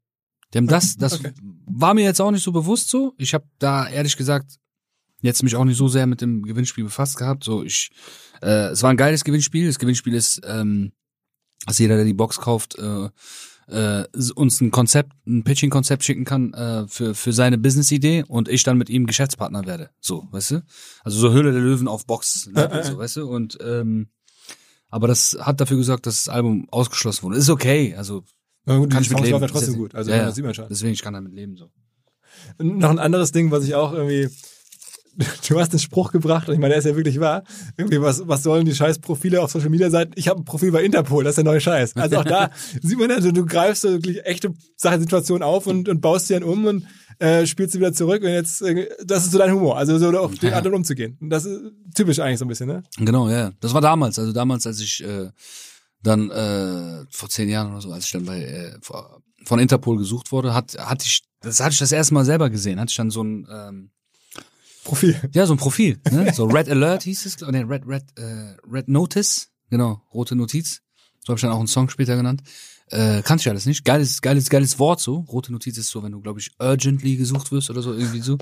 Die 0.54 0.58
haben 0.60 0.68
das, 0.68 0.98
das 0.98 1.20
Okay. 1.20 1.32
war 1.66 1.94
mir 1.94 2.04
jetzt 2.04 2.20
auch 2.22 2.32
nicht 2.32 2.44
so 2.44 2.52
bewusst 2.52 2.90
so. 2.90 3.14
Ich 3.18 3.34
habe 3.34 3.46
da 3.60 3.88
ehrlich 3.88 4.18
gesagt 4.18 4.56
jetzt 5.22 5.44
mich 5.44 5.56
auch 5.56 5.66
nicht 5.66 5.78
so 5.78 5.88
sehr 5.88 6.08
mit 6.08 6.22
dem 6.22 6.44
Gewinnspiel 6.44 6.84
befasst 6.84 7.18
gehabt. 7.18 7.44
So, 7.44 7.64
ich, 7.64 7.92
äh, 8.42 8.70
es 8.70 8.84
war 8.84 8.92
ein 8.92 8.98
geiles 8.98 9.24
Gewinnspiel. 9.24 9.68
Das 9.68 9.80
Gewinnspiel 9.80 10.14
ist, 10.14 10.42
ähm, 10.46 10.92
dass 11.66 11.80
jeder, 11.80 11.96
der 11.96 12.06
die 12.06 12.14
Box 12.14 12.40
kauft, 12.40 12.78
äh, 12.78 13.10
äh, 13.68 14.06
uns 14.36 14.62
ein 14.62 14.72
Konzept, 14.72 15.12
ein 15.26 15.44
Pitching-Konzept 15.44 16.04
schicken 16.04 16.24
kann 16.24 16.54
äh, 16.54 16.88
für 16.88 17.14
für 17.14 17.34
seine 17.34 17.58
Business-Idee 17.58 18.24
und 18.28 18.48
ich 18.48 18.64
dann 18.64 18.78
mit 18.78 18.90
ihm 18.90 19.06
Geschäftspartner 19.06 19.66
werde. 19.66 19.90
So, 20.00 20.28
weißt 20.32 20.52
du? 20.52 20.64
Also 21.04 21.20
so 21.20 21.32
Höhle 21.32 21.52
der 21.52 21.62
Löwen 21.62 21.88
auf 21.88 22.06
Box, 22.06 22.50
Äh, 22.56 22.84
so, 22.86 22.98
weißt 22.98 23.18
du? 23.18 23.30
Und 23.30 23.58
ähm, 23.62 24.08
aber 24.90 25.08
das 25.08 25.38
hat 25.40 25.60
dafür 25.60 25.78
gesorgt, 25.78 26.06
dass 26.06 26.24
das 26.24 26.34
Album 26.34 26.68
ausgeschlossen 26.72 27.24
wurde. 27.24 27.38
Ist 27.38 27.50
okay, 27.50 27.94
also 27.98 28.24
Na 28.66 28.78
gut, 28.78 28.90
kann 28.90 29.04
ich 29.04 29.10
mit 29.10 29.20
leben. 29.20 29.42
ja 29.42 29.48
trotzdem 29.48 29.76
gut. 29.76 29.96
Also 29.96 30.12
ja, 30.12 30.18
ja. 30.18 30.26
das 30.28 30.36
sieht 30.36 30.46
man 30.46 30.54
schon. 30.54 30.68
Deswegen 30.70 30.94
ich 30.94 31.02
kann 31.02 31.14
damit 31.14 31.34
leben 31.34 31.58
so. 31.58 31.70
Noch 32.60 32.90
ein 32.92 33.00
anderes 33.00 33.32
Ding, 33.32 33.52
was 33.52 33.66
ich 33.66 33.76
auch 33.76 33.92
irgendwie. 33.92 34.30
Du 35.48 35.60
hast 35.60 35.72
einen 35.72 35.80
Spruch 35.80 36.12
gebracht 36.12 36.48
und 36.48 36.54
ich 36.54 36.60
meine, 36.60 36.74
der 36.74 36.80
ist 36.80 36.86
ja 36.86 36.96
wirklich 36.96 37.20
wahr. 37.20 37.44
Irgendwie, 37.76 38.00
was, 38.02 38.28
was 38.28 38.44
sollen 38.44 38.66
die 38.66 38.76
scheiß 38.76 39.00
Profile 39.00 39.42
auf 39.42 39.52
Social 39.52 39.70
Media 39.70 39.90
Seiten? 39.90 40.12
Ich 40.16 40.28
habe 40.28 40.42
ein 40.42 40.46
Profil 40.46 40.72
bei 40.72 40.84
Interpol, 40.84 41.24
das 41.24 41.32
ist 41.32 41.38
der 41.38 41.44
neue 41.46 41.60
Scheiß. 41.60 41.96
Also 41.96 42.18
auch 42.18 42.24
da 42.24 42.52
sieht 42.82 43.00
man, 43.00 43.10
also 43.12 43.32
du 43.32 43.46
greifst 43.46 43.82
so 43.82 43.90
wirklich 43.92 44.24
echte 44.26 44.54
Sachen, 44.76 45.02
Situationen 45.02 45.42
auf 45.44 45.66
und, 45.66 45.90
und 45.90 46.02
baust 46.02 46.28
sie 46.28 46.36
dann 46.36 46.44
um 46.44 46.66
und 46.66 46.86
äh, 47.20 47.46
spielst 47.48 47.74
sie 47.74 47.80
wieder 47.80 47.94
zurück 47.94 48.22
und 48.22 48.30
jetzt, 48.30 48.62
äh, 48.62 48.88
das 49.06 49.26
ist 49.26 49.32
so 49.32 49.40
dein 49.40 49.52
Humor. 49.52 49.78
Also 49.78 49.98
so 49.98 50.10
auf 50.20 50.38
den 50.38 50.52
Ja. 50.52 50.58
anderen 50.58 50.76
umzugehen. 50.76 51.18
Und 51.20 51.32
das 51.32 51.46
ist 51.46 51.62
typisch 51.96 52.20
eigentlich 52.20 52.38
so 52.40 52.46
ein 52.46 52.50
bisschen, 52.50 52.68
ne? 52.68 52.84
Genau, 52.98 53.28
ja. 53.30 53.52
Das 53.60 53.74
war 53.74 53.82
damals, 53.82 54.20
also 54.20 54.34
damals, 54.34 54.68
als 54.68 54.80
ich 54.82 55.04
äh, 55.04 55.30
dann 56.04 56.30
äh, 56.30 57.06
vor 57.10 57.28
zehn 57.30 57.50
Jahren 57.50 57.72
oder 57.72 57.82
so, 57.82 57.92
als 57.92 58.06
ich 58.06 58.12
dann 58.12 58.26
bei 58.26 58.44
äh, 58.44 58.78
von 59.46 59.60
Interpol 59.60 59.98
gesucht 59.98 60.32
wurde, 60.32 60.54
hat 60.54 60.78
hatte 60.78 61.06
ich 61.08 61.24
das 61.42 61.60
hatte 61.60 61.74
ich 61.74 61.80
das 61.80 61.92
erste 61.92 62.14
Mal 62.14 62.26
selber 62.26 62.50
gesehen, 62.50 62.80
hatte 62.80 62.92
ich 62.92 62.98
dann 62.98 63.10
so 63.10 63.24
ein 63.24 63.48
ähm, 63.52 63.90
Profil. 64.88 65.20
ja 65.34 65.46
so 65.46 65.54
ein 65.54 65.58
Profil, 65.58 66.00
ne? 66.12 66.34
so 66.34 66.46
Red 66.46 66.70
Alert 66.70 67.04
hieß 67.04 67.26
es, 67.26 67.40
nee, 67.42 67.62
Red 67.62 67.84
Red 67.86 68.04
äh, 68.18 68.56
Red 68.72 68.88
Notice, 68.88 69.50
genau 69.70 70.02
rote 70.14 70.36
Notiz, 70.36 70.82
so 71.26 71.32
habe 71.32 71.38
ich 71.38 71.42
dann 71.42 71.52
auch 71.52 71.60
einen 71.60 71.68
Song 71.68 71.90
später 71.90 72.16
genannt. 72.16 72.42
Äh, 72.90 73.22
kannte 73.22 73.42
ich 73.42 73.50
alles 73.50 73.66
nicht. 73.66 73.84
Geiles, 73.84 74.22
geiles, 74.22 74.50
geiles 74.50 74.80
Wort 74.80 75.02
so. 75.02 75.26
Rote 75.28 75.52
Notiz 75.52 75.78
ist 75.78 75.90
so, 75.90 76.04
wenn 76.04 76.14
du, 76.14 76.22
glaube 76.22 76.40
ich, 76.40 76.52
urgently 76.58 77.18
gesucht 77.18 77.52
wirst 77.52 77.70
oder 77.70 77.82
so, 77.82 77.94
irgendwie 77.94 78.22
so. 78.22 78.38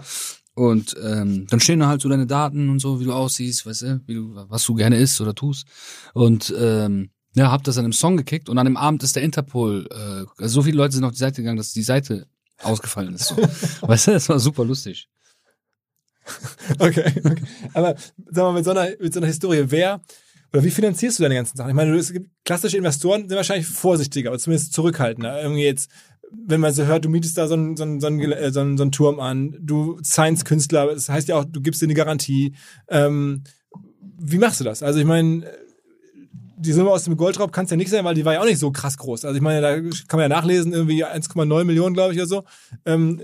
Und 0.53 0.95
ähm, 1.03 1.47
dann 1.49 1.59
stehen 1.59 1.79
da 1.79 1.87
halt 1.87 2.01
so 2.01 2.09
deine 2.09 2.27
Daten 2.27 2.69
und 2.69 2.79
so, 2.79 2.99
wie 2.99 3.05
du 3.05 3.13
aussiehst, 3.13 3.65
weißt 3.65 3.81
du, 3.81 4.01
wie 4.05 4.13
du, 4.13 4.35
was 4.47 4.63
du 4.63 4.75
gerne 4.75 4.97
isst 4.97 5.19
oder 5.19 5.33
tust. 5.33 5.65
Und 6.13 6.53
ähm, 6.57 7.09
ja, 7.35 7.51
hab 7.51 7.63
das 7.63 7.75
dann 7.75 7.85
im 7.85 7.91
Song 7.91 8.17
gekickt 8.17 8.47
und 8.47 8.57
an 8.57 8.65
dem 8.65 8.77
Abend 8.77 9.03
ist 9.03 9.15
der 9.15 9.23
Interpol, 9.23 9.87
äh, 9.91 10.41
also 10.41 10.61
so 10.61 10.61
viele 10.61 10.77
Leute 10.77 10.95
sind 10.95 11.03
auf 11.03 11.11
die 11.11 11.17
Seite 11.17 11.41
gegangen, 11.41 11.57
dass 11.57 11.73
die 11.73 11.83
Seite 11.83 12.27
ausgefallen 12.61 13.15
ist. 13.15 13.27
So. 13.27 13.35
weißt 13.81 14.07
du, 14.07 14.11
das 14.11 14.29
war 14.29 14.39
super 14.39 14.63
lustig. 14.63 15.09
okay, 16.79 17.13
okay. 17.23 17.43
Aber 17.73 17.95
sag 18.31 18.43
mal, 18.43 18.53
mit 18.53 18.65
so 18.65 18.71
einer, 18.71 18.89
mit 18.99 19.13
so 19.13 19.19
einer 19.19 19.27
Historie, 19.27 19.65
wer 19.67 20.01
oder 20.55 20.63
wie 20.63 20.71
finanzierst 20.71 21.19
du 21.19 21.23
deine 21.23 21.35
ganzen 21.35 21.57
Sachen? 21.57 21.69
Ich 21.69 21.75
meine, 21.75 21.93
es 21.95 22.13
gibt 22.13 22.29
klassische 22.45 22.77
Investoren 22.77 23.27
sind 23.27 23.35
wahrscheinlich 23.35 23.67
vorsichtiger, 23.67 24.29
aber 24.29 24.39
zumindest 24.39 24.71
zurückhaltender. 24.71 25.41
Irgendwie 25.41 25.65
jetzt, 25.65 25.91
wenn 26.31 26.61
man 26.61 26.73
so 26.73 26.85
hört, 26.85 27.03
du 27.03 27.09
mietest 27.09 27.37
da 27.37 27.47
so 27.47 27.55
einen, 27.55 27.75
so 27.75 27.83
einen, 27.83 27.99
so 27.99 28.07
einen, 28.07 28.31
äh, 28.31 28.51
so 28.51 28.61
einen, 28.61 28.77
so 28.77 28.83
einen 28.83 28.93
Turm 28.93 29.19
an, 29.19 29.57
du 29.59 29.99
Science-Künstler, 30.01 30.93
das 30.93 31.09
heißt 31.09 31.27
ja 31.27 31.35
auch, 31.35 31.45
du 31.45 31.61
gibst 31.61 31.81
dir 31.81 31.87
eine 31.87 31.93
Garantie. 31.93 32.55
Ähm, 32.87 33.43
wie 34.17 34.37
machst 34.37 34.61
du 34.61 34.63
das? 34.63 34.81
Also 34.81 34.97
ich 34.97 35.05
meine, 35.05 35.45
die 36.57 36.71
Summe 36.71 36.91
aus 36.91 37.03
dem 37.03 37.17
Goldraub 37.17 37.51
kann 37.51 37.65
es 37.65 37.71
ja 37.71 37.77
nicht 37.77 37.89
sein, 37.89 38.05
weil 38.05 38.15
die 38.15 38.23
war 38.23 38.33
ja 38.33 38.41
auch 38.41 38.45
nicht 38.45 38.59
so 38.59 38.71
krass 38.71 38.97
groß. 38.97 39.25
Also 39.25 39.35
ich 39.35 39.41
meine, 39.41 39.59
da 39.59 39.75
kann 40.07 40.19
man 40.19 40.21
ja 40.21 40.29
nachlesen, 40.29 40.71
irgendwie 40.71 41.03
1,9 41.03 41.63
Millionen, 41.65 41.93
glaube 41.93 42.13
ich, 42.13 42.19
oder 42.19 42.27
so. 42.27 42.43
Ähm, 42.85 43.21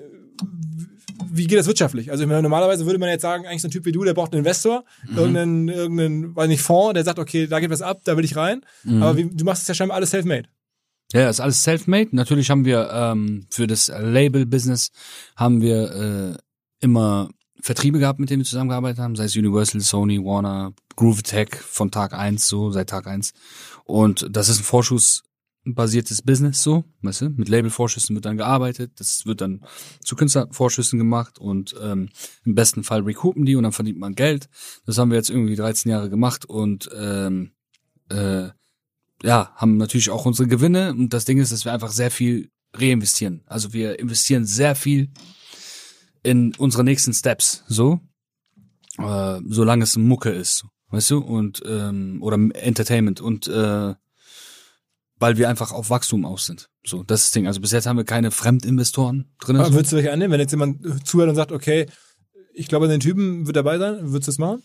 wie 1.31 1.47
geht 1.47 1.57
das 1.57 1.67
wirtschaftlich? 1.67 2.11
Also 2.11 2.23
ich 2.23 2.29
meine, 2.29 2.41
normalerweise 2.41 2.85
würde 2.85 2.99
man 2.99 3.09
jetzt 3.09 3.21
sagen, 3.21 3.45
eigentlich 3.45 3.61
so 3.61 3.67
ein 3.67 3.71
Typ 3.71 3.85
wie 3.85 3.91
du, 3.91 4.03
der 4.03 4.13
braucht 4.13 4.33
einen 4.33 4.39
Investor, 4.39 4.83
mhm. 5.07 5.17
irgendeinen, 5.17 5.69
irgendeinen, 5.69 6.35
weiß 6.35 6.47
nicht, 6.47 6.61
Fonds, 6.61 6.93
der 6.93 7.03
sagt, 7.03 7.19
okay, 7.19 7.47
da 7.47 7.59
geht 7.59 7.69
was 7.69 7.81
ab, 7.81 8.01
da 8.03 8.17
will 8.17 8.25
ich 8.25 8.35
rein. 8.35 8.61
Mhm. 8.83 9.03
Aber 9.03 9.17
wie, 9.17 9.29
du 9.29 9.45
machst 9.45 9.63
es 9.63 9.67
ja 9.67 9.73
scheinbar 9.73 9.97
alles 9.97 10.11
self-made. 10.11 10.47
Ja, 11.13 11.29
ist 11.29 11.41
alles 11.41 11.63
self-made. 11.63 12.09
Natürlich 12.15 12.49
haben 12.49 12.65
wir 12.65 12.89
ähm, 12.91 13.45
für 13.49 13.67
das 13.67 13.87
Label-Business 13.87 14.91
haben 15.35 15.61
wir 15.61 15.91
äh, 15.91 16.37
immer 16.79 17.29
Vertriebe 17.61 17.99
gehabt, 17.99 18.19
mit 18.19 18.29
denen 18.29 18.41
wir 18.41 18.45
zusammengearbeitet 18.45 18.99
haben, 18.99 19.15
sei 19.15 19.25
es 19.25 19.35
Universal, 19.35 19.81
Sony, 19.81 20.23
Warner, 20.23 20.73
Groove 20.95 21.21
Tech 21.21 21.49
von 21.55 21.91
Tag 21.91 22.13
eins 22.13 22.47
so, 22.47 22.71
seit 22.71 22.89
Tag 22.89 23.07
eins 23.07 23.33
Und 23.83 24.27
das 24.29 24.49
ist 24.49 24.61
ein 24.61 24.63
vorschussbasiertes 25.63 26.21
Business 26.21 26.63
so, 26.63 26.83
weißt 27.01 27.21
du, 27.21 27.29
mit 27.29 27.49
Labelvorschüssen 27.49 28.15
wird 28.15 28.25
dann 28.25 28.37
gearbeitet, 28.37 28.93
das 28.99 29.25
wird 29.25 29.41
dann 29.41 29.61
zu 30.03 30.15
Künstlervorschüssen 30.15 30.97
gemacht 30.97 31.39
und 31.39 31.75
ähm, 31.81 32.09
im 32.45 32.55
besten 32.55 32.83
Fall 32.83 33.01
recoupen 33.01 33.45
die 33.45 33.55
und 33.55 33.63
dann 33.63 33.71
verdient 33.71 33.99
man 33.99 34.15
Geld. 34.15 34.49
Das 34.85 34.97
haben 34.97 35.11
wir 35.11 35.17
jetzt 35.17 35.29
irgendwie 35.29 35.55
13 35.55 35.91
Jahre 35.91 36.09
gemacht 36.09 36.45
und 36.45 36.89
ähm, 36.95 37.51
äh, 38.09 38.49
ja, 39.23 39.53
haben 39.55 39.77
natürlich 39.77 40.09
auch 40.09 40.25
unsere 40.25 40.47
Gewinne 40.47 40.91
und 40.91 41.13
das 41.13 41.25
Ding 41.25 41.39
ist, 41.39 41.51
dass 41.51 41.65
wir 41.65 41.73
einfach 41.73 41.91
sehr 41.91 42.11
viel 42.11 42.49
reinvestieren. 42.73 43.43
Also 43.45 43.73
wir 43.73 43.99
investieren 43.99 44.45
sehr 44.45 44.75
viel 44.75 45.11
in 46.23 46.55
unsere 46.55 46.83
nächsten 46.83 47.13
Steps, 47.13 47.63
so, 47.67 47.99
äh, 48.97 49.39
solange 49.45 49.83
es 49.83 49.97
Mucke 49.97 50.31
ist, 50.31 50.65
weißt 50.89 51.11
du, 51.11 51.19
und 51.19 51.61
ähm, 51.67 52.17
oder 52.21 52.37
Entertainment 52.55 53.21
und 53.21 53.47
äh, 53.47 53.93
weil 55.21 55.37
wir 55.37 55.47
einfach 55.47 55.71
auf 55.71 55.89
Wachstum 55.89 56.25
aus 56.25 56.47
sind. 56.47 56.67
So, 56.83 57.03
das 57.03 57.21
ist 57.21 57.27
das 57.27 57.31
Ding. 57.33 57.47
Also 57.47 57.61
bis 57.61 57.71
jetzt 57.71 57.85
haben 57.85 57.97
wir 57.97 58.03
keine 58.03 58.31
Fremdinvestoren 58.31 59.31
drin. 59.39 59.57
Aber 59.57 59.71
würdest 59.71 59.91
du 59.91 59.97
welche 59.97 60.11
annehmen, 60.11 60.33
wenn 60.33 60.39
jetzt 60.39 60.51
jemand 60.51 61.07
zuhört 61.07 61.29
und 61.29 61.35
sagt, 61.35 61.51
okay, 61.51 61.85
ich 62.53 62.67
glaube, 62.67 62.87
den 62.87 62.99
Typen 62.99 63.45
wird 63.45 63.55
dabei 63.55 63.77
sein, 63.77 64.11
würdest 64.11 64.27
du 64.27 64.31
das 64.31 64.37
machen? 64.39 64.63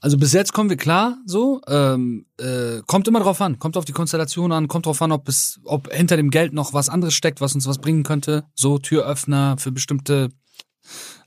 Also 0.00 0.18
bis 0.18 0.32
jetzt 0.32 0.52
kommen 0.52 0.70
wir 0.70 0.76
klar, 0.76 1.18
so 1.26 1.60
ähm, 1.66 2.26
äh, 2.38 2.82
kommt 2.86 3.08
immer 3.08 3.18
drauf 3.18 3.40
an, 3.40 3.58
kommt 3.58 3.76
auf 3.76 3.84
die 3.84 3.92
Konstellation 3.92 4.52
an, 4.52 4.68
kommt 4.68 4.86
drauf 4.86 5.02
an, 5.02 5.10
ob 5.10 5.28
es, 5.28 5.58
ob 5.64 5.92
hinter 5.92 6.16
dem 6.16 6.30
Geld 6.30 6.52
noch 6.52 6.72
was 6.72 6.88
anderes 6.88 7.14
steckt, 7.14 7.40
was 7.40 7.54
uns 7.54 7.66
was 7.66 7.78
bringen 7.78 8.04
könnte, 8.04 8.44
so 8.54 8.78
Türöffner 8.78 9.56
für 9.58 9.72
bestimmte 9.72 10.28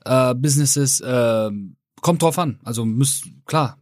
äh, 0.06 0.34
Businesses, 0.34 1.00
äh, 1.00 1.50
kommt 2.00 2.22
drauf 2.22 2.38
an. 2.38 2.60
Also 2.64 2.86
müsst, 2.86 3.24
klar, 3.44 3.78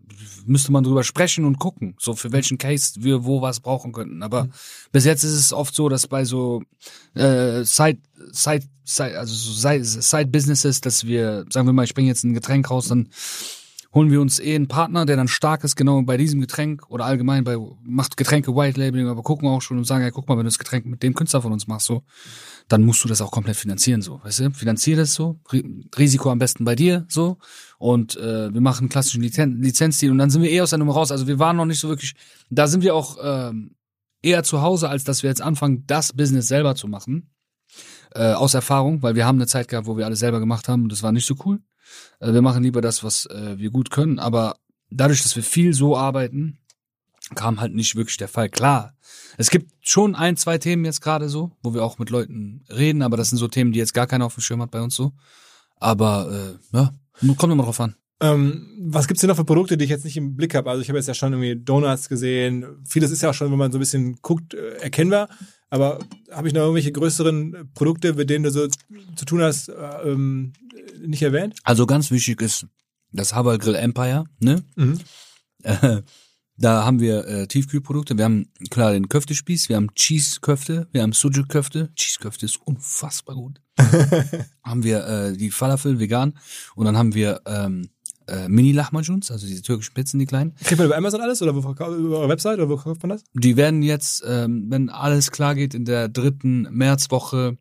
müsste 0.47 0.73
man 0.73 0.85
drüber 0.85 1.05
sprechen 1.05 1.45
und 1.45 1.59
gucken, 1.59 1.97
so 1.99 2.15
für 2.15 2.33
welchen 2.33 2.59
Case 2.59 2.95
wir 3.03 3.25
wo 3.25 3.43
was 3.43 3.61
brauchen 3.61 3.93
könnten. 3.93 4.23
Aber 4.23 4.45
mhm. 4.45 4.53
bis 4.93 5.05
jetzt 5.05 5.25
ist 5.25 5.33
es 5.33 5.53
oft 5.53 5.75
so, 5.75 5.89
dass 5.89 6.07
bei 6.07 6.25
so 6.25 6.63
äh, 7.15 7.65
Side, 7.65 7.99
Side, 8.33 8.67
Side, 8.85 9.19
also 9.19 9.35
so 9.35 9.53
Side, 9.53 9.85
Side 9.85 10.27
Businesses, 10.27 10.81
dass 10.81 11.05
wir, 11.05 11.47
sagen 11.51 11.67
wir 11.67 11.73
mal, 11.73 11.85
ich 11.85 11.95
bringe 11.95 12.09
jetzt 12.09 12.25
ein 12.25 12.35
Getränk 12.35 12.71
raus, 12.71 12.89
dann 12.89 13.09
holen 13.93 14.11
wir 14.11 14.21
uns 14.21 14.39
eh 14.39 14.55
einen 14.55 14.69
Partner, 14.69 15.05
der 15.05 15.17
dann 15.17 15.27
stark 15.27 15.65
ist, 15.65 15.75
genau 15.75 16.01
bei 16.03 16.17
diesem 16.17 16.41
Getränk 16.41 16.89
oder 16.89 17.05
allgemein 17.05 17.43
bei, 17.43 17.57
macht 17.83 18.17
Getränke 18.17 18.55
White 18.55 18.79
Labeling, 18.79 19.09
aber 19.09 19.23
gucken 19.23 19.49
auch 19.49 19.63
schon 19.63 19.79
und 19.79 19.85
sagen, 19.85 20.05
ja, 20.05 20.11
guck 20.11 20.29
mal, 20.29 20.35
wenn 20.35 20.45
du 20.45 20.49
das 20.49 20.59
Getränk 20.59 20.87
mit 20.87 21.03
dem 21.03 21.15
Künstler 21.15 21.43
von 21.43 21.53
uns 21.53 21.67
machst, 21.67 21.87
so, 21.87 22.05
dann 22.69 22.83
musst 22.83 23.03
du 23.03 23.09
das 23.09 23.21
auch 23.21 23.33
komplett 23.33 23.57
finanzieren, 23.57 24.01
so, 24.01 24.21
weißt 24.23 24.41
du? 24.41 24.51
Finanzier 24.53 24.97
das 24.97 25.15
so, 25.15 25.41
Risiko 25.99 26.31
am 26.31 26.39
besten 26.39 26.65
bei 26.65 26.77
dir, 26.77 27.05
so, 27.09 27.39
und 27.79 28.17
äh, 28.17 28.55
wir 28.55 28.61
machen 28.61 28.83
einen 28.83 28.89
klassischen 28.91 29.23
Lizen 29.23 29.61
Lizenzdeal 29.61 30.13
und 30.13 30.19
dann 30.19 30.31
sind 30.31 30.43
wir 30.43 30.51
eh 30.51 30.61
aus 30.61 30.71
der 30.71 30.79
Nummer 30.79 30.93
raus. 30.93 31.11
Also 31.11 31.27
wir 31.27 31.39
waren 31.39 31.57
noch 31.57 31.67
nicht 31.67 31.81
so 31.81 31.89
wirklich, 31.89 32.15
da 32.49 32.69
sind 32.69 32.83
wir 32.83 32.95
auch 32.95 33.17
ähm, 33.23 33.75
eher 34.23 34.45
zu 34.45 34.63
Hause, 34.63 34.89
als 34.89 35.03
dass 35.03 35.23
wir 35.23 35.31
jetzt 35.31 35.43
anfangen, 35.43 35.85
das 35.87 36.13
Business 36.13 36.47
selber 36.47 36.75
zu 36.75 36.87
machen. 36.87 37.31
Äh, 38.13 38.33
aus 38.33 38.55
Erfahrung, 38.55 39.03
weil 39.03 39.15
wir 39.15 39.25
haben 39.25 39.39
eine 39.39 39.47
Zeit 39.47 39.69
gehabt, 39.69 39.87
wo 39.87 39.97
wir 39.97 40.05
alles 40.05 40.19
selber 40.19 40.41
gemacht 40.41 40.69
haben 40.69 40.83
und 40.83 40.91
das 40.91 41.05
war 41.05 41.13
nicht 41.13 41.27
so 41.27 41.37
cool. 41.45 41.61
Äh, 42.21 42.33
wir 42.33 42.43
machen 42.43 42.63
lieber 42.63 42.81
das, 42.81 43.03
was 43.05 43.27
äh, 43.27 43.59
wir 43.59 43.71
gut 43.71 43.91
können, 43.91 44.19
aber 44.19 44.57
dadurch, 44.91 45.23
dass 45.23 45.37
wir 45.37 45.43
viel 45.43 45.75
so 45.75 45.97
arbeiten, 45.97 46.59
kam 47.35 47.61
halt 47.61 47.75
nicht 47.75 47.97
wirklich 47.97 48.17
der 48.17 48.29
Fall. 48.29 48.49
Klar, 48.49 48.95
es 49.37 49.51
gibt 49.51 49.73
schon 49.81 50.15
ein, 50.15 50.37
zwei 50.37 50.59
Themen 50.59 50.85
jetzt 50.85 51.01
gerade 51.01 51.29
so, 51.29 51.53
wo 51.63 51.75
wir 51.75 51.85
auch 51.85 51.99
mit 51.99 52.11
Leuten 52.11 52.65
reden, 52.69 53.03
aber 53.03 53.17
das 53.17 53.31
sind 53.31 53.39
so 53.39 53.49
Themen, 53.49 53.73
die 53.73 53.79
jetzt 53.79 53.95
gar 53.95 54.07
keiner 54.07 54.27
auf 54.27 54.35
dem 54.35 54.43
Schirm 54.43 54.63
hat 54.63 54.71
bei 54.71 54.81
uns 54.81 54.95
so. 54.95 55.13
Aber 55.77 56.59
äh, 56.73 56.77
ja, 56.77 56.93
kommt 57.37 57.53
immer 57.53 57.63
drauf 57.63 57.81
an. 57.81 57.95
Ähm, 58.23 58.69
was 58.79 59.09
gibt's 59.09 59.23
denn 59.23 59.29
noch 59.29 59.37
für 59.37 59.45
Produkte, 59.45 59.79
die 59.79 59.85
ich 59.85 59.91
jetzt 59.91 60.05
nicht 60.05 60.17
im 60.17 60.37
Blick 60.37 60.55
habe? 60.55 60.69
Also 60.69 60.83
ich 60.83 60.89
habe 60.89 60.99
jetzt 60.99 61.09
ja 61.09 61.15
schon 61.15 61.33
irgendwie 61.33 61.57
Donuts 61.57 62.09
gesehen. 62.09 62.67
Vieles 62.85 63.11
ist 63.11 63.23
ja 63.23 63.31
auch 63.31 63.35
schon, 63.35 63.51
wenn 63.51 63.59
man 63.59 63.73
so 63.73 63.79
ein 63.79 63.81
bisschen 63.81 64.19
guckt, 64.21 64.53
äh, 64.53 64.77
erkennbar. 64.79 65.29
Aber 65.71 66.01
habe 66.31 66.49
ich 66.49 66.55
noch 66.55 66.63
irgendwelche 66.63 66.93
größeren 66.93 67.71
Produkte, 67.75 68.15
mit 68.15 68.29
denen 68.29 68.45
du 68.45 68.51
so 68.51 68.67
zu 69.17 69.25
tun 69.25 69.41
hast, 69.41 69.69
äh, 69.69 69.73
ähm, 70.05 70.53
nicht 71.01 71.23
erwähnt? 71.23 71.57
Also 71.63 71.87
ganz 71.87 72.11
wichtig 72.11 72.43
ist 72.43 72.67
das 73.13 73.35
Haber 73.35 73.59
Grill 73.59 73.77
Empire, 73.77 74.25
ne? 74.41 74.63
Mhm. 74.77 75.01
Äh, 75.63 76.03
da 76.57 76.85
haben 76.85 77.01
wir 77.01 77.27
äh, 77.27 77.47
Tiefkühlprodukte. 77.47 78.19
Wir 78.19 78.27
haben 78.27 78.53
klar 78.69 78.93
den 78.93 79.09
Köftespieß, 79.09 79.71
wir 79.71 79.77
haben 79.77 79.95
Cheese-Köfte, 79.95 80.89
wir 80.93 81.03
haben 81.03 81.13
Sujuk-Köfte. 81.13 81.91
Cheese-Köfte 81.95 82.45
ist 82.45 82.61
unfassbar 82.63 83.35
gut. 83.35 83.63
haben 84.63 84.83
wir 84.83 85.07
äh, 85.07 85.37
die 85.37 85.51
Falafel 85.51 85.99
vegan 85.99 86.39
und 86.75 86.85
dann 86.85 86.99
haben 86.99 87.15
wir 87.15 87.41
ähm, 87.47 87.89
äh, 88.31 88.49
Mini-Lahmajuns, 88.49 89.31
also 89.31 89.47
diese 89.47 89.63
türkischen 89.63 89.95
Pizzen, 89.95 90.19
die 90.19 90.27
kleinen. 90.27 90.55
Kriegt 90.57 90.79
man 90.79 90.87
über 90.87 90.97
Amazon 90.97 91.21
alles 91.21 91.43
oder 91.43 91.55
wo, 91.55 91.71
über 91.71 92.19
eure 92.19 92.29
Website 92.29 92.59
oder 92.59 92.69
wo 92.69 92.77
kauft 92.77 93.03
man 93.03 93.11
das? 93.11 93.25
Die 93.35 93.57
werden 93.57 93.83
jetzt, 93.83 94.23
ähm, 94.27 94.67
wenn 94.69 94.89
alles 94.89 95.31
klar 95.31 95.55
geht, 95.55 95.75
in 95.75 95.85
der 95.85 96.09
dritten 96.09 96.63
Märzwoche 96.71 97.59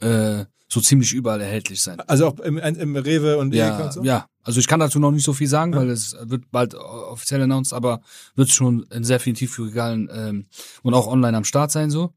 äh, 0.00 0.44
so 0.68 0.80
ziemlich 0.80 1.12
überall 1.12 1.40
erhältlich 1.40 1.82
sein. 1.82 2.00
Also 2.00 2.28
auch 2.28 2.40
im, 2.40 2.56
im 2.56 2.96
Rewe 2.96 3.36
und 3.36 3.54
ja, 3.54 3.84
und 3.84 3.92
so? 3.92 4.02
Ja, 4.02 4.26
also 4.42 4.58
ich 4.58 4.66
kann 4.66 4.80
dazu 4.80 4.98
noch 4.98 5.10
nicht 5.10 5.24
so 5.24 5.34
viel 5.34 5.46
sagen, 5.46 5.72
ja. 5.72 5.80
weil 5.80 5.90
es 5.90 6.16
wird 6.22 6.50
bald 6.50 6.74
offiziell 6.74 7.42
announced, 7.42 7.74
aber 7.74 8.00
wird 8.34 8.50
schon 8.50 8.84
in 8.90 9.04
sehr 9.04 9.20
vielen 9.20 9.36
Tiefkühlregalen 9.36 10.08
ähm, 10.12 10.46
und 10.82 10.94
auch 10.94 11.06
online 11.06 11.36
am 11.36 11.44
Start 11.44 11.70
sein 11.70 11.90
so. 11.90 12.14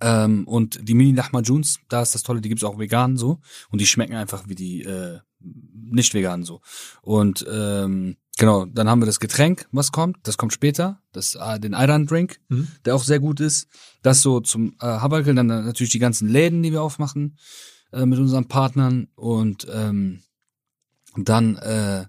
Ähm, 0.00 0.48
und 0.48 0.88
die 0.88 0.94
Mini 0.94 1.12
Nachmajuns, 1.12 1.78
da 1.88 2.02
ist 2.02 2.14
das 2.14 2.22
Tolle, 2.22 2.40
die 2.40 2.48
gibt's 2.48 2.64
auch 2.64 2.78
vegan 2.78 3.16
so 3.16 3.38
und 3.70 3.80
die 3.80 3.86
schmecken 3.86 4.16
einfach 4.16 4.48
wie 4.48 4.54
die 4.54 4.82
äh, 4.82 5.20
nicht 5.40 6.14
vegan 6.14 6.44
so. 6.44 6.60
Und 7.02 7.44
ähm, 7.50 8.16
genau, 8.38 8.64
dann 8.64 8.88
haben 8.88 9.02
wir 9.02 9.06
das 9.06 9.20
Getränk, 9.20 9.66
was 9.72 9.92
kommt, 9.92 10.18
das 10.22 10.36
kommt 10.36 10.52
später, 10.52 11.02
das 11.12 11.34
äh, 11.34 11.58
den 11.58 11.72
Iron 11.72 12.06
Drink, 12.06 12.40
mhm. 12.48 12.68
der 12.84 12.94
auch 12.94 13.04
sehr 13.04 13.20
gut 13.20 13.40
ist. 13.40 13.68
Das 14.02 14.22
so 14.22 14.40
zum 14.40 14.74
äh, 14.80 14.86
Haberkel, 14.86 15.34
dann 15.34 15.46
natürlich 15.46 15.92
die 15.92 15.98
ganzen 15.98 16.28
Läden, 16.28 16.62
die 16.62 16.72
wir 16.72 16.82
aufmachen 16.82 17.36
äh, 17.92 18.06
mit 18.06 18.18
unseren 18.18 18.48
Partnern 18.48 19.08
und 19.14 19.66
ähm, 19.72 20.22
dann 21.16 21.56
äh, 21.56 22.06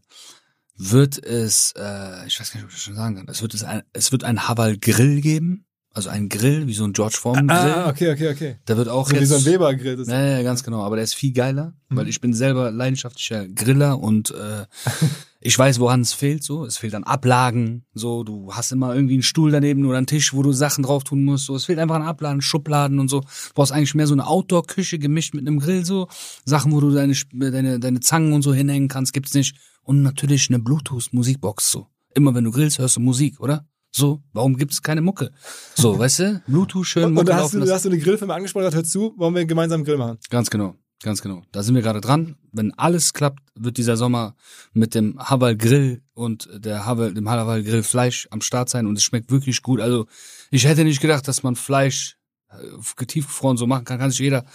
wird 0.78 1.24
es, 1.24 1.74
äh, 1.78 2.26
ich 2.28 2.40
weiß 2.40 2.52
gar 2.52 2.58
nicht, 2.58 2.66
ob 2.66 2.70
ich 2.70 2.76
das 2.76 2.84
schon 2.84 2.96
sagen 2.96 3.16
kann, 3.16 3.28
es 3.28 3.42
wird 3.42 3.54
es 3.54 3.64
ein, 3.64 3.84
es 3.94 4.12
wird 4.12 4.24
ein 4.24 4.48
Haval 4.48 4.78
Grill 4.78 5.22
geben. 5.22 5.66
Also 5.94 6.10
ein 6.10 6.30
Grill, 6.30 6.68
wie 6.68 6.74
so 6.74 6.86
ein 6.86 6.94
George 6.94 7.18
Foreman 7.20 7.48
Grill. 7.48 7.58
Ah, 7.58 7.90
okay, 7.90 8.12
okay, 8.12 8.30
okay. 8.30 8.56
Da 8.64 8.78
wird 8.78 8.88
auch 8.88 9.10
so 9.10 9.14
jetzt, 9.14 9.24
wie 9.24 9.26
so 9.26 9.36
ein 9.36 9.46
Weber 9.46 9.76
Grill. 9.76 9.98
Das 9.98 10.08
ja, 10.08 10.38
ja, 10.38 10.42
ganz 10.42 10.64
genau. 10.64 10.84
Aber 10.84 10.96
der 10.96 11.04
ist 11.04 11.16
viel 11.16 11.34
geiler, 11.34 11.74
mhm. 11.90 11.98
weil 11.98 12.08
ich 12.08 12.22
bin 12.22 12.34
selber 12.34 12.72
leidenschaftlicher 12.72 13.50
Griller 13.50 14.00
und 14.00 14.32
äh, 14.32 14.66
ich 15.42 15.60
weiß, 15.60 15.82
woran 15.82 16.00
es 16.00 16.14
fehlt. 16.14 16.44
So, 16.44 16.64
es 16.64 16.78
fehlt 16.78 16.96
an 16.96 17.04
Ablagen. 17.04 17.84
So, 17.94 18.24
du 18.24 18.54
hast 18.54 18.72
immer 18.72 18.96
irgendwie 18.96 19.16
einen 19.16 19.24
Stuhl 19.24 19.52
daneben 19.52 19.86
oder 19.86 19.98
einen 19.98 20.08
Tisch, 20.08 20.34
wo 20.34 20.42
du 20.44 20.54
Sachen 20.54 20.86
drauf 20.86 21.04
tun 21.04 21.26
musst. 21.26 21.48
So, 21.48 21.56
es 21.58 21.66
fehlt 21.66 21.80
einfach 21.80 21.96
an 21.96 22.04
Ablagen, 22.04 22.42
Schubladen 22.42 22.98
und 22.98 23.10
so. 23.10 23.20
Du 23.20 23.28
brauchst 23.56 23.74
eigentlich 23.74 23.94
mehr 23.94 24.08
so 24.08 24.14
eine 24.14 24.28
Outdoor-Küche 24.28 24.98
gemischt 24.98 25.34
mit 25.34 25.46
einem 25.46 25.60
Grill. 25.60 25.84
So 25.84 26.08
Sachen, 26.46 26.72
wo 26.72 26.80
du 26.80 26.92
deine 26.92 27.14
deine 27.34 27.82
deine 27.82 28.00
Zangen 28.00 28.32
und 28.32 28.44
so 28.44 28.54
hinhängen 28.54 28.88
kannst, 28.88 29.12
gibt's 29.12 29.34
nicht. 29.34 29.58
Und 29.84 30.04
natürlich 30.04 30.50
eine 30.50 30.60
Bluetooth-Musikbox. 30.60 31.70
So, 31.70 31.88
immer 32.14 32.34
wenn 32.34 32.46
du 32.46 32.52
grillst, 32.52 32.80
hörst 32.80 32.96
du 32.96 33.02
Musik, 33.02 33.42
oder? 33.42 33.66
So, 33.92 34.24
warum 34.32 34.56
gibt 34.56 34.72
es 34.72 34.82
keine 34.82 35.02
Mucke? 35.02 35.32
So, 35.76 36.00
weißt 36.00 36.20
du? 36.20 36.44
Bluetooth 36.48 36.86
schön, 36.86 37.04
und, 37.06 37.14
Mucke 37.14 37.22
und 37.22 37.30
da 37.30 37.38
hast, 37.38 37.54
du, 37.54 37.60
da 37.60 37.74
hast 37.74 37.86
du 37.86 37.90
eine 37.90 38.00
Grillfirma 38.00 38.34
angesprochen, 38.34 38.64
gesagt, 38.64 38.76
hör 38.78 38.84
zu, 38.84 39.14
wollen 39.18 39.36
wir 39.36 39.46
gemeinsam 39.46 39.80
einen 39.80 39.86
Grill 39.86 39.98
machen? 39.98 40.18
Ganz 40.30 40.50
genau, 40.50 40.76
ganz 41.04 41.22
genau. 41.22 41.44
Da 41.52 41.62
sind 41.62 41.76
wir 41.76 41.82
gerade 41.82 42.00
dran. 42.00 42.38
Wenn 42.54 42.74
alles 42.74 43.14
klappt, 43.14 43.40
wird 43.56 43.78
dieser 43.78 43.98
Sommer 43.98 44.36
mit 44.74 44.96
dem 44.96 45.20
Haval 45.20 45.58
Grill 45.58 46.02
und 46.14 46.50
der 46.54 46.86
Haval, 46.86 47.14
dem 47.14 47.30
Haval 47.30 47.64
Grill 47.64 47.84
Fleisch 47.84 48.28
am 48.32 48.42
Start 48.42 48.70
sein 48.70 48.88
und 48.88 48.98
es 48.98 49.04
schmeckt 49.04 49.30
wirklich 49.30 49.62
gut. 49.62 49.82
Also, 49.82 50.08
ich 50.52 50.66
hätte 50.66 50.86
nicht 50.86 51.02
gedacht, 51.02 51.28
dass 51.28 51.44
man 51.44 51.58
Fleisch 51.58 52.18
äh, 52.50 53.06
tiefgefroren 53.06 53.58
so 53.58 53.68
machen 53.68 53.84
kann, 53.84 54.00
kann 54.00 54.12
sich 54.12 54.20
jeder, 54.20 54.46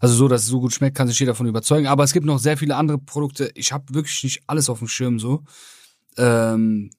also 0.00 0.14
so, 0.14 0.28
dass 0.28 0.42
es 0.42 0.48
so 0.48 0.60
gut 0.60 0.72
schmeckt, 0.72 0.96
kann 0.96 1.08
sich 1.08 1.18
jeder 1.18 1.32
davon 1.32 1.46
überzeugen. 1.46 1.86
Aber 1.86 2.04
es 2.04 2.14
gibt 2.14 2.24
noch 2.24 2.38
sehr 2.38 2.56
viele 2.56 2.76
andere 2.76 2.98
Produkte. 2.98 3.50
Ich 3.54 3.72
habe 3.72 3.94
wirklich 3.94 4.24
nicht 4.24 4.42
alles 4.46 4.70
auf 4.70 4.78
dem 4.78 4.88
Schirm 4.88 5.18
so. 5.18 5.44
Ähm, 6.16 6.90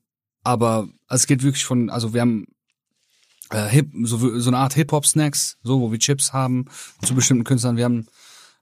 aber 0.48 0.88
es 1.10 1.28
geht 1.28 1.44
wirklich 1.44 1.66
von, 1.66 1.90
also 1.90 2.14
wir 2.14 2.22
haben 2.22 2.48
äh, 3.50 3.68
Hip, 3.68 3.92
so, 4.04 4.40
so 4.40 4.50
eine 4.50 4.58
Art 4.58 4.76
Hip-Hop-Snacks, 4.76 5.58
so, 5.62 5.82
wo 5.82 5.92
wir 5.92 6.00
Chips 6.00 6.32
haben 6.32 6.68
zu 7.04 7.16
bestimmten 7.16 7.44
Künstlern. 7.44 7.76
Wir 7.76 7.84
haben, 7.84 8.08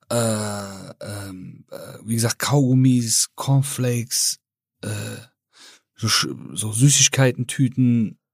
äh, 0.10 1.28
ähm, 1.28 1.66
äh, 1.70 2.00
wie 2.04 2.16
gesagt, 2.16 2.40
Kaugummis, 2.40 3.30
Cornflakes, 3.36 4.40
äh, 4.82 4.90
so, 5.96 6.08
so 6.54 6.72
Süßigkeiten, 6.72 7.46
Tüten. 7.46 8.18
Boah, 8.18 8.25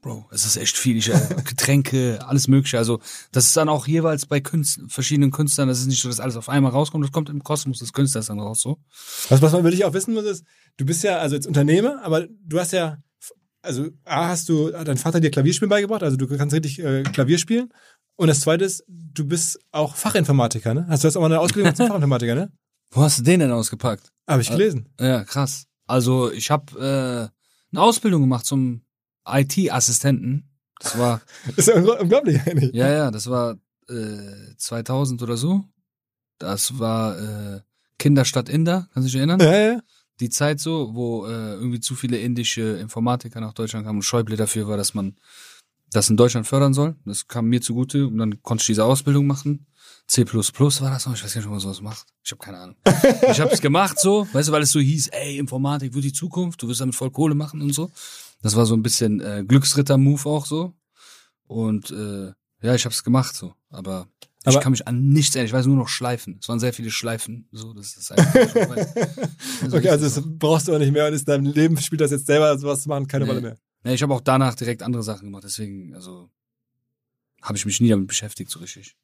Bro, 0.00 0.26
es 0.30 0.46
ist 0.46 0.56
echt 0.56 0.76
viel. 0.76 0.96
Ich, 0.96 1.10
äh, 1.10 1.20
Getränke, 1.44 2.20
alles 2.26 2.48
mögliche. 2.48 2.78
Also 2.78 3.00
das 3.32 3.46
ist 3.46 3.56
dann 3.56 3.68
auch 3.68 3.86
jeweils 3.86 4.26
bei 4.26 4.40
Künst, 4.40 4.80
verschiedenen 4.88 5.30
Künstlern. 5.30 5.68
Das 5.68 5.80
ist 5.80 5.86
nicht 5.86 6.00
so, 6.00 6.08
dass 6.08 6.20
alles 6.20 6.36
auf 6.36 6.48
einmal 6.48 6.72
rauskommt. 6.72 7.04
Das 7.04 7.12
kommt 7.12 7.28
im 7.28 7.42
Kosmos 7.44 7.78
des 7.78 7.92
Künstlers 7.92 8.26
dann 8.26 8.40
raus. 8.40 8.60
So. 8.60 8.78
Was, 9.28 9.42
was 9.42 9.52
man 9.52 9.64
wirklich 9.64 9.84
auch 9.84 9.92
wissen 9.92 10.14
muss, 10.14 10.24
ist, 10.24 10.44
du 10.78 10.86
bist 10.86 11.02
ja 11.02 11.18
also 11.18 11.34
jetzt 11.34 11.46
Unternehmer, 11.46 12.02
aber 12.02 12.26
du 12.26 12.58
hast 12.58 12.72
ja 12.72 12.98
also 13.62 13.88
A, 14.04 14.28
hast 14.28 14.48
du, 14.48 14.74
hat 14.74 14.88
dein 14.88 14.96
Vater 14.96 15.20
dir 15.20 15.30
Klavierspielen 15.30 15.68
beigebracht, 15.68 16.02
also 16.02 16.16
du 16.16 16.26
kannst 16.26 16.54
richtig 16.54 16.78
äh, 16.78 17.02
Klavier 17.02 17.38
spielen. 17.38 17.70
Und 18.16 18.28
das 18.28 18.40
zweite 18.40 18.64
ist, 18.64 18.84
du 18.88 19.24
bist 19.26 19.58
auch 19.70 19.96
Fachinformatiker, 19.96 20.74
ne? 20.74 20.86
Hast 20.88 21.04
du 21.04 21.08
das 21.08 21.16
auch 21.16 21.20
mal 21.20 21.26
eine 21.26 21.40
Ausbildung 21.40 21.74
zum 21.74 21.86
Fachinformatiker, 21.88 22.34
ne? 22.34 22.52
Wo 22.90 23.02
hast 23.02 23.18
du 23.18 23.22
den 23.22 23.40
denn 23.40 23.50
ausgepackt? 23.50 24.10
Habe 24.28 24.42
ich 24.42 24.50
gelesen. 24.50 24.88
Ja, 25.00 25.24
krass. 25.24 25.66
Also 25.86 26.30
ich 26.30 26.50
habe 26.50 26.78
äh, 26.78 27.74
eine 27.74 27.82
Ausbildung 27.82 28.22
gemacht 28.22 28.44
zum 28.44 28.82
IT-Assistenten. 29.32 30.48
Das 30.78 30.98
war. 30.98 31.20
das 31.56 31.68
ist 31.68 31.68
ja 31.68 31.80
unglaublich 31.80 32.40
eigentlich. 32.46 32.74
Ja, 32.74 32.88
ja, 32.88 33.10
das 33.10 33.28
war 33.28 33.56
äh, 33.88 34.56
2000 34.56 35.22
oder 35.22 35.36
so. 35.36 35.64
Das 36.38 36.78
war 36.78 37.18
äh, 37.18 37.60
Kinderstadt 37.98 38.48
Inder, 38.48 38.88
kannst 38.94 39.08
du 39.08 39.10
dich 39.10 39.16
erinnern? 39.16 39.40
Ja, 39.40 39.72
ja 39.72 39.80
die 40.20 40.28
Zeit 40.28 40.60
so, 40.60 40.94
wo 40.94 41.26
äh, 41.26 41.54
irgendwie 41.54 41.80
zu 41.80 41.94
viele 41.94 42.18
indische 42.18 42.76
Informatiker 42.76 43.40
nach 43.40 43.54
Deutschland 43.54 43.86
kamen 43.86 43.98
und 43.98 44.02
Schäuble 44.02 44.36
dafür 44.36 44.68
war, 44.68 44.76
dass 44.76 44.94
man 44.94 45.16
das 45.92 46.10
in 46.10 46.16
Deutschland 46.16 46.46
fördern 46.46 46.74
soll. 46.74 46.94
Das 47.04 47.26
kam 47.26 47.46
mir 47.46 47.60
zugute 47.60 48.06
und 48.06 48.18
dann 48.18 48.42
konnte 48.42 48.62
ich 48.62 48.66
diese 48.66 48.84
Ausbildung 48.84 49.26
machen. 49.26 49.66
C++ 50.06 50.24
war 50.24 50.90
das 50.90 51.06
noch, 51.06 51.14
ich 51.14 51.24
weiß 51.24 51.34
gar 51.34 51.40
nicht, 51.40 51.46
ob 51.46 51.52
man 51.52 51.60
sowas 51.60 51.80
macht. 51.80 52.06
Ich 52.22 52.30
habe 52.32 52.42
keine 52.42 52.58
Ahnung. 52.58 52.76
ich 53.30 53.40
habe 53.40 53.50
es 53.52 53.60
gemacht 53.62 53.98
so, 53.98 54.28
weißt 54.32 54.48
du, 54.48 54.52
weil 54.52 54.62
es 54.62 54.70
so 54.70 54.80
hieß, 54.80 55.08
ey, 55.08 55.38
Informatik 55.38 55.94
wird 55.94 56.04
die 56.04 56.12
Zukunft, 56.12 56.62
du 56.62 56.68
wirst 56.68 56.80
damit 56.80 56.94
voll 56.94 57.10
Kohle 57.10 57.34
machen 57.34 57.62
und 57.62 57.72
so. 57.72 57.90
Das 58.42 58.56
war 58.56 58.66
so 58.66 58.74
ein 58.74 58.82
bisschen 58.82 59.20
äh, 59.20 59.44
Glücksritter-Move 59.46 60.26
auch 60.26 60.46
so. 60.46 60.74
Und 61.44 61.90
äh, 61.90 62.32
ja, 62.62 62.74
ich 62.74 62.84
habe 62.84 62.94
es 62.94 63.04
gemacht 63.04 63.34
so, 63.34 63.54
aber 63.70 64.06
aber 64.44 64.56
ich 64.56 64.62
kann 64.62 64.70
mich 64.72 64.88
an 64.88 65.10
nichts 65.10 65.34
erinnern. 65.34 65.48
Ich 65.48 65.52
weiß 65.52 65.66
nur 65.66 65.76
noch 65.76 65.88
Schleifen. 65.88 66.38
Es 66.40 66.48
waren 66.48 66.60
sehr 66.60 66.72
viele 66.72 66.90
Schleifen. 66.90 67.46
So, 67.52 67.74
das 67.74 67.94
ist 67.96 68.10
einfach. 68.10 68.56
also 69.62 69.76
okay, 69.76 69.90
also 69.90 70.06
das 70.06 70.22
brauchst 70.38 70.68
du 70.68 70.74
auch 70.74 70.78
nicht 70.78 70.92
mehr 70.92 71.06
und 71.06 71.12
in 71.12 71.24
deinem 71.26 71.44
Leben 71.44 71.76
spielt 71.76 72.00
das 72.00 72.10
jetzt 72.10 72.26
selber 72.26 72.56
sowas 72.58 72.82
zu 72.82 72.88
machen 72.88 73.06
keine 73.06 73.24
nee. 73.24 73.30
Rolle 73.30 73.42
mehr. 73.42 73.58
Nee, 73.84 73.94
ich 73.94 74.02
habe 74.02 74.14
auch 74.14 74.22
danach 74.22 74.54
direkt 74.54 74.82
andere 74.82 75.02
Sachen 75.02 75.26
gemacht. 75.26 75.44
Deswegen, 75.44 75.94
also 75.94 76.30
habe 77.42 77.58
ich 77.58 77.66
mich 77.66 77.80
nie 77.80 77.90
damit 77.90 78.06
beschäftigt 78.06 78.50
so 78.50 78.60
richtig 78.60 78.96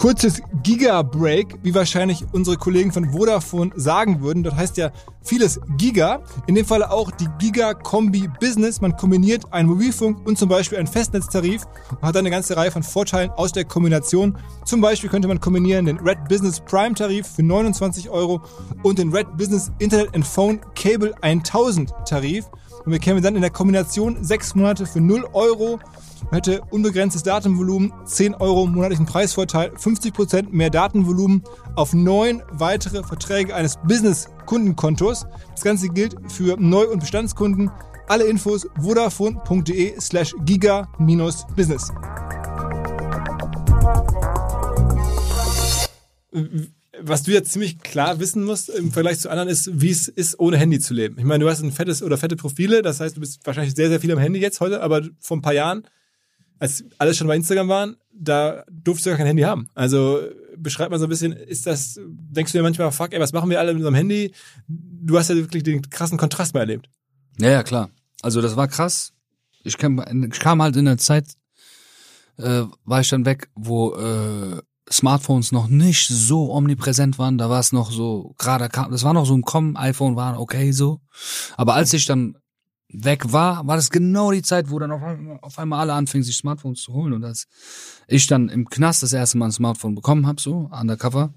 kurzes 0.00 0.40
Giga-Break, 0.62 1.58
wie 1.62 1.74
wahrscheinlich 1.74 2.24
unsere 2.32 2.56
Kollegen 2.56 2.90
von 2.90 3.12
Vodafone 3.12 3.70
sagen 3.76 4.22
würden. 4.22 4.42
Dort 4.42 4.56
heißt 4.56 4.78
ja 4.78 4.92
vieles 5.22 5.60
Giga. 5.76 6.22
In 6.46 6.54
dem 6.54 6.64
Fall 6.64 6.82
auch 6.82 7.10
die 7.10 7.28
Giga-Kombi 7.38 8.30
Business. 8.40 8.80
Man 8.80 8.96
kombiniert 8.96 9.52
einen 9.52 9.68
Mobilfunk 9.68 10.26
und 10.26 10.38
zum 10.38 10.48
Beispiel 10.48 10.78
einen 10.78 10.86
Festnetztarif 10.86 11.66
und 11.90 12.00
hat 12.00 12.14
dann 12.14 12.20
eine 12.20 12.30
ganze 12.30 12.56
Reihe 12.56 12.70
von 12.70 12.82
Vorteilen 12.82 13.30
aus 13.32 13.52
der 13.52 13.66
Kombination. 13.66 14.38
Zum 14.64 14.80
Beispiel 14.80 15.10
könnte 15.10 15.28
man 15.28 15.38
kombinieren 15.38 15.84
den 15.84 15.98
Red 15.98 16.30
Business 16.30 16.60
Prime 16.60 16.94
Tarif 16.94 17.26
für 17.26 17.42
29 17.42 18.08
Euro 18.08 18.40
und 18.82 18.98
den 18.98 19.12
Red 19.12 19.36
Business 19.36 19.70
Internet 19.80 20.14
and 20.14 20.26
Phone 20.26 20.60
Cable 20.74 21.14
1000 21.20 21.92
Tarif. 22.08 22.46
Und 22.86 22.92
wir 22.92 23.00
kämen 23.00 23.22
dann 23.22 23.36
in 23.36 23.42
der 23.42 23.50
Kombination 23.50 24.24
sechs 24.24 24.54
Monate 24.54 24.86
für 24.86 25.02
0 25.02 25.28
Euro 25.34 25.78
hätte 26.30 26.62
unbegrenztes 26.70 27.22
Datenvolumen, 27.22 27.92
10 28.04 28.34
Euro 28.34 28.66
monatlichen 28.66 29.06
Preisvorteil, 29.06 29.70
50% 29.70 30.48
mehr 30.50 30.70
Datenvolumen 30.70 31.42
auf 31.76 31.92
neun 31.92 32.42
weitere 32.52 33.02
Verträge 33.02 33.54
eines 33.54 33.76
Business-Kundenkontos. 33.86 35.26
Das 35.52 35.62
Ganze 35.62 35.88
gilt 35.88 36.16
für 36.30 36.56
Neu- 36.58 36.88
und 36.88 37.00
Bestandskunden. 37.00 37.70
Alle 38.08 38.24
Infos 38.24 38.66
vodafone.de 38.80 40.00
slash 40.00 40.34
giga-business. 40.44 41.92
was 47.02 47.22
du 47.22 47.32
jetzt 47.32 47.52
ziemlich 47.52 47.80
klar 47.80 48.20
wissen 48.20 48.44
musst 48.44 48.68
im 48.68 48.92
Vergleich 48.92 49.18
zu 49.18 49.30
anderen 49.30 49.48
ist, 49.48 49.70
wie 49.80 49.90
es 49.90 50.08
ist, 50.08 50.38
ohne 50.38 50.56
Handy 50.56 50.78
zu 50.78 50.94
leben. 50.94 51.18
Ich 51.18 51.24
meine, 51.24 51.44
du 51.44 51.50
hast 51.50 51.62
ein 51.62 51.72
fettes 51.72 52.02
oder 52.02 52.18
fette 52.18 52.36
Profile, 52.36 52.82
das 52.82 53.00
heißt, 53.00 53.16
du 53.16 53.20
bist 53.20 53.40
wahrscheinlich 53.44 53.74
sehr, 53.74 53.88
sehr 53.88 54.00
viel 54.00 54.12
am 54.12 54.18
Handy 54.18 54.40
jetzt 54.40 54.60
heute, 54.60 54.82
aber 54.82 55.02
vor 55.18 55.36
ein 55.36 55.42
paar 55.42 55.54
Jahren 55.54 55.84
als 56.60 56.84
alles 56.98 57.16
schon 57.16 57.26
bei 57.26 57.34
Instagram 57.34 57.68
waren, 57.68 57.96
da 58.12 58.64
durftest 58.70 59.06
du 59.06 59.10
gar 59.10 59.16
kein 59.16 59.26
Handy 59.26 59.42
haben. 59.42 59.68
Also 59.74 60.20
beschreib 60.56 60.90
mal 60.90 60.98
so 60.98 61.06
ein 61.06 61.08
bisschen, 61.08 61.32
ist 61.32 61.66
das, 61.66 61.98
denkst 62.06 62.52
du 62.52 62.58
dir 62.58 62.62
manchmal, 62.62 62.92
fuck, 62.92 63.12
ey, 63.12 63.20
was 63.20 63.32
machen 63.32 63.50
wir 63.50 63.58
alle 63.58 63.72
mit 63.72 63.80
unserem 63.80 63.94
Handy? 63.94 64.32
Du 64.68 65.18
hast 65.18 65.28
ja 65.30 65.36
wirklich 65.36 65.62
den 65.62 65.88
krassen 65.88 66.18
Kontrast 66.18 66.54
mal 66.54 66.60
erlebt. 66.60 66.88
Ja, 67.38 67.50
ja, 67.50 67.62
klar. 67.62 67.90
Also 68.22 68.42
das 68.42 68.56
war 68.56 68.68
krass. 68.68 69.12
Ich 69.64 69.78
kam, 69.78 70.04
ich 70.30 70.38
kam 70.38 70.62
halt 70.62 70.76
in 70.76 70.84
der 70.84 70.98
Zeit, 70.98 71.34
äh, 72.36 72.64
war 72.84 73.00
ich 73.00 73.08
dann 73.08 73.24
weg, 73.24 73.48
wo 73.54 73.94
äh, 73.94 74.60
Smartphones 74.92 75.52
noch 75.52 75.68
nicht 75.68 76.08
so 76.08 76.52
omnipräsent 76.52 77.18
waren. 77.18 77.38
Da 77.38 77.48
war 77.48 77.60
es 77.60 77.72
noch 77.72 77.90
so, 77.90 78.34
gerade 78.36 78.68
kam, 78.68 78.90
das 78.90 79.04
war 79.04 79.14
noch 79.14 79.26
so 79.26 79.34
ein 79.34 79.42
Kommen, 79.42 79.76
iPhone 79.76 80.16
war 80.16 80.38
okay 80.38 80.72
so. 80.72 81.00
Aber 81.56 81.74
als 81.74 81.92
ich 81.94 82.04
dann 82.04 82.36
weg 82.92 83.32
war, 83.32 83.66
war 83.66 83.76
das 83.76 83.90
genau 83.90 84.32
die 84.32 84.42
Zeit, 84.42 84.70
wo 84.70 84.78
dann 84.78 84.90
auf, 84.90 85.02
auf 85.42 85.58
einmal 85.58 85.80
alle 85.80 85.94
anfingen, 85.94 86.24
sich 86.24 86.36
Smartphones 86.36 86.82
zu 86.82 86.92
holen. 86.92 87.12
Und 87.12 87.24
als 87.24 87.46
ich 88.06 88.26
dann 88.26 88.48
im 88.48 88.68
Knast 88.68 89.02
das 89.02 89.12
erste 89.12 89.38
Mal 89.38 89.46
ein 89.46 89.52
Smartphone 89.52 89.94
bekommen 89.94 90.26
habe, 90.26 90.40
so 90.40 90.68
undercover, 90.72 91.32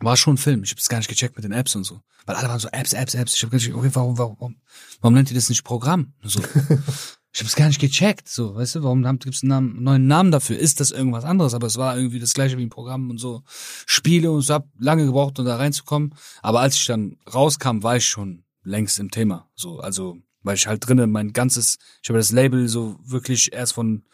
war 0.00 0.16
schon 0.16 0.34
ein 0.34 0.38
Film. 0.38 0.62
Ich 0.64 0.70
habe 0.70 0.80
es 0.80 0.88
gar 0.88 0.98
nicht 0.98 1.08
gecheckt 1.08 1.36
mit 1.36 1.44
den 1.44 1.52
Apps 1.52 1.76
und 1.76 1.84
so. 1.84 2.00
Weil 2.26 2.36
alle 2.36 2.48
waren 2.48 2.58
so 2.58 2.68
Apps, 2.68 2.92
Apps, 2.92 3.14
Apps. 3.14 3.34
Ich 3.34 3.42
habe 3.42 3.50
gar 3.50 3.58
nicht, 3.58 3.72
okay, 3.72 3.90
warum, 3.92 4.18
warum, 4.18 4.56
warum 5.00 5.14
nennt 5.14 5.30
ihr 5.30 5.36
das 5.36 5.48
nicht 5.48 5.64
Programm? 5.64 6.14
So. 6.22 6.40
ich 7.32 7.40
habe 7.40 7.48
es 7.48 7.56
gar 7.56 7.68
nicht 7.68 7.80
gecheckt. 7.80 8.28
So, 8.28 8.54
weißt 8.54 8.76
du, 8.76 8.82
warum 8.82 9.02
gibt 9.02 9.34
es 9.34 9.42
einen 9.42 9.50
Namen, 9.50 9.82
neuen 9.82 10.06
Namen 10.06 10.30
dafür? 10.30 10.58
Ist 10.58 10.80
das 10.80 10.90
irgendwas 10.90 11.24
anderes? 11.24 11.54
Aber 11.54 11.66
es 11.66 11.76
war 11.76 11.96
irgendwie 11.96 12.18
das 12.18 12.32
gleiche 12.32 12.56
wie 12.58 12.64
ein 12.64 12.70
Programm 12.70 13.10
und 13.10 13.18
so. 13.18 13.42
Spiele 13.86 14.32
und 14.32 14.42
so 14.42 14.54
hab 14.54 14.68
lange 14.78 15.04
gebraucht, 15.04 15.38
um 15.38 15.44
da 15.44 15.56
reinzukommen. 15.56 16.14
Aber 16.42 16.60
als 16.60 16.76
ich 16.76 16.86
dann 16.86 17.18
rauskam, 17.32 17.82
war 17.82 17.96
ich 17.96 18.06
schon 18.06 18.44
längst 18.62 18.98
im 18.98 19.10
Thema. 19.10 19.48
So, 19.54 19.80
also 19.80 20.16
weil 20.44 20.54
ich 20.54 20.66
halt 20.68 20.86
drinnen 20.86 21.10
mein 21.10 21.32
ganzes, 21.32 21.78
ich 22.02 22.08
habe 22.08 22.18
das 22.18 22.30
Label 22.30 22.68
so 22.68 22.96
wirklich 23.04 23.52
erst 23.52 23.72
von 23.72 24.04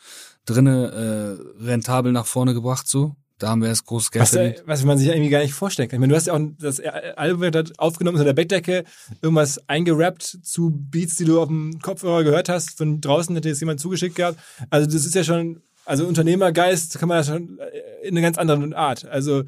drinnen 0.47 0.85
äh, 0.85 1.63
rentabel 1.63 2.13
nach 2.13 2.27
vorne 2.27 2.55
gebracht 2.55 2.89
so. 2.89 3.15
Da 3.39 3.49
haben 3.49 3.63
wir 3.63 3.69
erst 3.69 3.87
groß 3.87 4.11
Geld 4.11 4.23
was, 4.23 4.31
verdient. 4.31 4.63
Was 4.67 4.85
man 4.85 4.99
sich 4.99 5.09
ja 5.09 5.15
irgendwie 5.15 5.31
gar 5.31 5.41
nicht 5.41 5.55
vorstellen 5.55 5.89
kann. 5.89 5.97
Ich 5.97 6.01
meine, 6.01 6.11
du 6.11 6.17
hast 6.17 6.27
ja 6.27 6.35
auch 6.35 6.41
das 6.59 6.79
Album 6.81 7.41
wird 7.41 7.79
aufgenommen 7.79 8.17
unter 8.17 8.27
der 8.27 8.35
Bettdecke, 8.35 8.85
irgendwas 9.23 9.67
eingerappt 9.67 10.23
zu 10.43 10.71
Beats, 10.71 11.17
die 11.17 11.25
du 11.25 11.41
auf 11.41 11.49
dem 11.49 11.79
Kopfhörer 11.81 12.23
gehört 12.23 12.51
hast. 12.51 12.77
Von 12.77 13.01
draußen 13.01 13.35
hätte 13.35 13.49
jetzt 13.49 13.61
jemand 13.61 13.81
zugeschickt 13.81 14.17
gehabt. 14.17 14.39
Also 14.69 14.87
das 14.87 15.07
ist 15.07 15.15
ja 15.15 15.25
schon, 15.25 15.63
also 15.87 16.07
Unternehmergeist 16.07 16.99
kann 16.99 17.09
man 17.09 17.17
ja 17.17 17.25
schon 17.25 17.59
in 18.03 18.15
einer 18.15 18.21
ganz 18.21 18.37
anderen 18.37 18.75
Art. 18.75 19.07
Also, 19.07 19.45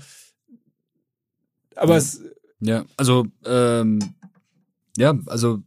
aber 1.76 1.92
ja. 1.92 1.98
es. 1.98 2.20
Ja, 2.60 2.84
also, 2.96 3.26
ähm, 3.44 3.98
ja, 4.96 5.18
also 5.26 5.62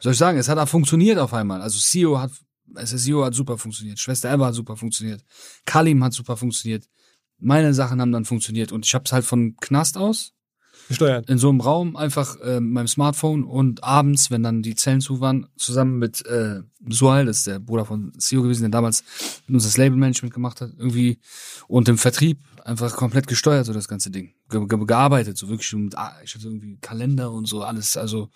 soll 0.00 0.12
ich 0.12 0.18
sagen, 0.18 0.38
es 0.38 0.48
hat 0.48 0.58
auch 0.58 0.68
funktioniert 0.68 1.18
auf 1.18 1.32
einmal. 1.32 1.62
Also 1.62 1.78
CEO 1.78 2.18
hat, 2.18 2.30
SSEO 2.74 3.24
hat 3.24 3.34
super 3.34 3.58
funktioniert, 3.58 3.98
Schwester 3.98 4.32
Eva 4.32 4.46
hat 4.46 4.54
super 4.54 4.76
funktioniert, 4.76 5.24
Kalim 5.64 6.02
hat 6.04 6.12
super 6.12 6.36
funktioniert. 6.36 6.88
Meine 7.38 7.74
Sachen 7.74 8.00
haben 8.00 8.12
dann 8.12 8.24
funktioniert 8.24 8.72
und 8.72 8.86
ich 8.86 8.94
habe 8.94 9.04
es 9.04 9.12
halt 9.12 9.24
von 9.24 9.56
Knast 9.56 9.96
aus 9.96 10.34
gesteuert. 10.88 11.28
In 11.28 11.38
so 11.38 11.48
einem 11.48 11.60
Raum 11.60 11.96
einfach 11.96 12.38
äh, 12.40 12.60
mit 12.60 12.72
meinem 12.72 12.88
Smartphone 12.88 13.44
und 13.44 13.82
abends, 13.84 14.30
wenn 14.30 14.42
dann 14.42 14.62
die 14.62 14.74
Zellen 14.74 15.00
zu 15.00 15.20
waren, 15.20 15.46
zusammen 15.56 15.98
mit 15.98 16.24
äh, 16.26 16.62
Sual, 16.88 17.26
das 17.26 17.38
ist 17.38 17.46
der 17.46 17.58
Bruder 17.58 17.84
von 17.84 18.12
CEO 18.18 18.42
gewesen, 18.42 18.62
der 18.62 18.70
damals 18.70 19.04
mit 19.46 19.54
uns 19.54 19.64
das 19.64 19.76
Labelmanagement 19.76 20.34
gemacht 20.34 20.60
hat, 20.60 20.70
irgendwie 20.76 21.18
und 21.68 21.88
im 21.88 21.98
Vertrieb 21.98 22.38
einfach 22.64 22.96
komplett 22.96 23.26
gesteuert 23.26 23.66
so 23.66 23.72
das 23.72 23.88
ganze 23.88 24.10
Ding, 24.10 24.34
ge 24.50 24.66
ge 24.66 24.84
gearbeitet, 24.86 25.36
so 25.36 25.48
wirklich 25.48 25.72
und 25.74 25.96
ah, 25.96 26.14
ich 26.22 26.34
hatte 26.34 26.46
irgendwie 26.46 26.78
Kalender 26.80 27.30
und 27.30 27.46
so 27.46 27.62
alles, 27.62 27.96
also 27.96 28.30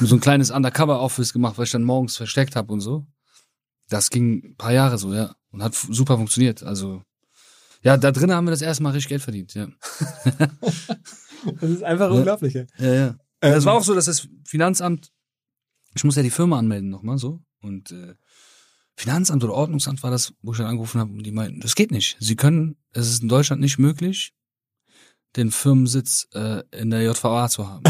so 0.00 0.16
ein 0.16 0.20
kleines 0.20 0.50
Undercover-Office 0.50 1.32
gemacht, 1.32 1.56
was 1.56 1.68
ich 1.68 1.72
dann 1.72 1.84
morgens 1.84 2.16
versteckt 2.16 2.56
habe 2.56 2.72
und 2.72 2.80
so. 2.80 3.06
Das 3.88 4.10
ging 4.10 4.42
ein 4.44 4.56
paar 4.56 4.72
Jahre 4.72 4.98
so, 4.98 5.14
ja. 5.14 5.34
Und 5.50 5.62
hat 5.62 5.74
super 5.74 6.16
funktioniert. 6.16 6.62
Also, 6.62 7.02
ja, 7.82 7.96
da 7.96 8.10
drinnen 8.10 8.34
haben 8.34 8.46
wir 8.46 8.50
das 8.50 8.60
erste 8.60 8.82
Mal 8.82 8.90
richtig 8.90 9.08
Geld 9.08 9.22
verdient, 9.22 9.54
ja. 9.54 9.68
das 11.60 11.70
ist 11.70 11.82
einfach 11.82 12.10
ja. 12.10 12.16
unglaublich, 12.16 12.54
ja. 12.54 12.64
Ja, 12.78 12.94
ja. 12.94 13.06
Ähm, 13.40 13.52
das 13.52 13.64
war 13.64 13.74
auch 13.74 13.84
so, 13.84 13.94
dass 13.94 14.06
das 14.06 14.28
Finanzamt, 14.44 15.12
ich 15.94 16.04
muss 16.04 16.16
ja 16.16 16.22
die 16.22 16.30
Firma 16.30 16.58
anmelden 16.58 16.90
nochmal 16.90 17.18
so. 17.18 17.40
Und 17.60 17.90
äh, 17.92 18.14
Finanzamt 18.96 19.44
oder 19.44 19.54
Ordnungsamt 19.54 20.02
war 20.02 20.10
das, 20.10 20.34
wo 20.42 20.52
ich 20.52 20.58
dann 20.58 20.66
angerufen 20.66 21.00
habe 21.00 21.12
und 21.12 21.22
die 21.24 21.30
meinten, 21.30 21.60
das 21.60 21.74
geht 21.74 21.92
nicht. 21.92 22.16
Sie 22.20 22.36
können, 22.36 22.76
es 22.92 23.08
ist 23.08 23.22
in 23.22 23.28
Deutschland 23.28 23.60
nicht 23.60 23.78
möglich, 23.78 24.32
den 25.36 25.50
Firmensitz 25.50 26.26
äh, 26.34 26.62
in 26.72 26.90
der 26.90 27.02
JVA 27.02 27.48
zu 27.48 27.68
haben. 27.68 27.84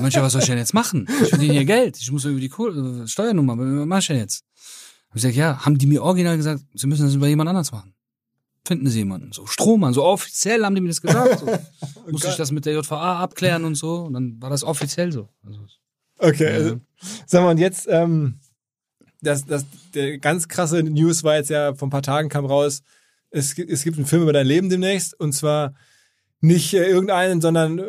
Manche, 0.00 0.22
was 0.22 0.32
soll 0.32 0.42
ich 0.42 0.48
denn 0.48 0.58
jetzt 0.58 0.74
machen? 0.74 1.06
Ich 1.22 1.28
verdiene 1.28 1.52
hier 1.52 1.64
Geld. 1.64 1.98
Ich 1.98 2.10
muss 2.10 2.24
irgendwie 2.24 2.42
die 2.42 2.48
Kohle, 2.48 3.02
äh, 3.02 3.06
Steuernummer, 3.06 3.58
was 3.58 3.86
mach 3.86 3.98
ich 3.98 4.06
denn 4.06 4.18
jetzt? 4.18 4.44
Hab 5.08 5.16
ich 5.16 5.22
gesagt, 5.22 5.36
ja, 5.36 5.64
haben 5.64 5.78
die 5.78 5.86
mir 5.86 6.02
original 6.02 6.36
gesagt, 6.36 6.64
sie 6.74 6.86
müssen 6.86 7.04
das 7.04 7.14
über 7.14 7.28
jemand 7.28 7.48
anders 7.48 7.72
machen. 7.72 7.93
Finden 8.66 8.88
sie 8.88 9.00
jemanden. 9.00 9.32
So 9.32 9.46
Strohmann, 9.46 9.92
so 9.92 10.04
offiziell 10.04 10.64
haben 10.64 10.74
die 10.74 10.80
mir 10.80 10.88
das 10.88 11.02
gesagt. 11.02 11.40
So. 11.40 11.46
Musste 12.10 12.28
ich 12.28 12.36
das 12.36 12.50
mit 12.50 12.64
der 12.64 12.74
JVA 12.74 13.18
abklären 13.20 13.64
und 13.64 13.74
so. 13.74 13.96
Und 14.02 14.14
dann 14.14 14.40
war 14.40 14.48
das 14.50 14.64
offiziell 14.64 15.12
so. 15.12 15.28
Also, 15.46 15.60
Okay, 16.18 16.44
Ja. 16.50 16.54
also, 16.56 16.80
sag 17.26 17.42
mal, 17.42 17.50
und 17.50 17.58
jetzt, 17.58 17.86
ähm, 17.90 18.38
das, 19.20 19.44
das, 19.46 19.66
der 19.94 20.18
ganz 20.18 20.48
krasse 20.48 20.82
News 20.82 21.24
war 21.24 21.36
jetzt 21.36 21.50
ja, 21.50 21.74
vor 21.74 21.88
ein 21.88 21.90
paar 21.90 22.02
Tagen 22.02 22.28
kam 22.28 22.46
raus, 22.46 22.82
es, 23.30 23.54
gibt- 23.54 23.70
es 23.70 23.82
gibt 23.82 23.96
einen 23.96 24.06
Film 24.06 24.22
über 24.22 24.32
dein 24.32 24.46
Leben 24.46 24.70
demnächst 24.70 25.18
und 25.18 25.32
zwar 25.32 25.74
nicht 26.40 26.72
äh, 26.72 26.86
irgendeinen, 26.88 27.40
sondern 27.40 27.78
äh, 27.80 27.84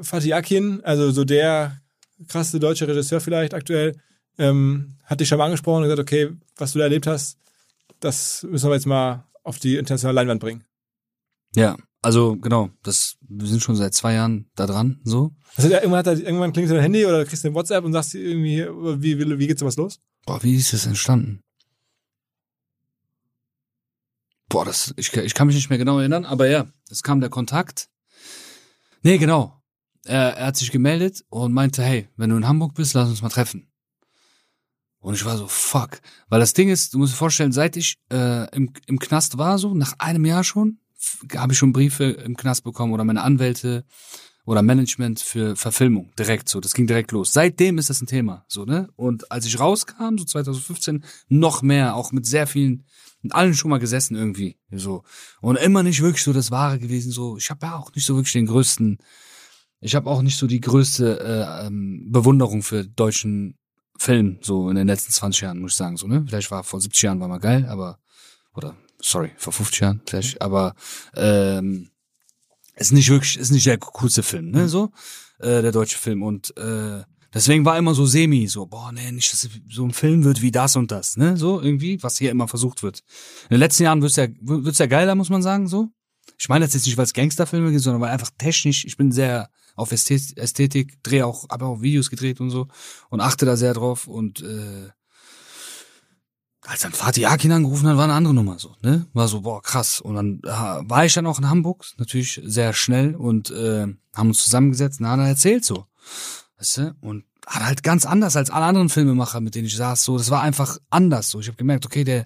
Fatih 0.00 0.32
Akin, 0.34 0.80
also 0.84 1.10
so 1.10 1.24
der 1.24 1.78
krasse 2.28 2.58
deutsche 2.58 2.88
Regisseur 2.88 3.20
vielleicht 3.20 3.52
aktuell, 3.52 3.96
ähm, 4.38 4.94
hat 5.04 5.20
dich 5.20 5.28
schon 5.28 5.38
mal 5.38 5.44
angesprochen 5.44 5.78
und 5.82 5.88
gesagt, 5.90 6.00
okay, 6.00 6.30
was 6.56 6.72
du 6.72 6.78
da 6.78 6.84
erlebt 6.84 7.06
hast, 7.06 7.36
das 8.00 8.42
müssen 8.48 8.70
wir 8.70 8.74
jetzt 8.74 8.86
mal 8.86 9.24
auf 9.46 9.58
die 9.58 9.76
internationale 9.76 10.16
Leinwand 10.16 10.40
bringen. 10.40 10.64
ja, 11.54 11.76
also 12.02 12.36
genau, 12.36 12.70
das, 12.84 13.16
wir 13.20 13.48
sind 13.48 13.62
schon 13.62 13.74
seit 13.74 13.92
zwei 13.92 14.14
Jahren 14.14 14.48
da 14.54 14.66
dran, 14.66 15.00
so. 15.02 15.32
Also 15.56 15.68
irgendwann, 15.68 15.98
hat 15.98 16.06
er, 16.06 16.18
irgendwann 16.20 16.52
klingelt 16.52 16.72
dein 16.72 16.82
Handy 16.82 17.04
oder 17.04 17.24
kriegst 17.24 17.42
du 17.42 17.48
eine 17.48 17.56
WhatsApp 17.56 17.84
und 17.84 17.92
sagst 17.92 18.14
irgendwie, 18.14 18.64
wie, 19.02 19.18
wie, 19.18 19.38
wie 19.38 19.46
geht's 19.48 19.58
sowas 19.58 19.74
los? 19.74 19.98
Boah, 20.24 20.40
wie 20.44 20.54
ist 20.54 20.72
das 20.72 20.86
entstanden? 20.86 21.42
Boah, 24.48 24.64
das, 24.64 24.94
ich, 24.96 25.12
ich 25.14 25.34
kann 25.34 25.48
mich 25.48 25.56
nicht 25.56 25.68
mehr 25.68 25.78
genau 25.78 25.98
erinnern, 25.98 26.24
aber 26.24 26.48
ja, 26.48 26.68
es 26.90 27.02
kam 27.02 27.20
der 27.20 27.30
Kontakt. 27.30 27.88
Nee, 29.02 29.18
genau. 29.18 29.60
Er, 30.04 30.36
er 30.36 30.46
hat 30.46 30.56
sich 30.56 30.70
gemeldet 30.70 31.24
und 31.28 31.52
meinte, 31.52 31.82
hey, 31.82 32.08
wenn 32.16 32.30
du 32.30 32.36
in 32.36 32.46
Hamburg 32.46 32.74
bist, 32.74 32.94
lass 32.94 33.08
uns 33.08 33.22
mal 33.22 33.30
treffen. 33.30 33.68
Und 35.06 35.14
ich 35.14 35.24
war 35.24 35.38
so, 35.38 35.46
fuck. 35.46 36.00
Weil 36.28 36.40
das 36.40 36.52
Ding 36.52 36.68
ist, 36.68 36.92
du 36.92 36.98
musst 36.98 37.12
dir 37.12 37.16
vorstellen, 37.16 37.52
seit 37.52 37.76
ich 37.76 37.94
äh, 38.10 38.52
im, 38.52 38.72
im 38.88 38.98
Knast 38.98 39.38
war, 39.38 39.56
so 39.56 39.72
nach 39.72 39.92
einem 40.00 40.24
Jahr 40.24 40.42
schon, 40.42 40.80
habe 41.36 41.52
ich 41.52 41.58
schon 41.60 41.72
Briefe 41.72 42.06
im 42.06 42.36
Knast 42.36 42.64
bekommen 42.64 42.92
oder 42.92 43.04
meine 43.04 43.22
Anwälte 43.22 43.84
oder 44.46 44.62
Management 44.62 45.20
für 45.20 45.54
Verfilmung 45.54 46.10
direkt 46.18 46.48
so. 46.48 46.58
Das 46.58 46.74
ging 46.74 46.88
direkt 46.88 47.12
los. 47.12 47.32
Seitdem 47.32 47.78
ist 47.78 47.88
das 47.88 48.02
ein 48.02 48.08
Thema, 48.08 48.44
so 48.48 48.64
ne. 48.64 48.88
Und 48.96 49.30
als 49.30 49.46
ich 49.46 49.60
rauskam, 49.60 50.18
so 50.18 50.24
2015, 50.24 51.04
noch 51.28 51.62
mehr, 51.62 51.94
auch 51.94 52.10
mit 52.10 52.26
sehr 52.26 52.48
vielen, 52.48 52.84
mit 53.22 53.32
allen 53.32 53.54
schon 53.54 53.70
mal 53.70 53.78
gesessen 53.78 54.16
irgendwie, 54.16 54.58
so 54.72 55.04
und 55.40 55.54
immer 55.54 55.84
nicht 55.84 56.02
wirklich 56.02 56.24
so 56.24 56.32
das 56.32 56.50
Wahre 56.50 56.80
gewesen. 56.80 57.12
So, 57.12 57.36
ich 57.36 57.48
habe 57.50 57.64
ja 57.64 57.76
auch 57.76 57.94
nicht 57.94 58.06
so 58.06 58.16
wirklich 58.16 58.32
den 58.32 58.46
größten, 58.46 58.98
ich 59.78 59.94
habe 59.94 60.10
auch 60.10 60.22
nicht 60.22 60.36
so 60.36 60.48
die 60.48 60.60
größte 60.60 61.20
äh, 61.20 61.66
ähm, 61.68 62.08
Bewunderung 62.10 62.64
für 62.64 62.84
deutschen 62.84 63.56
Film 63.98 64.38
so 64.40 64.68
in 64.68 64.76
den 64.76 64.86
letzten 64.86 65.12
20 65.12 65.42
Jahren, 65.42 65.60
muss 65.60 65.72
ich 65.72 65.76
sagen, 65.76 65.96
so 65.96 66.06
ne. 66.06 66.24
Vielleicht 66.26 66.50
war 66.50 66.64
vor 66.64 66.80
70 66.80 67.02
Jahren 67.02 67.20
war 67.20 67.28
mal 67.28 67.38
geil, 67.38 67.66
aber 67.68 67.98
oder 68.54 68.76
sorry 69.00 69.30
vor 69.36 69.52
50 69.52 69.80
Jahren 69.80 70.02
vielleicht, 70.06 70.40
aber 70.40 70.74
ähm, 71.14 71.90
ist 72.76 72.92
nicht 72.92 73.08
wirklich, 73.08 73.38
ist 73.38 73.50
nicht 73.50 73.66
der 73.66 73.78
coolste 73.78 74.22
Film, 74.22 74.50
ne, 74.50 74.68
so, 74.68 74.90
äh, 75.38 75.62
der 75.62 75.72
deutsche 75.72 75.98
Film 75.98 76.22
und 76.22 76.56
äh, 76.56 77.02
deswegen 77.32 77.64
war 77.64 77.78
immer 77.78 77.94
so 77.94 78.06
semi, 78.06 78.46
so, 78.48 78.66
boah, 78.66 78.92
nee, 78.92 79.10
nicht, 79.12 79.32
dass 79.32 79.48
so 79.70 79.84
ein 79.84 79.92
Film 79.92 80.24
wird 80.24 80.42
wie 80.42 80.50
das 80.50 80.76
und 80.76 80.90
das, 80.90 81.16
ne, 81.16 81.36
so 81.36 81.60
irgendwie, 81.60 82.02
was 82.02 82.18
hier 82.18 82.30
immer 82.30 82.48
versucht 82.48 82.82
wird. 82.82 83.02
In 83.44 83.54
den 83.54 83.60
letzten 83.60 83.84
Jahren 83.84 84.02
wird's 84.02 84.16
ja, 84.16 84.26
wird's 84.40 84.78
ja 84.78 84.86
geiler, 84.86 85.14
muss 85.14 85.30
man 85.30 85.42
sagen, 85.42 85.68
so. 85.68 85.88
Ich 86.38 86.50
meine 86.50 86.66
das 86.66 86.74
jetzt 86.74 86.84
nicht, 86.84 86.98
weil 86.98 87.04
es 87.04 87.14
Gangsterfilme 87.14 87.70
gibt, 87.70 87.82
sondern 87.82 88.02
weil 88.02 88.10
einfach 88.10 88.30
technisch, 88.36 88.84
ich 88.84 88.98
bin 88.98 89.10
sehr 89.10 89.48
auf 89.76 89.92
Ästhet- 89.92 90.36
Ästhetik, 90.36 91.02
drehe 91.02 91.24
auch, 91.26 91.48
habe 91.48 91.66
auch 91.66 91.82
Videos 91.82 92.10
gedreht 92.10 92.40
und 92.40 92.50
so 92.50 92.66
und 93.10 93.20
achte 93.20 93.46
da 93.46 93.56
sehr 93.56 93.74
drauf 93.74 94.08
und 94.08 94.42
äh, 94.42 94.90
als 96.62 96.80
dann 96.80 96.92
Fatih 96.92 97.26
Akin 97.26 97.52
angerufen 97.52 97.86
hat, 97.86 97.96
war 97.96 98.04
eine 98.04 98.14
andere 98.14 98.34
Nummer 98.34 98.58
so, 98.58 98.74
ne? 98.82 99.06
War 99.12 99.28
so, 99.28 99.42
boah, 99.42 99.62
krass. 99.62 100.00
Und 100.00 100.16
dann 100.16 100.40
äh, 100.42 100.48
war 100.48 101.04
ich 101.04 101.14
dann 101.14 101.26
auch 101.26 101.38
in 101.38 101.48
Hamburg, 101.48 101.84
natürlich 101.96 102.40
sehr 102.44 102.72
schnell 102.72 103.14
und 103.14 103.50
äh, 103.50 103.86
haben 104.14 104.28
uns 104.28 104.42
zusammengesetzt 104.42 105.00
und 105.00 105.06
hat 105.06 105.20
er 105.20 105.28
erzählt 105.28 105.64
so. 105.64 105.86
Weißt 106.58 106.78
du? 106.78 106.96
Und 107.00 107.24
hat 107.46 107.62
halt 107.62 107.82
ganz 107.84 108.04
anders 108.04 108.34
als 108.36 108.50
alle 108.50 108.64
anderen 108.64 108.88
Filmemacher, 108.88 109.40
mit 109.40 109.54
denen 109.54 109.66
ich 109.66 109.76
saß, 109.76 110.02
so, 110.02 110.18
das 110.18 110.30
war 110.30 110.42
einfach 110.42 110.78
anders 110.90 111.30
so. 111.30 111.38
Ich 111.38 111.46
habe 111.46 111.56
gemerkt, 111.56 111.86
okay, 111.86 112.02
der 112.02 112.24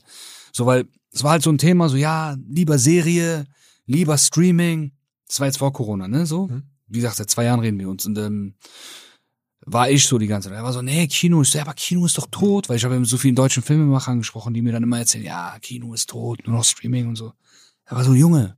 so, 0.53 0.65
weil 0.65 0.89
es 1.13 1.23
war 1.23 1.33
halt 1.33 1.43
so 1.43 1.51
ein 1.51 1.59
Thema, 1.59 1.89
so 1.89 1.97
ja, 1.97 2.37
lieber 2.49 2.79
Serie, 2.79 3.45
lieber 3.85 4.17
Streaming. 4.17 4.93
Das 5.27 5.41
war 5.41 5.47
jetzt 5.47 5.59
vor 5.59 5.73
Corona, 5.73 6.09
ne? 6.09 6.25
So. 6.27 6.47
Mhm. 6.47 6.70
Wie 6.91 6.99
gesagt, 6.99 7.16
seit 7.16 7.30
zwei 7.30 7.45
Jahren 7.45 7.61
reden 7.61 7.78
wir 7.78 7.88
uns. 7.88 8.05
Und 8.05 8.18
ähm, 8.18 8.55
war 9.66 9.91
ich 9.91 10.07
so 10.07 10.18
die 10.18 10.26
ganze 10.26 10.49
Zeit. 10.49 10.57
Er 10.57 10.64
war 10.64 10.72
so, 10.72 10.82
nee, 10.82 11.07
Kino 11.07 11.43
ist, 11.43 11.55
ja, 11.55 11.62
aber 11.62 11.74
Kino 11.74 12.05
ist 12.07 12.18
doch 12.18 12.26
tot, 12.30 12.68
weil 12.68 12.76
ich 12.76 12.84
habe 12.84 12.99
mit 12.99 13.09
so 13.09 13.18
vielen 13.18 13.34
deutschen 13.34 13.62
Filmemachern 13.62 14.18
gesprochen, 14.18 14.55
die 14.55 14.62
mir 14.62 14.72
dann 14.72 14.82
immer 14.82 14.99
erzählen, 14.99 15.24
ja, 15.24 15.59
Kino 15.61 15.95
ist 15.95 16.11
tot, 16.11 16.47
nur 16.47 16.57
noch 16.57 16.64
Streaming 16.64 17.09
und 17.09 17.16
so. 17.16 17.32
Er 17.84 17.97
war 17.97 18.05
so, 18.05 18.14
Junge, 18.14 18.57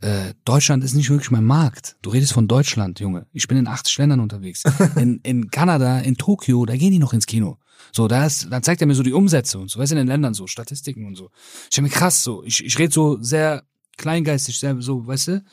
äh, 0.00 0.34
Deutschland 0.44 0.84
ist 0.84 0.94
nicht 0.94 1.10
wirklich 1.10 1.30
mein 1.30 1.44
Markt. 1.44 1.96
Du 2.02 2.10
redest 2.10 2.32
von 2.32 2.46
Deutschland, 2.46 3.00
Junge. 3.00 3.26
Ich 3.32 3.48
bin 3.48 3.56
in 3.58 3.66
80 3.66 3.98
Ländern 3.98 4.20
unterwegs. 4.20 4.62
In, 4.96 5.20
in 5.22 5.50
Kanada, 5.50 6.00
in 6.00 6.16
Tokio, 6.16 6.64
da 6.66 6.76
gehen 6.76 6.92
die 6.92 6.98
noch 6.98 7.12
ins 7.12 7.26
Kino. 7.26 7.58
So, 7.92 8.08
da 8.08 8.26
ist, 8.26 8.48
dann 8.50 8.62
zeigt 8.62 8.80
er 8.80 8.86
mir 8.86 8.94
so 8.94 9.02
die 9.02 9.12
Umsätze 9.12 9.58
und 9.58 9.70
so, 9.70 9.78
weißt 9.78 9.92
du, 9.92 9.96
in 9.96 10.02
den 10.02 10.08
Ländern 10.08 10.34
so, 10.34 10.46
Statistiken 10.46 11.06
und 11.06 11.16
so. 11.16 11.30
Ich 11.70 11.76
hab 11.76 11.82
mir 11.82 11.90
krass 11.90 12.22
so, 12.22 12.44
ich, 12.44 12.64
ich 12.64 12.78
rede 12.78 12.92
so 12.92 13.18
sehr 13.20 13.64
kleingeistig, 13.96 14.58
sehr 14.58 14.80
so, 14.80 15.06
weißt 15.06 15.28
du, 15.28 15.44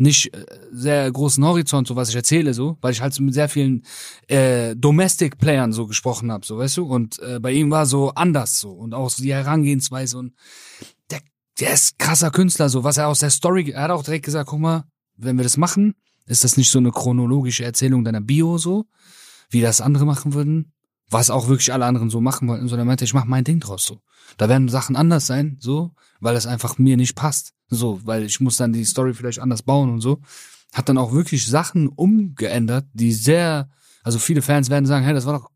nicht 0.00 0.34
äh, 0.34 0.46
sehr 0.72 1.10
großen 1.10 1.44
Horizont, 1.44 1.86
so 1.86 1.94
was 1.94 2.08
ich 2.08 2.16
erzähle, 2.16 2.54
so, 2.54 2.78
weil 2.80 2.92
ich 2.92 3.02
halt 3.02 3.12
so 3.12 3.22
mit 3.22 3.34
sehr 3.34 3.48
vielen 3.48 3.84
äh, 4.28 4.74
Domestic 4.74 5.38
Playern 5.38 5.72
so 5.72 5.86
gesprochen 5.86 6.32
habe, 6.32 6.44
so, 6.46 6.58
weißt 6.58 6.78
du, 6.78 6.86
und 6.86 7.18
äh, 7.20 7.38
bei 7.38 7.52
ihm 7.52 7.70
war 7.70 7.84
so 7.86 8.10
anders 8.10 8.58
so. 8.58 8.72
Und 8.72 8.94
auch 8.94 9.10
so 9.10 9.22
die 9.22 9.34
Herangehensweise 9.34 10.18
und 10.18 10.32
der, 11.10 11.20
der 11.60 11.74
ist 11.74 11.98
krasser 11.98 12.30
Künstler, 12.30 12.70
so, 12.70 12.82
was 12.82 12.96
er 12.96 13.08
aus 13.08 13.18
der 13.20 13.30
Story, 13.30 13.70
er 13.70 13.82
hat 13.82 13.90
auch 13.90 14.02
direkt 14.02 14.24
gesagt, 14.24 14.48
guck 14.48 14.60
mal, 14.60 14.84
wenn 15.16 15.36
wir 15.36 15.42
das 15.42 15.58
machen, 15.58 15.94
ist 16.26 16.44
das 16.44 16.56
nicht 16.56 16.70
so 16.70 16.78
eine 16.78 16.92
chronologische 16.92 17.64
Erzählung 17.64 18.02
deiner 18.02 18.22
Bio 18.22 18.56
so, 18.56 18.86
wie 19.50 19.60
das 19.60 19.82
andere 19.82 20.06
machen 20.06 20.32
würden, 20.32 20.72
was 21.10 21.30
auch 21.30 21.48
wirklich 21.48 21.72
alle 21.72 21.84
anderen 21.84 22.08
so 22.08 22.20
machen 22.20 22.48
wollten, 22.48 22.68
sondern 22.68 22.86
er 22.86 22.90
meinte, 22.90 23.04
ich 23.04 23.14
mach 23.14 23.24
mein 23.24 23.44
Ding 23.44 23.60
draus 23.60 23.84
so. 23.84 24.00
Da 24.36 24.48
werden 24.48 24.68
Sachen 24.68 24.96
anders 24.96 25.26
sein, 25.26 25.56
so, 25.60 25.92
weil 26.20 26.36
es 26.36 26.46
einfach 26.46 26.78
mir 26.78 26.96
nicht 26.96 27.16
passt. 27.16 27.52
So, 27.68 28.00
weil 28.04 28.24
ich 28.24 28.40
muss 28.40 28.56
dann 28.56 28.72
die 28.72 28.84
Story 28.84 29.12
vielleicht 29.12 29.40
anders 29.40 29.62
bauen 29.62 29.90
und 29.90 30.00
so. 30.00 30.20
Hat 30.72 30.88
dann 30.88 30.98
auch 30.98 31.12
wirklich 31.12 31.46
Sachen 31.46 31.88
umgeändert, 31.88 32.86
die 32.92 33.12
sehr, 33.12 33.68
also 34.02 34.18
viele 34.18 34.42
Fans 34.42 34.70
werden 34.70 34.86
sagen, 34.86 35.04
hey, 35.04 35.14
das 35.14 35.26
war 35.26 35.38
doch, 35.38 35.50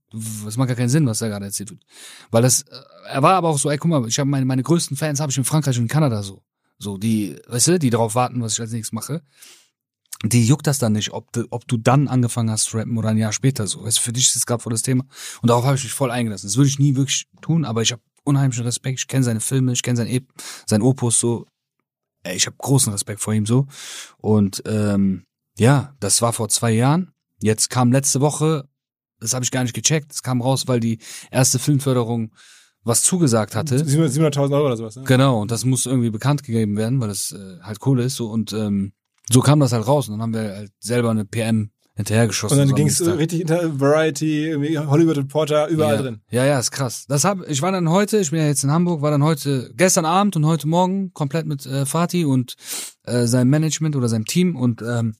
das 0.45 0.57
macht 0.57 0.69
gar 0.69 0.77
keinen 0.77 0.89
Sinn, 0.89 1.07
was 1.07 1.19
da 1.19 1.29
gerade 1.29 1.47
erzählt 1.47 1.71
wird. 1.71 1.83
Weil 2.31 2.43
das, 2.43 2.63
äh, 2.63 2.77
er 3.11 3.23
war 3.23 3.35
aber 3.35 3.49
auch 3.49 3.59
so, 3.59 3.71
ey, 3.71 3.79
guck 3.79 3.91
mal, 3.91 4.07
ich 4.09 4.19
habe 4.19 4.31
meine, 4.31 4.47
meine 4.47 4.63
größten 4.63 4.97
Fans 4.97 5.21
habe 5.21 5.31
ich 5.31 5.39
in 5.39 5.45
Frankreich 5.45 5.77
und 5.77 5.85
in 5.85 5.89
Kanada 5.89 6.23
so. 6.23 6.43
So, 6.79 6.99
die, 6.99 7.37
weißt 7.47 7.69
du, 7.69 7.79
die 7.79 7.91
darauf 7.91 8.15
warten, 8.15 8.41
was 8.43 8.55
ich 8.55 8.61
als 8.61 8.73
nächstes 8.73 8.93
mache. 8.93 9.23
Die 10.25 10.47
juckt 10.47 10.67
das 10.67 10.79
dann 10.79 10.93
nicht, 10.93 11.13
ob 11.13 11.33
du, 11.33 11.47
ob 11.51 11.69
du 11.69 11.77
dann 11.77 12.09
angefangen 12.09 12.51
hast 12.51 12.65
zu 12.65 12.79
rappen 12.79 12.97
oder 12.97 13.11
ein 13.11 13.19
Jahr 13.19 13.33
später 13.33 13.67
so. 13.67 13.85
Weißt 13.85 13.99
du, 13.99 14.03
für 14.03 14.13
dich 14.13 14.29
ist 14.29 14.37
es 14.37 14.47
gerade 14.47 14.63
voll 14.63 14.73
das 14.73 14.83
Thema. 14.83 15.05
Und 15.43 15.51
darauf 15.51 15.65
habe 15.65 15.77
ich 15.77 15.85
mich 15.85 15.93
voll 15.93 16.11
eingelassen. 16.11 16.49
Das 16.49 16.57
würde 16.57 16.69
ich 16.69 16.79
nie 16.79 16.97
wirklich 16.97 17.27
tun, 17.43 17.65
aber 17.65 17.83
ich 17.83 17.93
habe 17.93 18.03
unheimlichen 18.25 18.65
Respekt. 18.65 18.99
Ich 19.01 19.07
kenne 19.07 19.25
seine 19.25 19.41
Filme, 19.41 19.73
ich 19.73 19.83
kenne 19.83 19.97
sein, 19.97 20.07
Ep 20.07 20.27
sein 20.67 20.83
Opus 20.83 21.21
so. 21.21 21.47
Ich 22.27 22.47
habe 22.47 22.57
großen 22.57 22.93
Respekt 22.93 23.21
vor 23.21 23.35
ihm 23.35 23.45
so. 23.45 23.67
Und 24.17 24.63
ähm, 24.67 25.25
ja, 25.59 25.95
das 26.01 26.23
war 26.23 26.33
vor 26.33 26.49
zwei 26.49 26.73
Jahren. 26.73 27.13
Jetzt 27.43 27.69
kam 27.69 27.93
letzte 27.93 28.21
Woche, 28.23 28.67
das 29.21 29.35
habe 29.35 29.45
ich 29.45 29.51
gar 29.51 29.63
nicht 29.63 29.75
gecheckt, 29.75 30.13
es 30.13 30.23
kam 30.23 30.41
raus, 30.41 30.67
weil 30.67 30.81
die 30.81 30.99
erste 31.31 31.59
Filmförderung 31.59 32.33
was 32.83 33.03
zugesagt 33.03 33.55
hatte. 33.55 33.77
700.000 33.77 34.53
Euro 34.53 34.67
oder 34.67 34.77
sowas, 34.77 34.97
ne? 34.97 35.05
Genau, 35.05 35.41
und 35.41 35.51
das 35.51 35.65
muss 35.65 35.87
irgendwie 35.87 36.11
bekannt 36.11 36.43
gegeben 36.43 36.77
werden, 36.77 37.01
weil 37.01 37.09
das 37.09 37.33
äh, 37.33 37.61
halt 37.63 37.79
cool 37.87 38.01
ist. 38.01 38.17
So, 38.17 38.31
und 38.31 38.53
ähm, 38.53 38.93
so 39.31 39.41
kam 39.41 39.61
das 39.61 39.73
halt 39.73 39.87
raus. 39.87 40.09
Und 40.09 40.15
dann 40.15 40.23
haben 40.23 40.35
wir 40.35 40.57
halt 40.57 40.73
selber 40.81 41.11
eine 41.11 41.25
PM 41.25 41.71
hinterhergeschossen. 41.97 42.59
Und 42.59 42.69
dann 42.69 42.75
ging 42.75 42.89
es 42.89 43.01
richtig 43.07 43.39
hinter 43.39 43.81
Variety, 43.81 44.53
Hollywood 44.87 45.17
Reporter, 45.17 45.69
überall 45.69 45.95
ja. 45.95 46.03
drin. 46.03 46.21
Ja, 46.31 46.45
ja, 46.45 46.59
ist 46.59 46.73
krass. 46.73 47.07
Das 47.09 47.25
hab, 47.25 47.49
ich 47.49 47.63
war 47.63 47.73
dann 47.73 47.89
heute, 47.89 48.19
ich 48.19 48.31
bin 48.31 48.41
ja 48.41 48.47
jetzt 48.47 48.65
in 48.65 48.71
Hamburg, 48.71 49.01
war 49.01 49.11
dann 49.11 49.23
heute, 49.23 49.73
gestern 49.77 50.05
Abend 50.05 50.37
und 50.37 50.47
heute 50.47 50.67
Morgen 50.67 51.13
komplett 51.13 51.47
mit 51.47 51.65
äh, 51.67 51.87
Fatih 51.87 52.25
und 52.25 52.57
äh, 53.05 53.27
seinem 53.27 53.51
Management 53.51 53.95
oder 53.95 54.09
seinem 54.09 54.25
Team 54.25 54.57
und 54.57 54.83
ähm, 54.83 55.15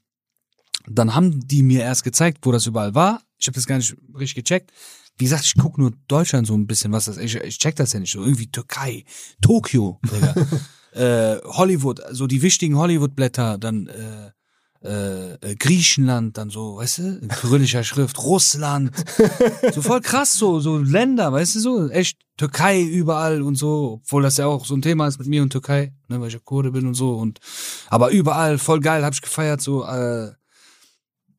dann 0.87 1.15
haben 1.15 1.47
die 1.47 1.63
mir 1.63 1.83
erst 1.83 2.05
gezeigt, 2.05 2.39
wo 2.43 2.53
das 2.53 2.67
überall 2.67 2.95
war. 2.95 3.23
Ich 3.39 3.47
habe 3.47 3.55
das 3.55 3.67
gar 3.67 3.77
nicht 3.77 3.97
richtig 4.19 4.35
gecheckt. 4.35 4.71
Wie 5.17 5.25
gesagt, 5.25 5.45
ich 5.45 5.55
guck 5.57 5.79
nur 5.79 5.93
Deutschland 6.09 6.47
so 6.47 6.55
ein 6.55 6.67
bisschen, 6.67 6.93
was 6.93 7.05
das 7.05 7.19
ich, 7.19 7.37
ich 7.37 7.59
check 7.59 7.77
das 7.77 7.93
ja 7.93 8.01
nicht 8.01 8.13
so. 8.13 8.21
Irgendwie 8.21 8.49
Türkei, 8.49 9.05
Tokio, 9.41 10.01
Digga. 10.05 10.35
äh, 10.95 11.37
Hollywood, 11.45 12.01
so 12.11 12.27
die 12.27 12.43
wichtigen 12.43 12.79
Hollywood-Blätter, 12.79 13.59
dann 13.59 13.89
äh, 13.89 14.31
äh, 14.85 15.33
äh, 15.41 15.57
Griechenland, 15.57 16.37
dann 16.37 16.51
so, 16.51 16.77
weißt 16.77 16.99
du, 16.99 17.03
in 17.23 17.29
kyrillischer 17.29 17.85
Schrift, 17.85 18.23
Russland, 18.23 18.93
so 19.73 19.81
voll 19.81 20.03
krass, 20.03 20.35
so, 20.35 20.61
so 20.61 20.77
Länder, 20.77 21.33
weißt 21.33 21.55
du, 21.55 21.61
so, 21.61 21.89
echt, 21.89 22.19
Türkei 22.37 22.83
überall 22.83 23.41
und 23.41 23.57
so, 23.57 24.01
obwohl 24.03 24.23
das 24.23 24.37
ja 24.37 24.45
auch 24.47 24.67
so 24.67 24.75
ein 24.75 24.83
Thema 24.83 25.07
ist 25.07 25.19
mit 25.19 25.27
mir 25.27 25.41
und 25.41 25.51
Türkei, 25.51 25.95
ne, 26.09 26.21
weil 26.21 26.29
ich 26.29 26.35
ja 26.35 26.41
Kurde 26.45 26.71
bin 26.71 26.87
und 26.87 26.93
so 26.93 27.15
und, 27.15 27.39
aber 27.89 28.11
überall, 28.11 28.59
voll 28.59 28.81
geil, 28.81 29.05
hab 29.07 29.15
ich 29.15 29.23
gefeiert, 29.23 29.63
so, 29.63 29.87
äh, 29.87 30.33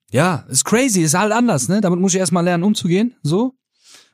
ja, 0.10 0.46
ist 0.50 0.66
crazy, 0.66 1.02
ist 1.04 1.14
halt 1.14 1.32
anders, 1.32 1.68
ne, 1.68 1.82
damit 1.82 2.00
muss 2.00 2.16
ich 2.16 2.20
erstmal 2.20 2.44
lernen 2.44 2.64
umzugehen, 2.64 3.16
so, 3.22 3.54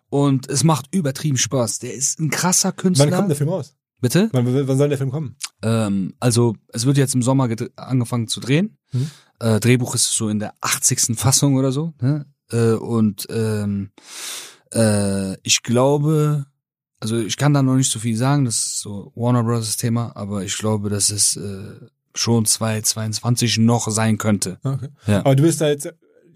und 0.09 0.49
es 0.49 0.65
macht 0.65 0.93
übertrieben 0.93 1.37
Spaß, 1.37 1.79
der 1.79 1.93
ist 1.93 2.19
ein 2.19 2.31
krasser 2.31 2.73
Künstler. 2.73 3.11
Wann 3.11 3.15
kommt 3.15 3.29
der 3.29 3.37
Film 3.37 3.49
raus? 3.49 3.77
Bitte? 4.01 4.29
Wann, 4.33 4.67
wann 4.67 4.77
soll 4.77 4.89
der 4.89 4.97
Film 4.97 5.11
kommen? 5.11 5.35
Ähm, 5.61 6.15
also 6.19 6.55
es 6.69 6.85
wird 6.85 6.97
jetzt 6.97 7.13
im 7.15 7.21
Sommer 7.21 7.47
angefangen 7.75 8.27
zu 8.27 8.39
drehen. 8.39 8.77
Mhm. 8.91 9.11
Äh, 9.39 9.59
Drehbuch 9.59 9.95
ist 9.95 10.11
so 10.13 10.27
in 10.27 10.39
der 10.39 10.53
80. 10.61 11.17
Fassung 11.17 11.55
oder 11.55 11.71
so. 11.71 11.93
Ne? 12.01 12.25
Äh, 12.51 12.73
und 12.73 13.27
ähm, 13.29 13.91
äh, 14.73 15.35
ich 15.43 15.61
glaube, 15.61 16.45
also 16.99 17.17
ich 17.17 17.37
kann 17.37 17.53
da 17.53 17.61
noch 17.63 17.75
nicht 17.75 17.91
so 17.91 17.99
viel 17.99 18.17
sagen, 18.17 18.45
das 18.45 18.55
ist 18.57 18.79
so 18.79 19.11
Warner 19.15 19.43
Bros. 19.43 19.77
Thema, 19.77 20.15
aber 20.15 20.43
ich 20.43 20.57
glaube, 20.57 20.89
dass 20.89 21.09
es 21.11 21.35
äh, 21.35 21.79
schon 22.15 22.45
2022 22.45 23.59
noch 23.59 23.89
sein 23.89 24.17
könnte. 24.17 24.59
Ah, 24.63 24.73
Okay. 24.73 24.89
Ja. 25.07 25.19
Aber 25.19 25.35
du 25.35 25.43
bist 25.43 25.61
da 25.61 25.69
jetzt, 25.69 25.91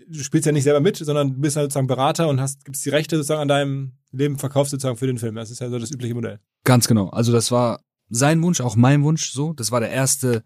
du 0.07 0.23
spielst 0.23 0.45
ja 0.45 0.51
nicht 0.51 0.63
selber 0.63 0.79
mit, 0.79 0.97
sondern 0.97 1.33
du 1.33 1.39
bist 1.39 1.55
halt 1.55 1.65
sozusagen 1.65 1.87
Berater 1.87 2.27
und 2.27 2.39
hast, 2.39 2.65
gibst 2.65 2.85
die 2.85 2.89
Rechte 2.89 3.15
sozusagen 3.15 3.41
an 3.41 3.47
deinem 3.47 3.93
Leben 4.11 4.37
verkauft 4.37 4.71
sozusagen 4.71 4.97
für 4.97 5.07
den 5.07 5.17
Film. 5.17 5.35
Das 5.35 5.51
ist 5.51 5.59
ja 5.59 5.69
so 5.69 5.79
das 5.79 5.91
übliche 5.91 6.13
Modell. 6.13 6.39
Ganz 6.63 6.87
genau. 6.87 7.09
Also 7.09 7.31
das 7.31 7.51
war 7.51 7.81
sein 8.09 8.41
Wunsch, 8.41 8.61
auch 8.61 8.75
mein 8.75 9.03
Wunsch 9.03 9.31
so. 9.31 9.53
Das 9.53 9.71
war 9.71 9.79
der 9.79 9.89
erste, 9.89 10.43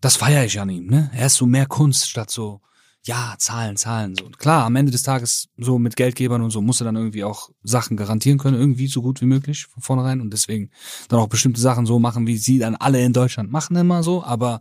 das 0.00 0.16
feiere 0.16 0.44
ich 0.44 0.60
an 0.60 0.68
ihm, 0.68 0.86
ne? 0.86 1.10
Er 1.14 1.26
ist 1.26 1.36
so 1.36 1.46
mehr 1.46 1.66
Kunst 1.66 2.08
statt 2.08 2.30
so, 2.30 2.60
ja, 3.04 3.34
Zahlen, 3.38 3.76
Zahlen. 3.76 4.14
So. 4.16 4.24
Und 4.24 4.38
klar, 4.38 4.64
am 4.64 4.76
Ende 4.76 4.92
des 4.92 5.02
Tages, 5.02 5.48
so 5.56 5.78
mit 5.78 5.96
Geldgebern 5.96 6.42
und 6.42 6.50
so, 6.50 6.60
muss 6.60 6.80
er 6.80 6.84
dann 6.84 6.96
irgendwie 6.96 7.24
auch 7.24 7.50
Sachen 7.62 7.96
garantieren 7.96 8.38
können, 8.38 8.58
irgendwie 8.58 8.86
so 8.86 9.02
gut 9.02 9.20
wie 9.20 9.26
möglich 9.26 9.66
von 9.66 9.82
vornherein. 9.82 10.20
Und 10.20 10.32
deswegen 10.32 10.70
dann 11.08 11.18
auch 11.18 11.28
bestimmte 11.28 11.60
Sachen 11.60 11.84
so 11.84 11.98
machen, 11.98 12.26
wie 12.26 12.36
sie 12.36 12.58
dann 12.58 12.76
alle 12.76 13.02
in 13.02 13.12
Deutschland 13.12 13.50
machen 13.50 13.76
immer 13.76 14.02
so. 14.04 14.22
Aber 14.22 14.60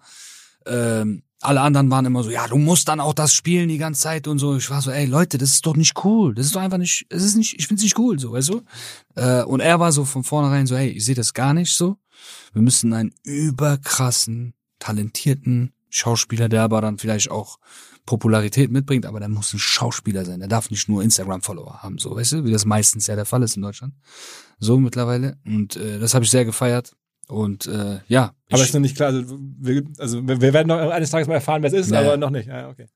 ähm, 0.66 1.24
alle 1.42 1.62
anderen 1.62 1.90
waren 1.90 2.06
immer 2.06 2.24
so, 2.24 2.30
ja, 2.30 2.48
du 2.48 2.58
musst 2.58 2.88
dann 2.88 3.00
auch 3.00 3.14
das 3.14 3.34
spielen 3.34 3.70
die 3.70 3.78
ganze 3.78 4.02
Zeit 4.02 4.28
und 4.28 4.40
so. 4.40 4.56
Ich 4.56 4.70
war 4.70 4.82
so, 4.82 4.92
ey 4.92 5.06
Leute, 5.06 5.38
das 5.38 5.52
ist 5.52 5.66
doch 5.66 5.76
nicht 5.76 6.04
cool. 6.04 6.36
Das 6.36 6.46
ist 6.46 6.56
doch 6.56 6.62
einfach 6.62 6.78
nicht, 6.78 7.06
es 7.10 7.24
ist 7.24 7.36
nicht, 7.36 7.60
ich 7.60 7.68
find's 7.68 7.84
nicht 7.84 7.98
cool, 7.98 8.20
so, 8.20 8.32
weißt 8.32 8.50
du? 8.50 8.62
Äh, 9.16 9.44
und 9.44 9.60
er 9.60 9.80
war 9.80 9.92
so 9.92 10.06
von 10.06 10.24
vornherein 10.24 10.68
so, 10.68 10.76
hey, 10.78 10.90
ich 10.90 11.06
sehe 11.06 11.16
das 11.16 11.34
gar 11.34 11.54
nicht 11.54 11.76
so. 11.76 11.98
Wir 12.54 12.62
müssen 12.62 12.94
einen 12.94 13.14
überkrassen, 13.24 14.54
talentierten 14.80 15.74
Schauspieler, 15.90 16.48
der 16.48 16.64
aber 16.64 16.82
dann 16.82 16.98
vielleicht 16.98 17.32
auch 17.32 17.58
Popularität 18.06 18.72
mitbringt, 18.72 19.06
aber 19.06 19.20
der 19.20 19.30
muss 19.30 19.54
ein 19.54 19.60
Schauspieler 19.60 20.26
sein. 20.26 20.40
Der 20.40 20.50
darf 20.50 20.70
nicht 20.70 20.90
nur 20.90 21.04
Instagram-Follower 21.04 21.82
haben, 21.82 21.98
so, 21.98 22.16
weißt 22.16 22.34
du, 22.34 22.46
wie 22.46 22.52
das 22.52 22.66
meistens 22.66 23.08
ja 23.08 23.16
der 23.16 23.26
Fall 23.26 23.44
ist 23.44 23.56
in 23.56 23.62
Deutschland. 23.62 23.94
So 24.60 24.78
mittlerweile. 24.80 25.38
Und 25.46 25.76
äh, 25.76 26.00
das 26.00 26.14
habe 26.14 26.26
ich 26.26 26.32
sehr 26.32 26.46
gefeiert. 26.46 26.96
Und 27.32 27.66
äh, 27.66 28.00
ja. 28.08 28.36
Aber 28.52 28.62
ist 28.62 28.74
noch 28.74 28.82
nicht 28.82 28.98
klar. 28.98 29.08
Also 29.14 29.38
wir, 29.40 29.84
also 30.00 30.28
wir 30.28 30.42
werden 30.42 30.68
noch 30.68 30.78
eines 30.78 31.12
Tages 31.12 31.30
mal 31.30 31.36
erfahren, 31.36 31.64
wer 31.64 31.72
es 31.72 31.86
ist, 31.88 31.92
Ja. 31.92 32.02
aber 32.02 32.18
noch 32.18 32.30
nicht. 32.30 32.48
Ja, 32.48 32.68
okay. 32.68 32.88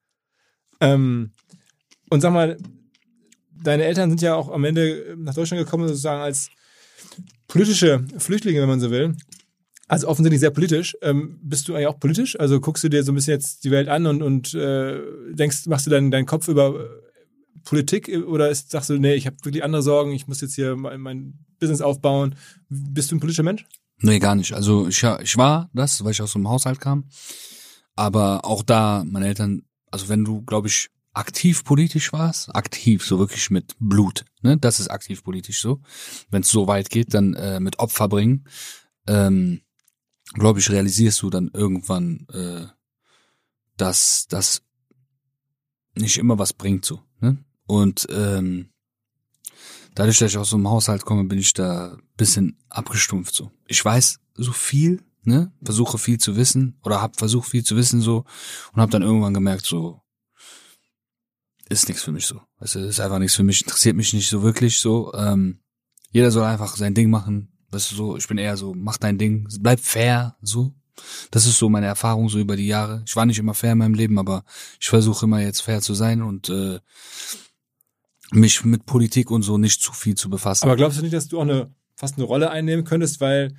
Ähm, 0.81 1.31
und 2.09 2.19
sag 2.19 2.33
mal, 2.33 2.57
deine 3.63 3.85
Eltern 3.85 4.09
sind 4.09 4.21
ja 4.21 4.35
auch 4.35 4.51
am 4.51 4.65
Ende 4.65 5.15
nach 5.17 5.33
Deutschland 5.33 5.63
gekommen, 5.63 5.87
sozusagen 5.87 6.21
als 6.21 6.49
politische 7.47 8.05
Flüchtlinge, 8.17 8.59
wenn 8.59 8.67
man 8.67 8.81
so 8.81 8.91
will. 8.91 9.15
Also 9.87 10.09
offensichtlich 10.09 10.41
sehr 10.41 10.49
politisch. 10.51 10.97
Ähm, 11.01 11.39
bist 11.41 11.69
du 11.69 11.73
eigentlich 11.73 11.87
auch 11.87 11.99
politisch? 11.99 12.37
Also 12.37 12.59
guckst 12.59 12.83
du 12.83 12.89
dir 12.89 13.03
so 13.03 13.13
ein 13.13 13.15
bisschen 13.15 13.35
jetzt 13.35 13.63
die 13.63 13.71
Welt 13.71 13.87
an 13.87 14.05
und, 14.05 14.21
und 14.21 14.53
äh, 14.53 14.99
denkst, 15.31 15.65
machst 15.67 15.85
du 15.85 15.91
dann 15.91 16.11
deinen 16.11 16.25
Kopf 16.25 16.49
über 16.49 16.77
äh, 16.77 16.87
Politik 17.63 18.09
oder 18.27 18.49
ist, 18.49 18.71
sagst 18.71 18.89
du, 18.89 18.97
nee, 18.97 19.13
ich 19.13 19.27
habe 19.27 19.37
wirklich 19.43 19.63
andere 19.63 19.81
Sorgen, 19.81 20.11
ich 20.11 20.27
muss 20.27 20.41
jetzt 20.41 20.55
hier 20.55 20.75
mein, 20.75 20.99
mein 20.99 21.39
Business 21.57 21.79
aufbauen. 21.79 22.35
Bist 22.67 23.11
du 23.11 23.15
ein 23.15 23.21
politischer 23.21 23.43
Mensch? 23.43 23.65
Nee, 23.99 24.19
gar 24.19 24.35
nicht. 24.35 24.53
Also 24.53 24.87
ich, 24.87 25.03
ich 25.03 25.37
war 25.37 25.69
das, 25.73 26.03
weil 26.03 26.11
ich 26.11 26.21
aus 26.21 26.31
so 26.31 26.39
einem 26.39 26.49
Haushalt 26.49 26.79
kam. 26.79 27.05
Aber 27.95 28.45
auch 28.45 28.63
da, 28.63 29.03
meine 29.05 29.27
Eltern, 29.27 29.63
also 29.89 30.09
wenn 30.09 30.25
du, 30.25 30.41
glaube 30.41 30.67
ich, 30.67 30.89
aktiv 31.13 31.63
politisch 31.63 32.11
warst, 32.11 32.53
aktiv, 32.53 33.05
so 33.05 33.19
wirklich 33.19 33.49
mit 33.49 33.75
Blut, 33.79 34.25
ne, 34.41 34.57
das 34.57 34.81
ist 34.81 34.89
aktiv 34.89 35.23
politisch 35.23 35.61
so. 35.61 35.81
Wenn 36.29 36.41
es 36.41 36.49
so 36.49 36.67
weit 36.67 36.89
geht, 36.89 37.13
dann 37.13 37.33
äh, 37.35 37.61
mit 37.61 37.79
Opfer 37.79 38.09
bringen, 38.09 38.45
ähm, 39.07 39.61
glaube 40.33 40.59
ich, 40.59 40.69
realisierst 40.69 41.21
du 41.21 41.29
dann 41.29 41.49
irgendwann, 41.53 42.27
äh, 42.33 42.67
dass 43.77 44.27
das 44.27 44.61
nicht 45.95 46.17
immer 46.17 46.37
was 46.37 46.53
bringt 46.53 46.83
so. 46.83 47.01
Ne? 47.21 47.37
Und 47.65 48.07
ähm, 48.11 48.69
dadurch, 49.95 50.19
dass 50.19 50.31
ich 50.31 50.37
aus 50.37 50.49
so 50.49 50.57
einem 50.57 50.69
Haushalt 50.69 51.03
komme, 51.05 51.23
bin 51.23 51.39
ich 51.39 51.53
da 51.53 51.97
bisschen 52.17 52.57
abgestumpft 52.69 53.33
so. 53.33 53.51
Ich 53.67 53.83
weiß 53.83 54.19
so 54.35 54.51
viel, 54.51 55.01
ne, 55.23 55.51
versuche 55.63 55.97
viel 55.97 56.19
zu 56.19 56.35
wissen 56.35 56.79
oder 56.83 57.01
hab 57.01 57.17
versucht 57.17 57.49
viel 57.49 57.63
zu 57.63 57.75
wissen 57.75 58.01
so 58.01 58.25
und 58.73 58.81
habe 58.81 58.91
dann 58.91 59.01
irgendwann 59.01 59.33
gemerkt 59.33 59.65
so 59.65 60.05
ist 61.69 61.87
nichts 61.87 62.03
für 62.03 62.11
mich 62.11 62.25
so. 62.25 62.41
Weißt 62.59 62.75
du, 62.75 62.79
ist 62.79 62.99
einfach 62.99 63.19
nichts 63.19 63.35
für 63.35 63.43
mich, 63.43 63.61
interessiert 63.61 63.95
mich 63.95 64.13
nicht 64.13 64.29
so 64.29 64.43
wirklich 64.43 64.79
so. 64.79 65.13
Ähm, 65.13 65.59
jeder 66.11 66.31
soll 66.31 66.43
einfach 66.43 66.75
sein 66.75 66.93
Ding 66.93 67.09
machen. 67.09 67.51
Weißt 67.71 67.91
du, 67.91 67.95
so, 67.95 68.17
ich 68.17 68.27
bin 68.27 68.37
eher 68.37 68.57
so, 68.57 68.73
mach 68.75 68.97
dein 68.97 69.17
Ding, 69.17 69.47
bleib 69.59 69.79
fair, 69.79 70.37
so. 70.41 70.73
Das 71.29 71.45
ist 71.45 71.57
so 71.57 71.67
meine 71.67 71.87
Erfahrung 71.87 72.29
so 72.29 72.39
über 72.39 72.55
die 72.55 72.67
Jahre. 72.67 73.03
Ich 73.05 73.15
war 73.17 73.25
nicht 73.25 73.39
immer 73.39 73.53
fair 73.53 73.73
in 73.73 73.79
meinem 73.79 73.95
Leben, 73.95 74.17
aber 74.17 74.45
ich 74.79 74.87
versuche 74.87 75.25
immer 75.25 75.41
jetzt 75.41 75.61
fair 75.61 75.81
zu 75.81 75.93
sein 75.93 76.21
und 76.21 76.49
äh, 76.49 76.79
mich 78.31 78.63
mit 78.65 78.85
Politik 78.85 79.31
und 79.31 79.41
so 79.43 79.57
nicht 79.57 79.81
zu 79.81 79.93
viel 79.93 80.15
zu 80.15 80.29
befassen. 80.29 80.65
Aber 80.65 80.75
glaubst 80.75 80.97
du 80.97 81.01
nicht, 81.03 81.13
dass 81.13 81.27
du 81.27 81.37
auch 81.37 81.43
eine 81.43 81.73
fast 81.95 82.17
eine 82.17 82.25
Rolle 82.25 82.49
einnehmen 82.51 82.83
könntest, 82.85 83.21
weil 83.21 83.55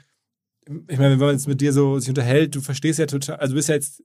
ich 0.89 0.99
meine, 0.99 1.13
wenn 1.13 1.19
man 1.27 1.35
jetzt 1.35 1.47
mit 1.49 1.61
dir 1.61 1.73
so 1.73 1.99
sich 1.99 2.09
unterhält, 2.09 2.55
du 2.55 2.61
verstehst 2.61 2.99
ja 2.99 3.07
total, 3.07 3.37
also 3.37 3.53
du 3.53 3.57
bist 3.57 3.69
ja 3.69 3.77
jetzt 3.77 4.03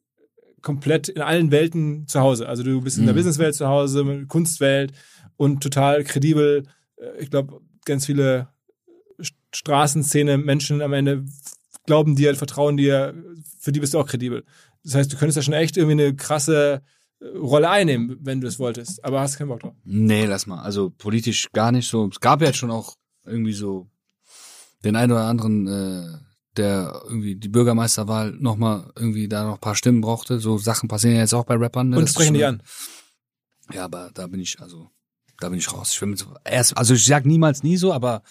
komplett 0.62 1.10
in 1.10 1.22
allen 1.22 1.50
Welten 1.52 2.08
zu 2.08 2.20
Hause. 2.22 2.48
Also 2.48 2.62
du 2.64 2.82
bist 2.82 2.98
in 3.00 3.06
der 3.06 3.14
Mhm. 3.14 3.18
Businesswelt 3.18 3.56
zu 3.56 3.68
Hause, 3.68 4.26
Kunstwelt 4.28 4.94
und 5.38 5.62
total 5.64 6.04
kredibel. 6.04 6.64
Ich 7.20 7.32
glaube, 7.32 7.62
ganz 7.86 8.06
viele 8.06 8.48
St- 9.20 9.34
Straßenszene 9.54 10.38
Menschen 10.38 10.82
am 10.84 10.94
Ende 10.94 11.26
glauben 11.88 12.16
dir, 12.16 12.36
vertrauen 12.36 12.78
dir, 12.78 13.16
für 13.60 13.72
die 13.72 13.80
bist 13.80 13.96
du 13.96 14.00
auch 14.00 14.08
kredibel. 14.08 14.44
Das 14.84 14.94
heißt, 14.94 15.12
du 15.12 15.18
könntest 15.18 15.38
ja 15.38 15.42
schon 15.42 15.56
echt 15.56 15.78
irgendwie 15.78 16.04
eine 16.04 16.16
krasse 16.16 16.84
Rolle 17.36 17.70
einnehmen, 17.70 18.18
wenn 18.22 18.42
du 18.42 18.48
es 18.48 18.58
wolltest, 18.60 19.04
aber 19.06 19.22
hast 19.22 19.38
keinen 19.38 19.50
Bock 19.50 19.60
drauf. 19.62 19.74
Nee, 19.84 20.26
lass 20.26 20.48
mal. 20.48 20.62
Also 20.62 20.90
politisch 20.90 21.52
gar 21.54 21.72
nicht 21.72 21.88
so. 21.88 22.08
Es 22.10 22.20
gab 22.20 22.42
ja 22.42 22.48
jetzt 22.48 22.58
schon 22.58 22.72
auch 22.72 22.96
irgendwie 23.26 23.54
so 23.54 23.90
den 24.84 24.96
einen 24.96 25.12
oder 25.12 25.26
anderen, 25.26 25.68
äh, 25.68 26.18
der 26.58 27.02
irgendwie 27.06 27.36
die 27.36 27.50
Bürgermeisterwahl 27.50 28.32
nochmal 28.32 28.92
irgendwie 28.96 29.28
da 29.28 29.46
noch 29.46 29.54
ein 29.56 29.60
paar 29.62 29.76
Stimmen 29.76 30.02
brauchte. 30.02 30.40
So 30.40 30.58
Sachen 30.58 30.90
passieren 30.90 31.16
ja 31.16 31.22
jetzt 31.22 31.34
auch 31.34 31.46
bei 31.46 31.56
Rappern. 31.56 31.90
Ne? 31.90 31.98
Und 31.98 32.04
Das 32.04 32.12
sprechen 32.14 32.34
die 32.34 32.44
an. 32.44 32.64
Ja, 33.72 33.86
aber 33.86 34.10
da 34.14 34.28
bin 34.28 34.40
ich, 34.40 34.60
also, 34.60 34.90
da 35.40 35.50
bin 35.50 35.60
ich 35.60 35.72
raus. 35.72 35.92
Ich 35.94 36.00
bin 36.00 36.10
mit, 36.10 36.20
so- 36.20 36.34
erst, 36.44 36.76
also 36.76 36.94
ich 36.96 37.06
sag 37.06 37.26
niemals 37.26 37.64
nie 37.64 37.78
so, 37.78 37.94
aber 37.94 38.24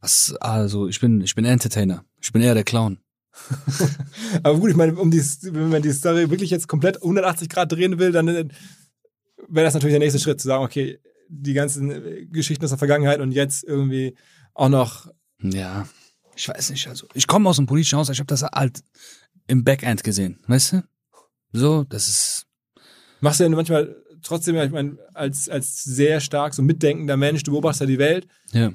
was, 0.00 0.34
also 0.40 0.86
ich 0.86 1.00
bin, 1.00 1.20
ich 1.22 1.34
bin 1.34 1.44
Entertainer. 1.46 2.04
Ich 2.20 2.30
bin 2.32 2.42
eher 2.42 2.54
der 2.54 2.64
Clown. 2.64 2.98
Aber 4.42 4.58
gut, 4.58 4.70
ich 4.70 4.76
meine, 4.76 4.94
um 4.96 5.10
die, 5.10 5.20
wenn 5.42 5.68
man 5.68 5.82
die 5.82 5.92
Story 5.92 6.30
wirklich 6.30 6.50
jetzt 6.50 6.68
komplett 6.68 6.96
180 6.96 7.48
Grad 7.48 7.72
drehen 7.72 7.98
will, 7.98 8.12
dann 8.12 8.28
äh, 8.28 8.48
wäre 9.48 9.64
das 9.64 9.74
natürlich 9.74 9.94
der 9.94 10.00
nächste 10.00 10.20
Schritt, 10.20 10.40
zu 10.40 10.48
sagen, 10.48 10.64
okay, 10.64 10.98
die 11.28 11.54
ganzen 11.54 11.90
äh, 11.90 12.26
Geschichten 12.26 12.64
aus 12.64 12.70
der 12.70 12.78
Vergangenheit 12.78 13.20
und 13.20 13.32
jetzt 13.32 13.64
irgendwie 13.64 14.16
auch 14.54 14.68
noch. 14.68 15.10
Ja, 15.40 15.88
ich 16.36 16.48
weiß 16.48 16.70
nicht. 16.70 16.88
Also 16.88 17.06
ich 17.14 17.26
komme 17.26 17.48
aus 17.48 17.56
dem 17.56 17.66
politischen 17.66 17.98
Haus, 17.98 18.08
ich 18.08 18.18
habe 18.18 18.26
das 18.26 18.42
halt 18.42 18.82
im 19.46 19.64
Backend 19.64 20.04
gesehen, 20.04 20.38
weißt 20.46 20.72
du? 20.72 20.82
So, 21.52 21.84
das 21.84 22.08
ist 22.08 22.46
Machst 23.24 23.40
du 23.40 23.44
denn 23.44 23.52
manchmal 23.52 23.96
trotzdem, 24.22 24.56
ich 24.56 24.70
meine, 24.70 24.98
als, 25.14 25.48
als 25.48 25.82
sehr 25.82 26.20
stark 26.20 26.52
so 26.52 26.62
mitdenkender 26.62 27.16
Mensch, 27.16 27.42
du 27.42 27.52
beobachtest 27.52 27.80
ja 27.80 27.86
die 27.86 27.98
Welt, 27.98 28.26
ja. 28.52 28.72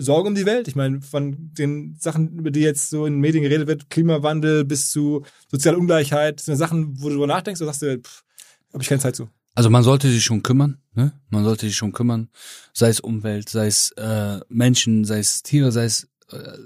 Sorge 0.00 0.28
um 0.28 0.34
die 0.34 0.46
Welt. 0.46 0.68
Ich 0.68 0.76
meine, 0.76 1.02
von 1.02 1.36
den 1.52 1.96
Sachen, 1.98 2.38
über 2.38 2.50
die 2.50 2.60
jetzt 2.60 2.90
so 2.90 3.04
in 3.04 3.14
den 3.14 3.20
Medien 3.20 3.42
geredet 3.42 3.66
wird, 3.66 3.90
Klimawandel 3.90 4.64
bis 4.64 4.90
zu 4.90 5.24
soziale 5.50 5.76
Ungleichheit, 5.76 6.40
sind 6.40 6.56
Sachen, 6.56 7.00
wo 7.00 7.08
du 7.08 7.14
drüber 7.14 7.26
nachdenkst, 7.26 7.60
oder 7.60 7.72
sagst 7.72 8.06
pff, 8.06 8.24
habe 8.72 8.82
ich 8.82 8.88
keine 8.88 9.00
Zeit 9.00 9.16
zu. 9.16 9.28
Also 9.54 9.70
man 9.70 9.82
sollte 9.82 10.08
sich 10.08 10.22
schon 10.22 10.44
kümmern, 10.44 10.78
ne? 10.94 11.12
Man 11.30 11.42
sollte 11.42 11.66
sich 11.66 11.76
schon 11.76 11.92
kümmern, 11.92 12.28
sei 12.72 12.90
es 12.90 13.00
Umwelt, 13.00 13.48
sei 13.48 13.66
es 13.66 13.90
äh, 13.96 14.38
Menschen, 14.48 15.04
sei 15.04 15.18
es 15.18 15.42
Tiere, 15.42 15.72
sei 15.72 15.84
es 15.84 16.06
äh, 16.30 16.58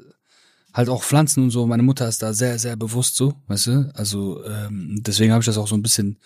halt 0.75 0.91
auch 0.91 1.03
Pflanzen 1.03 1.45
und 1.45 1.51
so. 1.51 1.67
Meine 1.67 1.83
Mutter 1.83 2.07
ist 2.07 2.23
da 2.23 2.35
sehr, 2.35 2.59
sehr 2.59 2.77
bewusst 2.77 3.17
so, 3.17 3.35
weißt 3.47 3.67
du? 3.69 3.91
Also 3.95 4.45
ähm, 4.45 5.01
deswegen 5.01 5.33
habe 5.33 5.41
ich 5.41 5.47
das 5.47 5.57
auch 5.57 5.69
so 5.69 5.75
ein 5.75 5.83
bisschen 5.83 6.19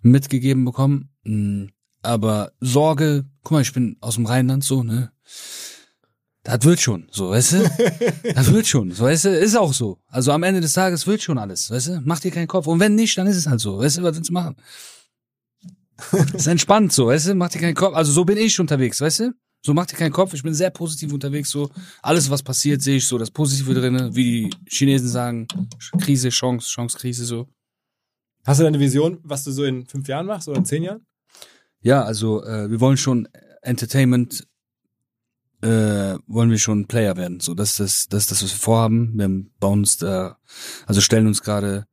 mitgegeben 0.00 0.64
bekommen. 0.64 1.10
Mm, 1.24 1.66
Aber 2.00 2.52
Sorge, 2.60 3.26
guck 3.42 3.52
mal, 3.52 3.62
ich 3.62 3.72
bin 3.72 3.96
aus 4.00 4.14
dem 4.14 4.24
Rheinland 4.26 4.64
so, 4.64 4.82
ne? 4.82 5.10
Das 6.44 6.62
wird 6.62 6.78
schon, 6.78 7.08
so, 7.10 7.30
weißt 7.30 7.52
du? 7.54 7.70
Das 8.34 8.52
wird 8.52 8.66
schon, 8.66 8.92
so, 8.92 9.04
weißt 9.04 9.24
du? 9.24 9.28
Ist 9.30 9.56
auch 9.56 9.72
so. 9.72 9.98
Also 10.08 10.30
am 10.30 10.42
Ende 10.42 10.60
des 10.60 10.74
Tages 10.74 11.06
wird 11.06 11.22
schon 11.22 11.38
alles, 11.38 11.70
weißt 11.70 11.88
du? 11.88 12.02
Mach 12.04 12.20
dir 12.20 12.30
keinen 12.30 12.46
Kopf. 12.46 12.66
Und 12.66 12.80
wenn 12.80 12.94
nicht, 12.94 13.16
dann 13.16 13.26
ist 13.26 13.38
es 13.38 13.46
halt 13.46 13.60
so, 13.60 13.78
weißt 13.78 13.98
du? 13.98 14.02
Was 14.02 14.14
willst 14.14 14.28
du 14.28 14.34
machen? 14.34 14.56
ist 16.34 16.46
entspannt 16.46 16.92
so, 16.92 17.06
weißt 17.06 17.28
du? 17.28 17.34
Mach 17.34 17.48
dir 17.48 17.60
keinen 17.60 17.74
Kopf. 17.74 17.94
Also 17.94 18.12
so 18.12 18.26
bin 18.26 18.36
ich 18.36 18.60
unterwegs, 18.60 19.00
weißt 19.00 19.20
du? 19.20 19.32
So 19.64 19.72
mach 19.72 19.86
dir 19.86 19.96
keinen 19.96 20.12
Kopf. 20.12 20.34
Ich 20.34 20.42
bin 20.42 20.52
sehr 20.52 20.68
positiv 20.68 21.14
unterwegs, 21.14 21.50
so. 21.50 21.70
Alles, 22.02 22.28
was 22.28 22.42
passiert, 22.42 22.82
sehe 22.82 22.98
ich 22.98 23.06
so 23.06 23.16
das 23.16 23.30
Positive 23.30 23.72
drinne, 23.72 24.14
wie 24.14 24.24
die 24.24 24.50
Chinesen 24.68 25.08
sagen. 25.08 25.48
Krise, 25.98 26.28
Chance, 26.28 26.68
Chance, 26.68 26.98
Krise, 26.98 27.24
so. 27.24 27.48
Hast 28.44 28.60
du 28.60 28.64
deine 28.64 28.78
Vision, 28.78 29.18
was 29.22 29.44
du 29.44 29.50
so 29.50 29.64
in 29.64 29.86
fünf 29.86 30.06
Jahren 30.06 30.26
machst 30.26 30.46
oder 30.48 30.58
in 30.58 30.66
zehn 30.66 30.82
Jahren? 30.82 31.06
Ja, 31.80 32.02
also 32.02 32.44
äh, 32.44 32.70
wir 32.70 32.80
wollen 32.80 32.98
schon 32.98 33.26
Entertainment 33.62 34.46
äh, 35.64 36.18
wollen 36.26 36.50
wir 36.50 36.58
schon 36.58 36.86
Player 36.86 37.16
werden. 37.16 37.40
So, 37.40 37.54
das 37.54 37.70
ist 37.70 37.80
das, 37.80 38.08
das 38.08 38.22
ist 38.24 38.30
das, 38.30 38.42
was 38.44 38.52
wir 38.52 38.58
vorhaben. 38.58 39.12
Wir 39.16 39.28
bauen 39.58 39.80
uns 39.80 39.96
da, 39.96 40.36
also 40.86 41.00
stellen 41.00 41.26
uns 41.26 41.42
gerade 41.42 41.86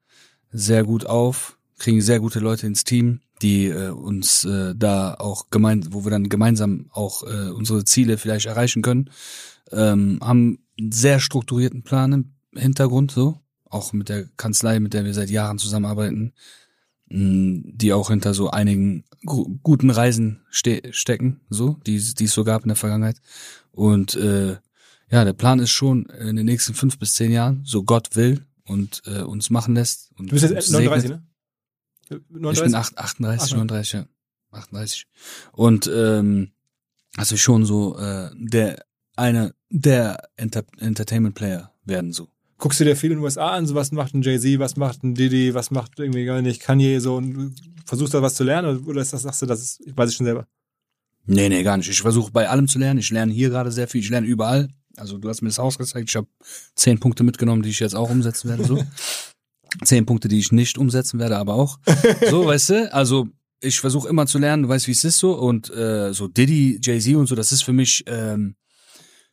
sehr 0.52 0.84
gut 0.84 1.06
auf, 1.06 1.58
kriegen 1.80 2.02
sehr 2.02 2.20
gute 2.20 2.40
Leute 2.40 2.68
ins 2.68 2.84
Team, 2.84 3.22
die 3.42 3.68
äh, 3.68 3.90
uns 3.90 4.44
äh, 4.44 4.76
da 4.76 5.16
auch 5.16 5.50
gemein, 5.50 5.88
wo 5.92 6.04
wir 6.04 6.12
dann 6.12 6.28
gemeinsam 6.28 6.88
auch 6.92 7.24
äh, 7.24 7.50
unsere 7.50 7.86
Ziele 7.86 8.18
vielleicht 8.18 8.46
erreichen 8.46 8.82
können. 8.82 9.10
Ähm, 9.72 10.20
haben 10.22 10.60
einen 10.78 10.92
sehr 10.92 11.20
strukturierten 11.20 11.84
Plan 11.84 12.12
im 12.12 12.34
Hintergrund, 12.54 13.12
so 13.12 13.40
auch 13.70 13.94
mit 13.94 14.10
der 14.10 14.26
Kanzlei, 14.36 14.82
mit 14.82 14.94
der 14.94 15.06
wir 15.06 15.14
seit 15.14 15.30
Jahren 15.30 15.58
zusammenarbeiten, 15.58 16.34
mh, 17.08 17.72
die 17.74 17.94
auch 17.94 18.10
hinter 18.10 18.34
so 18.34 18.50
einigen 18.50 19.06
gu 19.26 19.60
guten 19.64 19.90
Reisen 19.90 20.42
ste 20.50 20.82
stecken, 20.92 21.42
so 21.50 21.78
die 21.86 21.96
es 21.96 22.34
so 22.34 22.44
gab 22.44 22.64
in 22.64 22.70
der 22.70 22.76
Vergangenheit. 22.76 23.22
Und 23.72 24.16
äh, 24.16 24.58
ja, 25.10 25.24
der 25.26 25.34
Plan 25.34 25.60
ist 25.60 25.72
schon 25.72 26.06
in 26.06 26.36
den 26.36 26.46
nächsten 26.46 26.74
fünf 26.74 26.98
bis 27.00 27.16
zehn 27.16 27.32
Jahren, 27.32 27.62
so 27.66 27.84
Gott 27.84 28.16
will 28.16 28.46
und 28.66 29.02
äh, 29.06 29.22
uns 29.22 29.50
machen 29.50 29.76
lässt. 29.76 30.12
Und 30.18 30.28
Du 30.30 30.34
bist 30.36 30.44
jetzt 30.44 30.54
uns 30.56 30.70
39, 30.72 31.10
segnet. 31.10 31.22
ne? 32.10 32.18
Ich 32.18 32.42
39? 32.42 32.64
bin 32.64 32.76
acht- 32.76 32.98
38, 32.98 33.52
Ach, 33.54 33.58
39, 33.58 33.94
ja. 33.94 34.06
38. 34.52 35.06
Und 35.54 35.90
ähm, 35.94 36.52
also 37.18 37.38
schon 37.38 37.66
so 37.66 37.98
äh, 37.98 38.30
der 38.36 38.84
eine 39.16 39.54
der 39.70 40.30
Enter 40.36 40.64
Entertainment 40.80 41.36
Player 41.36 41.74
werden 41.86 42.12
so. 42.14 42.28
Guckst 42.58 42.80
du 42.80 42.84
dir 42.84 42.96
viel 42.96 43.12
in 43.12 43.18
den 43.18 43.24
USA 43.24 43.52
an, 43.52 43.66
so 43.66 43.74
was 43.76 43.92
macht 43.92 44.14
ein 44.14 44.22
Jay-Z, 44.22 44.60
was 44.60 44.76
macht 44.78 45.04
ein 45.04 45.16
Diddy, 45.16 45.54
was 45.54 45.72
macht 45.72 45.98
irgendwie 46.00 46.26
gar 46.26 46.42
nicht 46.42 46.62
Kanye 46.62 47.00
so 47.00 47.16
und 47.16 47.34
du 47.34 47.52
versuchst 47.86 48.14
da 48.14 48.22
was 48.22 48.36
zu 48.36 48.44
lernen 48.44 48.84
oder 48.86 49.02
ist 49.02 49.14
das, 49.14 49.24
sagst 49.24 49.42
du, 49.42 49.46
das 49.48 49.62
ist, 49.62 49.82
ich 49.86 49.96
weiß 49.98 50.10
ich 50.12 50.16
schon 50.18 50.26
selber. 50.26 50.48
Nee, 51.26 51.50
nee, 51.50 51.64
gar 51.64 51.78
nicht. 51.78 51.90
Ich 51.90 52.02
versuche 52.02 52.32
bei 52.32 52.50
allem 52.50 52.68
zu 52.68 52.80
lernen. 52.80 53.00
Ich 53.00 53.12
lerne 53.12 53.32
hier 53.32 53.50
gerade 53.50 53.72
sehr 53.72 53.88
viel. 53.88 54.02
Ich 54.02 54.10
lerne 54.10 54.28
überall. 54.28 54.70
Also 54.98 55.18
du 55.18 55.30
hast 55.30 55.42
mir 55.42 55.50
das 55.50 55.60
Haus 55.60 55.78
gezeigt. 55.78 56.10
Ich 56.10 56.16
habe 56.16 56.28
zehn 56.76 57.00
Punkte 57.00 57.24
mitgenommen, 57.24 57.62
die 57.62 57.70
ich 57.70 57.80
jetzt 57.80 57.96
auch 57.96 58.10
umsetzen 58.10 58.50
werde. 58.50 58.66
So 58.66 58.84
zehn 59.84 60.06
Punkte, 60.06 60.28
die 60.28 60.40
ich 60.40 60.52
nicht 60.52 60.78
umsetzen 60.78 61.20
werde, 61.20 61.38
aber 61.38 61.54
auch. 61.54 61.80
So, 62.30 62.46
weißt 62.48 62.70
du. 62.72 62.94
Also 62.94 63.28
ich 63.62 63.80
versuche 63.80 64.10
immer 64.10 64.26
zu 64.26 64.40
lernen. 64.40 64.64
Du 64.64 64.70
weißt, 64.70 64.88
wie 64.88 64.92
es 64.92 65.04
ist 65.04 65.20
so. 65.20 65.34
Und 65.34 65.70
äh, 65.70 66.14
so 66.14 66.28
Diddy, 66.28 66.80
Jay 66.82 67.00
Z 67.00 67.16
und 67.16 67.28
so. 67.28 67.36
Das 67.36 67.52
ist 67.52 67.64
für 67.64 67.74
mich. 67.74 68.04
Ähm, 68.08 68.56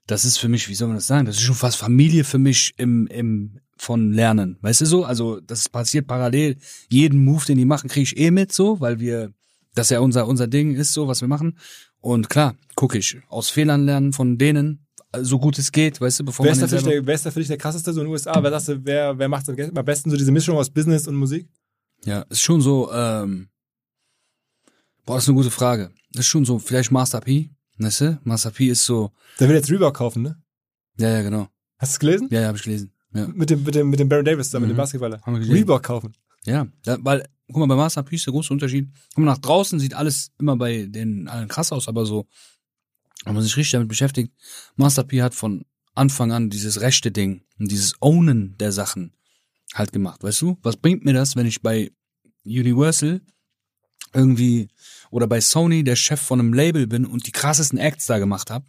das 0.06 0.24
ist 0.24 0.38
für 0.38 0.48
mich. 0.48 0.68
Wie 0.68 0.74
soll 0.74 0.88
man 0.88 0.96
das 0.96 1.06
sagen? 1.06 1.26
Das 1.26 1.36
ist 1.36 1.42
schon 1.42 1.54
fast 1.54 1.76
Familie 1.76 2.24
für 2.24 2.38
mich 2.38 2.74
im 2.76 3.06
im 3.08 3.60
von 3.80 4.12
Lernen. 4.12 4.58
Weißt 4.60 4.80
du 4.80 4.86
so? 4.86 5.04
Also 5.04 5.40
das 5.40 5.68
passiert 5.68 6.06
parallel. 6.06 6.56
Jeden 6.90 7.24
Move, 7.24 7.44
den 7.46 7.58
die 7.58 7.64
machen, 7.64 7.88
kriege 7.88 8.04
ich 8.04 8.18
eh 8.18 8.30
mit 8.30 8.52
so, 8.52 8.80
weil 8.80 9.00
wir 9.00 9.32
das 9.78 9.90
ja 9.90 10.00
unser 10.00 10.26
unser 10.26 10.46
Ding 10.46 10.74
ist 10.74 10.92
so, 10.92 11.08
was 11.08 11.20
wir 11.20 11.28
machen. 11.28 11.58
Und 12.00 12.28
klar, 12.28 12.54
gucke 12.74 12.98
ich 12.98 13.18
aus 13.28 13.50
Fehlern 13.50 13.84
lernen 13.84 14.12
von 14.12 14.38
denen, 14.38 14.86
so 15.20 15.38
gut 15.38 15.58
es 15.58 15.72
geht, 15.72 16.00
weißt 16.00 16.20
du, 16.20 16.24
bevor 16.26 16.44
Wer 16.46 16.54
man 16.54 16.64
ist, 16.64 16.86
der, 16.86 17.06
wer 17.06 17.14
ist 17.14 17.24
da 17.26 17.30
für 17.30 17.38
dich 17.40 17.48
der 17.48 17.56
krasseste 17.56 17.92
so 17.92 18.00
in 18.00 18.06
den 18.06 18.12
USA? 18.12 18.40
Wer 18.42 18.50
sagst 18.50 18.68
du, 18.68 18.84
wer, 18.84 19.18
wer 19.18 19.28
macht 19.28 19.48
am 19.48 19.84
besten 19.84 20.10
so 20.10 20.16
diese 20.16 20.30
Mischung 20.32 20.56
aus 20.56 20.68
Business 20.70 21.08
und 21.08 21.16
Musik? 21.16 21.48
Ja, 22.04 22.22
ist 22.28 22.42
schon 22.42 22.60
so, 22.60 22.92
ähm, 22.92 23.48
boah, 25.06 25.14
das 25.14 25.24
ist 25.24 25.28
eine 25.30 25.36
gute 25.36 25.50
Frage. 25.50 25.90
Das 26.12 26.20
ist 26.20 26.28
schon 26.28 26.44
so, 26.44 26.58
vielleicht 26.58 26.90
Master 26.92 27.20
P, 27.20 27.50
weißt 27.78 28.00
du? 28.02 28.20
Master 28.24 28.50
P 28.50 28.68
ist 28.68 28.84
so, 28.84 29.10
Der 29.40 29.48
will 29.48 29.56
jetzt 29.56 29.70
Reebok 29.70 29.94
kaufen, 29.94 30.22
ne? 30.22 30.36
ja, 30.98 31.08
ja, 31.10 31.22
genau. 31.22 31.48
Hast 31.78 31.92
du 31.92 31.94
es 31.94 31.98
gelesen? 32.00 32.28
Ja, 32.30 32.40
ja, 32.42 32.46
habe 32.48 32.58
ich 32.58 32.64
gelesen. 32.64 32.92
Ja, 33.14 33.26
Mit 33.28 33.50
dem, 33.50 33.62
mit 33.62 33.74
dem, 33.74 33.88
mit 33.90 33.98
dem 34.00 34.08
Baron 34.08 34.24
Davis 34.24 34.50
da, 34.50 34.60
mit 34.60 34.68
dem 34.68 34.74
Mhm. 34.74 34.78
Basketballer. 34.78 35.20
haben 35.22 35.32
wir 35.34 35.40
gelesen. 35.40 35.56
Reebok 35.56 35.82
kaufen. 35.82 36.12
Ja, 36.44 36.66
weil, 36.84 37.26
guck 37.48 37.56
mal, 37.56 37.66
bei 37.66 37.76
Master 37.76 38.02
P 38.02 38.16
ist 38.16 38.26
der 38.26 38.32
große 38.32 38.52
Unterschied. 38.52 38.88
Guck 39.14 39.24
mal, 39.24 39.32
nach 39.32 39.38
draußen 39.38 39.78
sieht 39.80 39.94
alles 39.94 40.32
immer 40.38 40.56
bei 40.56 40.86
den 40.86 41.28
allen 41.28 41.48
krass 41.48 41.72
aus, 41.72 41.88
aber 41.88 42.06
so, 42.06 42.26
wenn 43.24 43.34
man 43.34 43.42
sich 43.42 43.56
richtig 43.56 43.72
damit 43.72 43.88
beschäftigt, 43.88 44.32
Master 44.76 45.04
P 45.04 45.22
hat 45.22 45.34
von 45.34 45.64
Anfang 45.94 46.30
an 46.32 46.50
dieses 46.50 46.80
rechte 46.80 47.10
Ding 47.10 47.42
und 47.58 47.70
dieses 47.70 47.94
Ownen 48.00 48.56
der 48.58 48.72
Sachen 48.72 49.12
halt 49.74 49.92
gemacht, 49.92 50.22
weißt 50.22 50.42
du? 50.42 50.58
Was 50.62 50.76
bringt 50.76 51.04
mir 51.04 51.12
das, 51.12 51.36
wenn 51.36 51.46
ich 51.46 51.62
bei 51.62 51.90
Universal 52.44 53.20
irgendwie 54.14 54.68
oder 55.10 55.26
bei 55.26 55.40
Sony 55.40 55.84
der 55.84 55.96
Chef 55.96 56.20
von 56.20 56.40
einem 56.40 56.52
Label 56.52 56.86
bin 56.86 57.04
und 57.04 57.26
die 57.26 57.32
krassesten 57.32 57.78
Acts 57.78 58.06
da 58.06 58.18
gemacht 58.18 58.50
habe? 58.50 58.66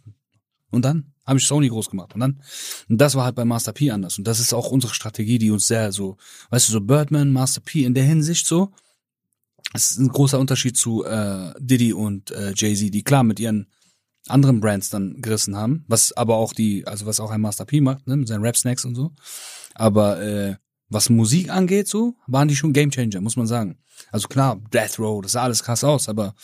Und 0.70 0.84
dann 0.84 1.12
habe 1.30 1.38
ich 1.38 1.46
Sony 1.46 1.68
groß 1.68 1.88
gemacht. 1.88 2.12
Und 2.14 2.20
dann, 2.20 2.42
und 2.88 3.00
das 3.00 3.14
war 3.14 3.24
halt 3.24 3.36
bei 3.36 3.44
Master 3.44 3.72
P 3.72 3.90
anders. 3.90 4.18
Und 4.18 4.26
das 4.26 4.40
ist 4.40 4.52
auch 4.52 4.70
unsere 4.70 4.92
Strategie, 4.92 5.38
die 5.38 5.50
uns 5.50 5.66
sehr 5.66 5.92
so, 5.92 6.16
weißt 6.50 6.68
du, 6.68 6.72
so 6.72 6.80
Birdman, 6.80 7.32
Master 7.32 7.60
P 7.60 7.84
in 7.84 7.94
der 7.94 8.04
Hinsicht 8.04 8.46
so. 8.46 8.72
Es 9.72 9.92
ist 9.92 9.98
ein 9.98 10.08
großer 10.08 10.38
Unterschied 10.38 10.76
zu 10.76 11.04
äh, 11.04 11.54
Diddy 11.60 11.92
und 11.92 12.32
äh, 12.32 12.52
Jay-Z, 12.56 12.92
die 12.92 13.04
klar 13.04 13.22
mit 13.22 13.38
ihren 13.38 13.68
anderen 14.26 14.60
Brands 14.60 14.90
dann 14.90 15.22
gerissen 15.22 15.56
haben, 15.56 15.84
was 15.86 16.12
aber 16.12 16.36
auch 16.36 16.52
die, 16.52 16.86
also 16.86 17.06
was 17.06 17.20
auch 17.20 17.30
ein 17.30 17.40
Master 17.40 17.64
P 17.64 17.80
macht, 17.80 18.06
ne, 18.06 18.16
mit 18.16 18.28
seinen 18.28 18.42
Rap-Snacks 18.42 18.84
und 18.84 18.96
so. 18.96 19.12
Aber 19.74 20.20
äh, 20.20 20.56
was 20.88 21.08
Musik 21.08 21.50
angeht, 21.50 21.86
so, 21.86 22.16
waren 22.26 22.48
die 22.48 22.56
schon 22.56 22.72
Gamechanger, 22.72 23.20
muss 23.20 23.36
man 23.36 23.46
sagen. 23.46 23.78
Also 24.10 24.26
klar, 24.26 24.60
Death 24.72 24.98
Row, 24.98 25.22
das 25.22 25.32
sah 25.32 25.44
alles 25.44 25.62
krass 25.62 25.84
aus, 25.84 26.08
aber 26.08 26.34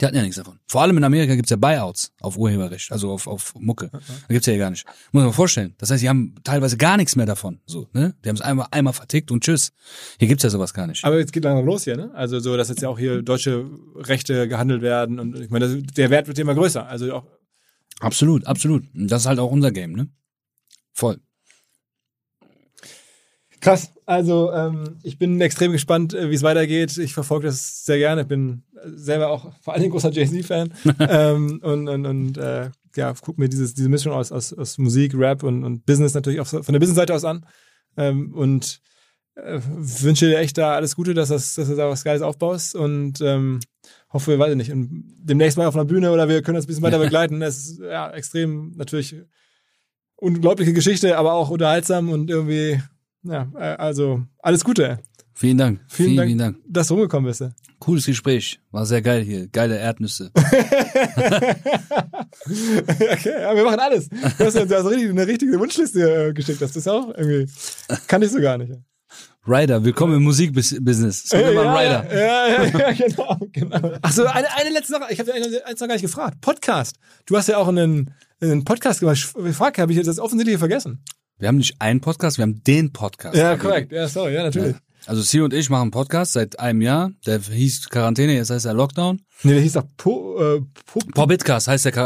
die 0.00 0.06
hatten 0.06 0.16
ja 0.16 0.22
nichts 0.22 0.36
davon. 0.36 0.58
Vor 0.66 0.82
allem 0.82 0.96
in 0.96 1.04
Amerika 1.04 1.34
gibt's 1.34 1.50
ja 1.50 1.56
Buyouts 1.56 2.12
auf 2.20 2.36
Urheberrecht, 2.36 2.90
also 2.92 3.12
auf, 3.12 3.26
auf 3.26 3.54
Mucke. 3.58 3.90
Da 3.92 4.00
gibt's 4.28 4.46
ja 4.46 4.52
hier 4.52 4.60
gar 4.60 4.70
nicht. 4.70 4.84
Muss 5.12 5.20
man 5.20 5.26
mal 5.26 5.32
vorstellen. 5.32 5.74
Das 5.78 5.90
heißt, 5.90 6.02
die 6.02 6.08
haben 6.08 6.34
teilweise 6.44 6.76
gar 6.76 6.96
nichts 6.96 7.16
mehr 7.16 7.26
davon. 7.26 7.60
So, 7.66 7.88
ne? 7.92 8.14
Die 8.24 8.28
haben 8.28 8.36
es 8.36 8.42
einmal, 8.42 8.66
einmal 8.70 8.92
vertickt 8.92 9.30
und 9.30 9.44
tschüss. 9.44 9.72
Hier 10.18 10.28
gibt's 10.28 10.42
ja 10.42 10.50
sowas 10.50 10.74
gar 10.74 10.86
nicht. 10.86 11.04
Aber 11.04 11.18
jetzt 11.18 11.32
geht 11.32 11.44
langsam 11.44 11.64
los 11.64 11.84
hier, 11.84 11.96
ne? 11.96 12.10
Also 12.14 12.40
so, 12.40 12.56
dass 12.56 12.68
jetzt 12.68 12.82
ja 12.82 12.88
auch 12.88 12.98
hier 12.98 13.22
deutsche 13.22 13.66
Rechte 13.96 14.48
gehandelt 14.48 14.82
werden 14.82 15.18
und 15.20 15.38
ich 15.38 15.50
meine, 15.50 15.68
das, 15.68 15.94
der 15.94 16.10
Wert 16.10 16.26
wird 16.26 16.38
immer 16.38 16.54
größer. 16.54 16.86
Also 16.86 17.12
auch 17.14 17.24
Absolut, 18.00 18.46
absolut. 18.46 18.84
Und 18.94 19.08
Das 19.10 19.22
ist 19.22 19.26
halt 19.26 19.38
auch 19.38 19.50
unser 19.50 19.70
Game, 19.70 19.92
ne? 19.92 20.08
Voll. 20.92 21.20
Krass. 23.64 23.92
Also 24.06 24.52
ähm, 24.52 24.98
ich 25.02 25.18
bin 25.18 25.40
extrem 25.40 25.72
gespannt, 25.72 26.14
äh, 26.14 26.30
wie 26.30 26.34
es 26.34 26.42
weitergeht. 26.42 26.96
Ich 26.98 27.14
verfolge 27.14 27.46
das 27.46 27.84
sehr 27.84 27.98
gerne. 27.98 28.22
Ich 28.22 28.28
bin 28.28 28.62
selber 28.84 29.30
auch 29.30 29.52
vor 29.62 29.74
allem 29.74 29.90
großer 29.90 30.12
Jay-Z-Fan 30.12 30.72
ähm, 31.00 31.60
und 31.62 31.88
und, 31.88 32.06
und 32.06 32.38
äh, 32.38 32.70
ja, 32.94 33.12
guck 33.20 33.38
mir 33.38 33.48
dieses, 33.48 33.74
diese 33.74 33.88
Mischung 33.88 34.12
aus, 34.12 34.30
aus, 34.30 34.52
aus 34.52 34.78
Musik, 34.78 35.14
Rap 35.16 35.42
und, 35.42 35.64
und 35.64 35.84
Business 35.86 36.14
natürlich 36.14 36.40
auch 36.40 36.46
von 36.46 36.72
der 36.72 36.78
Business-Seite 36.78 37.14
aus 37.14 37.24
an 37.24 37.44
ähm, 37.96 38.32
und 38.34 38.80
äh, 39.34 39.58
wünsche 39.64 40.28
dir 40.28 40.38
echt 40.38 40.58
da 40.58 40.74
alles 40.74 40.94
Gute, 40.94 41.14
dass, 41.14 41.30
das, 41.30 41.54
dass 41.54 41.68
du 41.68 41.74
da 41.74 41.88
was 41.88 42.04
Geiles 42.04 42.22
aufbaust 42.22 42.76
und 42.76 43.20
ähm, 43.20 43.60
hoffe, 44.12 44.38
weiß 44.38 44.52
ich 44.52 44.56
nicht, 44.56 44.72
und 44.72 45.12
demnächst 45.18 45.58
mal 45.58 45.66
auf 45.66 45.74
einer 45.74 45.84
Bühne 45.84 46.12
oder 46.12 46.28
wir 46.28 46.42
können 46.42 46.56
das 46.56 46.66
ein 46.66 46.68
bisschen 46.68 46.84
weiter 46.84 46.98
begleiten. 47.00 47.42
Es 47.42 47.56
ist 47.56 47.80
ja 47.80 48.10
extrem 48.10 48.72
natürlich 48.76 49.16
unglaubliche 50.16 50.72
Geschichte, 50.72 51.18
aber 51.18 51.32
auch 51.32 51.50
unterhaltsam 51.50 52.10
und 52.10 52.30
irgendwie, 52.30 52.80
ja, 53.24 53.48
äh, 53.56 53.76
also 53.76 54.22
alles 54.38 54.64
Gute, 54.64 55.00
Vielen 55.36 55.58
Dank. 55.58 55.80
Vielen 55.88 56.10
Vielen, 56.10 56.16
Dank. 56.16 56.28
vielen 56.28 56.38
Dank. 56.38 56.56
dass 56.68 56.86
du 56.86 56.94
rumgekommen 56.94 57.28
bist. 57.28 57.42
Cooles 57.80 58.06
Gespräch. 58.06 58.60
War 58.70 58.86
sehr 58.86 59.02
geil 59.02 59.22
hier. 59.22 59.48
Geile 59.48 59.76
Erdnüsse. 59.76 60.30
okay, 60.34 60.52
ja, 63.40 63.56
wir 63.56 63.64
machen 63.64 63.80
alles. 63.80 64.08
Du 64.08 64.44
hast 64.44 64.54
ja 64.54 64.64
du 64.64 64.76
hast 64.76 64.86
eine 64.86 65.26
richtige 65.26 65.58
Wunschliste 65.58 66.28
äh, 66.28 66.32
geschickt. 66.32 66.62
Das 66.62 66.76
ist 66.76 66.88
auch 66.88 67.08
irgendwie, 67.08 67.50
kann 68.06 68.22
ich 68.22 68.30
so 68.30 68.40
gar 68.40 68.58
nicht. 68.58 68.74
Rider, 69.46 69.84
willkommen 69.84 70.14
im 70.14 70.22
Musikbusiness. 70.22 71.32
Immer 71.32 71.46
einen 71.48 71.76
Rider. 71.76 72.14
Ja, 72.14 72.48
ja, 72.48 72.64
ja, 72.64 72.92
genau, 73.08 73.38
genau. 73.52 73.92
Ach 74.02 74.12
so, 74.12 74.24
eine, 74.24 74.46
eine 74.54 74.70
letzte 74.70 74.92
Sache. 74.92 75.12
Ich 75.12 75.18
habe 75.18 75.32
dir 75.32 75.66
eins 75.66 75.80
noch 75.80 75.88
gar 75.88 75.94
nicht 75.94 76.02
gefragt. 76.02 76.40
Podcast. 76.40 76.96
Du 77.26 77.36
hast 77.36 77.48
ja 77.48 77.58
auch 77.58 77.68
einen, 77.68 78.14
einen 78.40 78.64
Podcast 78.64 79.00
gemacht. 79.00 79.16
Ich 79.16 79.56
frage, 79.56 79.82
habe 79.82 79.90
ich 79.90 79.98
jetzt 79.98 80.06
das 80.06 80.20
offensichtlich 80.20 80.58
vergessen? 80.58 81.02
Wir 81.38 81.48
haben 81.48 81.56
nicht 81.56 81.80
einen 81.80 82.00
Podcast, 82.00 82.38
wir 82.38 82.42
haben 82.42 82.62
den 82.62 82.92
Podcast. 82.92 83.36
Ja, 83.36 83.56
korrekt. 83.56 83.90
Ja, 83.92 84.06
sorry, 84.08 84.34
ja, 84.34 84.44
natürlich. 84.44 84.76
Also 85.06 85.20
Sie 85.20 85.40
und 85.40 85.52
ich 85.52 85.68
machen 85.68 85.82
einen 85.82 85.90
Podcast 85.90 86.32
seit 86.32 86.58
einem 86.58 86.80
Jahr. 86.80 87.10
Der 87.26 87.40
hieß 87.40 87.90
Quarantäne, 87.90 88.34
jetzt 88.34 88.50
heißt 88.50 88.64
er 88.64 88.72
Lockdown. 88.72 89.20
Nee, 89.42 89.52
der 89.52 89.60
hieß 89.60 89.72
doch 89.74 89.84
po, 89.96 90.38
äh, 90.40 90.60
po, 90.86 91.00
Pobbitcast 91.12 91.68
heißt 91.68 91.84
der 91.86 91.96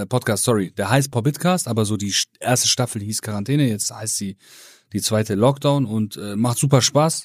äh, 0.00 0.06
Podcast, 0.06 0.44
sorry. 0.44 0.72
Der 0.72 0.88
heißt 0.88 1.10
Pobbitcast, 1.10 1.68
aber 1.68 1.84
so 1.84 1.96
die 1.96 2.12
st- 2.12 2.28
erste 2.40 2.68
Staffel 2.68 3.02
hieß 3.02 3.20
Quarantäne, 3.20 3.68
jetzt 3.68 3.92
heißt 3.94 4.16
sie 4.16 4.38
die 4.92 5.02
zweite 5.02 5.34
Lockdown 5.34 5.84
und 5.84 6.16
äh, 6.16 6.36
macht 6.36 6.56
super 6.58 6.80
Spaß. 6.80 7.24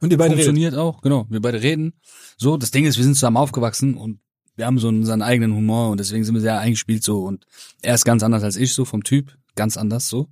Und 0.00 0.10
ihr 0.10 0.18
beide 0.18 0.32
redet. 0.32 0.46
Funktioniert 0.46 0.74
auch, 0.74 1.02
genau. 1.02 1.26
Wir 1.28 1.40
beide 1.40 1.62
reden. 1.62 1.92
So, 2.36 2.56
das 2.56 2.72
Ding 2.72 2.84
ist, 2.84 2.96
wir 2.96 3.04
sind 3.04 3.14
zusammen 3.14 3.36
aufgewachsen 3.36 3.94
und 3.96 4.18
wir 4.56 4.66
haben 4.66 4.78
so 4.78 4.88
unseren 4.88 5.22
eigenen 5.22 5.54
Humor 5.54 5.90
und 5.90 6.00
deswegen 6.00 6.24
sind 6.24 6.34
wir 6.34 6.40
sehr 6.40 6.58
eingespielt 6.58 7.04
so 7.04 7.22
und 7.24 7.44
er 7.82 7.94
ist 7.94 8.04
ganz 8.04 8.22
anders 8.22 8.42
als 8.42 8.56
ich 8.56 8.72
so 8.72 8.84
vom 8.84 9.04
Typ, 9.04 9.36
ganz 9.54 9.76
anders 9.76 10.08
so, 10.08 10.28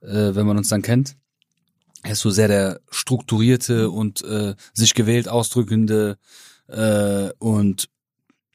äh, 0.00 0.34
wenn 0.34 0.46
man 0.46 0.58
uns 0.58 0.68
dann 0.68 0.82
kennt. 0.82 1.16
Er 2.02 2.12
ist 2.12 2.20
so 2.20 2.30
sehr 2.30 2.48
der 2.48 2.80
strukturierte 2.90 3.90
und 3.90 4.22
äh, 4.24 4.54
sich 4.72 4.94
gewählt 4.94 5.28
ausdrückende 5.28 6.16
äh, 6.68 7.30
und 7.38 7.88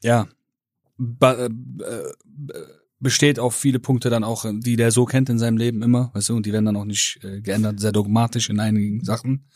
ja, 0.02 0.26
äh, 1.20 1.48
besteht 2.98 3.38
auf 3.38 3.54
viele 3.54 3.78
Punkte 3.78 4.10
dann 4.10 4.24
auch, 4.24 4.46
die 4.50 4.76
der 4.76 4.90
so 4.90 5.04
kennt 5.04 5.28
in 5.28 5.38
seinem 5.38 5.58
Leben 5.58 5.82
immer, 5.82 6.10
weißt 6.14 6.30
du, 6.30 6.36
und 6.36 6.46
die 6.46 6.52
werden 6.52 6.64
dann 6.64 6.76
auch 6.76 6.84
nicht 6.84 7.20
äh, 7.22 7.40
geändert, 7.40 7.78
sehr 7.78 7.92
dogmatisch 7.92 8.48
in 8.48 8.58
einigen 8.58 9.04
Sachen. 9.04 9.46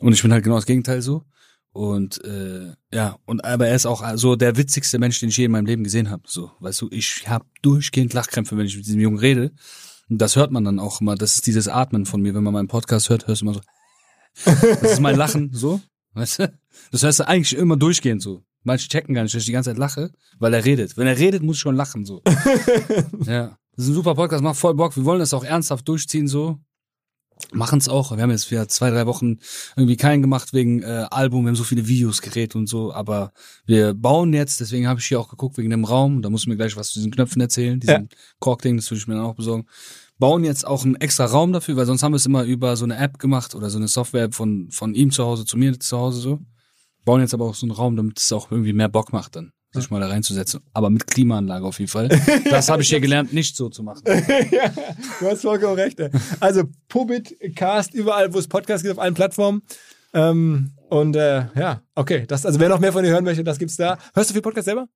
Und 0.00 0.12
ich 0.12 0.22
bin 0.22 0.32
halt 0.32 0.44
genau 0.44 0.56
das 0.56 0.66
Gegenteil 0.66 1.00
so. 1.00 1.24
Und 1.70 2.22
äh, 2.24 2.72
ja, 2.92 3.18
und 3.24 3.44
aber 3.44 3.66
er 3.66 3.74
ist 3.74 3.86
auch 3.86 4.04
so 4.16 4.36
der 4.36 4.56
witzigste 4.56 4.98
Mensch, 4.98 5.18
den 5.18 5.30
ich 5.30 5.36
je 5.36 5.46
in 5.46 5.50
meinem 5.50 5.66
Leben 5.66 5.82
gesehen 5.82 6.10
habe. 6.10 6.22
So, 6.26 6.52
weißt 6.60 6.80
du, 6.82 6.88
ich 6.92 7.28
habe 7.28 7.46
durchgehend 7.62 8.12
Lachkrämpfe, 8.12 8.56
wenn 8.56 8.66
ich 8.66 8.76
mit 8.76 8.86
diesem 8.86 9.00
Jungen 9.00 9.18
rede. 9.18 9.52
Das 10.08 10.36
hört 10.36 10.50
man 10.50 10.64
dann 10.64 10.78
auch 10.78 11.00
immer. 11.00 11.14
Das 11.14 11.34
ist 11.36 11.46
dieses 11.46 11.68
Atmen 11.68 12.06
von 12.06 12.20
mir. 12.20 12.34
Wenn 12.34 12.44
man 12.44 12.52
meinen 12.52 12.68
Podcast 12.68 13.08
hört, 13.08 13.26
hörst 13.26 13.42
du 13.42 13.46
immer 13.46 13.54
so. 13.54 13.60
Das 14.44 14.92
ist 14.92 15.00
mein 15.00 15.16
Lachen, 15.16 15.50
so, 15.52 15.80
weißt 16.14 16.40
du? 16.40 16.52
Das 16.90 17.02
hörst 17.02 17.20
du 17.20 17.28
eigentlich 17.28 17.56
immer 17.56 17.76
durchgehend 17.76 18.20
so. 18.20 18.42
Manche 18.64 18.88
checken 18.88 19.14
gar 19.14 19.22
nicht, 19.22 19.34
dass 19.34 19.42
ich 19.42 19.46
die 19.46 19.52
ganze 19.52 19.70
Zeit 19.70 19.78
lache, 19.78 20.10
weil 20.38 20.54
er 20.54 20.64
redet. 20.64 20.96
Wenn 20.96 21.06
er 21.06 21.18
redet, 21.18 21.42
muss 21.42 21.56
ich 21.56 21.60
schon 21.60 21.76
lachen, 21.76 22.04
so. 22.04 22.22
ja. 23.26 23.58
Das 23.76 23.84
ist 23.84 23.90
ein 23.90 23.94
super 23.94 24.14
Podcast, 24.14 24.42
macht 24.42 24.56
voll 24.56 24.74
Bock. 24.74 24.96
Wir 24.96 25.04
wollen 25.04 25.18
das 25.18 25.34
auch 25.34 25.44
ernsthaft 25.44 25.86
durchziehen, 25.86 26.28
so. 26.28 26.58
Machen 27.54 27.78
es 27.78 27.88
auch. 27.88 28.14
Wir 28.14 28.22
haben 28.22 28.30
jetzt 28.30 28.50
wieder 28.50 28.68
zwei, 28.68 28.90
drei 28.90 29.06
Wochen 29.06 29.38
irgendwie 29.76 29.96
keinen 29.96 30.22
gemacht 30.22 30.52
wegen 30.52 30.82
äh, 30.82 31.06
Album. 31.10 31.44
Wir 31.44 31.48
haben 31.48 31.56
so 31.56 31.64
viele 31.64 31.86
Videos 31.86 32.20
gedreht 32.20 32.56
und 32.56 32.66
so. 32.66 32.92
Aber 32.92 33.32
wir 33.64 33.94
bauen 33.94 34.32
jetzt, 34.32 34.60
deswegen 34.60 34.88
habe 34.88 35.00
ich 35.00 35.06
hier 35.06 35.20
auch 35.20 35.28
geguckt 35.28 35.56
wegen 35.56 35.70
dem 35.70 35.84
Raum. 35.84 36.20
Da 36.22 36.30
muss 36.30 36.42
ich 36.42 36.46
mir 36.48 36.56
gleich 36.56 36.76
was 36.76 36.88
zu 36.88 36.98
diesen 36.98 37.12
Knöpfen 37.12 37.40
erzählen, 37.40 37.78
diesen 37.78 37.94
ja. 37.94 38.18
Kork-Ding, 38.40 38.76
das 38.76 38.90
würde 38.90 38.98
ich 38.98 39.06
mir 39.06 39.14
dann 39.14 39.24
auch 39.24 39.36
besorgen. 39.36 39.66
Bauen 40.18 40.44
jetzt 40.44 40.66
auch 40.66 40.84
einen 40.84 40.96
extra 40.96 41.26
Raum 41.26 41.52
dafür, 41.52 41.76
weil 41.76 41.86
sonst 41.86 42.02
haben 42.02 42.12
wir 42.12 42.16
es 42.16 42.26
immer 42.26 42.44
über 42.44 42.76
so 42.76 42.84
eine 42.84 42.96
App 42.96 43.18
gemacht 43.18 43.54
oder 43.54 43.70
so 43.70 43.78
eine 43.78 43.88
Software 43.88 44.30
von, 44.32 44.70
von 44.70 44.94
ihm 44.94 45.10
zu 45.10 45.24
Hause 45.24 45.44
zu 45.44 45.56
mir 45.56 45.78
zu 45.78 45.96
Hause 45.96 46.20
so. 46.20 46.40
Bauen 47.04 47.20
jetzt 47.20 47.34
aber 47.34 47.44
auch 47.44 47.54
so 47.54 47.66
einen 47.66 47.72
Raum, 47.72 47.96
damit 47.96 48.18
es 48.18 48.32
auch 48.32 48.50
irgendwie 48.50 48.72
mehr 48.72 48.88
Bock 48.88 49.12
macht 49.12 49.36
dann 49.36 49.52
sich 49.80 49.90
mal 49.90 50.00
da 50.00 50.08
reinzusetzen. 50.08 50.60
Aber 50.72 50.90
mit 50.90 51.06
Klimaanlage 51.06 51.64
auf 51.64 51.78
jeden 51.78 51.90
Fall. 51.90 52.08
Das 52.50 52.68
habe 52.68 52.82
ich 52.82 52.88
hier 52.88 53.00
gelernt, 53.00 53.32
nicht 53.32 53.56
so 53.56 53.68
zu 53.68 53.82
machen. 53.82 54.02
ja, 54.50 54.72
du 55.20 55.26
hast 55.28 55.42
vollkommen 55.42 55.74
recht. 55.74 56.00
Also 56.40 56.64
Pubit, 56.88 57.36
Cast, 57.54 57.94
überall, 57.94 58.32
wo 58.32 58.38
es 58.38 58.48
Podcasts 58.48 58.82
gibt, 58.82 58.96
auf 58.96 59.02
allen 59.02 59.14
Plattformen. 59.14 59.62
Ähm, 60.12 60.72
und 60.88 61.16
äh, 61.16 61.46
ja, 61.56 61.82
okay. 61.94 62.24
Das, 62.26 62.46
also 62.46 62.60
wer 62.60 62.68
noch 62.68 62.78
mehr 62.78 62.92
von 62.92 63.02
dir 63.02 63.10
hören 63.10 63.24
möchte, 63.24 63.44
das 63.44 63.58
gibt's 63.58 63.76
da. 63.76 63.98
Hörst 64.14 64.30
du 64.30 64.34
viel 64.34 64.42
Podcast 64.42 64.66
selber? 64.66 64.86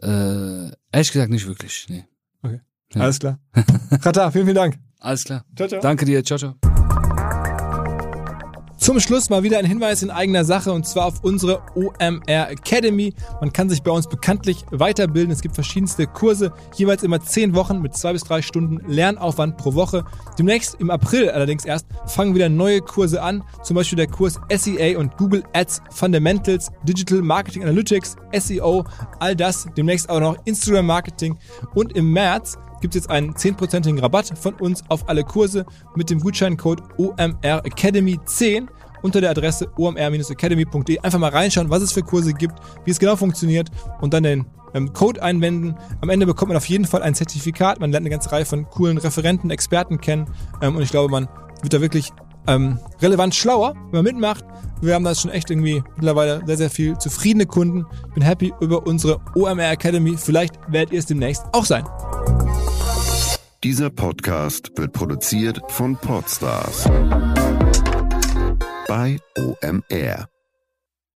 Äh, 0.00 0.70
ehrlich 0.92 1.12
gesagt 1.12 1.30
nicht 1.30 1.46
wirklich. 1.46 1.86
Nee. 1.88 2.04
Okay. 2.42 2.60
Ja. 2.94 3.00
Alles 3.00 3.18
klar. 3.18 3.40
Rata, 4.02 4.30
vielen, 4.30 4.44
vielen 4.46 4.56
Dank. 4.56 4.78
Alles 5.00 5.24
klar. 5.24 5.44
Ciao, 5.56 5.68
ciao. 5.68 5.80
Danke 5.80 6.04
dir. 6.04 6.24
Ciao, 6.24 6.38
ciao. 6.38 6.54
Zum 8.78 9.00
Schluss 9.00 9.28
mal 9.28 9.42
wieder 9.42 9.58
ein 9.58 9.64
Hinweis 9.64 10.04
in 10.04 10.10
eigener 10.10 10.44
Sache 10.44 10.72
und 10.72 10.86
zwar 10.86 11.06
auf 11.06 11.22
unsere 11.22 11.60
OMR 11.74 12.48
Academy. 12.48 13.12
Man 13.40 13.52
kann 13.52 13.68
sich 13.68 13.82
bei 13.82 13.90
uns 13.90 14.06
bekanntlich 14.06 14.64
weiterbilden. 14.70 15.32
Es 15.32 15.42
gibt 15.42 15.56
verschiedenste 15.56 16.06
Kurse, 16.06 16.52
jeweils 16.76 17.02
immer 17.02 17.20
zehn 17.20 17.56
Wochen 17.56 17.82
mit 17.82 17.96
zwei 17.96 18.12
bis 18.12 18.22
drei 18.22 18.40
Stunden 18.40 18.80
Lernaufwand 18.88 19.56
pro 19.56 19.74
Woche. 19.74 20.04
Demnächst 20.38 20.76
im 20.80 20.90
April 20.90 21.28
allerdings 21.28 21.64
erst 21.64 21.86
fangen 22.06 22.36
wieder 22.36 22.48
neue 22.48 22.80
Kurse 22.80 23.20
an. 23.20 23.42
Zum 23.64 23.74
Beispiel 23.74 23.96
der 23.96 24.06
Kurs 24.06 24.40
SEA 24.48 24.96
und 24.96 25.16
Google 25.18 25.42
Ads 25.54 25.82
Fundamentals, 25.90 26.70
Digital 26.84 27.20
Marketing 27.20 27.64
Analytics, 27.64 28.16
SEO, 28.32 28.84
all 29.18 29.34
das. 29.34 29.66
Demnächst 29.76 30.08
auch 30.08 30.20
noch 30.20 30.36
Instagram 30.44 30.86
Marketing 30.86 31.36
und 31.74 31.96
im 31.96 32.12
März 32.12 32.56
gibt 32.80 32.94
es 32.94 33.02
jetzt 33.02 33.10
einen 33.10 33.34
10%igen 33.34 33.98
Rabatt 33.98 34.32
von 34.38 34.54
uns 34.54 34.82
auf 34.88 35.08
alle 35.08 35.24
Kurse 35.24 35.66
mit 35.94 36.10
dem 36.10 36.20
Gutscheincode 36.20 36.82
OMR 36.98 37.64
Academy 37.64 38.18
10 38.24 38.68
unter 39.02 39.20
der 39.20 39.30
Adresse 39.30 39.70
omr-academy.de. 39.76 40.98
Einfach 41.00 41.18
mal 41.18 41.30
reinschauen, 41.30 41.70
was 41.70 41.82
es 41.82 41.92
für 41.92 42.02
Kurse 42.02 42.32
gibt, 42.32 42.54
wie 42.84 42.90
es 42.90 42.98
genau 42.98 43.16
funktioniert 43.16 43.70
und 44.00 44.12
dann 44.14 44.22
den 44.22 44.46
ähm, 44.74 44.92
Code 44.92 45.22
einwenden. 45.22 45.76
Am 46.00 46.08
Ende 46.08 46.26
bekommt 46.26 46.48
man 46.48 46.56
auf 46.56 46.68
jeden 46.68 46.84
Fall 46.84 47.02
ein 47.02 47.14
Zertifikat. 47.14 47.80
Man 47.80 47.90
lernt 47.90 48.02
eine 48.02 48.10
ganze 48.10 48.32
Reihe 48.32 48.44
von 48.44 48.68
coolen 48.68 48.98
Referenten, 48.98 49.50
Experten 49.50 50.00
kennen 50.00 50.26
ähm, 50.60 50.76
und 50.76 50.82
ich 50.82 50.90
glaube, 50.90 51.10
man 51.10 51.28
wird 51.62 51.72
da 51.72 51.80
wirklich 51.80 52.12
ähm, 52.48 52.78
relevant 53.00 53.34
schlauer, 53.34 53.74
wenn 53.92 54.02
man 54.02 54.04
mitmacht. 54.04 54.44
Wir 54.80 54.94
haben 54.94 55.04
da 55.04 55.14
schon 55.14 55.30
echt 55.30 55.50
irgendwie 55.50 55.82
mittlerweile 55.96 56.42
sehr, 56.46 56.56
sehr 56.56 56.70
viel 56.70 56.98
zufriedene 56.98 57.46
Kunden. 57.46 57.84
Ich 58.08 58.14
bin 58.14 58.22
happy 58.22 58.52
über 58.60 58.86
unsere 58.86 59.20
OMR 59.34 59.70
Academy. 59.70 60.16
Vielleicht 60.16 60.54
werdet 60.68 60.92
ihr 60.92 60.98
es 60.98 61.06
demnächst 61.06 61.44
auch 61.52 61.64
sein. 61.64 61.84
Dieser 63.64 63.90
Podcast 63.90 64.70
wird 64.76 64.92
produziert 64.92 65.60
von 65.68 65.96
Podstars 65.96 66.88
bei 68.86 69.18
OMR. 69.36 70.28